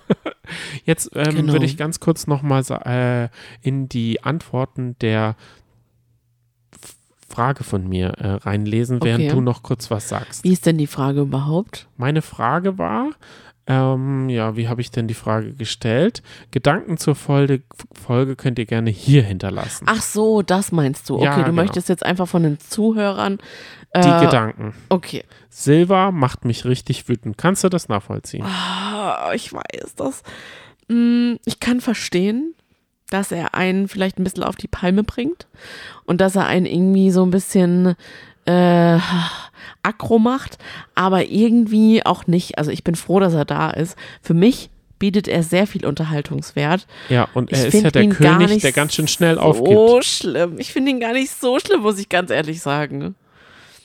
Jetzt 0.84 1.11
ähm, 1.14 1.34
Genau. 1.34 1.53
würde 1.53 1.64
ich 1.66 1.76
ganz 1.76 2.01
kurz 2.01 2.26
nochmal 2.26 2.62
äh, 2.84 3.28
in 3.66 3.88
die 3.88 4.22
Antworten 4.22 4.97
der 5.01 5.36
Frage 7.28 7.62
von 7.62 7.88
mir 7.88 8.09
äh, 8.18 8.26
reinlesen, 8.34 9.01
während 9.03 9.24
Okay. 9.26 9.34
du 9.34 9.41
noch 9.41 9.62
kurz 9.62 9.91
was 9.91 10.09
sagst. 10.09 10.43
Wie 10.43 10.53
ist 10.53 10.66
denn 10.66 10.78
die 10.78 10.88
Frage 10.88 11.20
überhaupt? 11.20 11.86
Meine 11.97 12.22
Frage 12.22 12.76
war, 12.76 13.11
ähm, 13.71 14.29
ja, 14.29 14.57
wie 14.57 14.68
habe 14.68 14.81
ich 14.81 14.91
denn 14.91 15.07
die 15.07 15.14
Frage 15.14 15.53
gestellt? 15.55 16.23
Gedanken 16.51 16.97
zur 16.99 17.14
Folge, 17.14 17.62
Folge 17.93 18.35
könnt 18.35 18.59
ihr 18.59 18.66
gerne 18.66 18.91
hier 18.91 19.23
hinterlassen. 19.23 19.87
Ach 19.89 20.03
so, 20.03 20.43
das 20.43 20.73
meinst 20.73 21.09
du. 21.09 21.14
Okay, 21.16 21.25
Ja, 21.25 21.37
du 21.37 21.45
genau. 21.45 21.62
möchtest 21.62 21.89
jetzt 21.89 22.05
einfach 22.05 22.27
von 22.27 22.43
den 22.43 22.59
Zuhörern. 22.59 23.39
die 23.95 24.01
äh, 24.09 24.21
Gedanken. 24.25 24.75
Okay. 24.89 25.25
Silva 25.49 26.11
macht 26.11 26.45
mich 26.45 26.64
richtig 26.64 27.09
wütend. 27.09 27.39
Kannst 27.39 27.62
du 27.62 27.68
das 27.68 27.89
nachvollziehen? 27.89 28.45
Ah, 28.45 29.31
ich 29.35 29.53
weiß 29.53 29.95
das. 29.97 30.23
Mm, 30.89 31.35
Ich 31.45 31.61
kann 31.61 31.81
verstehen, 31.81 32.55
dass 33.11 33.31
er 33.33 33.55
einen 33.55 33.87
vielleicht 33.89 34.18
ein 34.18 34.25
bisschen 34.25 34.45
auf 34.45 34.57
die 34.57 34.68
Palme 34.68 35.03
bringt 35.05 35.47
und 36.07 36.21
dass 36.21 36.35
er 36.37 36.47
einen 36.47 36.66
irgendwie 36.66 37.11
so 37.11 37.25
ein 37.25 37.31
bisschen 37.31 37.95
äh, 38.47 38.99
aggro 39.82 40.18
macht, 40.18 40.59
aber 40.95 41.26
irgendwie 41.26 42.05
auch 42.05 42.26
nicht. 42.26 42.59
Also 42.59 42.70
ich 42.70 42.84
bin 42.84 42.95
froh, 42.95 43.20
dass 43.20 43.34
er 43.34 43.45
da 43.45 43.70
ist. 43.70 43.97
Für 44.22 44.34
mich 44.34 44.70
bietet 44.99 45.28
er 45.28 45.43
sehr 45.43 45.66
viel 45.66 45.86
Unterhaltungswert. 45.86 46.86
Ja, 47.09 47.28
und 47.34 47.51
Ich 47.51 47.59
er 47.59 47.66
ist 47.66 47.70
find 47.72 47.84
ja 47.84 47.91
der 47.91 48.09
König, 48.09 48.61
der 48.61 48.72
ganz 48.72 48.95
schön 48.95 49.09
schnell 49.09 49.36
so 49.36 49.41
aufgibt. 49.41 49.68
So 49.68 50.03
schlimm. 50.03 50.57
Ich 50.59 50.72
finde 50.72 50.91
ihn 50.91 51.01
gar 51.01 51.14
nicht 51.14 51.30
so 51.30 51.59
schlimm, 51.59 51.80
muss 51.82 51.99
ich 51.99 52.09
ganz 52.09 52.30
ehrlich 52.30 52.61
sagen. 52.61 53.14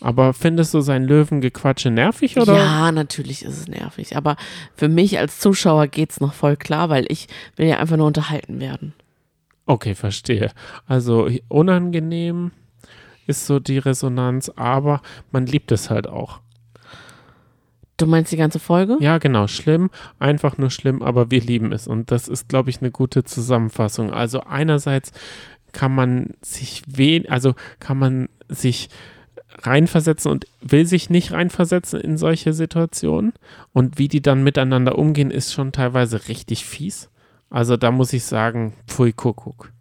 Aber 0.01 0.33
findest 0.33 0.73
du 0.73 0.81
sein 0.81 1.05
Löwengequatsche 1.05 1.89
nervig 1.89 2.37
oder? 2.37 2.55
Ja, 2.57 2.91
natürlich 2.91 3.43
ist 3.43 3.57
es 3.57 3.67
nervig. 3.67 4.17
Aber 4.17 4.35
für 4.75 4.89
mich 4.89 5.17
als 5.17 5.39
Zuschauer 5.39 5.87
geht's 5.87 6.19
noch 6.19 6.33
voll 6.33 6.57
klar, 6.57 6.89
weil 6.89 7.05
ich 7.07 7.27
will 7.55 7.67
ja 7.67 7.77
einfach 7.77 7.97
nur 7.97 8.07
unterhalten 8.07 8.59
werden. 8.59 8.93
Okay, 9.65 9.95
verstehe. 9.95 10.51
Also 10.85 11.29
unangenehm 11.47 12.51
ist 13.27 13.45
so 13.45 13.59
die 13.59 13.77
Resonanz, 13.77 14.49
aber 14.55 15.01
man 15.31 15.45
liebt 15.45 15.71
es 15.71 15.89
halt 15.89 16.07
auch. 16.07 16.39
Du 17.97 18.07
meinst 18.07 18.31
die 18.31 18.37
ganze 18.37 18.59
Folge? 18.59 18.97
Ja, 18.99 19.19
genau, 19.19 19.47
schlimm, 19.47 19.89
einfach 20.19 20.57
nur 20.57 20.69
schlimm, 20.69 21.01
aber 21.01 21.31
wir 21.31 21.39
lieben 21.39 21.71
es. 21.71 21.87
Und 21.87 22.11
das 22.11 22.27
ist, 22.27 22.49
glaube 22.49 22.69
ich, 22.69 22.81
eine 22.81 22.91
gute 22.91 23.23
Zusammenfassung. 23.23 24.11
Also 24.11 24.41
einerseits 24.41 25.11
kann 25.71 25.95
man 25.95 26.33
sich 26.41 26.83
wen, 26.87 27.29
also 27.29 27.53
kann 27.79 27.97
man 27.97 28.29
sich 28.49 28.89
reinversetzen 29.63 30.29
und 30.31 30.45
will 30.61 30.85
sich 30.85 31.09
nicht 31.09 31.31
reinversetzen 31.31 32.01
in 32.01 32.17
solche 32.17 32.51
Situationen. 32.51 33.33
Und 33.71 33.97
wie 33.97 34.09
die 34.09 34.21
dann 34.21 34.43
miteinander 34.43 34.97
umgehen, 34.97 35.31
ist 35.31 35.53
schon 35.53 35.71
teilweise 35.71 36.27
richtig 36.27 36.65
fies. 36.65 37.09
Also 37.49 37.77
da 37.77 37.91
muss 37.91 38.11
ich 38.11 38.25
sagen, 38.25 38.73
pfui 38.87 39.13
Kuckuck. 39.13 39.71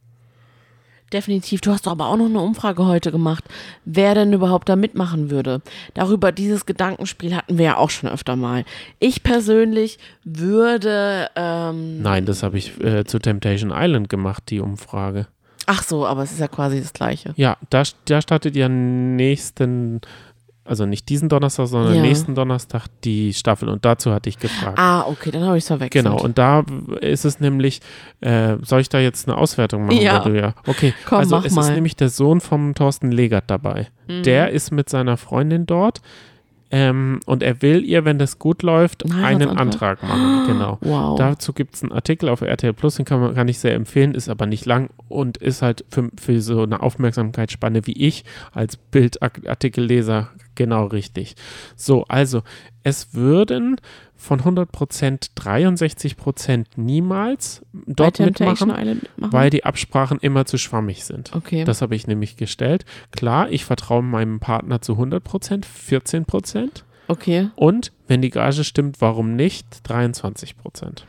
Definitiv. 1.15 1.61
Du 1.61 1.71
hast 1.71 1.87
doch 1.87 1.93
aber 1.93 2.09
auch 2.09 2.17
noch 2.17 2.27
eine 2.27 2.41
Umfrage 2.41 2.85
heute 2.87 3.13
gemacht, 3.13 3.45
wer 3.85 4.17
denn 4.17 4.33
überhaupt 4.33 4.69
da 4.69 4.75
mitmachen 4.75 5.31
würde. 5.31 5.63
Darüber 5.95 6.33
dieses 6.33 6.67
Gedankenspiel 6.67 7.37
hatten 7.37 7.57
wir 7.57 7.65
ja 7.65 7.77
auch 7.77 7.91
schon 7.91 8.11
öfter 8.11 8.35
mal. 8.35 8.65
Ich 8.99 9.23
persönlich 9.23 10.01
würde, 10.25 11.31
ähm, 11.37 12.03
Nein, 12.03 12.27
das 12.27 12.43
habe 12.43 12.59
ich 12.59 12.83
äh, 12.83 13.05
zu 13.05 13.21
Temptation 13.21 13.73
Island 13.73 14.09
gemacht, 14.09 14.43
die 14.51 14.59
Umfrage. 14.59 15.29
ach 15.67 15.85
so, 15.85 16.05
aber 16.05 16.25
es 16.25 16.33
ist 16.33 16.41
ja 16.41 16.49
quasi 16.49 16.81
das 16.81 16.93
Gleiche. 16.93 17.33
Ja, 17.37 17.59
da, 17.71 17.85
da 18.07 18.21
startet 18.21 18.57
ja 18.57 18.69
nächsten 18.69 20.01
also 20.65 20.87
nicht 20.87 21.09
diesen 21.09 21.29
Donnerstag, 21.29 21.67
sondern 21.67 21.95
Ja. 21.97 22.03
nächsten 22.03 22.35
Donnerstag 22.35 22.87
die 23.05 23.35
Staffel. 23.35 23.69
Und 23.69 23.85
dazu 23.85 24.13
hatte 24.13 24.29
ich 24.29 24.39
gefragt. 24.39 24.79
Ah, 24.79 25.03
okay, 25.07 25.31
dann 25.31 25.45
habe 25.45 25.59
ich 25.59 25.65
es 25.65 25.69
verwechselt. 25.69 26.05
Genau, 26.05 26.19
und 26.21 26.39
da 26.39 26.65
ist 27.01 27.25
es 27.25 27.39
nämlich, 27.41 27.81
äh, 28.21 28.57
soll 28.63 28.81
ich 28.81 28.89
da 28.89 28.99
jetzt 28.99 29.29
eine 29.29 29.37
Auswertung 29.37 29.87
machen? 29.87 30.01
Ja. 30.01 30.27
ja 30.29 30.55
okay, 30.67 30.95
Komm, 31.07 31.19
also 31.19 31.37
es 31.39 31.47
ist 31.47 31.57
mal. 31.57 31.75
nämlich 31.75 31.97
der 31.97 32.09
Sohn 32.09 32.41
vom 32.41 32.75
Thorsten 32.75 33.13
Legert 33.13 33.45
dabei. 33.49 33.89
Mhm. 34.09 34.23
Der 34.23 34.51
ist 34.51 34.71
mit 34.71 34.89
seiner 34.89 35.17
Freundin 35.17 35.67
dort 35.67 36.01
ähm, 36.71 37.21
und 37.27 37.43
er 37.43 37.63
will 37.63 37.85
ihr, 37.85 38.05
wenn 38.05 38.19
das 38.19 38.39
gut 38.39 38.63
läuft, 38.63 39.05
Einen 39.05 39.43
einen? 39.43 39.59
Antrag 39.59 40.03
machen. 40.03 40.47
Genau. 40.47 40.79
Wow. 40.85 41.19
Dazu 41.19 41.53
gibt 41.53 41.75
es 41.75 41.83
einen 41.83 41.93
Artikel 41.93 42.29
auf 42.29 42.41
RTL 42.41 42.73
Plus, 42.73 42.97
den 42.97 43.05
kann, 43.05 43.21
man, 43.21 43.35
kann 43.35 43.49
ich 43.49 43.59
sehr 43.59 43.75
empfehlen, 43.75 44.15
ist 44.15 44.29
aber 44.29 44.47
nicht 44.47 44.65
lang 44.67 44.91
und 45.09 45.39
ist 45.39 45.63
halt 45.63 45.85
für, 45.89 46.11
für 46.21 46.41
so 46.41 46.63
eine 46.63 46.83
Aufmerksamkeitsspanne 46.83 47.87
wie 47.87 47.93
ich 47.93 48.25
als 48.53 48.77
Bildartikelleser 48.77 50.31
genau 50.55 50.87
richtig. 50.87 51.35
So, 51.75 52.05
also 52.05 52.43
es 52.83 53.15
würden 53.15 53.81
von 54.17 54.41
100% 54.41 55.31
63% 55.37 56.65
niemals 56.77 57.63
Bei 57.73 57.83
dort 58.11 58.21
mitmachen, 58.21 58.71
Island 58.71 59.03
mitmachen? 59.03 59.33
weil 59.33 59.51
die 59.51 59.65
Absprachen 59.65 60.19
immer 60.21 60.47
zu 60.47 60.57
schwammig 60.57 61.05
sind. 61.05 61.35
okay. 61.35 61.65
Das 61.65 61.83
habe 61.83 61.95
ich 61.95 62.07
nämlich 62.07 62.37
gestellt. 62.37 62.85
Klar, 63.11 63.51
ich 63.51 63.65
vertraue 63.65 64.03
meinem 64.03 64.41
Partner 64.41 64.81
zu 64.81 64.95
100%, 64.95 65.65
14%. 65.65 66.85
okay. 67.09 67.51
Und 67.57 67.93
wenn 68.09 68.23
die 68.23 68.31
Gage 68.31 68.65
stimmt, 68.65 69.01
warum 69.01 69.37
nicht 69.37 69.67
23%? 69.87 71.03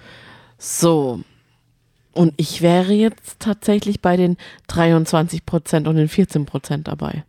So. 0.57 1.21
Und 2.13 2.33
ich 2.37 2.61
wäre 2.61 2.93
jetzt 2.93 3.39
tatsächlich 3.39 4.01
bei 4.01 4.15
den 4.17 4.37
23% 4.69 5.87
und 5.87 5.95
den 5.95 6.09
14% 6.09 6.83
dabei. 6.83 7.23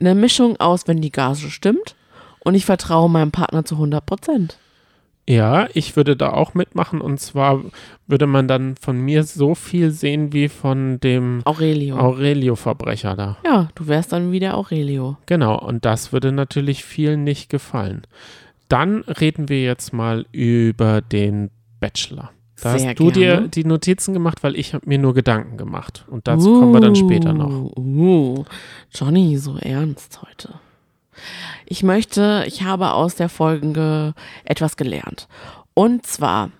Eine 0.00 0.14
Mischung 0.14 0.56
aus, 0.58 0.86
wenn 0.88 1.00
die 1.00 1.12
Gage 1.12 1.50
stimmt 1.50 1.94
und 2.44 2.54
ich 2.54 2.64
vertraue 2.64 3.08
meinem 3.08 3.30
Partner 3.30 3.64
zu 3.64 3.76
100%. 3.76 4.54
Ja, 5.28 5.68
ich 5.72 5.94
würde 5.94 6.16
da 6.16 6.32
auch 6.32 6.54
mitmachen 6.54 7.00
und 7.00 7.20
zwar 7.20 7.62
würde 8.08 8.26
man 8.26 8.48
dann 8.48 8.74
von 8.76 8.98
mir 9.00 9.22
so 9.22 9.54
viel 9.54 9.92
sehen 9.92 10.32
wie 10.32 10.48
von 10.48 10.98
dem 10.98 11.42
Aurelio. 11.44 11.96
Aurelio-Verbrecher 11.96 13.14
da. 13.14 13.36
ja, 13.44 13.68
du 13.76 13.86
wärst 13.86 14.12
dann 14.12 14.32
wieder 14.32 14.56
Aurelio. 14.56 15.16
Genau, 15.26 15.58
und 15.58 15.84
das 15.84 16.12
würde 16.12 16.32
natürlich 16.32 16.84
vielen 16.84 17.22
nicht 17.22 17.48
gefallen. 17.50 18.02
Dann 18.68 19.02
reden 19.02 19.48
wir 19.48 19.62
jetzt 19.62 19.92
mal 19.92 20.26
über 20.32 21.00
den 21.00 21.50
Bachelor. 21.78 22.30
Da 22.60 22.78
Sehr 22.78 22.90
hast 22.90 22.98
du 22.98 23.10
dir 23.10 23.32
gerne. 23.34 23.48
die 23.48 23.64
Notizen 23.64 24.14
gemacht, 24.14 24.42
weil 24.42 24.56
ich 24.56 24.74
habe 24.74 24.88
mir 24.88 24.98
nur 24.98 25.14
Gedanken 25.14 25.56
gemacht. 25.56 26.04
Und 26.08 26.28
dazu 26.28 26.60
kommen 26.60 26.72
wir 26.72 26.80
dann 26.80 26.96
später 26.96 27.32
noch. 27.32 27.76
Uh, 27.76 28.44
Johnny, 28.92 29.36
so 29.36 29.56
ernst 29.56 30.20
heute. 30.22 30.54
Ich 31.66 31.82
möchte, 31.82 32.44
ich 32.46 32.62
habe 32.62 32.92
aus 32.92 33.14
der 33.14 33.28
Folge 33.28 34.14
etwas 34.44 34.76
gelernt. 34.76 35.28
Und 35.74 36.06
zwar, 36.06 36.50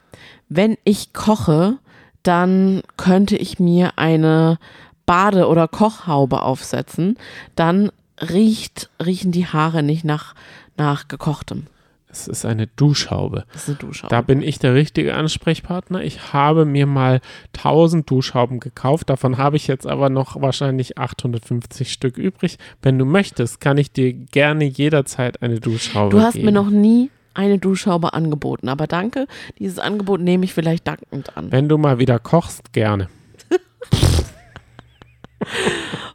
wenn 0.48 0.76
ich 0.84 1.12
koche, 1.12 1.78
dann 2.22 2.82
könnte 2.96 3.36
ich 3.36 3.58
mir 3.58 3.98
eine 3.98 4.58
Bade- 5.06 5.48
oder 5.48 5.68
Kochhaube 5.68 6.42
aufsetzen. 6.42 7.18
Dann 7.56 7.90
riecht, 8.20 8.90
riechen 9.04 9.32
die 9.32 9.46
Haare 9.46 9.82
nicht 9.82 10.04
nach, 10.04 10.34
nach 10.76 11.08
gekochtem. 11.08 11.66
Es 12.12 12.28
ist 12.28 12.44
eine 12.44 12.66
Duschhaube. 12.66 13.46
Das 13.54 13.62
ist 13.62 13.68
eine 13.70 13.78
Duschhaube. 13.78 14.10
Da 14.10 14.20
bin 14.20 14.42
ich 14.42 14.58
der 14.58 14.74
richtige 14.74 15.14
Ansprechpartner. 15.14 16.02
Ich 16.02 16.34
habe 16.34 16.66
mir 16.66 16.86
mal 16.86 17.22
1000 17.56 18.08
Duschhauben 18.08 18.60
gekauft. 18.60 19.08
Davon 19.08 19.38
habe 19.38 19.56
ich 19.56 19.66
jetzt 19.66 19.86
aber 19.86 20.10
noch 20.10 20.38
wahrscheinlich 20.40 20.98
850 20.98 21.90
Stück 21.90 22.18
übrig. 22.18 22.58
Wenn 22.82 22.98
du 22.98 23.06
möchtest, 23.06 23.62
kann 23.62 23.78
ich 23.78 23.92
dir 23.92 24.12
gerne 24.12 24.64
jederzeit 24.64 25.42
eine 25.42 25.58
Duschhaube 25.58 26.14
du 26.14 26.22
hast 26.22 26.34
geben. 26.34 26.46
mir 26.46 26.52
noch 26.52 26.68
nie 26.68 27.10
eine 27.32 27.58
Duschhaube 27.58 28.12
angeboten, 28.12 28.68
aber 28.68 28.86
danke, 28.86 29.26
dieses 29.58 29.78
Angebot 29.78 30.20
nehme 30.20 30.44
ich 30.44 30.52
vielleicht 30.52 30.86
dankend 30.86 31.34
an. 31.34 31.50
Wenn 31.50 31.66
du 31.66 31.78
mal 31.78 31.98
wieder 31.98 32.18
kochst, 32.18 32.74
gerne. 32.74 33.08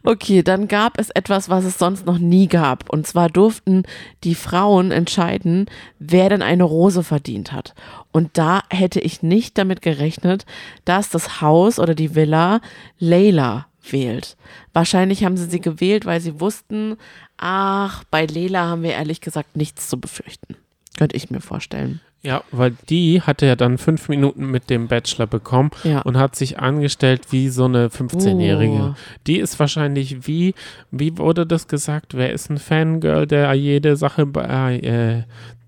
Okay, 0.08 0.42
dann 0.42 0.68
gab 0.68 0.98
es 0.98 1.10
etwas, 1.10 1.50
was 1.50 1.66
es 1.66 1.76
sonst 1.76 2.06
noch 2.06 2.16
nie 2.16 2.48
gab. 2.48 2.88
Und 2.88 3.06
zwar 3.06 3.28
durften 3.28 3.82
die 4.24 4.34
Frauen 4.34 4.90
entscheiden, 4.90 5.66
wer 5.98 6.30
denn 6.30 6.40
eine 6.40 6.62
Rose 6.62 7.04
verdient 7.04 7.52
hat. 7.52 7.74
Und 8.10 8.30
da 8.38 8.62
hätte 8.70 9.00
ich 9.00 9.22
nicht 9.22 9.58
damit 9.58 9.82
gerechnet, 9.82 10.46
dass 10.86 11.10
das 11.10 11.42
Haus 11.42 11.78
oder 11.78 11.94
die 11.94 12.14
Villa 12.14 12.62
Leila 12.98 13.66
wählt. 13.90 14.38
Wahrscheinlich 14.72 15.24
haben 15.24 15.36
sie 15.36 15.44
sie 15.44 15.60
gewählt, 15.60 16.06
weil 16.06 16.22
sie 16.22 16.40
wussten, 16.40 16.96
ach, 17.36 18.02
bei 18.10 18.24
Leila 18.24 18.66
haben 18.66 18.84
wir 18.84 18.92
ehrlich 18.92 19.20
gesagt 19.20 19.58
nichts 19.58 19.90
zu 19.90 20.00
befürchten. 20.00 20.56
Könnte 20.96 21.16
ich 21.16 21.28
mir 21.30 21.42
vorstellen. 21.42 22.00
Ja, 22.22 22.42
weil 22.50 22.74
die 22.90 23.22
hatte 23.22 23.46
ja 23.46 23.54
dann 23.54 23.78
fünf 23.78 24.08
Minuten 24.08 24.50
mit 24.50 24.70
dem 24.70 24.88
Bachelor 24.88 25.26
bekommen 25.28 25.70
Ja. 25.84 26.00
und 26.02 26.16
hat 26.16 26.34
sich 26.34 26.58
angestellt 26.58 27.26
wie 27.30 27.48
so 27.48 27.64
eine 27.66 27.88
15-Jährige. 27.90 28.90
Oh. 28.90 28.94
Die 29.28 29.38
ist 29.38 29.58
wahrscheinlich 29.60 30.26
wie, 30.26 30.54
wie 30.90 31.16
wurde 31.16 31.46
das 31.46 31.68
gesagt? 31.68 32.14
Wer 32.14 32.32
ist 32.32 32.50
ein 32.50 32.58
Fangirl, 32.58 33.26
der 33.28 33.52
jede 33.54 33.96
Sache 33.96 34.26
bei, 34.26 34.78
äh, 34.80 35.22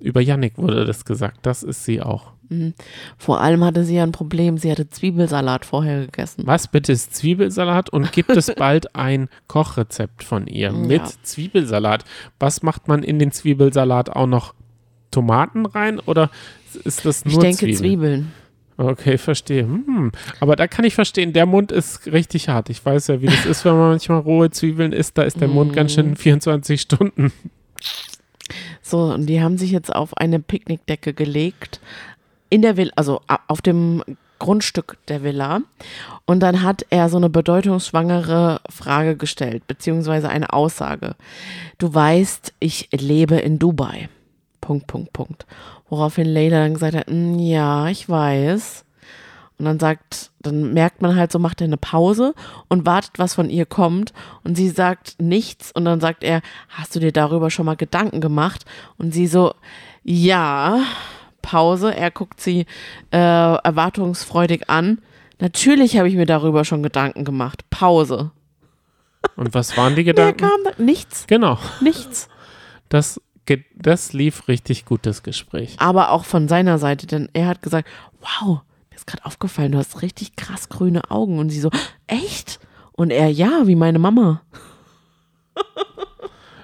über 0.04 0.20
Yannick 0.20 0.58
wurde 0.58 0.84
das 0.84 1.04
gesagt. 1.04 1.38
Das 1.42 1.62
ist 1.62 1.84
sie 1.84 2.00
auch. 2.02 2.32
Vor 3.16 3.40
allem 3.40 3.62
hatte 3.64 3.84
sie 3.84 3.94
ja 3.94 4.02
ein 4.02 4.10
Problem, 4.10 4.58
sie 4.58 4.72
hatte 4.72 4.90
Zwiebelsalat 4.90 5.64
vorher 5.64 6.00
gegessen. 6.06 6.42
Was 6.46 6.66
bitte 6.66 6.90
ist 6.90 7.14
Zwiebelsalat 7.14 7.90
und 7.90 8.10
gibt 8.10 8.30
es 8.30 8.52
bald 8.56 8.96
ein 8.96 9.28
Kochrezept 9.46 10.24
von 10.24 10.48
ihr 10.48 10.72
mit 10.72 11.00
Ja. 11.02 11.08
Zwiebelsalat? 11.22 12.04
Was 12.40 12.64
macht 12.64 12.88
man 12.88 13.04
in 13.04 13.20
den 13.20 13.30
Zwiebelsalat 13.30 14.10
auch 14.10 14.26
noch? 14.26 14.54
Tomaten 15.10 15.66
rein 15.66 15.98
oder 16.00 16.30
ist 16.84 17.04
das 17.04 17.24
nur 17.24 17.34
Ich 17.34 17.38
denke 17.38 17.58
Zwiebeln? 17.58 17.76
Zwiebeln. 17.76 18.32
Okay, 18.80 19.18
verstehe. 19.18 19.64
Hm. 19.64 20.10
Aber 20.40 20.56
da 20.56 20.66
kann 20.66 20.86
ich 20.86 20.94
verstehen, 20.94 21.34
der 21.34 21.44
Mund 21.44 21.70
ist 21.70 22.06
richtig 22.06 22.48
hart. 22.48 22.70
Ich 22.70 22.82
weiß 22.84 23.08
ja, 23.08 23.20
wie 23.20 23.26
das 23.26 23.44
ist, 23.44 23.64
wenn 23.66 23.76
man 23.76 23.90
manchmal 23.90 24.20
rohe 24.20 24.50
Zwiebeln 24.50 24.92
isst. 24.92 25.18
Da 25.18 25.22
ist 25.22 25.38
der 25.38 25.48
Mund 25.48 25.74
ganz 25.74 25.92
schön 25.92 26.16
24 26.16 26.80
Stunden. 26.80 27.30
So, 28.80 29.02
und 29.12 29.26
die 29.26 29.42
haben 29.42 29.58
sich 29.58 29.70
jetzt 29.70 29.94
auf 29.94 30.16
eine 30.16 30.40
Picknickdecke 30.40 31.12
gelegt. 31.12 31.80
In 32.48 32.62
der 32.62 32.78
Villa, 32.78 32.92
also 32.96 33.20
auf 33.48 33.60
dem 33.60 34.02
Grundstück 34.38 34.96
der 35.08 35.22
Villa. 35.22 35.60
Und 36.24 36.40
dann 36.40 36.62
hat 36.62 36.86
er 36.88 37.08
so 37.10 37.18
eine 37.18 37.28
bedeutungsschwangere 37.28 38.62
Frage 38.70 39.14
gestellt, 39.14 39.66
beziehungsweise 39.66 40.30
eine 40.30 40.52
Aussage. 40.54 41.16
Du 41.76 41.92
weißt, 41.92 42.54
ich 42.60 42.88
lebe 42.92 43.36
in 43.36 43.58
Dubai. 43.58 44.08
Punkt, 44.60 44.86
Punkt, 44.86 45.12
Punkt. 45.12 45.46
Woraufhin 45.88 46.26
Leila 46.26 46.60
dann 46.62 46.74
gesagt 46.74 46.94
hat, 46.96 47.08
"Mm, 47.10 47.38
ja, 47.38 47.88
ich 47.88 48.08
weiß. 48.08 48.84
Und 49.58 49.66
dann 49.66 49.78
sagt, 49.78 50.30
dann 50.40 50.72
merkt 50.72 51.02
man 51.02 51.16
halt 51.16 51.30
so, 51.30 51.38
macht 51.38 51.60
er 51.60 51.66
eine 51.66 51.76
Pause 51.76 52.34
und 52.68 52.86
wartet, 52.86 53.18
was 53.18 53.34
von 53.34 53.50
ihr 53.50 53.66
kommt. 53.66 54.14
Und 54.42 54.54
sie 54.56 54.70
sagt 54.70 55.16
nichts. 55.20 55.70
Und 55.72 55.84
dann 55.84 56.00
sagt 56.00 56.24
er, 56.24 56.40
hast 56.70 56.94
du 56.96 57.00
dir 57.00 57.12
darüber 57.12 57.50
schon 57.50 57.66
mal 57.66 57.76
Gedanken 57.76 58.22
gemacht? 58.22 58.64
Und 58.96 59.12
sie 59.12 59.26
so, 59.26 59.52
ja, 60.02 60.80
Pause. 61.42 61.94
Er 61.94 62.10
guckt 62.10 62.40
sie 62.40 62.60
äh, 63.12 63.18
erwartungsfreudig 63.18 64.70
an. 64.70 65.02
Natürlich 65.40 65.98
habe 65.98 66.08
ich 66.08 66.14
mir 66.14 66.26
darüber 66.26 66.64
schon 66.64 66.82
Gedanken 66.82 67.24
gemacht. 67.26 67.68
Pause. 67.68 68.30
Und 69.36 69.52
was 69.52 69.76
waren 69.76 69.94
die 69.94 70.04
Mehr 70.04 70.14
Gedanken? 70.14 70.38
kam 70.40 70.60
da, 70.64 70.82
nichts, 70.82 71.26
Genau, 71.26 71.58
nichts. 71.82 72.28
das, 72.88 73.20
das 73.74 74.12
lief 74.12 74.48
richtig 74.48 74.84
gut, 74.84 75.06
das 75.06 75.22
Gespräch. 75.22 75.76
Aber 75.78 76.10
auch 76.10 76.24
von 76.24 76.48
seiner 76.48 76.78
Seite, 76.78 77.06
denn 77.06 77.28
er 77.32 77.48
hat 77.48 77.62
gesagt, 77.62 77.88
wow, 78.20 78.60
mir 78.90 78.96
ist 78.96 79.06
gerade 79.06 79.24
aufgefallen, 79.24 79.72
du 79.72 79.78
hast 79.78 80.02
richtig 80.02 80.36
krass 80.36 80.68
grüne 80.68 81.10
Augen. 81.10 81.38
Und 81.38 81.50
sie 81.50 81.60
so, 81.60 81.70
echt? 82.06 82.60
Und 82.92 83.10
er, 83.10 83.30
ja, 83.30 83.66
wie 83.66 83.76
meine 83.76 83.98
Mama. 83.98 84.42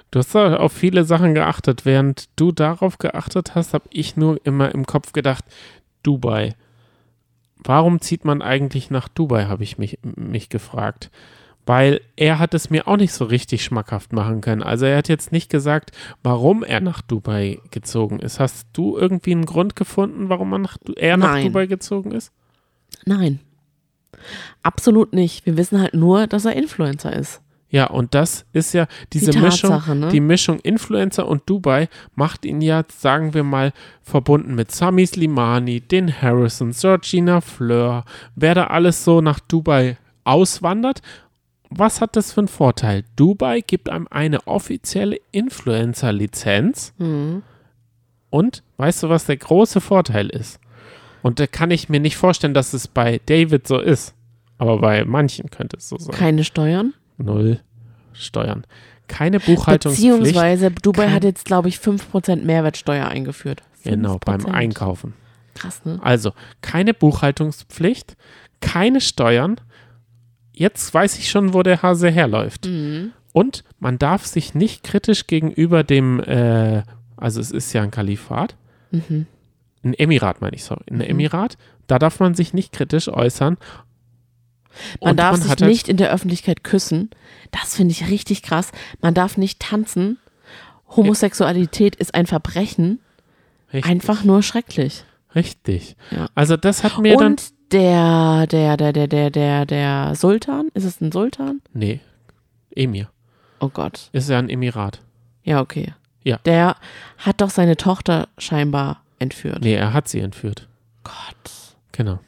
Du 0.09 0.19
hast 0.19 0.35
auf 0.35 0.71
viele 0.71 1.03
Sachen 1.03 1.33
geachtet. 1.33 1.85
Während 1.85 2.29
du 2.37 2.53
darauf 2.53 2.97
geachtet 2.97 3.55
hast, 3.55 3.73
habe 3.73 3.89
ich 3.91 4.15
nur 4.15 4.43
immer 4.45 4.73
im 4.73 4.85
Kopf 4.85 5.11
gedacht, 5.11 5.43
Dubai. 6.01 6.55
Warum 7.57 7.99
zieht 7.99 8.23
man 8.23 8.41
eigentlich 8.41 8.89
nach 8.89 9.09
Dubai, 9.09 9.45
habe 9.45 9.63
ich 9.63 9.77
mich, 9.77 9.99
mich 10.03 10.47
gefragt. 10.47 11.11
Weil 11.67 12.01
er 12.15 12.39
hat 12.39 12.53
es 12.53 12.69
mir 12.69 12.87
auch 12.87 12.97
nicht 12.97 13.13
so 13.13 13.25
richtig 13.25 13.63
schmackhaft 13.63 14.13
machen 14.13 14.41
können. 14.41 14.63
Also 14.63 14.85
er 14.85 14.97
hat 14.97 15.09
jetzt 15.09 15.31
nicht 15.31 15.49
gesagt, 15.49 15.91
warum 16.23 16.63
er 16.63 16.79
nach 16.79 17.01
Dubai 17.01 17.59
gezogen 17.71 18.19
ist. 18.19 18.39
Hast 18.39 18.67
du 18.73 18.97
irgendwie 18.97 19.31
einen 19.31 19.45
Grund 19.45 19.75
gefunden, 19.75 20.29
warum 20.29 20.49
nach, 20.61 20.77
er 20.95 21.17
nach 21.17 21.33
Nein. 21.33 21.47
Dubai 21.47 21.67
gezogen 21.67 22.11
ist? 22.11 22.31
Nein. 23.05 23.39
Absolut 24.63 25.13
nicht. 25.13 25.45
Wir 25.45 25.57
wissen 25.57 25.79
halt 25.79 25.93
nur, 25.93 26.25
dass 26.27 26.45
er 26.45 26.55
Influencer 26.55 27.13
ist. 27.13 27.41
Ja, 27.69 27.87
und 27.87 28.15
das 28.15 28.45
ist 28.53 28.73
ja 28.73 28.87
diese 29.11 29.31
Die 29.31 29.39
Mischung, 29.39 29.81
ne? 29.99 30.07
die 30.07 30.21
Mischung 30.21 30.59
Influencer 30.59 31.27
und 31.27 31.49
Dubai 31.49 31.89
macht 32.15 32.45
ihn 32.45 32.61
ja, 32.61 32.83
sagen 32.87 33.33
wir 33.33 33.43
mal, 33.43 33.73
verbunden 34.01 34.55
mit 34.55 34.71
Sami 34.71 35.05
Slimani, 35.05 35.81
den 35.81 36.21
Harrison, 36.21 36.71
Georgina 36.71 37.41
Fleur, 37.41 38.05
wer 38.35 38.55
da 38.55 38.67
alles 38.67 39.03
so 39.03 39.19
nach 39.19 39.41
Dubai 39.41 39.97
auswandert. 40.23 41.01
Was 41.69 42.01
hat 42.01 42.15
das 42.15 42.33
für 42.33 42.41
einen 42.41 42.47
Vorteil? 42.47 43.03
Dubai 43.15 43.61
gibt 43.61 43.89
einem 43.89 44.07
eine 44.09 44.45
offizielle 44.47 45.19
Influencer-Lizenz. 45.31 46.93
Mhm. 46.97 47.43
Und 48.29 48.63
weißt 48.77 49.03
du, 49.03 49.09
was 49.09 49.25
der 49.25 49.37
große 49.37 49.81
Vorteil 49.81 50.29
ist? 50.29 50.59
Und 51.21 51.39
da 51.39 51.47
kann 51.47 51.71
ich 51.71 51.89
mir 51.89 51.99
nicht 51.99 52.17
vorstellen, 52.17 52.53
dass 52.53 52.73
es 52.73 52.87
bei 52.87 53.19
David 53.25 53.67
so 53.67 53.79
ist. 53.79 54.13
Aber 54.57 54.79
bei 54.79 55.05
manchen 55.05 55.49
könnte 55.49 55.77
es 55.77 55.89
so 55.89 55.97
sein. 55.97 56.15
Keine 56.15 56.43
Steuern. 56.43 56.93
Null 57.17 57.59
Steuern. 58.13 58.65
Keine 59.07 59.39
Buchhaltungspflicht. 59.39 60.19
Beziehungsweise 60.19 60.71
Dubai 60.71 61.09
hat 61.09 61.23
jetzt, 61.23 61.45
glaube 61.45 61.69
ich, 61.69 61.77
5% 61.77 62.43
Mehrwertsteuer 62.43 63.07
eingeführt. 63.07 63.63
Genau, 63.83 64.17
beim 64.23 64.41
5%. 64.41 64.51
Einkaufen. 64.51 65.13
Krass, 65.53 65.85
ne? 65.85 65.99
Also, 66.01 66.33
keine 66.61 66.93
Buchhaltungspflicht, 66.93 68.17
keine 68.59 69.01
Steuern. 69.01 69.61
Jetzt 70.59 70.91
weiß 70.93 71.19
ich 71.19 71.29
schon, 71.29 71.53
wo 71.53 71.61
der 71.61 71.81
Hase 71.83 72.09
herläuft. 72.09 72.65
Mhm. 72.65 73.11
Und 73.31 73.63
man 73.79 73.99
darf 73.99 74.25
sich 74.25 74.55
nicht 74.55 74.83
kritisch 74.83 75.27
gegenüber 75.27 75.83
dem, 75.83 76.19
äh, 76.21 76.81
also 77.15 77.39
es 77.39 77.51
ist 77.51 77.73
ja 77.73 77.83
ein 77.83 77.91
Kalifat, 77.91 78.55
Mhm. 78.91 79.27
ein 79.83 79.93
Emirat 79.93 80.41
meine 80.41 80.55
ich, 80.55 80.63
sorry, 80.63 80.83
ein 80.89 81.01
Emirat, 81.01 81.57
da 81.85 81.99
darf 81.99 82.19
man 82.19 82.33
sich 82.33 82.53
nicht 82.53 82.71
kritisch 82.73 83.07
äußern. 83.07 83.57
Man 85.01 85.11
Und 85.11 85.17
darf 85.17 85.31
man 85.33 85.41
sich 85.41 85.49
halt- 85.49 85.61
nicht 85.61 85.87
in 85.89 85.97
der 85.97 86.11
Öffentlichkeit 86.11 86.63
küssen. 86.63 87.09
Das 87.51 87.75
finde 87.75 87.91
ich 87.91 88.09
richtig 88.09 88.41
krass. 88.43 88.71
Man 89.01 89.13
darf 89.13 89.37
nicht 89.37 89.59
tanzen. 89.59 90.17
Homosexualität 90.95 91.95
ist 91.95 92.15
ein 92.15 92.25
Verbrechen. 92.27 92.99
Richtig, 93.73 93.91
Einfach 93.91 94.23
nur 94.23 94.41
schrecklich. 94.43 95.03
richtig. 95.35 95.95
Ja. 96.11 96.27
Also 96.35 96.57
das 96.57 96.83
hat 96.83 96.97
mir 96.99 97.17
dann, 97.17 97.33
Und 97.33 97.43
der, 97.71 98.47
der, 98.47 98.77
der, 98.77 98.93
der, 98.93 99.07
der, 99.07 99.29
der, 99.29 99.65
der 99.65 100.15
Sultan, 100.15 100.69
ist 100.73 100.83
es 100.85 101.01
ein 101.01 101.11
Sultan? 101.11 101.61
nee, 101.73 101.99
Emir, 102.75 103.09
Oh 103.59 103.69
Gott. 103.69 104.09
ist 104.13 104.29
ja 104.29 104.37
ein 104.37 104.49
Emirat. 104.49 105.01
Ja, 105.43 105.61
okay. 105.61 105.93
Ja. 106.23 106.37
Der 106.45 106.75
hat 107.17 107.41
doch 107.41 107.49
seine 107.49 107.77
Tochter 107.77 108.27
scheinbar 108.37 109.01
entführt. 109.17 109.61
Nee, 109.61 109.73
er 109.75 109.93
hat 109.93 110.07
sie 110.07 110.19
entführt. 110.19 110.67
Gott. 111.03 111.13
Genau. 111.93 112.19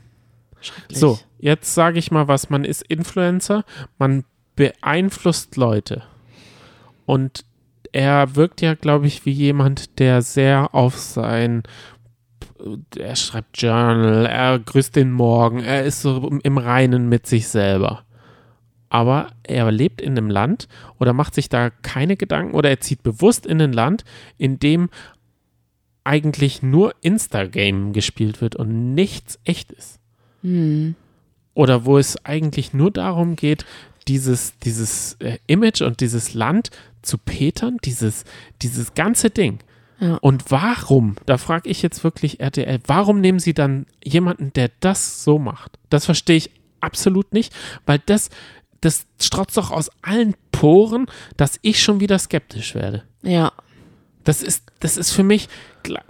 Schrecklich. 0.62 0.98
So, 0.98 1.20
jetzt 1.38 1.74
sage 1.76 2.00
ich 2.00 2.10
mal 2.10 2.28
was. 2.28 2.50
Man 2.50 2.64
ist 2.64 2.82
Influencer, 2.82 3.64
man 3.98 4.24
beeinflusst 4.56 5.56
Leute. 5.58 6.04
Und 7.06 7.46
er 7.92 8.36
wirkt 8.36 8.62
ja, 8.62 8.74
glaube 8.76 9.08
ich, 9.08 9.26
wie 9.26 9.32
jemand, 9.32 10.00
der 10.00 10.22
sehr 10.22 10.74
auf 10.74 10.98
sein. 10.98 11.64
Er 12.98 13.16
schreibt 13.16 13.62
Journal, 13.62 14.26
er 14.26 14.60
grüßt 14.60 14.96
den 14.96 15.12
Morgen, 15.12 15.60
er 15.60 15.84
ist 15.86 16.02
so 16.02 16.28
im- 16.44 16.58
Reinen 16.58 17.08
mit 17.10 17.26
sich 17.28 17.48
selber. 17.48 18.04
Aber 18.90 19.32
er 19.44 19.72
lebt 19.72 20.02
in 20.02 20.18
einem 20.18 20.30
Land 20.30 20.68
oder 21.00 21.14
macht 21.14 21.36
sich 21.36 21.48
da 21.48 21.70
keine 21.70 22.18
Gedanken 22.18 22.56
oder 22.56 22.70
er 22.70 22.80
zieht 22.80 23.04
bewusst 23.04 23.46
in 23.46 23.62
ein 23.62 23.72
Land, 23.74 24.04
in 24.38 24.60
dem 24.60 24.90
eigentlich 26.04 26.64
nur 26.64 26.96
Instagame 27.02 27.92
gespielt 27.92 28.42
wird 28.42 28.56
und 28.56 28.96
nichts 28.96 29.40
echt 29.44 29.72
ist 29.72 30.00
Hm. 30.42 30.96
oder 31.54 31.86
wo 31.86 31.98
es 31.98 32.24
eigentlich 32.26 32.74
nur 32.74 32.92
darum 32.92 33.36
geht, 33.36 33.66
dieses, 34.08 34.58
dieses 34.60 35.14
äh, 35.20 35.38
Image 35.48 35.82
und 35.82 36.00
dieses 36.00 36.34
Land 36.34 36.72
zu 37.02 37.18
petern, 37.18 37.78
dieses, 37.84 38.24
dieses 38.62 38.94
ganze 38.96 39.30
Ding. 39.30 39.60
Ja. 40.00 40.16
Und 40.22 40.50
warum, 40.50 41.16
da 41.26 41.38
frage 41.38 41.70
ich 41.70 41.82
jetzt 41.82 42.04
wirklich 42.04 42.40
RTL, 42.40 42.80
warum 42.88 43.20
nehmen 43.20 43.40
sie 43.40 43.54
dann 43.54 43.86
jemanden, 44.04 44.54
der 44.54 44.72
das 44.80 45.24
so 45.24 45.40
macht? 45.40 45.78
Das 45.90 46.06
verstehe 46.06 46.38
ich 46.38 46.52
absolut 46.80 47.34
nicht, 47.34 47.54
weil 47.86 48.00
das, 48.06 48.30
das 48.82 49.06
strotzt 49.22 49.58
doch 49.58 49.72
aus 49.72 49.92
allen 50.02 50.36
Poren, 50.52 51.08
dass 51.38 51.60
ich 51.62 51.84
schon 51.84 52.00
wieder 52.00 52.18
skeptisch 52.18 52.76
werde. 52.76 53.04
Ja. 53.22 53.52
Das 54.24 54.44
ist, 54.44 54.64
das 54.80 54.98
ist 54.98 55.12
für 55.12 55.24
mich, 55.24 55.48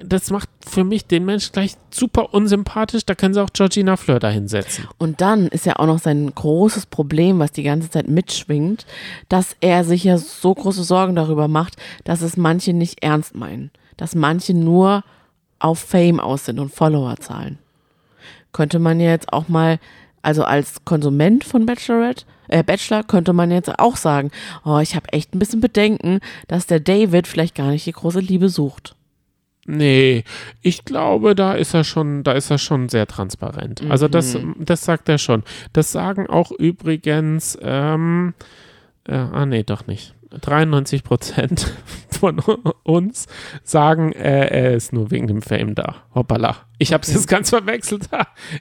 das 0.03 0.29
macht 0.29 0.49
für 0.67 0.83
mich 0.83 1.05
den 1.05 1.25
Mensch 1.25 1.51
gleich 1.51 1.75
super 1.89 2.33
unsympathisch. 2.33 3.05
Da 3.05 3.15
können 3.15 3.33
sie 3.33 3.41
auch 3.41 3.53
Georgina 3.53 3.97
Fleur 3.97 4.19
da 4.19 4.29
hinsetzen. 4.29 4.87
Und 4.97 5.21
dann 5.21 5.47
ist 5.47 5.65
ja 5.65 5.77
auch 5.77 5.85
noch 5.85 5.99
sein 5.99 6.33
großes 6.33 6.87
Problem, 6.87 7.39
was 7.39 7.51
die 7.51 7.63
ganze 7.63 7.89
Zeit 7.89 8.09
mitschwingt, 8.09 8.85
dass 9.29 9.55
er 9.61 9.83
sich 9.83 10.03
ja 10.03 10.17
so 10.17 10.53
große 10.53 10.83
Sorgen 10.83 11.15
darüber 11.15 11.47
macht, 11.47 11.77
dass 12.03 12.21
es 12.21 12.35
manche 12.35 12.73
nicht 12.73 13.03
ernst 13.03 13.35
meinen. 13.35 13.71
Dass 13.99 14.15
manche 14.15 14.53
nur 14.53 15.03
auf 15.59 15.79
Fame 15.79 16.21
aus 16.21 16.45
sind 16.45 16.57
und 16.57 16.73
Followerzahlen. 16.73 17.59
Könnte 18.53 18.79
man 18.79 19.01
ja 19.01 19.09
jetzt 19.09 19.33
auch 19.33 19.49
mal, 19.49 19.77
also 20.21 20.45
als 20.45 20.85
Konsument 20.85 21.43
von 21.43 21.65
Bachelorette, 21.65 22.25
äh, 22.47 22.63
Bachelor, 22.63 23.03
könnte 23.03 23.33
man 23.33 23.51
jetzt 23.51 23.77
auch 23.77 23.97
sagen, 23.97 24.31
oh, 24.63 24.79
ich 24.79 24.95
habe 24.95 25.11
echt 25.11 25.35
ein 25.35 25.39
bisschen 25.39 25.59
Bedenken, 25.59 26.21
dass 26.47 26.65
der 26.65 26.79
David 26.79 27.27
vielleicht 27.27 27.55
gar 27.55 27.71
nicht 27.71 27.85
die 27.85 27.91
große 27.91 28.21
Liebe 28.21 28.47
sucht. 28.47 28.95
Nee, 29.65 30.23
ich 30.61 30.85
glaube, 30.85 31.35
da 31.35 31.53
ist 31.53 31.73
er 31.73 31.83
schon, 31.83 32.23
da 32.23 32.31
ist 32.31 32.49
er 32.49 32.57
schon 32.57 32.87
sehr 32.87 33.05
transparent. 33.05 33.83
Also 33.89 34.07
das, 34.07 34.35
das 34.57 34.83
sagt 34.83 35.09
er 35.09 35.19
schon. 35.19 35.43
Das 35.73 35.91
sagen 35.91 36.25
auch 36.27 36.51
übrigens, 36.51 37.57
ähm, 37.61 38.33
äh, 39.03 39.13
ah 39.13 39.45
nee, 39.45 39.63
doch 39.63 39.85
nicht. 39.85 40.15
93 40.31 41.03
Prozent 41.03 41.73
von 42.09 42.39
uns 42.83 43.27
sagen, 43.63 44.11
äh, 44.13 44.47
er 44.47 44.73
ist 44.75 44.93
nur 44.93 45.11
wegen 45.11 45.27
dem 45.27 45.41
Fame 45.41 45.75
da. 45.75 45.95
Hoppala. 46.13 46.57
Ich 46.77 46.93
habe 46.93 47.03
es 47.03 47.13
jetzt 47.13 47.27
ganz 47.27 47.49
verwechselt. 47.49 48.09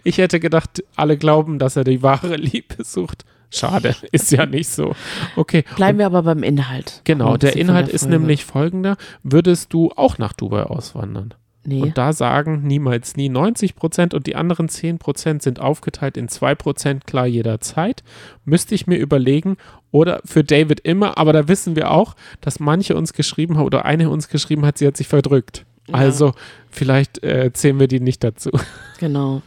Ich 0.05 0.19
hätte 0.19 0.41
gedacht, 0.41 0.83
alle 0.97 1.17
glauben, 1.17 1.59
dass 1.59 1.77
er 1.77 1.85
die 1.85 2.03
wahre 2.03 2.37
Liebe 2.37 2.85
sucht. 2.85 3.25
Schade, 3.51 3.97
ist 4.13 4.31
ja 4.31 4.47
nicht 4.47 4.69
so. 4.69 4.95
Okay, 5.37 5.65
Bleiben 5.77 5.99
wir 5.99 6.07
aber 6.07 6.23
beim 6.23 6.43
Inhalt. 6.43 7.01
Genau, 7.05 7.37
der 7.37 7.57
Inhalt 7.57 7.89
der 7.89 7.95
ist 7.95 8.07
nämlich 8.07 8.45
folgender. 8.45 8.97
Würdest 9.23 9.73
du 9.73 9.91
auch 9.97 10.19
nach 10.19 10.33
Dubai 10.33 10.65
auswandern? 10.65 11.35
Nee. 11.69 11.83
Und 11.83 11.99
da 11.99 12.15
sagen 12.15 12.63
niemals 12.63 13.17
nie 13.17 13.29
90 13.29 13.77
Prozent 13.77 14.15
und 14.15 14.27
die 14.27 14.37
anderen 14.37 14.71
10 14.71 14.99
Prozent 14.99 15.43
sind 15.43 15.61
aufgeteilt 15.61 16.17
in 16.17 16.29
2 16.29 16.55
Prozent 16.55 17.07
klar 17.07 17.27
jederzeit. 17.27 18.03
Müsste 18.47 18.75
ich 18.75 18.87
mir 18.87 18.97
überlegen 18.97 19.59
oder 19.91 20.23
für 20.25 20.45
David 20.45 20.81
immer, 20.81 21.19
aber 21.19 21.35
da 21.35 21.47
wissen 21.47 21.77
wir 21.77 21.91
auch, 21.91 22.17
dass 22.41 22.59
manche 22.59 22.97
uns 22.97 23.13
geschrieben 23.13 23.59
haben 23.59 23.67
oder 23.67 23.85
eine 23.85 24.09
uns 24.09 24.29
geschrieben 24.29 24.65
hat, 24.65 24.79
sie 24.79 24.87
hat 24.87 24.97
sich 24.97 25.09
verdrückt. 25.09 25.67
Also 25.93 26.33
vielleicht 26.71 27.23
äh, 27.23 27.53
zählen 27.53 27.79
wir 27.81 27.89
die 27.89 28.01
nicht 28.01 28.23
dazu. 28.25 28.51
Genau. 29.01 29.43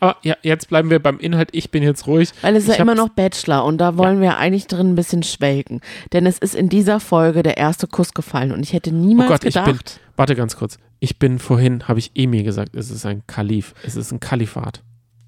Aber 0.00 0.16
ja, 0.22 0.34
jetzt 0.40 0.70
bleiben 0.70 0.88
wir 0.88 0.98
beim 0.98 1.18
Inhalt. 1.18 1.50
Ich 1.52 1.70
bin 1.70 1.82
jetzt 1.82 2.06
ruhig. 2.06 2.30
Weil 2.40 2.56
es 2.56 2.62
ist 2.64 2.70
Ich 2.70 2.76
ja 2.76 2.82
immer 2.84 2.94
noch 2.94 3.10
Bachelor 3.10 3.66
und 3.66 3.76
da 3.76 3.98
wollen 3.98 4.22
wir 4.22 4.38
eigentlich 4.38 4.66
drin 4.66 4.92
ein 4.92 4.94
bisschen 4.94 5.22
schwelgen. 5.22 5.82
Denn 6.14 6.24
es 6.24 6.38
ist 6.38 6.54
in 6.54 6.70
dieser 6.70 6.98
Folge 6.98 7.42
der 7.42 7.58
erste 7.58 7.86
Kuss 7.86 8.14
gefallen 8.14 8.50
und 8.50 8.62
ich 8.62 8.72
hätte 8.72 8.88
Oh 8.88 8.94
niemals 8.94 9.28
Gott, 9.28 9.44
ich 9.44 9.52
bin, 9.52 9.64
gedacht. 9.64 10.00
warte 10.16 10.34
ganz 10.34 10.56
kurz. 10.56 10.78
Ich 11.00 11.18
bin 11.18 11.38
vorhin, 11.38 11.86
habe 11.86 11.98
ich 11.98 12.12
Emil 12.14 12.44
gesagt, 12.44 12.74
es 12.74 12.90
ist 12.90 13.04
ein 13.04 13.22
Kalif, 13.26 13.74
es 13.84 13.94
ist 13.94 14.10
ein 14.10 14.20
Kalifat. 14.20 14.82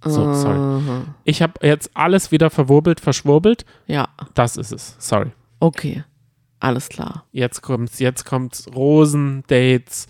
So, 0.07 0.33
sorry. 0.33 0.57
Aha. 0.59 1.03
Ich 1.25 1.43
habe 1.43 1.53
jetzt 1.61 1.91
alles 1.93 2.33
wieder 2.33 2.49
verwurbelt, 2.49 2.99
verschwurbelt. 3.01 3.67
Ja, 3.87 4.09
Das 4.33 4.57
ist 4.57 4.73
es. 4.73 4.97
Sorry. 4.99 5.33
okay. 5.61 6.03
Alles 6.61 6.89
klar. 6.89 7.27
Jetzt 7.33 7.61
kommt's, 7.61 7.99
jetzt 7.99 8.25
kommt's 8.25 8.67
Rosen, 8.75 9.45
Dates, 9.49 10.07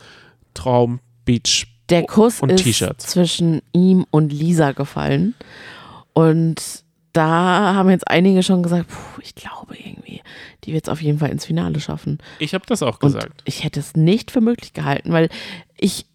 Traum, 0.54 1.00
Beach. 1.30 1.66
Der 1.88 2.04
Kuss 2.04 2.40
Und 2.40 2.50
ist 2.50 2.62
T-Shirts. 2.62 3.06
zwischen 3.06 3.62
ihm 3.72 4.06
und 4.10 4.32
Lisa 4.32 4.72
gefallen. 4.72 5.34
Und 6.12 6.84
da 7.12 7.74
haben 7.74 7.90
jetzt 7.90 8.06
einige 8.08 8.42
schon 8.42 8.62
gesagt, 8.62 8.88
puh, 8.88 9.20
ich 9.22 9.34
glaube 9.34 9.76
irgendwie, 9.76 10.20
die 10.64 10.72
wird 10.72 10.84
es 10.84 10.88
auf 10.88 11.02
jeden 11.02 11.18
Fall 11.18 11.30
ins 11.30 11.46
Finale 11.46 11.80
schaffen. 11.80 12.18
Ich 12.38 12.54
habe 12.54 12.64
das 12.66 12.82
auch 12.82 13.00
Und 13.02 13.12
gesagt. 13.12 13.42
ich 13.44 13.64
hätte 13.64 13.80
es 13.80 13.96
nicht 13.96 14.30
für 14.30 14.40
möglich 14.40 14.72
gehalten, 14.72 15.12
weil 15.12 15.28
ich, 15.76 16.06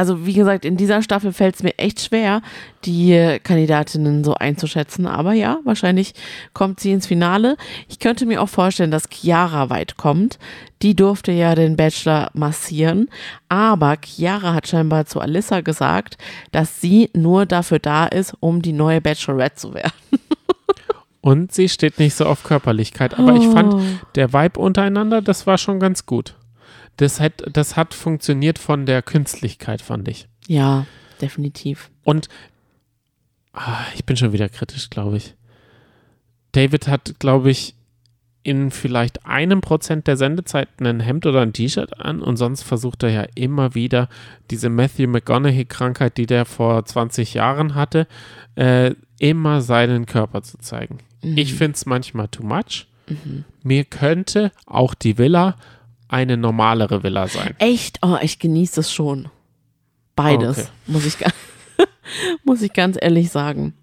also 0.00 0.24
wie 0.24 0.32
gesagt, 0.32 0.64
in 0.64 0.78
dieser 0.78 1.02
Staffel 1.02 1.30
fällt 1.30 1.56
es 1.56 1.62
mir 1.62 1.76
echt 1.78 2.00
schwer, 2.00 2.40
die 2.86 3.38
Kandidatinnen 3.44 4.24
so 4.24 4.32
einzuschätzen. 4.32 5.06
Aber 5.06 5.34
ja, 5.34 5.58
wahrscheinlich 5.64 6.14
kommt 6.54 6.80
sie 6.80 6.92
ins 6.92 7.06
Finale. 7.06 7.58
Ich 7.86 7.98
könnte 7.98 8.24
mir 8.24 8.40
auch 8.40 8.48
vorstellen, 8.48 8.90
dass 8.90 9.10
Chiara 9.10 9.68
weit 9.68 9.98
kommt. 9.98 10.38
Die 10.80 10.96
durfte 10.96 11.32
ja 11.32 11.54
den 11.54 11.76
Bachelor 11.76 12.30
massieren. 12.32 13.10
Aber 13.50 13.98
Chiara 14.02 14.54
hat 14.54 14.68
scheinbar 14.68 15.04
zu 15.04 15.20
Alissa 15.20 15.60
gesagt, 15.60 16.16
dass 16.50 16.80
sie 16.80 17.10
nur 17.12 17.44
dafür 17.44 17.78
da 17.78 18.06
ist, 18.06 18.34
um 18.40 18.62
die 18.62 18.72
neue 18.72 19.02
Bachelorette 19.02 19.56
zu 19.56 19.74
werden. 19.74 19.92
Und 21.20 21.52
sie 21.52 21.68
steht 21.68 21.98
nicht 21.98 22.14
so 22.14 22.24
auf 22.24 22.42
Körperlichkeit. 22.42 23.18
Aber 23.18 23.34
ich 23.36 23.46
fand, 23.48 23.74
Oh. 23.74 23.80
der 24.14 24.32
Vibe 24.32 24.58
untereinander, 24.58 25.20
das 25.20 25.46
war 25.46 25.58
schon 25.58 25.78
ganz 25.78 26.06
gut. 26.06 26.36
Das 26.96 27.20
hat, 27.20 27.44
das 27.50 27.76
hat 27.76 27.94
funktioniert 27.94 28.58
von 28.58 28.86
der 28.86 29.02
Künstlichkeit, 29.02 29.82
fand 29.82 30.08
ich. 30.08 30.28
Ja, 30.46 30.86
definitiv. 31.20 31.90
Und 32.04 32.28
ah, 33.52 33.78
ich 33.94 34.04
bin 34.04 34.16
schon 34.16 34.32
wieder 34.32 34.48
kritisch, 34.48 34.90
glaube 34.90 35.16
ich. 35.16 35.34
David 36.52 36.88
hat, 36.88 37.14
glaube 37.18 37.50
ich, 37.50 37.74
in 38.42 38.70
vielleicht 38.70 39.26
einem 39.26 39.60
Prozent 39.60 40.06
der 40.06 40.16
Sendezeiten 40.16 40.86
ein 40.86 41.00
Hemd 41.00 41.26
oder 41.26 41.42
ein 41.42 41.52
T-Shirt 41.52 42.00
an 42.00 42.22
und 42.22 42.36
sonst 42.36 42.62
versucht 42.62 43.02
er 43.02 43.10
ja 43.10 43.26
immer 43.34 43.74
wieder 43.74 44.08
diese 44.50 44.70
Matthew 44.70 45.08
McConaughey-Krankheit, 45.08 46.16
die 46.16 46.26
der 46.26 46.46
vor 46.46 46.84
20 46.84 47.34
Jahren 47.34 47.74
hatte, 47.74 48.06
äh, 48.54 48.94
immer 49.18 49.60
seinen 49.60 50.06
Körper 50.06 50.42
zu 50.42 50.56
zeigen. 50.58 50.98
Ich 51.22 51.54
finde 51.54 51.74
es 51.74 51.84
manchmal 51.84 52.28
too 52.28 52.42
much. 52.42 52.86
Mir 53.62 53.84
könnte 53.84 54.52
auch 54.66 54.94
die 54.94 55.18
Villa 55.18 55.56
eine 56.10 56.36
normalere 56.36 57.02
Villa 57.02 57.28
sein. 57.28 57.54
Echt? 57.58 57.98
Oh, 58.02 58.16
ich 58.20 58.38
genieße 58.38 58.80
es 58.80 58.92
schon. 58.92 59.28
Beides, 60.16 60.58
Okay. 60.58 60.68
muss, 60.86 61.06
ich, 61.06 61.16
muss 62.44 62.62
ich 62.62 62.72
ganz 62.72 62.96
ehrlich 63.00 63.30
sagen. 63.30 63.74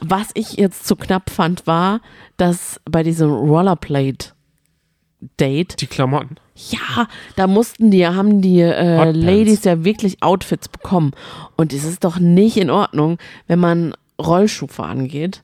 Was 0.00 0.28
ich 0.34 0.54
jetzt 0.54 0.86
zu 0.86 0.96
knapp 0.96 1.30
fand, 1.30 1.66
war, 1.66 2.00
dass 2.36 2.80
bei 2.84 3.02
diesem 3.02 3.30
Rollerblade-Date, 3.30 5.80
Die 5.80 5.86
Klamotten. 5.86 6.36
ja, 6.54 7.08
da 7.36 7.46
mussten 7.46 7.90
die, 7.90 8.06
haben 8.06 8.40
die 8.42 8.60
äh. 8.60 9.10
Ladies 9.12 9.64
ja 9.64 9.84
wirklich 9.84 10.22
Outfits 10.22 10.68
bekommen. 10.68 11.12
Und 11.56 11.72
es 11.72 11.84
ist 11.84 12.04
doch 12.04 12.18
nicht 12.18 12.56
in 12.56 12.70
Ordnung, 12.70 13.18
wenn 13.46 13.58
man 13.58 13.94
Rollschuh 14.20 14.68
fahren 14.68 15.08
geht, 15.08 15.42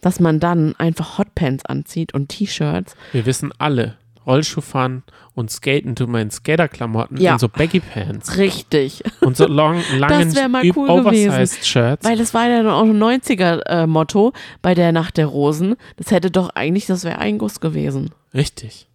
dass 0.00 0.20
man 0.20 0.40
dann 0.40 0.74
einfach 0.76 1.18
Hotpants 1.18 1.64
anzieht 1.64 2.14
und 2.14 2.28
T-Shirts. 2.28 2.94
Wir 3.12 3.26
wissen 3.26 3.52
alle, 3.58 3.96
Rollschuhfahren 4.28 5.02
und 5.34 5.50
Skaten 5.50 5.96
tun 5.96 6.12
wir 6.12 6.20
in 6.20 6.30
Skaterklamotten 6.30 7.16
Ja. 7.16 7.32
und 7.32 7.38
so 7.40 7.48
Baggy 7.48 7.80
Pants 7.80 8.36
Richtig. 8.36 9.02
und 9.20 9.36
so 9.36 9.46
long, 9.46 9.82
langen, 9.98 10.32
cool 10.76 10.88
oversized 10.90 11.66
Shirts. 11.66 12.04
Weil 12.04 12.18
das 12.18 12.34
war 12.34 12.48
ja 12.48 12.62
dann 12.62 12.72
auch 12.72 12.82
ein 12.84 12.98
90er-Motto 12.98 14.32
bei 14.62 14.74
der 14.74 14.92
Nacht 14.92 15.16
der 15.16 15.26
Rosen. 15.26 15.76
Das 15.96 16.10
hätte 16.10 16.30
doch 16.30 16.50
eigentlich, 16.50 16.86
das 16.86 17.04
wäre 17.04 17.18
ein 17.18 17.38
Guss 17.38 17.60
gewesen. 17.60 18.10
Richtig. 18.34 18.87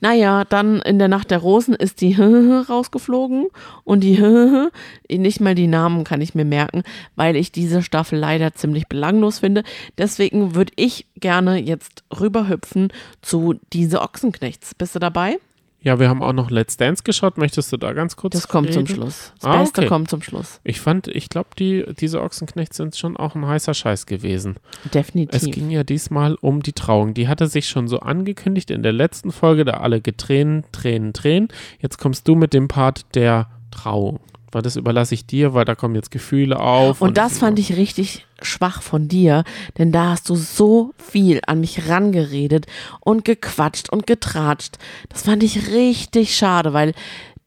Naja, 0.00 0.44
dann 0.44 0.80
in 0.80 0.98
der 0.98 1.08
Nacht 1.08 1.30
der 1.30 1.38
Rosen 1.38 1.74
ist 1.74 2.00
die 2.00 2.14
rausgeflogen 2.68 3.48
und 3.84 4.00
die 4.00 4.18
nicht 5.10 5.40
mal 5.40 5.54
die 5.54 5.66
Namen 5.66 6.04
kann 6.04 6.20
ich 6.20 6.34
mir 6.34 6.44
merken, 6.44 6.82
weil 7.16 7.36
ich 7.36 7.52
diese 7.52 7.82
Staffel 7.82 8.18
leider 8.18 8.54
ziemlich 8.54 8.88
belanglos 8.88 9.38
finde. 9.38 9.62
Deswegen 9.98 10.54
würde 10.54 10.72
ich 10.76 11.06
gerne 11.16 11.58
jetzt 11.58 12.04
rüberhüpfen 12.18 12.92
zu 13.22 13.54
diese 13.72 14.02
Ochsenknechts. 14.02 14.74
Bist 14.74 14.94
du 14.94 14.98
dabei? 14.98 15.38
Ja, 15.84 15.98
wir 16.00 16.08
haben 16.08 16.22
auch 16.22 16.32
noch 16.32 16.50
Let's 16.50 16.78
Dance 16.78 17.02
geschaut. 17.04 17.36
Möchtest 17.36 17.70
du 17.70 17.76
da 17.76 17.92
ganz 17.92 18.16
kurz 18.16 18.32
Das 18.32 18.48
kommt 18.48 18.72
zum 18.72 18.84
reden? 18.84 18.94
Schluss. 18.96 19.32
Das 19.38 19.50
Ah, 19.50 19.58
Beste 19.58 19.82
okay. 19.82 19.88
kommt 19.88 20.08
zum 20.08 20.22
Schluss. 20.22 20.60
Ich 20.64 20.80
fand, 20.80 21.08
ich 21.08 21.28
glaube, 21.28 21.50
die, 21.58 21.84
diese 22.00 22.22
Ochsenknechts 22.22 22.78
sind 22.78 22.96
schon 22.96 23.16
auch 23.18 23.34
ein 23.34 23.46
heißer 23.46 23.74
Scheiß 23.74 24.06
gewesen. 24.06 24.56
Es 24.86 24.90
Definitiv. 24.92 25.54
ging 25.54 25.70
ja 25.70 25.84
diesmal 25.84 26.36
um 26.40 26.62
die 26.62 26.72
Trauung. 26.72 27.12
Die 27.12 27.28
hatte 27.28 27.46
sich 27.48 27.68
schon 27.68 27.86
so 27.86 28.00
angekündigt 28.00 28.70
in 28.70 28.82
der 28.82 28.92
letzten 28.92 29.30
Folge, 29.30 29.66
da 29.66 29.74
alle 29.74 30.00
getränen, 30.00 30.64
Tränen, 30.72 31.12
Tränen. 31.12 31.48
Jetzt 31.80 31.98
kommst 31.98 32.26
du 32.26 32.34
mit 32.34 32.54
dem 32.54 32.66
Part 32.66 33.14
der 33.14 33.48
Trauung. 33.70 34.20
Weil 34.54 34.62
das 34.62 34.76
überlasse 34.76 35.14
ich 35.14 35.26
dir, 35.26 35.52
weil 35.52 35.64
da 35.64 35.74
kommen 35.74 35.96
jetzt 35.96 36.10
Gefühle 36.10 36.60
auf. 36.60 37.00
Und 37.00 37.16
das 37.16 37.38
fand 37.38 37.58
ich 37.58 37.76
richtig 37.76 38.26
schwach 38.40 38.82
von 38.82 39.08
dir, 39.08 39.42
denn 39.78 39.90
da 39.90 40.10
hast 40.10 40.28
du 40.28 40.36
so 40.36 40.92
viel 40.96 41.40
an 41.46 41.60
mich 41.60 41.88
rangeredet 41.88 42.66
und 43.00 43.24
gequatscht 43.24 43.90
und 43.90 44.06
getratscht. 44.06 44.78
Das 45.08 45.22
fand 45.22 45.42
ich 45.42 45.68
richtig 45.72 46.36
schade, 46.36 46.72
weil 46.72 46.94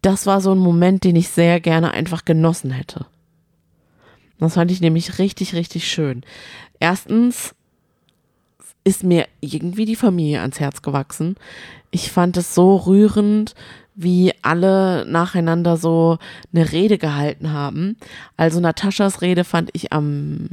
das 0.01 0.25
war 0.25 0.41
so 0.41 0.51
ein 0.51 0.57
Moment, 0.57 1.05
den 1.05 1.15
ich 1.15 1.29
sehr 1.29 1.59
gerne 1.61 1.91
einfach 1.91 2.25
genossen 2.25 2.71
hätte. 2.71 3.05
Das 4.39 4.55
fand 4.55 4.69
ich 4.69 4.81
nämlich 4.81 5.17
richtig, 5.17 5.55
richtig 5.55 5.89
schön. 5.89 6.23
Erstens 6.79 7.55
ist 8.83 9.03
mir 9.03 9.27
irgendwie 9.39 9.85
die 9.85 9.95
Familie 9.95 10.41
ans 10.41 10.59
Herz 10.59 10.81
gewachsen. 10.81 11.35
Ich 11.91 12.11
fand 12.11 12.37
es 12.37 12.53
so 12.53 12.75
rührend, 12.75 13.55
wie 13.97 14.31
alle 14.43 15.05
nacheinander 15.07 15.75
so 15.75 16.19
eine 16.53 16.71
Rede 16.71 16.99
gehalten 16.99 17.51
haben. 17.51 17.97
Also 18.37 18.59
Nataschas 18.59 19.21
Rede 19.21 19.43
fand 19.43 19.71
ich 19.73 19.91
am 19.91 20.49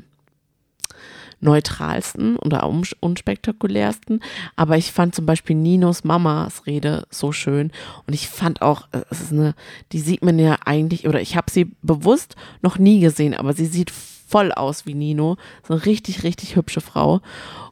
neutralsten 1.41 2.37
oder 2.37 2.67
unspektakulärsten. 3.01 4.21
Aber 4.57 4.79
ich 4.79 4.93
fand 4.93 5.15
zum 5.15 5.27
Beispiel 5.27 5.55
Ninos 5.55 6.03
Mamas 6.05 6.67
Rede 6.67 7.07
so 7.11 7.33
schön. 7.33 7.71
Und 8.07 8.15
ich 8.15 8.29
fand 8.29 8.63
auch, 8.63 8.89
äh, 8.93 9.03
es 9.11 9.21
ist 9.21 9.33
eine, 9.33 9.55
die 9.93 10.01
sieht 10.01 10.25
man 10.25 10.39
ja 10.39 10.57
eigentlich, 10.65 11.07
oder 11.07 11.21
ich 11.21 11.37
habe 11.37 11.51
sie 11.51 11.71
bewusst 11.83 12.37
noch 12.63 12.79
nie 12.79 12.99
gesehen, 13.01 13.35
aber 13.35 13.53
sie 13.53 13.67
sieht 13.67 13.91
voll 13.91 14.53
aus 14.53 14.87
wie 14.87 14.95
Nino. 14.95 15.37
So 15.69 15.75
eine 15.75 15.85
richtig, 15.85 16.23
richtig 16.23 16.57
hübsche 16.57 16.81
Frau. 16.81 17.21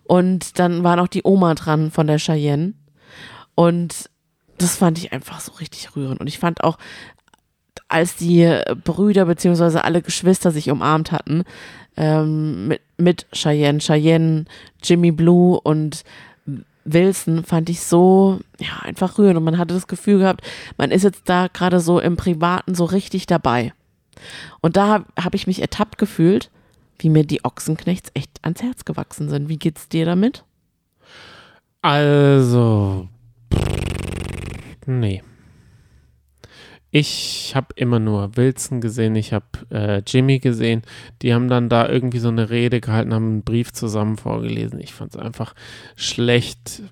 Und 0.04 0.58
dann 0.58 0.84
war 0.84 0.96
noch 0.96 1.08
die 1.08 1.22
Oma 1.24 1.54
dran 1.54 1.90
von 1.90 2.06
der 2.06 2.18
Cheyenne. 2.18 2.74
Und 3.54 4.10
das 4.62 4.76
fand 4.76 4.98
ich 4.98 5.12
einfach 5.12 5.40
so 5.40 5.52
richtig 5.52 5.94
rührend. 5.96 6.20
Und 6.20 6.26
ich 6.26 6.38
fand 6.38 6.64
auch, 6.64 6.78
als 7.88 8.16
die 8.16 8.60
Brüder 8.84 9.26
beziehungsweise 9.26 9.84
alle 9.84 10.02
Geschwister 10.02 10.50
sich 10.50 10.70
umarmt 10.70 11.12
hatten, 11.12 11.44
ähm, 11.96 12.68
mit, 12.68 12.80
mit 12.96 13.26
Cheyenne, 13.32 13.78
Cheyenne, 13.80 14.46
Jimmy 14.82 15.12
Blue 15.12 15.60
und 15.60 16.04
Wilson 16.84 17.44
fand 17.44 17.70
ich 17.70 17.80
so, 17.80 18.40
ja, 18.58 18.80
einfach 18.80 19.18
rührend. 19.18 19.36
Und 19.36 19.44
man 19.44 19.58
hatte 19.58 19.74
das 19.74 19.86
Gefühl 19.86 20.18
gehabt, 20.18 20.42
man 20.78 20.90
ist 20.90 21.04
jetzt 21.04 21.22
da 21.26 21.48
gerade 21.48 21.80
so 21.80 22.00
im 22.00 22.16
Privaten 22.16 22.74
so 22.74 22.84
richtig 22.84 23.26
dabei. 23.26 23.72
Und 24.60 24.76
da 24.76 24.88
habe 24.88 25.04
hab 25.18 25.34
ich 25.34 25.46
mich 25.46 25.60
ertappt 25.60 25.98
gefühlt, 25.98 26.50
wie 26.98 27.08
mir 27.08 27.24
die 27.24 27.44
Ochsenknechts 27.44 28.10
echt 28.14 28.30
ans 28.42 28.62
Herz 28.62 28.84
gewachsen 28.84 29.28
sind. 29.28 29.48
Wie 29.48 29.58
geht's 29.58 29.88
dir 29.88 30.06
damit? 30.06 30.44
Also. 31.82 33.08
Nee. 34.86 35.22
Ich 36.94 37.54
habe 37.56 37.68
immer 37.76 37.98
nur 37.98 38.36
Wilson 38.36 38.82
gesehen, 38.82 39.16
ich 39.16 39.32
habe 39.32 39.46
äh, 39.70 40.02
Jimmy 40.06 40.40
gesehen. 40.40 40.82
Die 41.22 41.32
haben 41.32 41.48
dann 41.48 41.70
da 41.70 41.88
irgendwie 41.88 42.18
so 42.18 42.28
eine 42.28 42.50
Rede 42.50 42.82
gehalten, 42.82 43.14
haben 43.14 43.28
einen 43.28 43.42
Brief 43.44 43.72
zusammen 43.72 44.18
vorgelesen. 44.18 44.78
Ich 44.78 44.92
fand 44.92 45.14
es 45.14 45.20
einfach 45.20 45.54
schlecht 45.96 46.82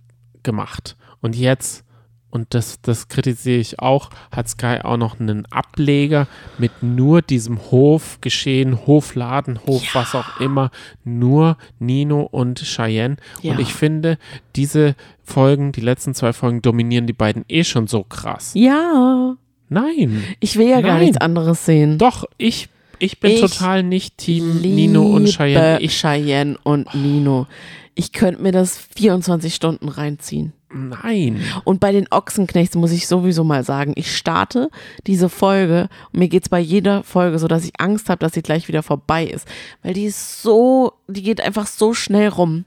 gemacht. 0.43 0.97
Und 1.21 1.37
jetzt, 1.37 1.85
und 2.31 2.55
das, 2.55 2.81
das 2.81 3.09
kritisiere 3.09 3.59
ich 3.59 3.81
auch, 3.81 4.11
hat 4.31 4.49
Sky 4.49 4.79
auch 4.83 4.97
noch 4.97 5.19
einen 5.19 5.47
Ableger 5.47 6.29
mit 6.59 6.83
nur 6.83 7.23
diesem 7.23 7.59
Hofgeschehen, 7.71 8.87
Hofladen, 8.87 9.61
Hof, 9.67 9.83
was 9.95 10.15
auch 10.15 10.41
immer, 10.41 10.71
nur 11.05 11.57
Nino 11.79 12.23
und 12.23 12.61
Cheyenne. 12.61 13.17
Ja. 13.43 13.53
Und 13.53 13.61
ich 13.61 13.75
finde, 13.75 14.19
diese 14.57 14.95
Folgen, 15.25 15.73
die 15.73 15.81
letzten 15.81 16.15
zwei 16.15 16.33
Folgen, 16.33 16.63
dominieren 16.63 17.07
die 17.07 17.13
beiden 17.13 17.45
eh 17.49 17.65
schon 17.65 17.87
so 17.87 18.05
krass. 18.05 18.53
Ja, 18.55 19.37
Nein. 19.69 20.23
ich 20.41 20.57
will 20.57 20.69
ja 20.69 20.81
gar 20.81 20.95
Nein. 20.95 21.03
nichts 21.03 21.19
anderes 21.19 21.65
sehen. 21.65 21.99
Doch, 21.99 22.25
ich, 22.39 22.69
ich 22.99 23.19
bin 23.19 23.33
Ich 23.33 23.41
total 23.41 23.83
nicht 23.83 24.19
Team 24.19 24.61
Nino 24.61 25.03
und 25.03 25.27
Cheyenne. 25.27 25.81
Ich, 25.81 26.01
Cheyenne 26.01 26.59
und 26.63 26.95
Nino. 26.95 27.47
Ich 27.95 28.13
könnte 28.13 28.43
mir 28.43 28.53
das 28.53 28.79
24 28.97 29.55
Stunden 29.55 29.89
reinziehen. 29.89 30.53
Nein. 30.73 31.43
Und 31.65 31.81
bei 31.81 31.93
den 31.93 32.07
Ochsenknechts 32.11 32.75
muss 32.77 32.93
ich 32.93 33.07
sowieso 33.07 33.45
mal 33.45 33.65
sagen, 33.65 33.93
ich 33.97 34.17
starte 34.17 34.71
diese 35.07 35.29
Folge 35.29 35.89
und 36.13 36.21
mir 36.21 36.29
geht's 36.29 36.49
bei 36.49 36.61
jeder 36.61 37.03
Folge 37.03 37.39
so, 37.39 37.49
dass 37.49 37.65
ich 37.65 37.79
Angst 37.79 38.09
habe, 38.09 38.21
dass 38.21 38.33
sie 38.33 38.43
gleich 38.43 38.69
wieder 38.69 38.83
vorbei 38.83 39.25
ist. 39.25 39.47
Weil 39.83 39.95
die 39.95 40.05
ist 40.05 40.43
so, 40.43 40.93
die 41.09 41.23
geht 41.23 41.41
einfach 41.41 41.67
so 41.67 41.95
schnell 41.95 42.29
rum. 42.29 42.65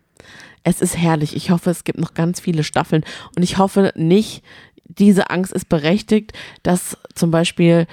Es 0.63 0.81
ist 0.81 0.97
herrlich. 0.97 1.35
Ich 1.35 1.49
hoffe, 1.49 1.69
es 1.69 1.83
gibt 1.83 1.99
noch 1.99 2.13
ganz 2.13 2.39
viele 2.39 2.63
Staffeln 2.63 3.03
und 3.35 3.43
ich 3.43 3.57
hoffe 3.57 3.91
nicht, 3.95 4.43
diese 4.85 5.29
Angst 5.29 5.53
ist 5.53 5.69
berechtigt, 5.69 6.33
dass 6.61 6.97
zum 7.15 7.31
Beispiel 7.31 7.87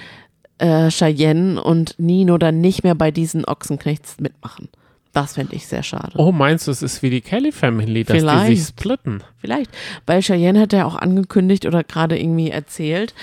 äh, 0.57 0.89
Cheyenne 0.89 1.61
und 1.61 1.95
Nino 1.97 2.37
dann 2.37 2.61
nicht 2.61 2.83
mehr 2.83 2.95
bei 2.95 3.11
diesen 3.11 3.45
Ochsenknechts 3.45 4.19
mitmachen. 4.19 4.69
Das 5.13 5.33
fände 5.33 5.55
ich 5.55 5.67
sehr 5.67 5.83
schade. 5.83 6.13
Oh, 6.15 6.31
meinst 6.31 6.67
du, 6.67 6.71
es 6.71 6.81
ist 6.81 7.01
wie 7.03 7.09
die 7.09 7.19
Kelly 7.19 7.51
Family, 7.51 8.05
dass 8.05 8.13
die 8.13 8.19
Vielleicht. 8.21 8.57
sich 8.57 8.67
splitten? 8.67 9.23
Vielleicht, 9.41 9.69
weil 10.05 10.21
Cheyenne 10.21 10.59
hat 10.61 10.71
ja 10.71 10.85
auch 10.85 10.95
angekündigt 10.95 11.65
oder 11.65 11.83
gerade 11.83 12.17
irgendwie 12.17 12.49
erzählt, 12.49 13.13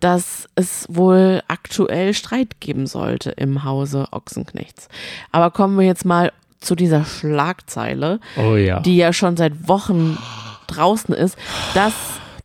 dass 0.00 0.46
es 0.56 0.86
wohl 0.90 1.42
aktuell 1.48 2.12
Streit 2.12 2.60
geben 2.60 2.86
sollte 2.86 3.30
im 3.30 3.64
Hause 3.64 4.08
Ochsenknechts. 4.10 4.88
Aber 5.32 5.50
kommen 5.50 5.78
wir 5.78 5.86
jetzt 5.86 6.04
mal 6.04 6.32
zu 6.60 6.74
dieser 6.74 7.04
Schlagzeile, 7.04 8.20
Oh 8.36 8.56
ja. 8.56 8.80
die 8.80 8.96
ja 8.96 9.12
schon 9.12 9.36
seit 9.36 9.68
Wochen 9.68 10.18
draußen 10.66 11.14
ist. 11.14 11.38
Das, 11.72 11.94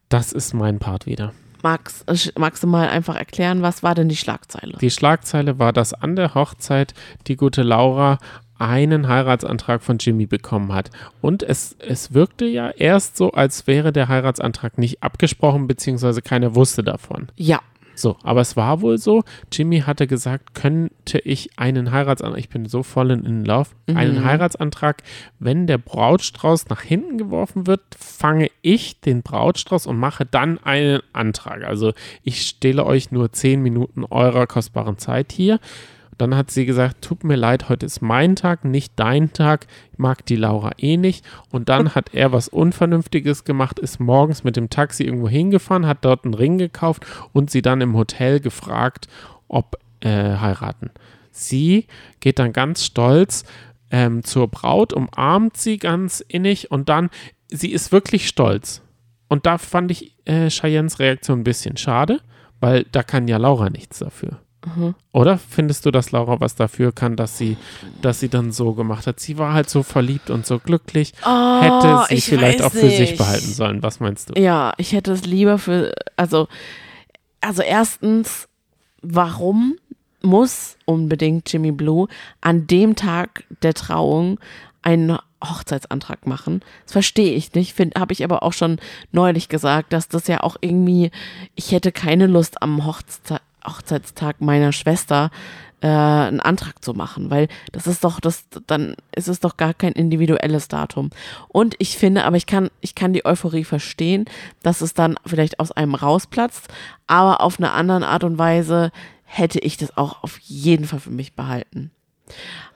das 0.08 0.32
ist 0.32 0.54
mein 0.54 0.80
Part 0.80 1.06
wieder. 1.08 1.34
Max, 1.64 2.04
äh, 2.08 2.16
magst 2.38 2.62
du 2.62 2.68
mal 2.68 2.90
einfach 2.90 3.16
erklären, 3.16 3.62
was 3.62 3.84
war 3.84 3.96
denn 3.96 4.10
die 4.10 4.18
Schlagzeile? 4.18 4.78
Die 4.82 4.92
Schlagzeile 4.92 5.60
war, 5.60 5.72
dass 5.74 5.94
an 5.94 6.16
der 6.18 6.36
Hochzeit 6.36 6.94
die 7.28 7.38
gute 7.38 7.64
Laura 7.64 8.18
einen 8.60 9.08
Heiratsantrag 9.08 9.82
von 9.82 9.98
Jimmy 9.98 10.26
bekommen 10.26 10.74
hat. 10.74 10.90
Und 11.22 11.44
es, 11.44 11.76
es 11.80 12.14
wirkte 12.14 12.46
ja 12.46 12.70
erst 12.70 13.18
so, 13.18 13.32
als 13.32 13.68
wäre 13.68 13.92
der 13.92 14.08
Heiratsantrag 14.08 14.78
nicht 14.78 15.04
abgesprochen, 15.04 15.68
beziehungsweise 15.68 16.22
keiner 16.22 16.56
wusste 16.56 16.84
davon. 16.84 17.28
Ja, 17.36 17.60
So, 17.96 18.18
aber 18.24 18.42
es 18.42 18.56
war 18.58 18.82
wohl 18.82 18.98
so, 18.98 19.24
Jimmy 19.52 19.82
hatte 19.82 20.08
gesagt, 20.08 20.56
könnte 20.56 21.20
ich 21.20 21.52
einen 21.58 21.92
Heiratsantrag, 21.92 22.40
ich 22.40 22.50
bin 22.50 22.66
so 22.66 22.82
voll 22.82 23.12
in 23.12 23.24
in 23.24 23.46
Love, 23.46 23.70
einen 23.88 24.24
Heiratsantrag, 24.26 25.04
wenn 25.40 25.68
der 25.68 25.78
Brautstrauß 25.78 26.70
nach 26.70 26.82
hinten 26.82 27.18
geworfen 27.20 27.68
wird, 27.68 27.82
fange 27.98 28.50
ich 28.64 29.00
den 29.00 29.22
Brautstrauß 29.22 29.86
und 29.86 29.98
mache 29.98 30.26
dann 30.26 30.58
einen 30.64 31.02
Antrag. 31.14 31.64
Also 31.64 31.94
ich 32.24 32.42
stehle 32.42 32.84
euch 32.86 33.12
nur 33.12 33.32
zehn 33.32 33.62
Minuten 33.62 34.06
eurer 34.06 34.48
kostbaren 34.48 34.98
Zeit 34.98 35.32
hier. 35.32 35.60
Dann 36.24 36.38
hat 36.38 36.52
sie 36.52 36.66
gesagt, 36.66 37.02
tut 37.02 37.26
mir 37.26 37.36
leid, 37.36 37.68
heute 37.68 37.86
ist 37.86 38.02
mein 38.02 38.38
Tag, 38.38 38.64
nicht 38.64 38.94
dein 38.96 39.34
Tag. 39.34 39.68
Ich 39.92 40.00
mag 40.00 40.26
die 40.26 40.38
Laura 40.38 40.72
eh 40.78 40.96
nicht. 40.96 41.26
Und 41.52 41.68
dann 41.68 41.96
hat 41.96 42.14
er 42.14 42.32
was 42.32 42.48
Unvernünftiges 42.48 43.44
gemacht, 43.44 43.78
ist 43.78 44.00
morgens 44.00 44.46
mit 44.46 44.56
dem 44.56 44.70
Taxi 44.70 45.04
irgendwo 45.04 45.28
hingefahren, 45.28 45.86
hat 45.86 46.06
dort 46.06 46.24
einen 46.24 46.34
Ring 46.34 46.58
gekauft 46.58 47.06
und 47.34 47.52
sie 47.52 47.62
dann 47.62 47.82
im 47.82 47.98
Hotel 47.98 48.40
gefragt, 48.40 49.10
ob 49.50 49.78
äh, 50.00 50.38
heiraten. 50.38 50.92
Sie 51.32 51.88
geht 52.22 52.40
dann 52.40 52.54
ganz 52.54 52.86
stolz 52.86 53.44
ähm, 53.92 54.24
zur 54.24 54.48
Braut, 54.48 54.94
umarmt 54.94 55.58
sie 55.58 55.78
ganz 55.78 56.22
innig 56.26 56.72
und 56.72 56.88
dann, 56.88 57.10
sie 57.50 57.74
ist 57.74 57.92
wirklich 57.92 58.30
stolz. 58.30 58.82
Und 59.28 59.46
da 59.46 59.58
fand 59.58 59.92
ich 59.92 60.16
äh, 60.24 60.48
Cheyennes 60.48 61.00
Reaktion 61.00 61.42
ein 61.42 61.44
bisschen 61.44 61.76
schade, 61.76 62.22
weil 62.62 62.86
da 62.94 63.04
kann 63.04 63.28
ja 63.28 63.36
Laura 63.36 63.70
nichts 63.70 64.00
dafür. 64.00 64.40
Mhm. 64.66 64.96
Oder 65.12 65.38
findest 65.38 65.86
du, 65.86 65.92
dass 65.92 66.12
Laura 66.12 66.40
was 66.40 66.56
dafür 66.56 66.92
kann, 66.92 67.16
dass 67.16 67.38
sie, 67.38 67.58
dass 68.02 68.20
sie 68.20 68.30
dann 68.30 68.52
so 68.52 68.74
gemacht 68.74 69.08
hat? 69.08 69.20
Sie 69.20 69.38
war 69.38 69.54
halt 69.54 69.70
so 69.70 69.84
verliebt 69.84 70.30
und 70.30 70.46
so 70.46 70.60
glücklich. 70.60 71.14
Oh, 71.26 71.62
hätte 71.62 72.06
sie 72.08 72.16
ich 72.16 72.26
vielleicht 72.26 72.62
auch 72.62 72.72
für 72.72 72.90
sich 72.90 73.00
nicht. 73.00 73.18
behalten 73.18 73.54
sollen. 73.54 73.84
Was 73.84 74.00
meinst 74.00 74.30
du? 74.30 74.42
Ja, 74.42 74.74
ich 74.78 74.94
hätte 74.94 75.12
es 75.12 75.26
lieber 75.26 75.58
für, 75.58 75.94
also, 76.16 76.48
also 77.42 77.62
erstens, 77.62 78.48
warum 79.02 79.76
muss 80.22 80.78
unbedingt 80.86 81.52
Jimmy 81.52 81.72
Blue 81.72 82.08
an 82.42 82.68
dem 82.68 82.96
Tag 82.96 83.44
der 83.62 83.74
Trauung 83.74 84.40
einen 84.82 85.18
Hochzeitsantrag 85.44 86.26
machen? 86.26 86.62
Das 86.86 86.94
verstehe 86.94 87.34
ich 87.34 87.54
nicht, 87.54 87.78
habe 87.98 88.14
ich 88.14 88.24
aber 88.24 88.44
auch 88.44 88.54
schon 88.54 88.80
neulich 89.12 89.50
gesagt, 89.50 89.92
dass 89.92 90.08
das 90.08 90.28
ja 90.28 90.42
auch 90.42 90.56
irgendwie, 90.62 91.12
ich 91.56 91.72
hätte 91.72 91.92
keine 91.92 92.28
Lust 92.28 92.62
am 92.62 92.86
Hochze 92.86 93.42
Hochzeitstag 93.66 94.42
meiner 94.42 94.72
Schwester 94.72 95.32
äh, 95.82 95.88
einen 95.88 96.40
Antrag 96.40 96.84
zu 96.84 96.94
machen, 96.94 97.30
weil 97.30 97.48
das 97.74 97.88
ist 97.88 98.04
doch 98.04 98.20
das, 98.20 98.46
dann 98.68 98.96
ist 99.16 99.28
es 99.28 99.40
doch 99.42 99.58
gar 99.58 99.74
kein 99.74 99.92
individuelles 99.94 100.68
Datum. 100.70 101.10
Und 101.50 101.76
ich 101.80 101.98
finde, 101.98 102.24
aber 102.26 102.38
ich 102.38 102.46
kann, 102.46 102.70
ich 102.82 102.96
kann 102.96 103.12
die 103.14 103.26
Euphorie 103.26 103.66
verstehen, 103.66 104.26
dass 104.62 104.82
es 104.82 104.94
dann 104.94 105.16
vielleicht 105.26 105.60
aus 105.60 105.72
einem 105.72 105.96
rausplatzt, 105.96 106.68
aber 107.08 107.42
auf 107.42 107.58
eine 107.60 107.72
andere 107.72 108.08
Art 108.08 108.24
und 108.24 108.38
Weise 108.38 108.92
hätte 109.26 109.60
ich 109.60 109.78
das 109.78 109.98
auch 109.98 110.24
auf 110.24 110.38
jeden 110.40 110.86
Fall 110.86 111.00
für 111.00 111.10
mich 111.12 111.34
behalten. 111.36 111.92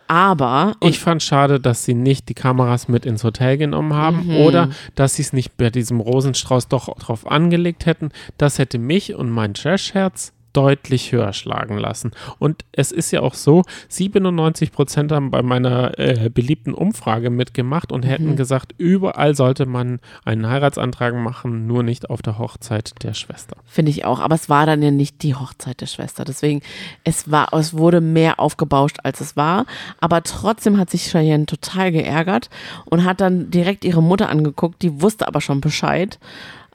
Aber 0.10 0.76
Ich 0.80 1.00
fand 1.00 1.22
schade, 1.22 1.60
dass 1.60 1.84
sie 1.84 1.94
nicht 1.94 2.30
die 2.30 2.34
Kameras 2.34 2.88
mit 2.88 3.06
ins 3.06 3.24
Hotel 3.26 3.58
genommen 3.58 3.94
haben 3.94 4.28
Mhm. 4.28 4.36
oder 4.38 4.70
dass 4.96 5.16
sie 5.16 5.22
es 5.22 5.34
nicht 5.34 5.58
bei 5.58 5.70
diesem 5.70 6.00
Rosenstrauß 6.00 6.70
doch 6.70 6.88
drauf 6.98 7.30
angelegt 7.30 7.86
hätten. 7.86 8.12
Das 8.38 8.58
hätte 8.58 8.78
mich 8.78 9.16
und 9.16 9.30
mein 9.30 9.54
Trashherz 9.54 10.32
deutlich 10.58 11.12
höher 11.12 11.34
schlagen 11.34 11.78
lassen. 11.78 12.12
Und 12.40 12.66
es 12.72 12.92
ist 12.92 13.12
ja 13.12 13.22
auch 13.22 13.36
so, 13.36 13.62
97 13.90 14.72
Prozent 14.72 15.12
haben 15.12 15.30
bei 15.30 15.44
meiner 15.44 15.98
äh, 16.00 16.30
beliebten 16.34 16.74
Umfrage 16.74 17.30
mitgemacht 17.30 17.92
und 17.92 18.04
Mhm. 18.06 18.10
hätten 18.10 18.36
gesagt, 18.36 18.74
überall 18.80 19.36
sollte 19.36 19.66
man 19.68 20.00
einen 20.26 20.48
Heiratsantrag 20.50 21.14
machen, 21.16 21.68
nur 21.68 21.84
nicht 21.84 22.10
auf 22.10 22.22
der 22.24 22.40
Hochzeit 22.40 22.94
der 23.04 23.14
Schwester. 23.14 23.58
Finde 23.66 23.92
ich 23.92 24.04
auch. 24.06 24.20
Aber 24.20 24.34
es 24.36 24.50
war 24.50 24.66
dann 24.66 24.82
ja 24.82 24.90
nicht 24.92 25.22
die 25.22 25.36
Hochzeit 25.36 25.80
der 25.82 25.86
Schwester. 25.86 26.26
Deswegen, 26.26 26.62
es 27.04 27.30
war, 27.30 27.54
es 27.54 27.76
wurde 27.78 28.02
mehr 28.02 28.40
aufgebauscht, 28.40 28.98
als 29.04 29.22
es 29.22 29.38
war. 29.38 29.66
Aber 30.00 30.24
trotzdem 30.24 30.78
hat 30.80 30.90
sich 30.90 31.04
Cheyenne 31.12 31.46
total 31.46 31.92
geärgert 31.92 32.50
und 32.86 33.06
hat 33.06 33.22
dann 33.22 33.52
direkt 33.52 33.86
ihre 33.86 34.02
Mutter 34.02 34.30
angeguckt. 34.30 34.82
Die 34.82 35.02
wusste 35.02 35.28
aber 35.28 35.42
schon 35.42 35.62
Bescheid. 35.62 36.18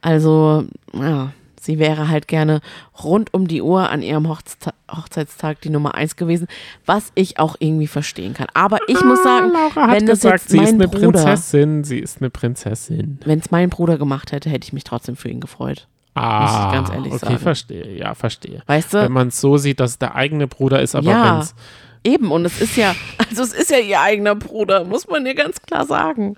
Also, 0.02 0.64
ja, 0.94 1.32
sie 1.64 1.78
wäre 1.78 2.08
halt 2.08 2.28
gerne 2.28 2.60
rund 3.02 3.32
um 3.34 3.46
die 3.48 3.62
Uhr 3.62 3.88
an 3.90 4.02
ihrem 4.02 4.28
Hochzta 4.28 4.72
Hochzeitstag 4.90 5.60
die 5.62 5.70
Nummer 5.70 5.94
eins 5.94 6.16
gewesen, 6.16 6.46
was 6.84 7.12
ich 7.14 7.38
auch 7.38 7.56
irgendwie 7.58 7.86
verstehen 7.86 8.34
kann. 8.34 8.48
Aber 8.52 8.78
ich 8.88 9.02
muss 9.02 9.22
sagen, 9.22 9.50
Ah, 9.54 9.70
Laura 9.74 9.86
hat 9.88 9.96
wenn 9.96 10.06
das 10.06 10.20
gesagt, 10.20 10.40
jetzt 10.42 10.50
sie 10.50 10.58
ist 10.58 10.64
mein 10.64 10.74
eine 10.74 10.88
Bruder, 10.88 11.22
Prinzessin, 11.24 11.84
sie 11.84 11.98
ist 11.98 12.20
eine 12.20 12.28
Prinzessin. 12.30 13.18
wenn 13.24 13.38
es 13.38 13.50
mein 13.50 13.70
Bruder 13.70 13.96
gemacht 13.96 14.32
hätte, 14.32 14.50
hätte 14.50 14.66
ich 14.66 14.72
mich 14.72 14.84
trotzdem 14.84 15.16
für 15.16 15.28
ihn 15.30 15.40
gefreut. 15.40 15.86
Ah, 16.14 16.66
ich 16.68 16.72
ganz 16.74 16.90
ehrlich 16.90 17.12
okay, 17.14 17.24
sagen. 17.24 17.38
verstehe, 17.38 17.96
ja, 17.98 18.14
verstehe. 18.14 18.62
Weißt 18.66 18.92
Wenn 18.92 19.04
du? 19.06 19.10
man 19.12 19.28
es 19.28 19.40
so 19.40 19.56
sieht, 19.56 19.80
dass 19.80 19.92
es 19.92 19.98
der 19.98 20.14
eigene 20.14 20.46
Bruder 20.46 20.82
ist, 20.82 20.94
aber 20.94 21.10
Ja. 21.10 21.36
wenn's 21.36 21.54
Eben, 22.04 22.32
und 22.32 22.44
es 22.44 22.60
ist 22.60 22.76
ja, 22.76 22.96
also 23.28 23.42
es 23.42 23.52
ist 23.52 23.70
ja 23.70 23.78
ihr 23.78 24.00
eigener 24.00 24.34
Bruder, 24.34 24.84
muss 24.84 25.06
man 25.06 25.24
ja 25.24 25.34
ganz 25.34 25.62
klar 25.62 25.86
sagen. 25.86 26.34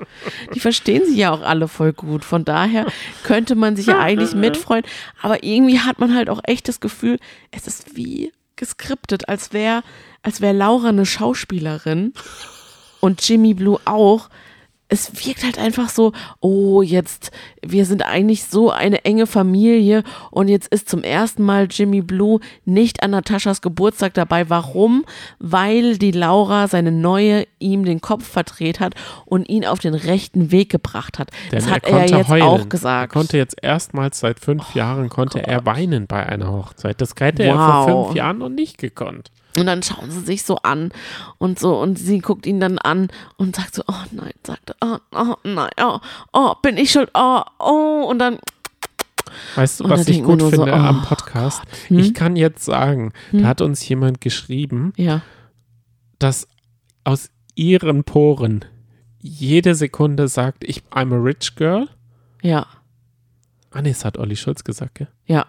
Die 0.54 0.60
verstehen 0.60 1.06
sich 1.06 1.16
ja 1.16 1.32
auch 1.32 1.42
alle 1.42 1.68
voll 1.68 1.92
gut. 1.92 2.24
Von 2.24 2.44
daher 2.44 2.86
könnte 3.22 3.54
man 3.54 3.76
sich 3.76 3.86
ja 3.86 3.98
eigentlich 3.98 4.34
mitfreuen. 4.34 4.84
Aber 5.22 5.42
irgendwie 5.42 5.80
hat 5.80 5.98
man 5.98 6.14
halt 6.14 6.28
auch 6.28 6.40
echt 6.44 6.68
das 6.68 6.80
Gefühl, 6.80 7.18
es 7.50 7.66
ist 7.66 7.96
wie 7.96 8.32
geskriptet, 8.56 9.28
als 9.28 9.52
wäre 9.52 9.82
als 10.22 10.40
wär 10.40 10.52
Laura 10.52 10.88
eine 10.88 11.06
Schauspielerin 11.06 12.14
und 13.00 13.26
Jimmy 13.26 13.54
Blue 13.54 13.78
auch. 13.84 14.28
Es 14.88 15.26
wirkt 15.26 15.42
halt 15.44 15.58
einfach 15.58 15.88
so, 15.88 16.12
oh, 16.40 16.82
jetzt, 16.82 17.30
wir 17.66 17.86
sind 17.86 18.02
eigentlich 18.04 18.44
so 18.44 18.70
eine 18.70 19.04
enge 19.04 19.26
Familie 19.26 20.04
und 20.30 20.48
jetzt 20.48 20.68
ist 20.68 20.88
zum 20.88 21.02
ersten 21.02 21.42
Mal 21.42 21.68
Jimmy 21.70 22.02
Blue 22.02 22.38
nicht 22.64 23.02
an 23.02 23.12
Nataschas 23.12 23.62
Geburtstag 23.62 24.14
dabei. 24.14 24.50
Warum? 24.50 25.04
Weil 25.38 25.96
die 25.96 26.10
Laura, 26.10 26.68
seine 26.68 26.92
neue, 26.92 27.46
ihm 27.58 27.84
den 27.84 28.00
Kopf 28.02 28.26
verdreht 28.28 28.78
hat 28.78 28.94
und 29.24 29.48
ihn 29.48 29.64
auf 29.64 29.78
den 29.78 29.94
rechten 29.94 30.50
Weg 30.52 30.70
gebracht 30.70 31.18
hat. 31.18 31.30
Denn 31.50 31.60
das 31.60 31.70
hat 31.70 31.84
er 31.84 31.90
er, 31.90 31.98
konnte 32.00 32.16
jetzt 32.18 32.28
heulen. 32.28 32.42
auch 32.42 32.68
gesagt. 32.68 33.04
Er 33.04 33.08
konnte 33.18 33.36
jetzt 33.38 33.56
erstmals 33.62 34.20
seit 34.20 34.38
fünf 34.38 34.74
Jahren 34.74 35.08
konnte 35.08 35.44
er 35.46 35.64
weinen 35.64 36.06
bei 36.06 36.24
einer 36.26 36.52
Hochzeit. 36.52 37.00
Das 37.00 37.14
hätte 37.18 37.42
er 37.42 37.54
vor 37.54 37.86
Wow. 37.86 38.06
fünf 38.06 38.16
Jahren 38.16 38.38
noch 38.38 38.48
nicht 38.50 38.78
gekonnt. 38.78 39.30
Und 39.56 39.66
dann 39.66 39.82
schauen 39.82 40.10
sie 40.10 40.20
sich 40.20 40.42
so 40.42 40.56
an 40.56 40.90
und 41.38 41.58
so 41.58 41.78
und 41.80 41.98
sie 41.98 42.18
guckt 42.18 42.44
ihn 42.46 42.58
dann 42.60 42.78
an 42.78 43.08
und 43.36 43.54
sagt 43.56 43.74
so, 43.74 43.82
oh 43.86 44.02
nein, 44.10 44.32
sagt 44.44 44.70
er, 44.70 44.76
oh, 44.80 44.98
oh 45.16 45.36
nein, 45.44 45.70
oh, 45.80 45.98
oh, 46.32 46.54
bin 46.62 46.76
ich 46.76 46.90
schuld, 46.90 47.10
oh, 47.14 47.42
oh, 47.60 48.06
und 48.08 48.18
dann, 48.18 48.38
Weißt 49.56 49.80
du, 49.80 49.88
was 49.88 50.06
ich 50.08 50.22
gut 50.22 50.38
nur 50.40 50.50
so, 50.50 50.56
finde 50.62 50.72
oh 50.72 50.76
am 50.76 51.02
Podcast? 51.02 51.62
Ich 51.88 52.14
kann 52.14 52.36
jetzt 52.36 52.64
sagen, 52.64 53.12
da 53.32 53.44
hat 53.48 53.60
uns 53.60 53.86
jemand 53.88 54.20
geschrieben, 54.20 54.92
ja, 54.96 55.22
dass 56.18 56.46
aus 57.04 57.30
ihren 57.54 58.04
Poren 58.04 58.64
jede 59.20 59.74
Sekunde 59.74 60.28
sagt, 60.28 60.64
ich 60.64 60.82
I'm 60.90 61.12
a 61.14 61.18
rich 61.22 61.56
girl. 61.56 61.88
ja, 62.42 62.66
Ah, 63.70 63.82
nee, 63.82 63.90
das 63.90 64.04
hat 64.04 64.18
Olli 64.18 64.36
Schulz 64.36 64.62
gesagt, 64.62 64.94
gell? 64.96 65.08
ja. 65.26 65.46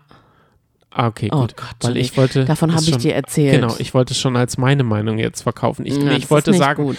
Ah, 0.98 1.08
okay, 1.08 1.30
Oh 1.34 1.42
gut. 1.42 1.58
Gott, 1.58 1.76
Weil 1.82 1.98
ich 1.98 2.16
wollte. 2.16 2.46
Davon 2.46 2.72
habe 2.74 2.82
ich 2.82 2.90
schon- 2.90 3.00
dir 3.00 3.14
erzählt. 3.16 3.54
Genau, 3.60 3.76
ich 3.80 3.94
wollte 3.94 4.14
es 4.14 4.20
schon 4.20 4.38
als 4.38 4.58
meine 4.58 4.84
Meinung 4.86 5.18
jetzt 5.20 5.42
verkaufen. 5.42 5.86
Ich, 5.86 6.00
das 6.00 6.18
ich 6.18 6.32
wollte 6.32 6.54
sagen, 6.54 6.84
gut. 6.86 6.98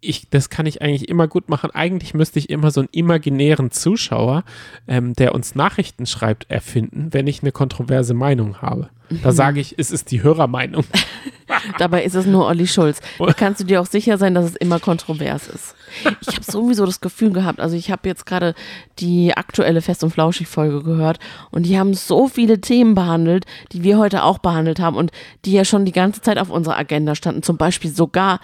ich, 0.00 0.28
das 0.28 0.50
kann 0.50 0.66
ich 0.66 0.82
eigentlich 0.82 1.08
immer 1.08 1.28
gut 1.28 1.48
machen. 1.48 1.70
Eigentlich 1.70 2.14
müsste 2.14 2.40
ich 2.40 2.50
immer 2.50 2.72
so 2.72 2.80
einen 2.80 2.88
imaginären 2.90 3.70
Zuschauer, 3.70 4.42
ähm, 4.88 5.12
der 5.14 5.36
uns 5.36 5.54
Nachrichten 5.54 6.04
schreibt, 6.06 6.50
erfinden, 6.50 7.08
wenn 7.12 7.28
ich 7.28 7.42
eine 7.42 7.52
kontroverse 7.52 8.12
Meinung 8.12 8.60
habe. 8.60 8.90
Da 9.22 9.32
sage 9.32 9.60
ich, 9.60 9.74
es 9.78 9.90
ist 9.90 10.10
die 10.10 10.22
Hörermeinung. 10.22 10.84
Dabei 11.78 12.04
ist 12.04 12.14
es 12.14 12.26
nur 12.26 12.46
Olli 12.46 12.66
Schulz. 12.66 13.00
Da 13.18 13.32
kannst 13.32 13.60
du 13.60 13.64
dir 13.64 13.80
auch 13.80 13.86
sicher 13.86 14.18
sein, 14.18 14.34
dass 14.34 14.44
es 14.44 14.56
immer 14.56 14.80
kontrovers 14.80 15.48
ist. 15.48 15.74
Ich 16.20 16.34
habe 16.34 16.44
sowieso 16.44 16.84
das 16.84 17.00
Gefühl 17.00 17.32
gehabt, 17.32 17.60
also 17.60 17.74
ich 17.74 17.90
habe 17.90 18.08
jetzt 18.08 18.26
gerade 18.26 18.54
die 18.98 19.34
aktuelle 19.34 19.80
Fest- 19.80 20.04
und 20.04 20.10
Flauschig-Folge 20.10 20.82
gehört 20.82 21.18
und 21.50 21.64
die 21.64 21.78
haben 21.78 21.94
so 21.94 22.28
viele 22.28 22.60
Themen 22.60 22.94
behandelt, 22.94 23.46
die 23.72 23.82
wir 23.82 23.98
heute 23.98 24.22
auch 24.24 24.38
behandelt 24.38 24.80
haben 24.80 24.96
und 24.96 25.10
die 25.44 25.52
ja 25.52 25.64
schon 25.64 25.86
die 25.86 25.92
ganze 25.92 26.20
Zeit 26.20 26.38
auf 26.38 26.50
unserer 26.50 26.76
Agenda 26.76 27.14
standen. 27.14 27.42
Zum 27.42 27.56
Beispiel 27.56 27.90
sogar, 27.90 28.40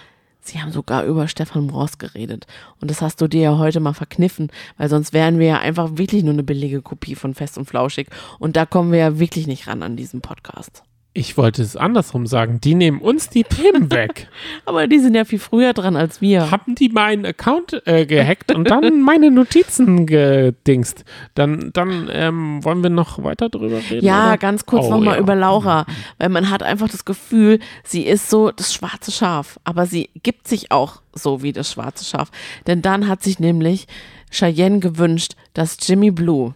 sie 0.49 0.61
haben 0.61 0.73
sogar 0.73 1.05
über 1.05 1.29
Stefan 1.29 1.71
Ross 1.71 1.99
geredet. 1.99 2.47
Und 2.81 2.91
das 2.91 3.03
hast 3.03 3.21
du 3.21 3.29
dir 3.29 3.43
ja 3.43 3.59
heute 3.59 3.81
mal 3.81 3.95
verkniffen, 3.95 4.51
weil 4.77 4.89
sonst 4.89 5.13
wären 5.13 5.39
wir 5.39 5.47
ja 5.47 5.59
einfach 5.61 5.97
wirklich 5.97 6.23
nur 6.23 6.33
eine 6.33 6.43
billige 6.43 6.83
Kopie 6.83 7.15
von 7.15 7.35
Fest 7.35 7.59
und 7.59 7.67
Flauschig. 7.67 8.09
Und 8.39 8.57
da 8.57 8.67
kommen 8.67 8.93
wir 8.93 8.99
ja 8.99 9.19
wirklich 9.19 9.47
nicht 9.47 9.67
ran 9.67 9.83
an 9.83 9.97
diesem 9.97 10.21
Podcast. 10.21 10.83
Ich 11.17 11.37
wollte 11.37 11.63
es 11.63 11.77
andersrum 11.77 12.27
sagen. 12.27 12.61
Die 12.61 12.75
nehmen 12.75 13.01
uns 13.01 13.29
die 13.29 13.45
Themen 13.45 13.89
weg. 13.93 14.29
Aber 14.65 14.89
die 14.89 14.99
sind 14.99 15.15
ja 15.15 15.25
viel 15.25 15.39
früher 15.39 15.73
dran 15.73 15.95
als 15.95 16.21
wir. 16.21 16.51
Haben 16.51 16.75
die 16.75 16.89
meinen 16.89 17.25
Account 17.25 17.81
äh, 17.87 18.05
gehackt 18.05 18.53
und 18.53 18.69
dann 18.69 19.01
meine 19.05 19.31
Notizen 19.31 20.07
gedingst. 20.07 21.05
Dann, 21.37 21.71
dann 21.73 22.11
ähm, 22.13 22.65
wollen 22.65 22.83
wir 22.83 22.91
noch 22.91 23.23
weiter 23.23 23.49
drüber 23.49 23.79
reden. 23.89 24.05
Ja, 24.05 24.31
oder? 24.31 24.39
ganz 24.39 24.67
kurz 24.67 24.87
Oh, 24.87 24.91
nochmal 24.91 25.15
ja. 25.15 25.21
über 25.21 25.37
Laura, 25.37 25.87
weil 26.19 26.31
man 26.31 26.51
hat 26.51 26.65
einfach 26.65 26.89
das 26.89 27.05
Gefühl, 27.05 27.61
sie 27.85 28.03
ist 28.03 28.29
so 28.29 28.51
das 28.51 28.75
schwarze 28.75 29.13
Schaf, 29.13 29.61
aber 29.63 29.87
sie 29.87 30.11
gibt 30.25 30.49
sich 30.49 30.73
auch 30.73 31.01
so 31.13 31.45
wie 31.45 31.53
das 31.53 31.71
schwarze 31.71 32.05
Schaf. 32.05 32.33
Denn 32.67 32.83
dann 32.83 33.07
hat 33.07 33.23
sich 33.23 33.39
nämlich 33.39 33.87
Cheyenne 34.33 34.81
gewünscht, 34.81 35.35
dass 35.53 35.77
Jimmy 35.81 36.11
Blue 36.11 36.55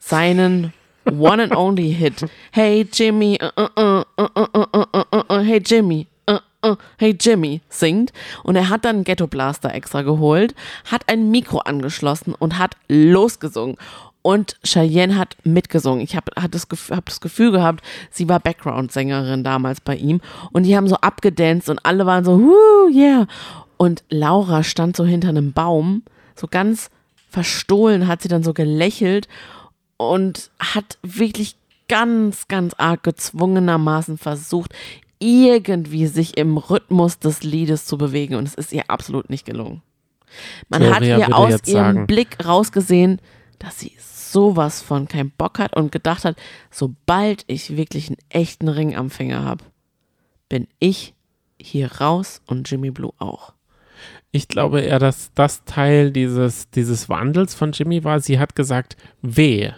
seinen 0.00 0.72
One 1.10 1.42
and 1.42 1.54
Only 1.54 1.92
Hit. 1.92 2.24
Hey 2.52 2.86
Jimmy, 2.90 3.38
uh, 3.40 3.68
uh, 3.76 4.04
uh, 4.18 5.42
hey 5.42 5.58
Jimmy. 5.58 6.08
Hey 6.98 7.14
Jimmy 7.20 7.60
singt 7.68 8.10
und 8.42 8.56
er 8.56 8.70
hat 8.70 8.86
dann 8.86 8.96
einen 8.96 9.04
Ghetto 9.04 9.26
Blaster 9.26 9.74
extra 9.74 10.00
geholt, 10.00 10.54
hat 10.90 11.02
ein 11.10 11.30
Mikro 11.30 11.58
angeschlossen 11.58 12.34
und 12.34 12.58
hat 12.58 12.76
losgesungen. 12.88 13.76
Und 14.22 14.56
Cheyenne 14.64 15.18
hat 15.18 15.36
mitgesungen. 15.44 16.00
Ich 16.00 16.16
habe 16.16 16.32
hab 16.40 16.50
das, 16.50 16.66
hab 16.90 17.04
das 17.04 17.20
Gefühl 17.20 17.50
gehabt, 17.50 17.84
sie 18.10 18.26
war 18.30 18.40
Background-Sängerin 18.40 19.44
damals 19.44 19.82
bei 19.82 19.96
ihm. 19.96 20.22
Und 20.52 20.62
die 20.62 20.74
haben 20.74 20.88
so 20.88 20.96
abgedanzt 20.96 21.68
und 21.68 21.84
alle 21.84 22.06
waren 22.06 22.24
so, 22.24 22.40
Woo, 22.40 22.88
yeah. 22.88 23.26
Und 23.76 24.02
Laura 24.08 24.62
stand 24.62 24.96
so 24.96 25.04
hinter 25.04 25.28
einem 25.28 25.52
Baum, 25.52 26.02
so 26.34 26.46
ganz 26.46 26.88
verstohlen 27.28 28.08
hat 28.08 28.22
sie 28.22 28.28
dann 28.28 28.42
so 28.42 28.54
gelächelt 28.54 29.28
und 29.96 30.50
hat 30.58 30.98
wirklich 31.02 31.56
ganz, 31.88 32.48
ganz 32.48 32.74
arg 32.78 33.02
gezwungenermaßen 33.02 34.18
versucht, 34.18 34.74
irgendwie 35.18 36.06
sich 36.06 36.36
im 36.36 36.56
Rhythmus 36.56 37.18
des 37.18 37.42
Liedes 37.42 37.86
zu 37.86 37.96
bewegen. 37.98 38.34
Und 38.34 38.46
es 38.46 38.54
ist 38.54 38.72
ihr 38.72 38.88
absolut 38.88 39.30
nicht 39.30 39.46
gelungen. 39.46 39.82
Man 40.68 40.82
hat 40.82 40.98
Gloria 40.98 41.18
ihr 41.18 41.26
würde 41.26 41.36
aus 41.36 41.60
ihrem 41.66 41.94
sagen- 41.94 42.06
Blick 42.06 42.44
rausgesehen, 42.44 43.20
dass 43.58 43.78
sie 43.78 43.92
sowas 43.98 44.82
von 44.82 45.06
keinen 45.06 45.30
Bock 45.30 45.58
hat 45.58 45.76
und 45.76 45.92
gedacht 45.92 46.24
hat, 46.24 46.36
sobald 46.70 47.44
ich 47.46 47.76
wirklich 47.76 48.08
einen 48.08 48.18
echten 48.30 48.68
Ring 48.68 48.96
am 48.96 49.10
Finger 49.10 49.44
habe, 49.44 49.64
bin 50.48 50.66
ich 50.80 51.14
hier 51.60 51.90
raus 52.00 52.42
und 52.46 52.68
Jimmy 52.68 52.90
Blue 52.90 53.12
auch. 53.18 53.52
Ich 54.32 54.48
glaube 54.48 54.80
eher, 54.80 54.98
dass 54.98 55.30
das 55.34 55.64
Teil 55.64 56.10
dieses, 56.10 56.68
dieses 56.70 57.08
Wandels 57.08 57.54
von 57.54 57.70
Jimmy 57.70 58.02
war. 58.02 58.18
Sie 58.18 58.40
hat 58.40 58.56
gesagt, 58.56 58.96
wehe, 59.22 59.76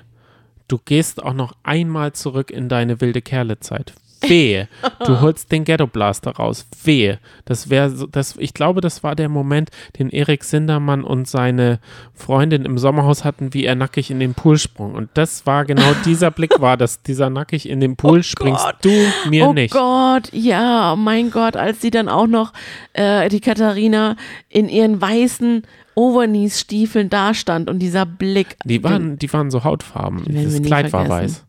du 0.69 0.79
gehst 0.79 1.23
auch 1.23 1.33
noch 1.33 1.57
einmal 1.63 2.13
zurück 2.13 2.51
in 2.51 2.69
deine 2.69 3.01
wilde 3.01 3.23
Kerlezeit. 3.23 3.95
Wehe, 4.29 4.69
du 5.07 5.21
holst 5.21 5.53
den 5.53 5.65
Ghetto 5.65 5.87
Blaster 5.87 6.33
raus. 6.33 6.67
Wehe. 6.85 7.19
Das 7.45 7.71
wäre 7.71 7.91
so, 7.91 8.07
das, 8.07 8.37
ich 8.39 8.55
glaube, 8.55 8.81
das 8.81 9.03
war 9.03 9.15
der 9.15 9.29
Moment, 9.29 9.71
den 9.99 10.11
Erik 10.11 10.45
Sindermann 10.45 11.05
und 11.05 11.29
seine 11.29 11.79
Freundin 12.15 12.65
im 12.65 12.79
Sommerhaus 12.79 13.25
hatten, 13.25 13.55
wie 13.55 13.65
er 13.65 13.75
nackig 13.75 14.11
in 14.11 14.21
den 14.21 14.35
Pool 14.35 14.59
sprung. 14.59 14.95
Und 14.95 15.11
das 15.15 15.47
war 15.47 15.65
genau 15.65 15.93
dieser 16.05 16.31
Blick 16.31 16.61
war, 16.61 16.77
dass 16.77 17.03
dieser 17.03 17.31
nackig 17.31 17.69
in 17.69 17.81
den 17.81 17.97
Pool 17.97 18.23
springst 18.23 18.65
Gott. 18.65 18.77
du 18.83 19.29
mir 19.29 19.49
oh 19.49 19.53
nicht. 19.53 19.73
Gott, 19.73 20.31
ja, 20.33 20.97
mein 20.97 21.31
Gott, 21.31 21.57
als 21.57 21.81
sie 21.81 21.91
dann 21.91 22.09
auch 22.09 22.27
noch, 22.27 22.53
äh, 22.93 23.29
die 23.29 23.41
Katharina, 23.41 24.17
in 24.49 24.69
ihren 24.69 25.01
weißen 25.01 25.63
Overknees-Stiefeln 25.97 27.09
dastand 27.09 27.71
und 27.71 27.79
dieser 27.79 28.05
Blick. 28.05 28.57
Die 28.65 28.85
waren, 28.85 29.19
die 29.19 29.33
waren 29.33 29.51
so 29.51 29.65
hautfarben. 29.65 30.25
Das 30.29 30.63
Kleid 30.63 30.93
war 30.93 31.09
weiß. 31.09 31.46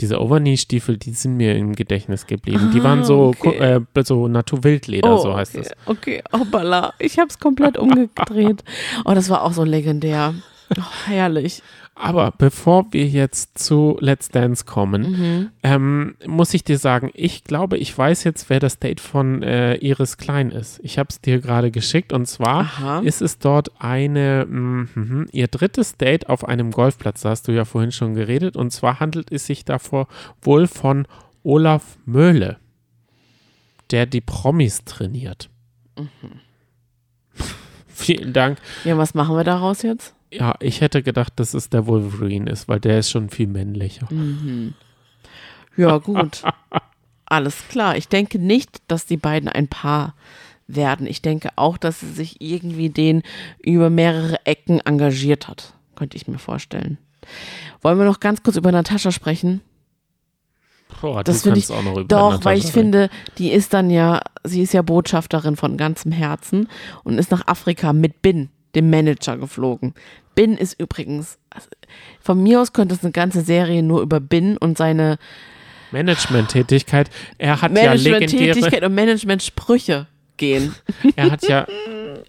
Diese 0.00 0.20
Overknee-Stiefel, 0.20 0.98
die 0.98 1.12
sind 1.12 1.36
mir 1.36 1.56
im 1.56 1.74
Gedächtnis 1.74 2.26
geblieben. 2.26 2.70
die 2.74 2.80
Ah, 2.80 2.84
waren 2.84 3.04
so, 3.04 3.28
okay. 3.38 3.56
äh, 3.94 4.02
so 4.04 4.28
Naturwildleder, 4.28 5.14
Oh, 5.14 5.18
so 5.18 5.34
heißt 5.36 5.56
okay, 5.56 5.66
es. 5.66 5.72
Okay, 5.86 6.22
hoppala, 6.32 6.92
ich 6.98 7.18
hab's 7.18 7.38
komplett 7.38 7.78
umgedreht. 7.78 8.62
Oh, 9.04 9.12
das 9.14 9.30
war 9.30 9.42
auch 9.42 9.52
so 9.52 9.64
legendär. 9.64 10.34
Oh, 10.76 10.82
herrlich. 11.06 11.62
Aber 11.98 12.30
bevor 12.36 12.92
wir 12.92 13.06
jetzt 13.08 13.58
zu 13.58 13.96
Let's 14.00 14.28
Dance 14.28 14.66
kommen, 14.66 15.02
Mhm. 15.12 15.50
ähm, 15.62 16.16
muss 16.26 16.52
ich 16.52 16.62
dir 16.62 16.76
sagen, 16.76 17.10
ich 17.14 17.42
glaube, 17.42 17.78
ich 17.78 17.96
weiß 17.96 18.22
jetzt, 18.24 18.50
wer 18.50 18.60
das 18.60 18.78
Date 18.78 19.00
von 19.00 19.42
äh, 19.42 19.76
Iris 19.76 20.18
Klein 20.18 20.50
ist. 20.50 20.78
Ich 20.82 20.98
habe 20.98 21.08
es 21.08 21.22
dir 21.22 21.40
gerade 21.40 21.70
geschickt 21.70 22.12
und 22.12 22.26
zwar 22.26 22.60
Aha. 22.60 22.98
ist 23.00 23.22
es 23.22 23.38
dort 23.38 23.70
eine, 23.80 24.44
mm, 24.46 24.88
mhm, 24.94 25.26
ihr 25.32 25.48
drittes 25.48 25.96
Date 25.96 26.28
auf 26.28 26.46
einem 26.46 26.70
Golfplatz, 26.70 27.22
da 27.22 27.30
hast 27.30 27.48
du 27.48 27.52
ja 27.52 27.64
vorhin 27.64 27.92
schon 27.92 28.14
geredet 28.14 28.56
und 28.58 28.72
zwar 28.72 29.00
handelt 29.00 29.32
es 29.32 29.46
sich 29.46 29.64
davor 29.64 30.06
wohl 30.42 30.66
von 30.66 31.08
Olaf 31.44 31.96
Möhle, 32.04 32.58
der 33.90 34.04
die 34.04 34.20
Promis 34.20 34.84
trainiert. 34.84 35.48
Mhm. 35.98 36.40
Vielen 37.86 38.34
Dank. 38.34 38.58
Ja, 38.84 38.98
was 38.98 39.14
machen 39.14 39.34
wir 39.34 39.44
daraus 39.44 39.80
jetzt? 39.80 40.12
Ja, 40.32 40.54
ich 40.60 40.80
hätte 40.80 41.02
gedacht, 41.02 41.34
dass 41.36 41.54
es 41.54 41.70
der 41.70 41.86
Wolverine 41.86 42.50
ist, 42.50 42.68
weil 42.68 42.80
der 42.80 42.98
ist 42.98 43.10
schon 43.10 43.30
viel 43.30 43.46
männlicher. 43.46 44.12
Mhm. 44.12 44.74
Ja, 45.76 45.98
gut. 45.98 46.42
Alles 47.26 47.68
klar. 47.68 47.96
Ich 47.96 48.08
denke 48.08 48.38
nicht, 48.38 48.78
dass 48.88 49.06
die 49.06 49.16
beiden 49.16 49.48
ein 49.48 49.68
Paar 49.68 50.14
werden. 50.68 51.06
Ich 51.06 51.22
denke 51.22 51.50
auch, 51.56 51.76
dass 51.76 52.00
sie 52.00 52.10
sich 52.10 52.40
irgendwie 52.40 52.90
den 52.90 53.22
über 53.62 53.90
mehrere 53.90 54.44
Ecken 54.46 54.80
engagiert 54.80 55.48
hat. 55.48 55.74
Könnte 55.94 56.16
ich 56.16 56.26
mir 56.28 56.38
vorstellen. 56.38 56.98
Wollen 57.82 57.98
wir 57.98 58.04
noch 58.04 58.20
ganz 58.20 58.42
kurz 58.42 58.56
über 58.56 58.72
Natascha 58.72 59.10
sprechen? 59.12 59.60
Boah, 61.00 61.24
Das 61.24 61.42
finde 61.42 61.56
kannst 61.60 61.72
auch 61.72 61.82
noch 61.82 61.96
über 61.98 62.04
Doch, 62.04 62.30
Natascha 62.32 62.44
weil 62.44 62.58
ich 62.58 62.64
reden. 62.66 62.72
finde, 62.72 63.10
die 63.38 63.50
ist 63.52 63.74
dann 63.74 63.90
ja, 63.90 64.22
sie 64.44 64.62
ist 64.62 64.72
ja 64.72 64.82
Botschafterin 64.82 65.56
von 65.56 65.76
ganzem 65.76 66.12
Herzen 66.12 66.68
und 67.04 67.18
ist 67.18 67.30
nach 67.30 67.46
Afrika 67.48 67.92
mit 67.92 68.22
Bin, 68.22 68.50
dem 68.76 68.90
Manager, 68.90 69.36
geflogen. 69.36 69.94
Bin 70.36 70.56
ist 70.56 70.78
übrigens, 70.80 71.38
also 71.50 71.68
von 72.20 72.42
mir 72.42 72.60
aus 72.60 72.72
könnte 72.72 72.94
es 72.94 73.02
eine 73.02 73.12
ganze 73.12 73.40
Serie 73.40 73.82
nur 73.82 74.02
über 74.02 74.20
Bin 74.20 74.56
und 74.58 74.78
seine 74.78 75.18
Management-Tätigkeit. 75.92 77.10
Er 77.38 77.62
hat 77.62 77.72
ja 77.72 77.94
legendäre, 77.94 78.20
Management-Tätigkeit 78.20 78.84
und 78.84 78.94
Management-Sprüche 78.94 80.06
gehen. 80.36 80.74
er 81.16 81.30
hat 81.30 81.48
ja, 81.48 81.66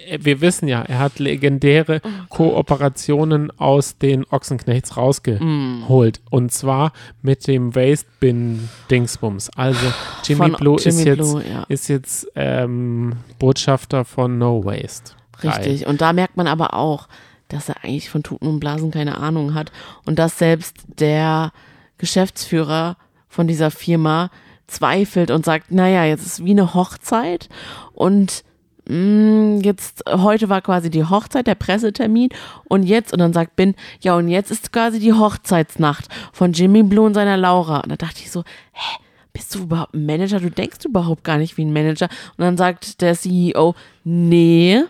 äh, 0.08 0.20
wir 0.22 0.42
wissen 0.42 0.68
ja, 0.68 0.82
er 0.84 1.00
hat 1.00 1.20
legendäre 1.20 2.02
Kooperationen 2.30 3.52
aus 3.60 3.98
den 3.98 4.26
Ochsenknechts 4.26 4.98
rausgeholt. 4.98 6.22
Und 6.30 6.52
zwar 6.52 6.94
mit 7.22 7.48
dem 7.48 7.76
Waste 7.76 8.08
Bin 8.20 8.70
Dingsbums. 8.90 9.50
Also 9.56 9.86
Jimmy 10.24 10.38
Von 10.38 10.54
Blue 10.54 10.76
ist 10.78 10.86
Jimmy 10.86 11.04
jetzt, 11.04 11.18
Blue, 11.18 11.44
ja. 11.44 11.64
ist 11.68 11.88
jetzt 11.90 12.28
ähm, 12.36 13.14
Botschafter 13.40 14.06
von 14.06 14.38
No 14.38 14.64
Waste. 14.64 15.12
Richtig. 15.44 15.88
Und 15.88 16.02
da 16.02 16.14
merkt 16.14 16.38
man 16.38 16.48
aber 16.48 16.74
auch, 16.74 17.08
dass 17.48 17.70
er 17.70 17.84
eigentlich 17.84 18.10
von 18.10 18.24
Tuten 18.24 18.48
und 18.48 18.60
Blasen 18.60 18.92
keine 18.92 19.18
Ahnung 19.18 19.54
hat 19.54 19.72
und 20.06 20.20
dass 20.20 20.38
selbst 20.38 20.78
der 21.00 21.52
Geschäftsführer 21.98 22.98
von 23.30 23.48
dieser 23.48 23.72
Firma 23.72 24.30
zweifelt 24.68 25.32
und 25.32 25.46
sagt, 25.46 25.72
naja, 25.72 26.04
jetzt 26.04 26.26
ist 26.26 26.44
wie 26.44 26.52
eine 26.52 26.74
Hochzeit 26.74 27.48
und 27.94 28.44
mh, 28.88 29.62
jetzt, 29.64 30.04
heute 30.10 30.50
war 30.50 30.62
quasi 30.62 30.90
die 30.90 31.06
Hochzeit, 31.06 31.48
der 31.48 31.56
Pressetermin 31.56 32.30
und 32.66 32.84
jetzt, 32.84 33.14
und 33.14 33.20
dann 33.20 33.34
sagt 33.34 33.56
Bin, 33.56 33.76
ja 34.02 34.16
und 34.16 34.28
jetzt 34.28 34.52
ist 34.52 34.74
quasi 34.74 35.00
die 35.00 35.14
Hochzeitsnacht 35.14 36.08
von 36.34 36.52
Jimmy 36.52 36.84
Blue 36.84 37.06
und 37.06 37.14
seiner 37.14 37.38
Laura. 37.38 37.80
Und 37.80 37.90
da 37.90 37.96
dachte 37.96 38.22
ich 38.22 38.32
so, 38.32 38.44
hä? 38.74 38.98
Bist 39.34 39.54
du 39.54 39.60
überhaupt 39.60 39.94
ein 39.94 40.08
Manager? 40.08 40.40
Du 40.40 40.50
denkst 40.50 40.84
überhaupt 40.84 41.24
gar 41.24 41.38
nicht 41.38 41.58
wie 41.58 41.66
ein 41.66 41.72
Manager. 41.72 42.10
Und 42.38 42.44
dann 42.44 42.58
sagt 42.58 43.02
der 43.02 43.14
CEO, 43.14 43.76
nee, 44.04 44.82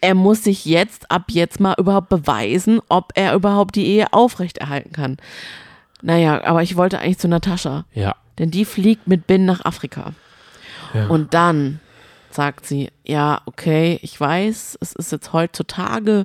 er 0.00 0.14
muss 0.14 0.44
sich 0.44 0.64
jetzt 0.64 1.10
ab 1.10 1.24
jetzt 1.28 1.60
mal 1.60 1.74
überhaupt 1.78 2.08
beweisen, 2.08 2.80
ob 2.88 3.12
er 3.14 3.34
überhaupt 3.34 3.74
die 3.74 3.86
Ehe 3.86 4.12
aufrechterhalten 4.12 4.92
kann. 4.92 5.16
Naja, 6.02 6.44
aber 6.44 6.62
ich 6.62 6.76
wollte 6.76 7.00
eigentlich 7.00 7.18
zu 7.18 7.26
Natascha, 7.28 7.84
Ja. 7.92 8.14
denn 8.38 8.50
die 8.52 8.64
fliegt 8.64 9.08
mit 9.08 9.26
Bin 9.26 9.44
nach 9.44 9.64
Afrika. 9.64 10.12
Ja. 10.94 11.08
Und 11.08 11.34
dann 11.34 11.80
sagt 12.30 12.66
sie, 12.66 12.90
ja, 13.04 13.40
okay, 13.46 13.98
ich 14.02 14.20
weiß, 14.20 14.78
es 14.80 14.92
ist 14.92 15.10
jetzt 15.10 15.32
heutzutage, 15.32 16.24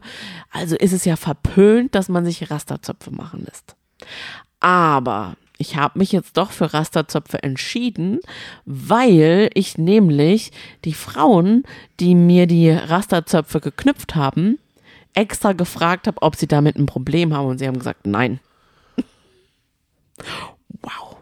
also 0.51 0.75
ist 0.75 0.91
es 0.93 1.05
ja 1.05 1.15
verpönt, 1.15 1.95
dass 1.95 2.09
man 2.09 2.25
sich 2.25 2.51
Rasterzöpfe 2.51 3.09
machen 3.09 3.43
lässt. 3.45 3.75
Aber 4.59 5.33
ich 5.57 5.75
habe 5.75 5.99
mich 5.99 6.11
jetzt 6.11 6.37
doch 6.37 6.51
für 6.51 6.73
Rasterzöpfe 6.73 7.41
entschieden, 7.43 8.19
weil 8.65 9.49
ich 9.53 9.77
nämlich 9.77 10.51
die 10.83 10.93
Frauen, 10.93 11.63
die 11.99 12.15
mir 12.15 12.47
die 12.47 12.69
Rasterzöpfe 12.71 13.59
geknüpft 13.59 14.15
haben, 14.15 14.59
extra 15.13 15.53
gefragt 15.53 16.07
habe, 16.07 16.21
ob 16.21 16.35
sie 16.35 16.47
damit 16.47 16.75
ein 16.75 16.85
Problem 16.85 17.33
haben 17.33 17.47
und 17.47 17.59
sie 17.59 17.67
haben 17.67 17.77
gesagt, 17.77 18.07
nein. 18.07 18.39
Wow. 20.81 21.17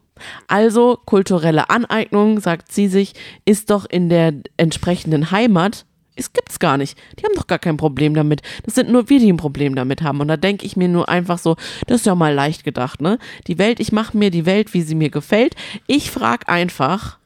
Also 0.47 0.99
kulturelle 1.05 1.69
Aneignung, 1.69 2.39
sagt 2.39 2.71
sie 2.71 2.87
sich, 2.87 3.13
ist 3.45 3.69
doch 3.69 3.85
in 3.85 4.09
der 4.09 4.33
entsprechenden 4.57 5.31
Heimat. 5.31 5.85
Es 6.15 6.33
gibt's 6.33 6.59
gar 6.59 6.77
nicht. 6.77 6.97
Die 7.19 7.23
haben 7.23 7.35
doch 7.35 7.47
gar 7.47 7.59
kein 7.59 7.77
Problem 7.77 8.13
damit. 8.13 8.41
Das 8.65 8.75
sind 8.75 8.89
nur 8.89 9.09
wir, 9.09 9.19
die 9.19 9.31
ein 9.31 9.37
Problem 9.37 9.75
damit 9.75 10.01
haben. 10.01 10.19
Und 10.19 10.27
da 10.27 10.37
denke 10.37 10.65
ich 10.65 10.75
mir 10.75 10.87
nur 10.89 11.07
einfach 11.09 11.37
so, 11.39 11.55
das 11.87 12.01
ist 12.01 12.05
ja 12.05 12.15
mal 12.15 12.33
leicht 12.33 12.63
gedacht, 12.63 13.01
ne? 13.01 13.17
Die 13.47 13.57
Welt, 13.57 13.79
ich 13.79 13.91
mache 13.91 14.17
mir 14.17 14.29
die 14.29 14.45
Welt, 14.45 14.73
wie 14.73 14.81
sie 14.81 14.95
mir 14.95 15.09
gefällt. 15.09 15.55
Ich 15.87 16.11
frage 16.11 16.49
einfach, 16.49 17.17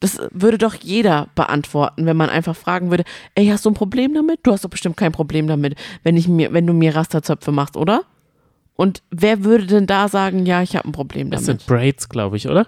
das 0.00 0.20
würde 0.30 0.58
doch 0.58 0.74
jeder 0.74 1.28
beantworten, 1.34 2.04
wenn 2.04 2.18
man 2.18 2.28
einfach 2.28 2.54
fragen 2.54 2.90
würde, 2.90 3.04
ey, 3.34 3.46
hast 3.46 3.64
du 3.64 3.70
ein 3.70 3.74
Problem 3.74 4.12
damit? 4.12 4.40
Du 4.42 4.52
hast 4.52 4.62
doch 4.64 4.70
bestimmt 4.70 4.98
kein 4.98 5.12
Problem 5.12 5.46
damit, 5.46 5.74
wenn 6.02 6.18
ich 6.18 6.28
mir, 6.28 6.52
wenn 6.52 6.66
du 6.66 6.74
mir 6.74 6.94
Rasterzöpfe 6.94 7.50
machst, 7.50 7.76
oder? 7.78 8.02
Und 8.74 9.02
wer 9.10 9.42
würde 9.42 9.64
denn 9.66 9.86
da 9.86 10.08
sagen, 10.08 10.44
ja, 10.44 10.60
ich 10.60 10.76
habe 10.76 10.86
ein 10.86 10.92
Problem 10.92 11.30
Das 11.30 11.44
damit? 11.44 11.62
sind 11.62 11.66
Braids, 11.66 12.10
glaube 12.10 12.36
ich, 12.36 12.46
oder? 12.46 12.66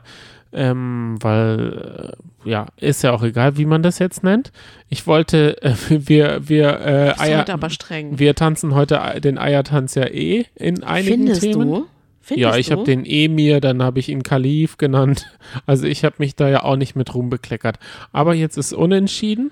Ähm, 0.52 1.16
weil, 1.20 2.14
äh, 2.44 2.48
ja, 2.48 2.66
ist 2.78 3.02
ja 3.02 3.12
auch 3.12 3.22
egal, 3.22 3.58
wie 3.58 3.66
man 3.66 3.82
das 3.82 3.98
jetzt 3.98 4.24
nennt. 4.24 4.50
Ich 4.88 5.06
wollte, 5.06 5.62
äh, 5.62 5.74
wir, 5.88 6.48
wir, 6.48 6.80
äh, 6.80 7.14
Eier, 7.18 7.48
aber 7.48 7.70
streng. 7.70 8.18
wir 8.18 8.34
tanzen 8.34 8.74
heute 8.74 9.00
den 9.22 9.38
Eiertanz 9.38 9.94
ja 9.94 10.06
eh 10.06 10.46
in 10.54 10.82
einigen 10.82 11.24
Findest 11.24 11.42
Themen. 11.42 11.68
du? 11.68 11.86
Ja, 12.30 12.52
Findest 12.52 12.59
ich 12.59 12.72
habe 12.72 12.84
den 12.84 13.05
Emir, 13.05 13.60
dann 13.60 13.82
habe 13.82 13.98
ich 13.98 14.09
ihn 14.09 14.22
Kalif 14.22 14.76
genannt. 14.78 15.26
Also 15.66 15.86
ich 15.86 16.05
habe 16.05 16.16
mich 16.18 16.36
da 16.36 16.48
ja 16.48 16.62
auch 16.62 16.76
nicht 16.76 16.94
mit 16.94 17.14
Ruhm 17.14 17.30
bekleckert. 17.30 17.78
Aber 18.12 18.34
jetzt 18.34 18.59
ist 18.59 18.74
unentschieden. 18.74 19.50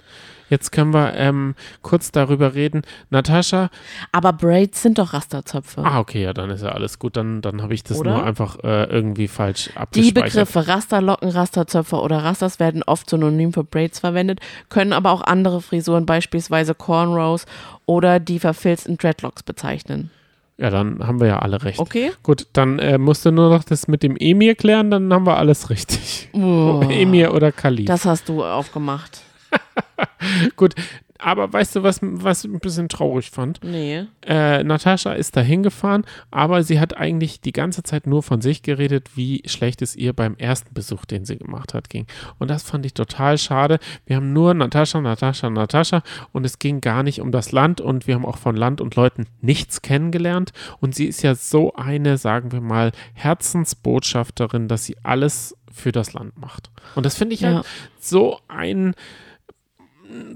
Jetzt 0.48 0.70
können 0.70 0.92
wir 0.94 1.14
ähm, 1.14 1.54
kurz 1.82 2.12
darüber 2.12 2.54
reden. 2.54 2.82
Natascha, 3.10 3.70
Aber 4.12 4.32
Braids 4.32 4.82
sind 4.82 4.98
doch 4.98 5.12
Rasterzöpfe. 5.12 5.82
ah 5.84 5.98
okay, 5.98 6.22
ja, 6.22 6.32
dann 6.32 6.50
ist 6.50 6.62
ja 6.62 6.70
alles 6.70 6.98
gut. 6.98 7.16
Dann, 7.16 7.40
dann 7.42 7.62
habe 7.62 7.74
ich 7.74 7.82
das 7.82 7.98
Oder? 7.98 8.12
nur 8.12 8.24
einfach 8.24 8.62
äh, 8.62 8.84
irgendwie 8.84 9.26
falsch 9.26 9.70
Die 9.72 9.76
abgespeichert. 9.76 10.32
Begriffe 10.32 10.68
Rasterlocken, 10.68 11.30
Rasterzöpfe 11.30 11.96
oder 11.96 12.18
Rasters 12.18 12.60
werden 12.60 12.82
oft 12.84 13.10
synonym 13.10 13.52
für 13.52 13.64
Braids 13.64 13.98
verwendet, 14.00 14.40
können 14.68 14.92
aber 14.92 15.10
auch 15.10 15.22
andere 15.22 15.60
Frisuren, 15.60 16.06
beispielsweise 16.06 16.74
Cornrows 16.74 17.46
oder 17.86 18.20
die 18.20 18.38
verfilzten 18.38 18.98
Dreadlocks 18.98 19.42
bezeichnen. 19.42 20.10
Ja, 20.58 20.70
dann 20.70 21.06
haben 21.06 21.20
wir 21.20 21.26
ja 21.26 21.38
alle 21.40 21.62
recht. 21.62 21.78
Okay? 21.78 22.12
Gut, 22.22 22.46
dann 22.54 22.78
äh, 22.78 22.96
musst 22.96 23.26
du 23.26 23.30
nur 23.30 23.50
noch 23.50 23.62
das 23.64 23.88
mit 23.88 24.02
dem 24.02 24.16
Emir 24.16 24.54
klären, 24.54 24.90
dann 24.90 25.12
haben 25.12 25.26
wir 25.26 25.36
alles 25.36 25.68
richtig. 25.68 26.30
Oh, 26.32 26.80
Emir 26.88 27.34
oder 27.34 27.52
Kalif. 27.52 27.86
das 27.86 28.06
hast 28.06 28.28
du 28.28 28.42
aufgemacht. 28.42 29.20
Gut, 30.56 30.74
aber 31.18 31.52
weißt 31.52 31.76
du, 31.76 31.82
was, 31.82 32.00
was 32.02 32.44
ich 32.44 32.50
ein 32.52 32.60
bisschen 32.60 32.88
traurig 32.88 33.30
fand? 33.30 33.60
Nee. 33.62 34.04
Äh, 34.26 34.62
Natascha 34.64 35.12
ist 35.12 35.36
da 35.36 35.40
hingefahren, 35.40 36.04
aber 36.30 36.62
sie 36.62 36.80
hat 36.80 36.96
eigentlich 36.96 37.40
die 37.40 37.52
ganze 37.52 37.82
Zeit 37.82 38.06
nur 38.06 38.22
von 38.22 38.40
sich 38.40 38.62
geredet, 38.62 39.10
wie 39.16 39.42
schlecht 39.46 39.82
es 39.82 39.96
ihr 39.96 40.12
beim 40.12 40.36
ersten 40.36 40.74
Besuch, 40.74 41.04
den 41.04 41.24
sie 41.24 41.36
gemacht 41.36 41.74
hat, 41.74 41.90
ging. 41.90 42.06
Und 42.38 42.50
das 42.50 42.62
fand 42.62 42.84
ich 42.86 42.94
total 42.94 43.38
schade. 43.38 43.78
Wir 44.06 44.16
haben 44.16 44.32
nur 44.32 44.54
Natascha, 44.54 45.00
Natascha, 45.00 45.50
Natascha 45.50 46.02
und 46.32 46.44
es 46.44 46.58
ging 46.58 46.80
gar 46.80 47.02
nicht 47.02 47.20
um 47.20 47.32
das 47.32 47.52
Land 47.52 47.80
und 47.80 48.06
wir 48.06 48.14
haben 48.14 48.26
auch 48.26 48.38
von 48.38 48.56
Land 48.56 48.80
und 48.80 48.96
Leuten 48.96 49.26
nichts 49.40 49.82
kennengelernt. 49.82 50.52
Und 50.80 50.94
sie 50.94 51.06
ist 51.06 51.22
ja 51.22 51.34
so 51.34 51.74
eine, 51.74 52.18
sagen 52.18 52.52
wir 52.52 52.60
mal, 52.60 52.92
Herzensbotschafterin, 53.14 54.68
dass 54.68 54.84
sie 54.84 54.96
alles 55.02 55.56
für 55.72 55.92
das 55.92 56.12
Land 56.12 56.38
macht. 56.38 56.70
Und 56.94 57.04
das 57.06 57.16
finde 57.16 57.34
ich 57.34 57.40
Ja. 57.40 57.56
halt 57.56 57.66
so 57.98 58.38
ein 58.48 58.94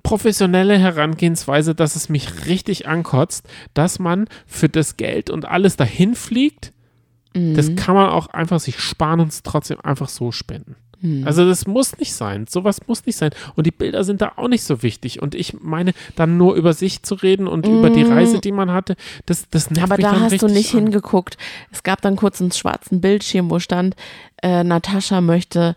professionelle 0.03 0.79
Herangehensweise, 0.79 1.75
dass 1.75 1.97
es 1.97 2.09
mich 2.09 2.47
richtig 2.47 2.89
ankotzt, 2.89 3.49
dass 3.75 3.99
man 3.99 4.27
für 4.47 4.69
das 4.69 4.97
Geld 4.97 5.31
und 5.31 5.45
alles 5.47 5.77
dahin 5.77 6.15
fliegt. 6.15 6.73
Mhm. 7.35 7.55
Das 7.55 7.75
kann 7.77 7.95
man 7.95 8.09
auch 8.11 8.29
einfach 8.29 8.61
sich 8.61 8.79
sparen 8.81 9.21
und 9.21 9.29
es 9.29 9.43
trotzdem 9.43 9.81
einfach 9.81 10.09
so 10.09 10.33
spenden. 10.33 10.77
Mhm. 11.01 11.27
Also 11.27 11.47
das 11.47 11.67
muss 11.67 11.99
nicht 11.99 12.13
sein. 12.13 12.47
Sowas 12.49 12.87
muss 12.87 13.07
nicht 13.07 13.17
sein. 13.17 13.31
Und 13.57 13.67
die 13.67 13.71
Bilder 13.71 14.05
sind 14.05 14.21
da 14.21 14.33
auch 14.37 14.49
nicht 14.49 14.65
so 14.65 14.83
wichtig. 14.83 15.23
Und 15.23 15.35
ich 15.35 15.55
meine, 15.61 15.93
dann 16.17 16.37
nur 16.37 16.55
über 16.55 16.73
sich 16.75 17.03
zu 17.03 17.15
reden 17.15 17.47
und 17.47 17.67
über 17.67 17.91
die 17.91 18.03
Reise, 18.03 18.41
die 18.41 18.53
man 18.53 18.71
hatte, 18.73 18.97
das, 19.27 19.49
das 19.51 19.71
nervt 19.71 19.89
Mhm. 19.89 19.93
Aber 19.93 19.97
mich 19.97 20.07
da 20.07 20.21
hast 20.21 20.43
du 20.43 20.47
nicht 20.49 20.75
an. 20.75 20.81
hingeguckt. 20.81 21.39
Es 21.73 21.83
gab 21.83 22.03
dann 22.03 22.17
kurz 22.17 22.41
einen 22.41 22.53
schwarzen 22.53 23.01
Bildschirm, 23.01 23.51
wo 23.51 23.59
stand, 23.59 23.97
äh, 24.43 24.63
Natascha 24.65 25.21
möchte 25.21 25.75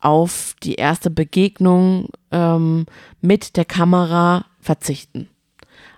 auf 0.00 0.54
die 0.62 0.74
erste 0.74 1.10
Begegnung 1.10 2.08
ähm, 2.30 2.86
mit 3.20 3.56
der 3.56 3.64
Kamera 3.64 4.44
verzichten. 4.60 5.28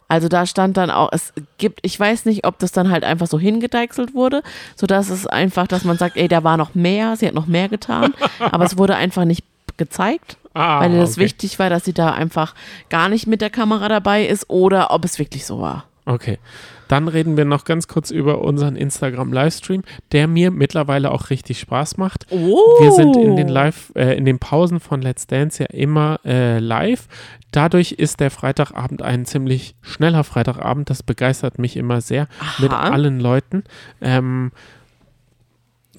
Also 0.09 0.29
da 0.29 0.45
stand 0.45 0.77
dann 0.77 0.91
auch, 0.91 1.09
es 1.13 1.33
gibt, 1.57 1.79
ich 1.83 1.99
weiß 1.99 2.27
nicht, 2.27 2.47
ob 2.47 2.59
das 2.59 2.71
dann 2.73 2.91
halt 2.91 3.03
einfach 3.03 3.27
so 3.27 3.39
hingedeichselt 3.39 4.13
wurde, 4.15 4.43
sodass 4.77 5.09
es 5.09 5.27
einfach, 5.27 5.67
dass 5.67 5.85
man 5.85 5.97
sagt, 5.97 6.17
ey, 6.19 6.29
da 6.29 6.45
war 6.45 6.59
noch 6.59 6.75
mehr, 6.75 7.17
sie 7.17 7.27
hat 7.27 7.33
noch 7.35 7.47
mehr 7.47 7.69
getan, 7.71 8.13
aber 8.39 8.65
es 8.67 8.77
wurde 8.77 8.95
einfach 8.97 9.25
nicht 9.25 9.45
gezeigt, 9.79 10.37
Ah, 10.55 10.81
weil 10.81 10.95
es 10.97 11.13
okay. 11.13 11.21
wichtig 11.25 11.59
war, 11.59 11.71
dass 11.71 11.87
sie 11.87 11.95
da 11.95 12.11
einfach 12.13 12.55
gar 12.91 13.09
nicht 13.09 13.27
mit 13.27 13.41
der 13.41 13.49
Kamera 13.49 13.89
dabei 13.89 14.27
ist 14.27 14.51
oder 14.51 14.91
ob 14.91 15.07
es 15.07 15.19
wirklich 15.19 15.47
so 15.47 15.63
war. 15.63 15.85
Okay. 16.05 16.39
Dann 16.93 17.09
reden 17.09 17.39
wir 17.39 17.47
noch 17.47 17.65
ganz 17.65 17.89
kurz 17.89 18.11
über 18.11 18.43
unseren 18.43 18.77
Instagram-Livestream, 18.77 19.83
der 20.13 20.29
mir 20.29 20.51
mittlerweile 20.51 21.11
auch 21.11 21.31
richtig 21.31 21.59
Spaß 21.59 21.97
macht. 21.97 22.27
Oh. 22.29 22.59
Wir 22.83 22.93
sind 22.93 23.17
in 23.17 23.35
den 23.35 23.49
Live, 23.49 23.93
äh, 23.95 24.15
in 24.15 24.27
den 24.27 24.39
Pausen 24.39 24.79
von 24.79 25.01
Let's 25.01 25.27
Dance 25.27 25.63
ja 25.63 25.71
immer 25.71 26.21
äh, 26.27 26.59
live. 26.59 27.09
Dadurch 27.51 27.93
ist 27.93 28.21
der 28.21 28.31
Freitagabend 28.31 29.01
ein 29.01 29.25
ziemlich 29.25 29.75
schneller 29.81 30.23
Freitagabend. 30.23 30.91
Das 30.91 31.03
begeistert 31.03 31.59
mich 31.59 31.79
immer 31.79 32.03
sehr, 32.03 32.29
mit 32.59 32.73
Aha. 32.73 32.91
allen 32.91 33.21
Leuten 33.21 33.65
ähm, 34.03 34.53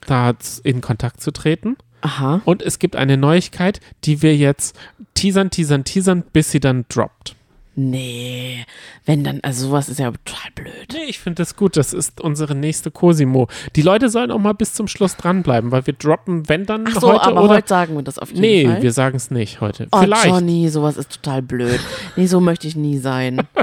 da 0.05 0.33
in 0.63 0.81
Kontakt 0.81 1.21
zu 1.21 1.31
treten. 1.31 1.75
Aha. 2.01 2.43
Und 2.45 2.61
es 2.61 2.77
gibt 2.77 2.95
eine 2.95 3.17
Neuigkeit, 3.17 3.79
die 4.03 4.21
wir 4.21 4.37
jetzt 4.37 4.77
teasern, 5.15 5.49
teasern, 5.49 5.85
teasern, 5.85 6.23
bis 6.33 6.51
sie 6.51 6.59
dann 6.59 6.85
droppt. 6.87 7.35
Nee, 7.75 8.65
wenn 9.05 9.23
dann, 9.23 9.39
also 9.41 9.67
sowas 9.67 9.89
ist 9.89 9.99
ja 9.99 10.11
total 10.11 10.51
blöd. 10.53 10.87
Nee, 10.93 11.05
ich 11.07 11.19
finde 11.19 11.41
das 11.41 11.55
gut. 11.55 11.75
Das 11.75 11.91
ist 11.91 12.21
unsere 12.21 12.53
nächste 12.53 12.91
Cosimo. 12.91 13.47
Die 13.75 13.81
Leute 13.81 14.09
sollen 14.09 14.29
auch 14.29 14.39
mal 14.39 14.53
bis 14.53 14.73
zum 14.73 14.87
Schluss 14.87 15.17
dranbleiben, 15.17 15.71
weil 15.71 15.87
wir 15.87 15.93
droppen, 15.93 16.47
wenn 16.49 16.67
dann 16.67 16.85
Ach 16.87 17.01
so, 17.01 17.13
heute 17.13 17.23
aber 17.23 17.43
oder. 17.43 17.55
heute 17.55 17.67
sagen 17.67 17.95
wir 17.95 18.03
das 18.03 18.19
auf 18.19 18.29
jeden 18.29 18.41
nee, 18.41 18.65
Fall. 18.67 18.83
wir 18.83 18.91
sagen 18.91 19.15
es 19.15 19.31
nicht 19.31 19.59
heute. 19.59 19.87
oh, 19.91 19.99
Vielleicht. 19.99 20.27
Johnny, 20.27 20.69
sowas 20.69 20.97
ist 20.97 21.11
total 21.11 21.41
blöd. 21.41 21.79
Nee, 22.15 22.27
so 22.27 22.39
möchte 22.39 22.67
ich 22.67 22.75
nie 22.75 22.99
sein. 22.99 23.41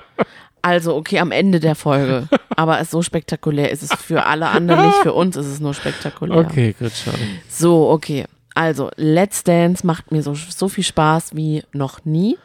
Also, 0.62 0.94
okay, 0.94 1.20
am 1.20 1.32
Ende 1.32 1.58
der 1.58 1.74
Folge. 1.74 2.28
Aber 2.54 2.80
es 2.80 2.90
so 2.90 3.00
spektakulär 3.00 3.70
ist 3.70 3.82
es 3.82 3.94
für 3.94 4.26
alle 4.26 4.48
anderen 4.48 4.88
nicht, 4.88 4.98
für 4.98 5.14
uns 5.14 5.36
ist 5.36 5.46
es 5.46 5.58
nur 5.58 5.72
spektakulär. 5.72 6.36
Okay, 6.36 6.74
gut, 6.78 6.92
schade. 6.92 7.16
So, 7.48 7.88
okay. 7.88 8.26
Also, 8.54 8.90
Let's 8.96 9.42
Dance 9.42 9.86
macht 9.86 10.12
mir 10.12 10.22
so, 10.22 10.34
so 10.34 10.68
viel 10.68 10.84
Spaß 10.84 11.34
wie 11.34 11.62
noch 11.72 12.04
nie, 12.04 12.36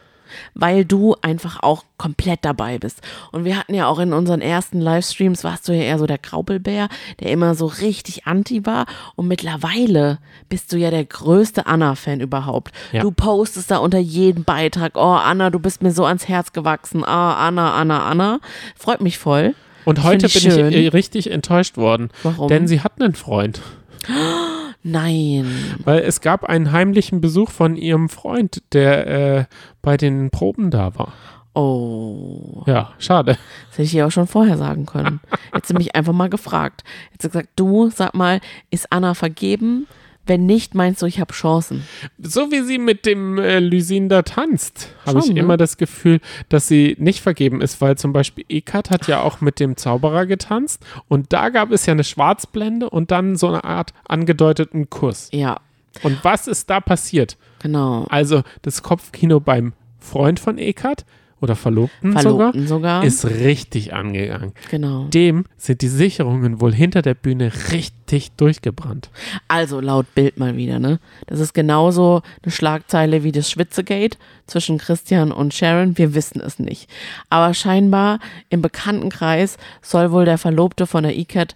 weil 0.53 0.85
du 0.85 1.15
einfach 1.21 1.61
auch 1.61 1.83
komplett 1.97 2.39
dabei 2.43 2.77
bist. 2.77 3.01
Und 3.31 3.45
wir 3.45 3.57
hatten 3.57 3.73
ja 3.73 3.87
auch 3.87 3.99
in 3.99 4.13
unseren 4.13 4.41
ersten 4.41 4.81
Livestreams, 4.81 5.43
warst 5.43 5.67
du 5.67 5.73
ja 5.73 5.83
eher 5.83 5.99
so 5.99 6.07
der 6.07 6.17
Graupelbär, 6.17 6.89
der 7.19 7.31
immer 7.31 7.55
so 7.55 7.65
richtig 7.67 8.27
anti 8.27 8.65
war. 8.65 8.85
Und 9.15 9.27
mittlerweile 9.27 10.19
bist 10.49 10.73
du 10.73 10.77
ja 10.77 10.91
der 10.91 11.05
größte 11.05 11.65
Anna-Fan 11.65 12.19
überhaupt. 12.19 12.73
Ja. 12.91 13.01
Du 13.01 13.11
postest 13.11 13.71
da 13.71 13.77
unter 13.77 13.99
jedem 13.99 14.43
Beitrag, 14.43 14.93
oh 14.95 15.15
Anna, 15.15 15.49
du 15.49 15.59
bist 15.59 15.81
mir 15.81 15.91
so 15.91 16.05
ans 16.05 16.27
Herz 16.27 16.53
gewachsen. 16.53 17.03
Ah, 17.03 17.47
Anna, 17.47 17.73
Anna, 17.73 18.05
Anna. 18.05 18.39
Freut 18.75 19.01
mich 19.01 19.17
voll. 19.17 19.55
Und 19.85 20.03
heute 20.03 20.27
Find 20.27 20.43
bin 20.43 20.51
ich 20.51 20.57
schön. 20.57 20.73
ich 20.73 20.85
äh, 20.85 20.87
richtig 20.89 21.31
enttäuscht 21.31 21.77
worden. 21.77 22.09
Warum? 22.23 22.47
Denn 22.47 22.67
sie 22.67 22.81
hat 22.81 22.93
einen 22.99 23.13
Freund. 23.13 23.61
Nein. 24.87 25.47
Weil 25.83 26.01
es 26.01 26.21
gab 26.21 26.43
einen 26.43 26.71
heimlichen 26.71 27.19
Besuch 27.19 27.49
von 27.49 27.75
ihrem 27.75 28.07
Freund, 28.07 28.61
der 28.71 29.07
äh, 29.07 29.45
bei 29.81 29.97
den 29.97 30.29
Proben 30.29 30.69
da 30.69 30.93
war. 30.93 31.11
Oh. 31.55 32.61
Ja, 32.67 32.93
schade. 32.99 33.39
Das 33.69 33.79
hätte 33.79 33.81
ich 33.81 33.93
ja 33.93 34.05
auch 34.05 34.11
schon 34.11 34.27
vorher 34.27 34.59
sagen 34.59 34.85
können. 34.85 35.21
Jetzt 35.55 35.69
sie 35.69 35.73
mich 35.73 35.95
einfach 35.95 36.13
mal 36.13 36.29
gefragt. 36.29 36.83
Jetzt 37.11 37.23
hat 37.23 37.31
sie 37.31 37.39
gesagt, 37.39 37.49
du, 37.55 37.89
sag 37.89 38.13
mal, 38.13 38.41
ist 38.69 38.91
Anna 38.91 39.15
vergeben? 39.15 39.87
Wenn 40.27 40.45
nicht, 40.45 40.73
meinst 40.73 41.01
du, 41.01 41.05
ich 41.05 41.19
habe 41.19 41.33
Chancen? 41.33 41.83
So 42.19 42.51
wie 42.51 42.61
sie 42.61 42.77
mit 42.77 43.05
dem 43.05 43.37
äh, 43.37 43.59
Lysin 43.59 44.09
da 44.09 44.23
tanzt, 44.23 44.89
habe 45.05 45.19
ich 45.19 45.31
ne? 45.31 45.39
immer 45.39 45.55
das 45.57 45.77
Gefühl, 45.77 46.19
dass 46.49 46.67
sie 46.67 46.95
nicht 46.99 47.21
vergeben 47.21 47.61
ist, 47.61 47.79
weil 47.81 47.97
zum 47.97 48.11
Beispiel 48.13 48.43
Ekat 48.49 48.89
hat 48.89 49.07
ja 49.07 49.21
auch 49.21 49.41
mit 49.41 49.59
dem 49.59 49.77
Zauberer 49.77 50.25
getanzt 50.25 50.83
und 51.07 51.31
da 51.31 51.49
gab 51.49 51.71
es 51.71 51.85
ja 51.85 51.91
eine 51.93 52.03
Schwarzblende 52.03 52.89
und 52.89 53.11
dann 53.11 53.35
so 53.35 53.47
eine 53.49 53.63
Art 53.63 53.93
angedeuteten 54.07 54.89
Kuss. 54.89 55.29
Ja, 55.31 55.59
Und 56.03 56.23
was 56.23 56.47
ist 56.47 56.69
da 56.69 56.79
passiert? 56.81 57.37
genau. 57.59 58.05
Also 58.09 58.43
das 58.63 58.83
Kopfkino 58.83 59.39
beim 59.39 59.73
Freund 59.99 60.39
von 60.39 60.57
Ekat 60.57 61.05
oder 61.41 61.55
Verlobten, 61.55 62.13
Verlobten 62.13 62.67
sogar, 62.67 63.01
sogar. 63.01 63.03
ist 63.03 63.25
richtig 63.25 63.93
angegangen. 63.93 64.53
genau. 64.69 65.05
Dem 65.05 65.45
sind 65.57 65.81
die 65.81 65.89
Sicherungen 65.89 66.61
wohl 66.61 66.73
hinter 66.73 67.01
der 67.01 67.13
Bühne 67.13 67.51
richtig 67.71 68.31
durchgebrannt. 68.37 69.09
Also 69.47 69.81
laut 69.81 70.13
Bild 70.15 70.37
mal 70.37 70.55
wieder, 70.55 70.79
ne? 70.79 70.99
Das 71.27 71.39
ist 71.39 71.53
genauso 71.53 72.21
eine 72.41 72.51
Schlagzeile 72.51 73.23
wie 73.23 73.31
das 73.31 73.51
Schwitzegate 73.51 74.17
zwischen 74.47 74.77
Christian 74.77 75.31
und 75.31 75.53
Sharon. 75.53 75.97
Wir 75.97 76.15
wissen 76.15 76.39
es 76.39 76.57
nicht. 76.57 76.89
Aber 77.29 77.53
scheinbar 77.53 78.19
im 78.49 78.61
Bekanntenkreis 78.61 79.57
soll 79.81 80.11
wohl 80.11 80.25
der 80.25 80.37
Verlobte 80.37 80.87
von 80.87 81.03
der 81.03 81.17
ICAT 81.17 81.53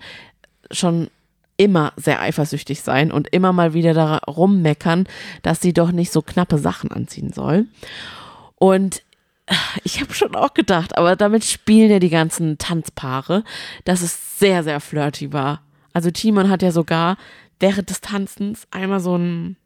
schon 0.71 1.09
immer 1.55 1.93
sehr 1.97 2.21
eifersüchtig 2.21 2.81
sein 2.81 3.11
und 3.11 3.27
immer 3.33 3.51
mal 3.53 3.73
wieder 3.73 3.93
darum 3.93 4.61
meckern, 4.61 5.07
dass 5.41 5.61
sie 5.61 5.73
doch 5.73 5.91
nicht 5.91 6.11
so 6.11 6.21
knappe 6.21 6.57
Sachen 6.57 6.91
anziehen 6.91 7.33
soll. 7.33 7.65
Und 8.55 9.01
ich 9.83 9.99
habe 10.01 10.13
schon 10.13 10.35
auch 10.35 10.53
gedacht, 10.53 10.97
aber 10.97 11.15
damit 11.15 11.43
spielen 11.43 11.91
ja 11.91 11.99
die 11.99 12.09
ganzen 12.09 12.57
Tanzpaare, 12.57 13.43
dass 13.85 14.01
es 14.01 14.39
sehr, 14.39 14.63
sehr 14.63 14.79
flirty 14.79 15.33
war. 15.33 15.61
Also 15.93 16.11
Timon 16.11 16.49
hat 16.49 16.61
ja 16.61 16.71
sogar 16.71 17.17
während 17.59 17.89
des 17.89 18.01
Tanzens 18.01 18.67
einmal 18.71 18.99
so 18.99 19.17
ein 19.17 19.57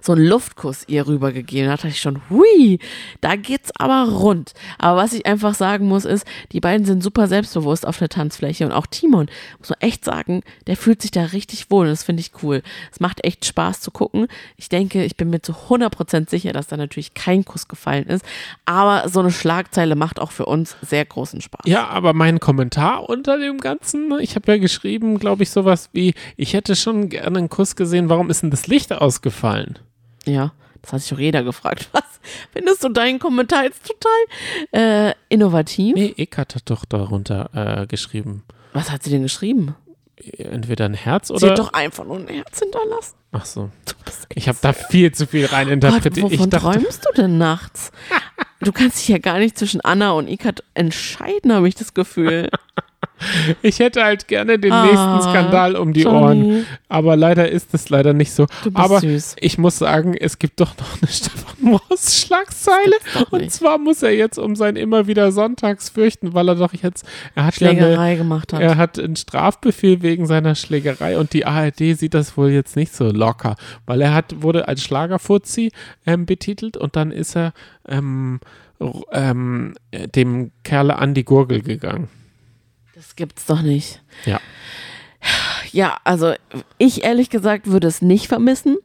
so 0.00 0.12
einen 0.12 0.24
Luftkuss 0.24 0.84
ihr 0.86 1.06
rübergegeben. 1.06 1.68
Da 1.68 1.76
dachte 1.76 1.88
ich 1.88 2.00
schon, 2.00 2.20
hui, 2.30 2.78
da 3.20 3.36
geht's 3.36 3.70
aber 3.76 4.10
rund. 4.10 4.52
Aber 4.78 5.00
was 5.00 5.12
ich 5.12 5.26
einfach 5.26 5.54
sagen 5.54 5.86
muss, 5.86 6.04
ist, 6.04 6.26
die 6.52 6.60
beiden 6.60 6.86
sind 6.86 7.02
super 7.02 7.28
selbstbewusst 7.28 7.86
auf 7.86 7.98
der 7.98 8.08
Tanzfläche 8.08 8.66
und 8.66 8.72
auch 8.72 8.86
Timon, 8.86 9.28
muss 9.58 9.70
man 9.70 9.80
echt 9.80 10.04
sagen, 10.04 10.42
der 10.66 10.76
fühlt 10.76 11.02
sich 11.02 11.10
da 11.10 11.24
richtig 11.24 11.70
wohl 11.70 11.86
und 11.86 11.90
das 11.90 12.04
finde 12.04 12.20
ich 12.20 12.32
cool. 12.42 12.62
Es 12.92 13.00
macht 13.00 13.24
echt 13.24 13.44
Spaß 13.44 13.80
zu 13.80 13.90
gucken. 13.90 14.26
Ich 14.56 14.68
denke, 14.68 15.04
ich 15.04 15.16
bin 15.16 15.30
mir 15.30 15.40
zu 15.40 15.52
100% 15.52 16.30
sicher, 16.30 16.52
dass 16.52 16.66
da 16.66 16.76
natürlich 16.76 17.14
kein 17.14 17.44
Kuss 17.44 17.68
gefallen 17.68 18.06
ist, 18.06 18.24
aber 18.64 19.08
so 19.08 19.20
eine 19.20 19.30
Schlagzeile 19.30 19.96
macht 19.96 20.20
auch 20.20 20.32
für 20.32 20.46
uns 20.46 20.76
sehr 20.82 21.04
großen 21.04 21.40
Spaß. 21.40 21.66
Ja, 21.66 21.88
aber 21.88 22.12
mein 22.12 22.40
Kommentar 22.40 23.08
unter 23.08 23.38
dem 23.38 23.58
Ganzen, 23.58 24.08
ne, 24.08 24.20
ich 24.20 24.36
habe 24.36 24.52
ja 24.52 24.58
geschrieben, 24.58 25.18
glaube 25.18 25.42
ich, 25.42 25.50
sowas 25.50 25.90
wie, 25.92 26.14
ich 26.36 26.52
hätte 26.54 26.76
schon 26.76 27.08
gerne 27.08 27.38
einen 27.38 27.48
Kuss 27.48 27.76
gesehen, 27.76 28.08
warum 28.08 28.30
ist 28.30 28.42
denn 28.42 28.50
das 28.50 28.66
Licht 28.66 28.92
ausgefallen? 28.92 29.63
Ja, 30.26 30.52
das 30.82 30.92
hat 30.92 31.00
sich 31.02 31.14
auch 31.14 31.18
jeder 31.18 31.42
gefragt. 31.42 31.88
Was 31.92 32.04
findest 32.52 32.84
du 32.84 32.88
deinen 32.88 33.18
Kommentar 33.18 33.64
jetzt 33.64 33.86
total 33.86 35.10
äh, 35.10 35.14
innovativ? 35.28 35.94
Nee, 35.94 36.14
Ick 36.16 36.38
hat 36.38 36.56
doch 36.66 36.84
darunter 36.84 37.50
äh, 37.82 37.86
geschrieben. 37.86 38.44
Was 38.72 38.90
hat 38.90 39.02
sie 39.02 39.10
denn 39.10 39.22
geschrieben? 39.22 39.74
Entweder 40.38 40.84
ein 40.84 40.94
Herz 40.94 41.30
oder. 41.30 41.40
Sie 41.40 41.50
hat 41.50 41.58
doch 41.58 41.72
einfach 41.72 42.04
nur 42.04 42.18
ein 42.18 42.28
Herz 42.28 42.60
hinterlassen. 42.60 43.14
Ach 43.32 43.44
so. 43.44 43.70
Ich 44.34 44.48
habe 44.48 44.58
da 44.60 44.72
viel 44.72 45.12
zu 45.12 45.26
viel 45.26 45.46
rein 45.46 45.68
interpretiert. 45.68 46.30
wovon 46.30 46.50
dachte, 46.50 46.78
träumst 46.78 47.04
du 47.06 47.12
denn 47.22 47.38
nachts? 47.38 47.90
Du 48.60 48.72
kannst 48.72 48.98
dich 48.98 49.08
ja 49.08 49.18
gar 49.18 49.40
nicht 49.40 49.58
zwischen 49.58 49.82
Anna 49.82 50.12
und 50.12 50.26
Ikat 50.26 50.64
entscheiden, 50.72 51.52
habe 51.52 51.68
ich 51.68 51.74
das 51.74 51.92
Gefühl. 51.92 52.48
ich 53.62 53.78
hätte 53.78 54.04
halt 54.04 54.28
gerne 54.28 54.58
den 54.58 54.72
Ah, 54.72 54.84
nächsten 54.84 55.30
Skandal 55.30 55.76
um 55.76 55.92
die 55.92 56.02
Johnny. 56.02 56.16
Ohren. 56.16 56.66
Aber 56.88 57.16
leider 57.16 57.48
ist 57.48 57.72
es 57.72 57.88
leider 57.88 58.12
nicht 58.12 58.32
so. 58.32 58.46
Aber 58.74 59.00
süß. 59.00 59.36
ich 59.40 59.58
muss 59.58 59.78
sagen, 59.78 60.14
es 60.14 60.38
gibt 60.38 60.60
doch 60.60 60.76
noch 60.76 61.00
eine 61.00 61.08
Stefan 61.10 61.54
Moss 61.60 62.20
Schlagzeile. 62.20 62.96
Und 63.30 63.50
zwar 63.50 63.78
muss 63.78 64.02
er 64.02 64.14
jetzt 64.14 64.38
um 64.38 64.56
sein 64.56 64.76
immer 64.76 65.06
wieder 65.06 65.32
Sonntags 65.32 65.88
fürchten, 65.88 66.34
weil 66.34 66.48
er 66.48 66.56
doch 66.56 66.72
jetzt, 66.74 67.04
er 67.34 67.46
hat 67.46 67.56
ja 67.58 67.70
eine, 67.70 67.80
Schlägerei 67.80 68.16
gemacht 68.16 68.52
hat. 68.52 68.60
Er 68.60 68.76
hat 68.76 68.98
einen 68.98 69.16
Strafbefehl 69.16 70.02
wegen 70.02 70.26
seiner 70.26 70.54
Schlägerei 70.54 71.18
und 71.18 71.32
die 71.32 71.46
ARD 71.46 71.96
sieht 71.96 72.14
das 72.14 72.36
wohl 72.36 72.50
jetzt 72.50 72.76
nicht 72.76 72.94
so 72.94 73.10
locker, 73.10 73.56
weil 73.86 74.00
er 74.00 74.14
hat, 74.14 74.42
wurde 74.42 74.68
als 74.68 74.82
Schlagerfuzzi 74.82 75.70
ähm, 76.06 76.26
betitelt 76.26 76.76
und 76.76 76.96
dann 76.96 77.10
ist 77.10 77.36
er 77.36 77.52
ähm, 77.88 78.40
ähm, 79.12 79.74
äh, 79.90 80.08
dem 80.08 80.50
Kerle 80.64 80.96
an 80.98 81.14
die 81.14 81.24
Gurgel 81.24 81.62
gegangen. 81.62 82.08
Das 82.94 83.16
gibt's 83.16 83.46
doch 83.46 83.62
nicht. 83.62 84.00
Ja. 84.24 84.40
Ja, 85.72 85.98
also 86.04 86.34
ich 86.78 87.02
ehrlich 87.02 87.30
gesagt 87.30 87.66
würde 87.66 87.88
es 87.88 88.02
nicht 88.02 88.28
vermissen. 88.28 88.76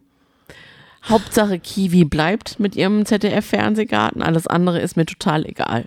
Hauptsache 1.04 1.60
Kiwi 1.60 2.06
bleibt 2.06 2.60
mit 2.60 2.76
ihrem 2.76 3.06
ZDF-Fernsehgarten. 3.06 4.22
Alles 4.22 4.48
andere 4.48 4.80
ist 4.80 4.98
mir 4.98 5.06
total 5.06 5.46
egal. 5.46 5.86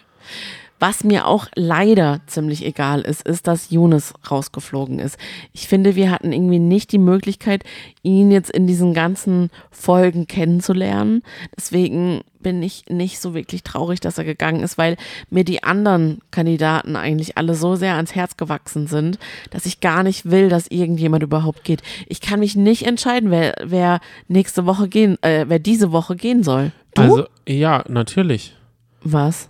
Was 0.82 1.04
mir 1.04 1.28
auch 1.28 1.46
leider 1.54 2.22
ziemlich 2.26 2.66
egal 2.66 3.02
ist, 3.02 3.22
ist, 3.22 3.46
dass 3.46 3.70
Younes 3.70 4.14
rausgeflogen 4.28 4.98
ist. 4.98 5.16
Ich 5.52 5.68
finde, 5.68 5.94
wir 5.94 6.10
hatten 6.10 6.32
irgendwie 6.32 6.58
nicht 6.58 6.90
die 6.90 6.98
Möglichkeit, 6.98 7.62
ihn 8.02 8.32
jetzt 8.32 8.50
in 8.50 8.66
diesen 8.66 8.92
ganzen 8.92 9.50
Folgen 9.70 10.26
kennenzulernen. 10.26 11.22
Deswegen 11.56 12.22
bin 12.40 12.64
ich 12.64 12.86
nicht 12.88 13.20
so 13.20 13.32
wirklich 13.32 13.62
traurig, 13.62 14.00
dass 14.00 14.18
er 14.18 14.24
gegangen 14.24 14.64
ist, 14.64 14.76
weil 14.76 14.96
mir 15.30 15.44
die 15.44 15.62
anderen 15.62 16.18
Kandidaten 16.32 16.96
eigentlich 16.96 17.38
alle 17.38 17.54
so 17.54 17.76
sehr 17.76 17.94
ans 17.94 18.16
Herz 18.16 18.36
gewachsen 18.36 18.88
sind, 18.88 19.20
dass 19.50 19.66
ich 19.66 19.78
gar 19.78 20.02
nicht 20.02 20.32
will, 20.32 20.48
dass 20.48 20.66
irgendjemand 20.66 21.22
überhaupt 21.22 21.62
geht. 21.62 21.82
Ich 22.08 22.20
kann 22.20 22.40
mich 22.40 22.56
nicht 22.56 22.88
entscheiden, 22.88 23.30
wer, 23.30 23.54
wer 23.62 24.00
nächste 24.26 24.66
Woche 24.66 24.88
gehen, 24.88 25.16
äh, 25.22 25.44
wer 25.46 25.60
diese 25.60 25.92
Woche 25.92 26.16
gehen 26.16 26.42
soll. 26.42 26.72
Du? 26.94 27.02
Also, 27.02 27.26
ja, 27.46 27.84
natürlich. 27.86 28.56
Was? 29.04 29.48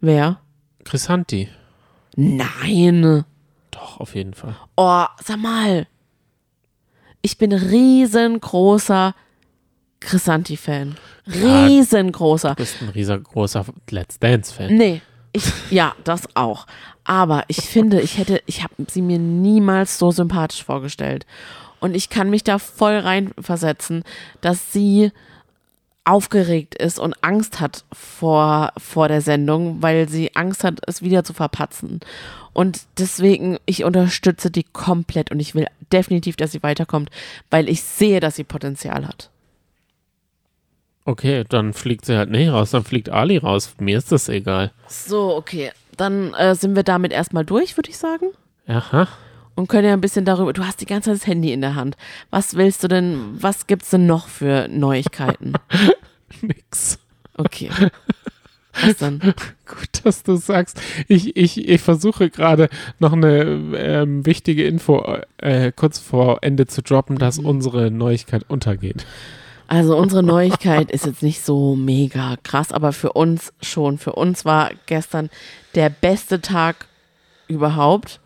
Wer? 0.00 0.38
Chrisanti. 0.86 1.48
Nein. 2.16 3.24
Doch, 3.70 4.00
auf 4.00 4.14
jeden 4.14 4.34
Fall. 4.34 4.56
Oh, 4.76 5.04
sag 5.22 5.38
mal. 5.38 5.86
Ich 7.20 7.36
bin 7.38 7.52
riesengroßer 7.52 9.14
Chrisanti-Fan. 10.00 10.96
Riesengroßer. 11.26 12.50
Du 12.50 12.54
bist 12.54 12.80
ein 12.80 12.88
riesengroßer 12.90 13.66
Let's 13.90 14.18
Dance-Fan. 14.18 14.74
Nee, 14.74 15.02
ich, 15.32 15.44
ja, 15.70 15.94
das 16.04 16.22
auch. 16.34 16.66
Aber 17.04 17.44
ich 17.48 17.58
finde, 17.58 18.00
ich 18.00 18.16
hätte, 18.16 18.40
ich 18.46 18.62
habe 18.62 18.74
sie 18.88 19.02
mir 19.02 19.18
niemals 19.18 19.98
so 19.98 20.10
sympathisch 20.10 20.64
vorgestellt. 20.64 21.26
Und 21.80 21.94
ich 21.94 22.08
kann 22.08 22.30
mich 22.30 22.44
da 22.44 22.58
voll 22.58 22.96
reinversetzen, 22.96 24.04
dass 24.40 24.72
sie 24.72 25.10
aufgeregt 26.06 26.74
ist 26.76 26.98
und 26.98 27.14
Angst 27.22 27.60
hat 27.60 27.84
vor, 27.92 28.72
vor 28.78 29.08
der 29.08 29.20
Sendung, 29.20 29.82
weil 29.82 30.08
sie 30.08 30.34
Angst 30.36 30.64
hat, 30.64 30.80
es 30.86 31.02
wieder 31.02 31.24
zu 31.24 31.32
verpatzen. 31.32 32.00
Und 32.52 32.82
deswegen, 32.98 33.58
ich 33.66 33.84
unterstütze 33.84 34.50
die 34.50 34.62
komplett 34.62 35.30
und 35.30 35.40
ich 35.40 35.54
will 35.54 35.66
definitiv, 35.92 36.36
dass 36.36 36.52
sie 36.52 36.62
weiterkommt, 36.62 37.10
weil 37.50 37.68
ich 37.68 37.82
sehe, 37.82 38.20
dass 38.20 38.36
sie 38.36 38.44
Potenzial 38.44 39.06
hat. 39.06 39.30
Okay, 41.04 41.44
dann 41.48 41.72
fliegt 41.72 42.04
sie 42.04 42.16
halt 42.16 42.30
nicht 42.30 42.50
raus, 42.50 42.70
dann 42.70 42.84
fliegt 42.84 43.10
Ali 43.10 43.36
raus. 43.36 43.74
Mir 43.78 43.98
ist 43.98 44.10
das 44.10 44.28
egal. 44.28 44.72
So, 44.88 45.36
okay. 45.36 45.72
Dann 45.96 46.34
äh, 46.34 46.54
sind 46.54 46.76
wir 46.76 46.82
damit 46.82 47.12
erstmal 47.12 47.44
durch, 47.44 47.76
würde 47.76 47.90
ich 47.90 47.98
sagen. 47.98 48.26
Aha. 48.66 49.08
Und 49.56 49.68
können 49.68 49.88
ja 49.88 49.94
ein 49.94 50.00
bisschen 50.00 50.24
darüber. 50.24 50.52
Du 50.52 50.64
hast 50.64 50.80
die 50.80 50.86
ganze 50.86 51.10
Zeit 51.10 51.20
das 51.20 51.26
Handy 51.26 51.52
in 51.52 51.62
der 51.62 51.74
Hand. 51.74 51.96
Was 52.30 52.54
willst 52.54 52.84
du 52.84 52.88
denn, 52.88 53.36
was 53.40 53.66
gibt's 53.66 53.90
denn 53.90 54.06
noch 54.06 54.28
für 54.28 54.68
Neuigkeiten? 54.68 55.54
Nix. 56.42 57.00
Okay. 57.36 57.70
Was 58.84 58.98
dann? 58.98 59.18
Gut, 59.66 60.04
dass 60.04 60.22
du 60.22 60.36
sagst. 60.36 60.80
Ich, 61.08 61.36
ich, 61.36 61.68
ich 61.68 61.80
versuche 61.80 62.30
gerade 62.30 62.68
noch 62.98 63.14
eine 63.14 63.42
ähm, 63.76 64.24
wichtige 64.26 64.66
Info 64.66 65.04
äh, 65.38 65.72
kurz 65.74 65.98
vor 65.98 66.38
Ende 66.42 66.66
zu 66.66 66.82
droppen, 66.82 67.18
dass 67.18 67.38
unsere 67.38 67.90
Neuigkeit 67.90 68.44
untergeht. 68.48 69.06
Also 69.68 69.96
unsere 69.96 70.22
Neuigkeit 70.22 70.92
ist 70.92 71.06
jetzt 71.06 71.22
nicht 71.22 71.44
so 71.44 71.74
mega 71.74 72.36
krass, 72.44 72.70
aber 72.70 72.92
für 72.92 73.12
uns 73.14 73.52
schon. 73.60 73.98
Für 73.98 74.12
uns 74.12 74.44
war 74.44 74.70
gestern 74.86 75.28
der 75.74 75.88
beste 75.88 76.40
Tag 76.40 76.86
überhaupt. 77.48 78.20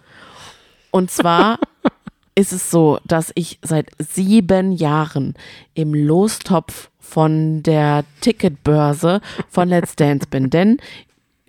Und 0.91 1.11
zwar 1.11 1.59
ist 2.35 2.53
es 2.53 2.71
so, 2.71 2.99
dass 3.05 3.33
ich 3.35 3.59
seit 3.63 3.91
sieben 3.99 4.73
Jahren 4.73 5.35
im 5.75 5.95
Lostopf 5.95 6.91
von 6.99 7.63
der 7.63 8.05
Ticketbörse 8.21 9.21
von 9.49 9.69
Let's 9.69 9.97
Dance 9.97 10.27
bin. 10.31 10.51
Denn 10.51 10.79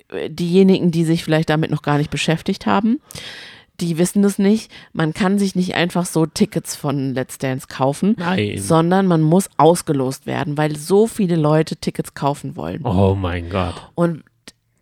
äh, 0.10 0.30
diejenigen, 0.30 0.92
die 0.92 1.06
sich 1.06 1.24
vielleicht 1.24 1.50
damit 1.50 1.72
noch 1.72 1.82
gar 1.82 1.98
nicht 1.98 2.10
beschäftigt 2.10 2.66
haben, 2.66 3.00
die 3.80 3.98
wissen 3.98 4.22
das 4.22 4.38
nicht. 4.38 4.72
Man 4.94 5.14
kann 5.14 5.40
sich 5.40 5.56
nicht 5.56 5.76
einfach 5.76 6.06
so 6.06 6.26
Tickets 6.26 6.76
von 6.76 7.14
Let's 7.14 7.40
Dance 7.40 7.68
kaufen, 7.68 8.16
Nein. 8.18 8.58
sondern 8.58 9.08
man 9.08 9.22
muss 9.22 9.50
ausgelost 9.58 10.28
werden, 10.28 10.58
weil 10.58 10.76
so 10.76 11.08
viele 11.08 11.36
Leute 11.36 11.76
Tickets 11.76 12.14
kaufen 12.14 12.56
wollen. 12.56 12.86
Oh 12.86 13.16
mein 13.16 13.50
Gott. 13.50 13.74
Und 13.96 14.24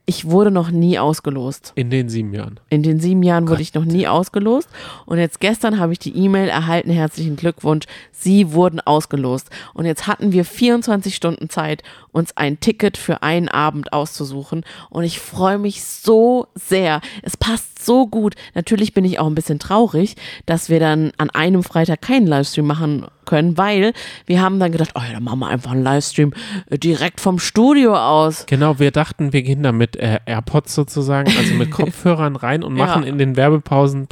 ich 0.10 0.28
wurde 0.28 0.50
noch 0.50 0.72
nie 0.72 0.98
ausgelost. 0.98 1.72
In 1.76 1.92
den 1.92 2.10
sieben 2.10 2.34
Jahren. 2.34 2.60
In 2.72 2.82
den 2.82 3.00
sieben 3.00 3.22
Jahren 3.22 3.48
wurde 3.48 3.62
ich 3.62 3.76
noch 3.76 3.86
nie 3.86 4.08
ausgelost. 4.08 4.68
Und 5.06 5.20
jetzt 5.20 5.40
gestern 5.40 5.80
habe 5.80 5.94
ich 5.94 6.00
die 6.00 6.18
E-Mail 6.18 6.50
erhalten, 6.50 6.90
herzlichen 6.90 7.36
Glückwunsch, 7.36 7.86
Sie 8.12 8.54
wurden 8.54 8.80
ausgelost. 8.80 9.52
Und 9.76 9.86
jetzt 9.86 10.08
hatten 10.08 10.32
wir 10.32 10.46
24 10.46 11.16
Stunden 11.16 11.52
Zeit, 11.52 11.84
uns 12.12 12.36
ein 12.36 12.60
Ticket 12.60 12.98
für 12.98 13.22
einen 13.22 13.50
Abend 13.50 13.94
auszusuchen. 13.94 14.66
Und 14.90 15.04
ich 15.04 15.20
freue 15.20 15.60
mich 15.60 15.84
so 15.84 16.48
sehr. 16.56 17.02
Es 17.22 17.38
passt 17.38 17.86
so 17.86 18.08
gut. 18.08 18.34
Natürlich 18.56 18.96
bin 18.96 19.06
ich 19.06 19.20
auch 19.20 19.28
ein 19.28 19.36
bisschen 19.36 19.60
traurig, 19.60 20.16
dass 20.48 20.70
wir 20.70 20.80
dann 20.80 21.12
an 21.18 21.30
einem 21.30 21.62
Freitag 21.62 22.02
keinen 22.02 22.26
Livestream 22.26 22.66
machen 22.66 23.06
können, 23.30 23.58
weil 23.58 23.94
wir 24.26 24.42
haben 24.42 24.60
dann 24.60 24.72
gedacht, 24.72 24.92
oh 24.96 25.02
ja, 25.06 25.14
dann 25.14 25.24
machen 25.24 25.40
wir 25.40 25.48
einfach 25.48 25.72
einen 25.72 25.84
Livestream 25.84 26.34
äh, 26.70 26.78
direkt 26.80 27.22
vom 27.22 27.38
Studio 27.38 27.96
aus. 27.96 28.46
Genau, 28.48 28.80
wir 28.80 28.90
dachten, 28.92 29.32
wir 29.32 29.44
gehen 29.44 29.62
da 29.62 29.72
mit 29.72 29.96
äh, 29.96 30.20
AirPods 30.26 30.74
sozusagen, 30.74 31.32
also 31.38 31.54
mit 31.54 31.70
Kopfhörern 31.80 32.36
rein 32.36 32.64
und 32.64 32.76
Ja. 32.76 32.86
machen 32.88 33.04
in 33.04 33.18
den 33.20 33.36
Werbepausen 33.36 34.08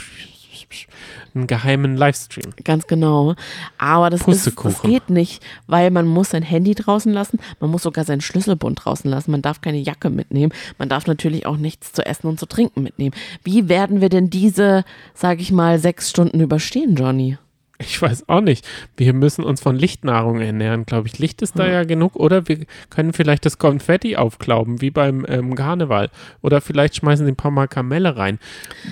einen 1.34 1.48
geheimen 1.48 1.96
Livestream. 1.98 2.52
Ganz 2.64 2.88
genau. 2.88 3.36
Aber 3.78 4.10
das, 4.10 4.28
ist, 4.28 4.52
das 4.64 4.82
geht 4.82 5.10
nicht, 5.10 5.44
weil 5.68 5.92
man 5.92 6.06
muss 6.08 6.32
sein 6.32 6.44
Handy 6.44 6.76
draußen 6.76 7.12
lassen, 7.12 7.40
man 7.60 7.70
muss 7.70 7.84
sogar 7.84 8.06
seinen 8.06 8.22
Schlüsselbund 8.22 8.84
draußen 8.84 9.10
lassen, 9.10 9.32
man 9.32 9.42
darf 9.42 9.62
keine 9.62 9.78
Jacke 9.78 10.10
mitnehmen, 10.10 10.52
man 10.78 10.90
darf 10.90 11.08
natürlich 11.08 11.46
auch 11.46 11.58
nichts 11.58 11.94
zu 11.94 12.06
essen 12.06 12.28
und 12.28 12.40
zu 12.40 12.46
trinken 12.48 12.84
mitnehmen. 12.84 13.16
Wie 13.44 13.70
werden 13.70 14.02
wir 14.02 14.10
denn 14.10 14.30
diese, 14.30 14.84
sag 15.14 15.40
ich 15.40 15.52
mal, 15.52 15.80
sechs 15.80 16.10
Stunden 16.10 16.40
überstehen, 16.40 16.96
Johnny? 16.96 17.38
Ich 17.80 18.02
weiß 18.02 18.28
auch 18.28 18.42
nicht. 18.42 18.68
Wir 18.96 19.14
müssen 19.14 19.44
uns 19.44 19.62
von 19.62 19.76
Lichtnahrung 19.76 20.42
ernähren, 20.42 20.86
glaube 20.86 21.08
ich. 21.08 21.20
Licht 21.20 21.44
ist 21.44 21.60
da 21.60 21.68
ja 21.68 21.84
genug. 21.84 22.16
Oder 22.16 22.48
wir 22.48 22.66
können 22.90 23.14
vielleicht 23.14 23.46
das 23.46 23.60
Konfetti 23.60 24.16
aufklauben, 24.16 24.82
wie 24.82 24.90
beim 24.90 25.26
ähm, 25.30 25.54
Karneval. 25.54 26.10
Oder 26.42 26.60
vielleicht 26.60 26.96
schmeißen 26.96 27.26
sie 27.26 27.32
ein 27.32 27.36
paar 27.36 27.52
Mal 27.52 27.68
Kamelle 27.68 28.18
rein. 28.18 28.40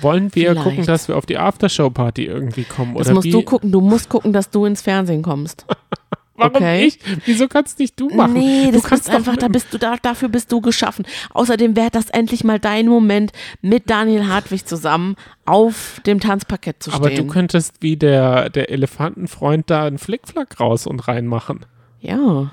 Wollen 0.00 0.34
wir 0.34 0.50
Vielleicht. 0.50 0.62
gucken, 0.64 0.86
dass 0.86 1.08
wir 1.08 1.16
auf 1.16 1.26
die 1.26 1.38
Aftershow-Party 1.38 2.26
irgendwie 2.26 2.64
kommen? 2.64 2.94
Das 2.96 3.10
musst 3.10 3.24
wie? 3.24 3.32
du 3.32 3.42
gucken, 3.42 3.72
du 3.72 3.80
musst 3.80 4.08
gucken, 4.08 4.32
dass 4.32 4.50
du 4.50 4.64
ins 4.66 4.82
Fernsehen 4.82 5.22
kommst. 5.22 5.66
Warum 6.36 6.56
Okay. 6.56 6.84
ich? 6.86 6.98
Wieso 7.24 7.48
kannst 7.48 7.78
nicht 7.78 7.98
du 7.98 8.08
machen? 8.08 8.34
Nee, 8.34 8.66
du 8.66 8.72
das 8.72 8.84
kannst 8.84 9.08
ist 9.08 9.14
einfach, 9.14 9.36
da 9.36 9.48
bist 9.48 9.72
du 9.72 9.78
da, 9.78 9.96
dafür 9.96 10.28
bist 10.28 10.52
du 10.52 10.60
geschaffen. 10.60 11.06
Außerdem 11.30 11.76
wäre 11.76 11.90
das 11.90 12.10
endlich 12.10 12.44
mal 12.44 12.58
dein 12.58 12.86
Moment, 12.86 13.32
mit 13.62 13.88
Daniel 13.90 14.26
Hartwig 14.28 14.66
zusammen 14.66 15.16
auf 15.44 16.00
dem 16.06 16.20
Tanzparkett 16.20 16.82
zu 16.82 16.90
stehen. 16.90 17.00
Aber 17.04 17.10
du 17.14 17.26
könntest 17.26 17.74
wie 17.80 17.96
der, 17.96 18.50
der 18.50 18.70
Elefantenfreund 18.70 19.70
da 19.70 19.84
einen 19.86 19.98
Flickflack 19.98 20.60
raus 20.60 20.86
und 20.86 21.08
reinmachen. 21.08 21.66
Ja. 22.00 22.50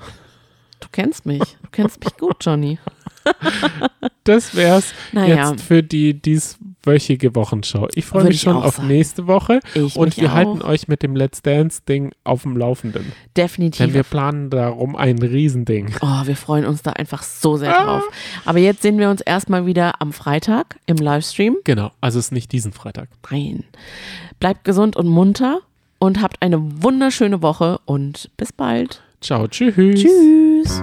Du 0.80 0.88
kennst 0.92 1.26
mich. 1.26 1.40
Du 1.40 1.68
kennst 1.72 2.02
mich 2.04 2.16
gut, 2.16 2.36
Johnny. 2.40 2.78
Das 4.24 4.54
wär's 4.56 4.92
Naja. 5.12 5.50
jetzt 5.50 5.62
für 5.62 5.82
die 5.82 6.20
dieswöchige 6.84 7.34
Wochenschau. 7.34 7.88
Ich 7.94 8.04
freue 8.04 8.24
mich 8.24 8.36
ich 8.36 8.40
schon 8.42 8.56
auf 8.56 8.76
sagen. 8.76 8.88
nächste 8.88 9.26
Woche 9.26 9.60
Ich 9.74 9.96
und 9.96 10.16
wir 10.16 10.30
auch. 10.30 10.34
halten 10.34 10.62
euch 10.62 10.88
mit 10.88 11.02
dem 11.02 11.16
Let's 11.16 11.42
Dance-Ding 11.42 12.12
auf 12.24 12.42
dem 12.42 12.56
Laufenden. 12.56 13.12
Definitiv. 13.36 13.78
Denn 13.78 13.94
wir 13.94 14.02
planen 14.02 14.50
darum 14.50 14.96
ein 14.96 15.18
Riesending. 15.18 15.94
Oh, 16.00 16.22
wir 16.26 16.36
freuen 16.36 16.64
uns 16.66 16.82
da 16.82 16.90
einfach 16.92 17.22
so 17.22 17.56
sehr 17.56 17.78
Ah. 17.78 17.84
drauf. 17.84 18.02
Aber 18.44 18.58
jetzt 18.58 18.82
sehen 18.82 18.98
wir 18.98 19.10
uns 19.10 19.20
erstmal 19.20 19.66
wieder 19.66 20.00
am 20.00 20.12
Freitag 20.12 20.76
im 20.86 20.96
Livestream. 20.96 21.56
Genau, 21.64 21.90
also 22.00 22.18
es 22.18 22.26
ist 22.26 22.32
nicht 22.32 22.52
diesen 22.52 22.72
Freitag. 22.72 23.08
Nein. 23.30 23.64
Bleibt 24.40 24.64
gesund 24.64 24.96
und 24.96 25.08
munter 25.08 25.60
und 25.98 26.20
habt 26.20 26.42
eine 26.42 26.82
wunderschöne 26.82 27.42
Woche 27.42 27.78
und 27.86 28.30
bis 28.36 28.52
bald. 28.52 29.02
Ciao, 29.20 29.48
tschüss. 29.48 29.74
Tschüss. 29.74 30.82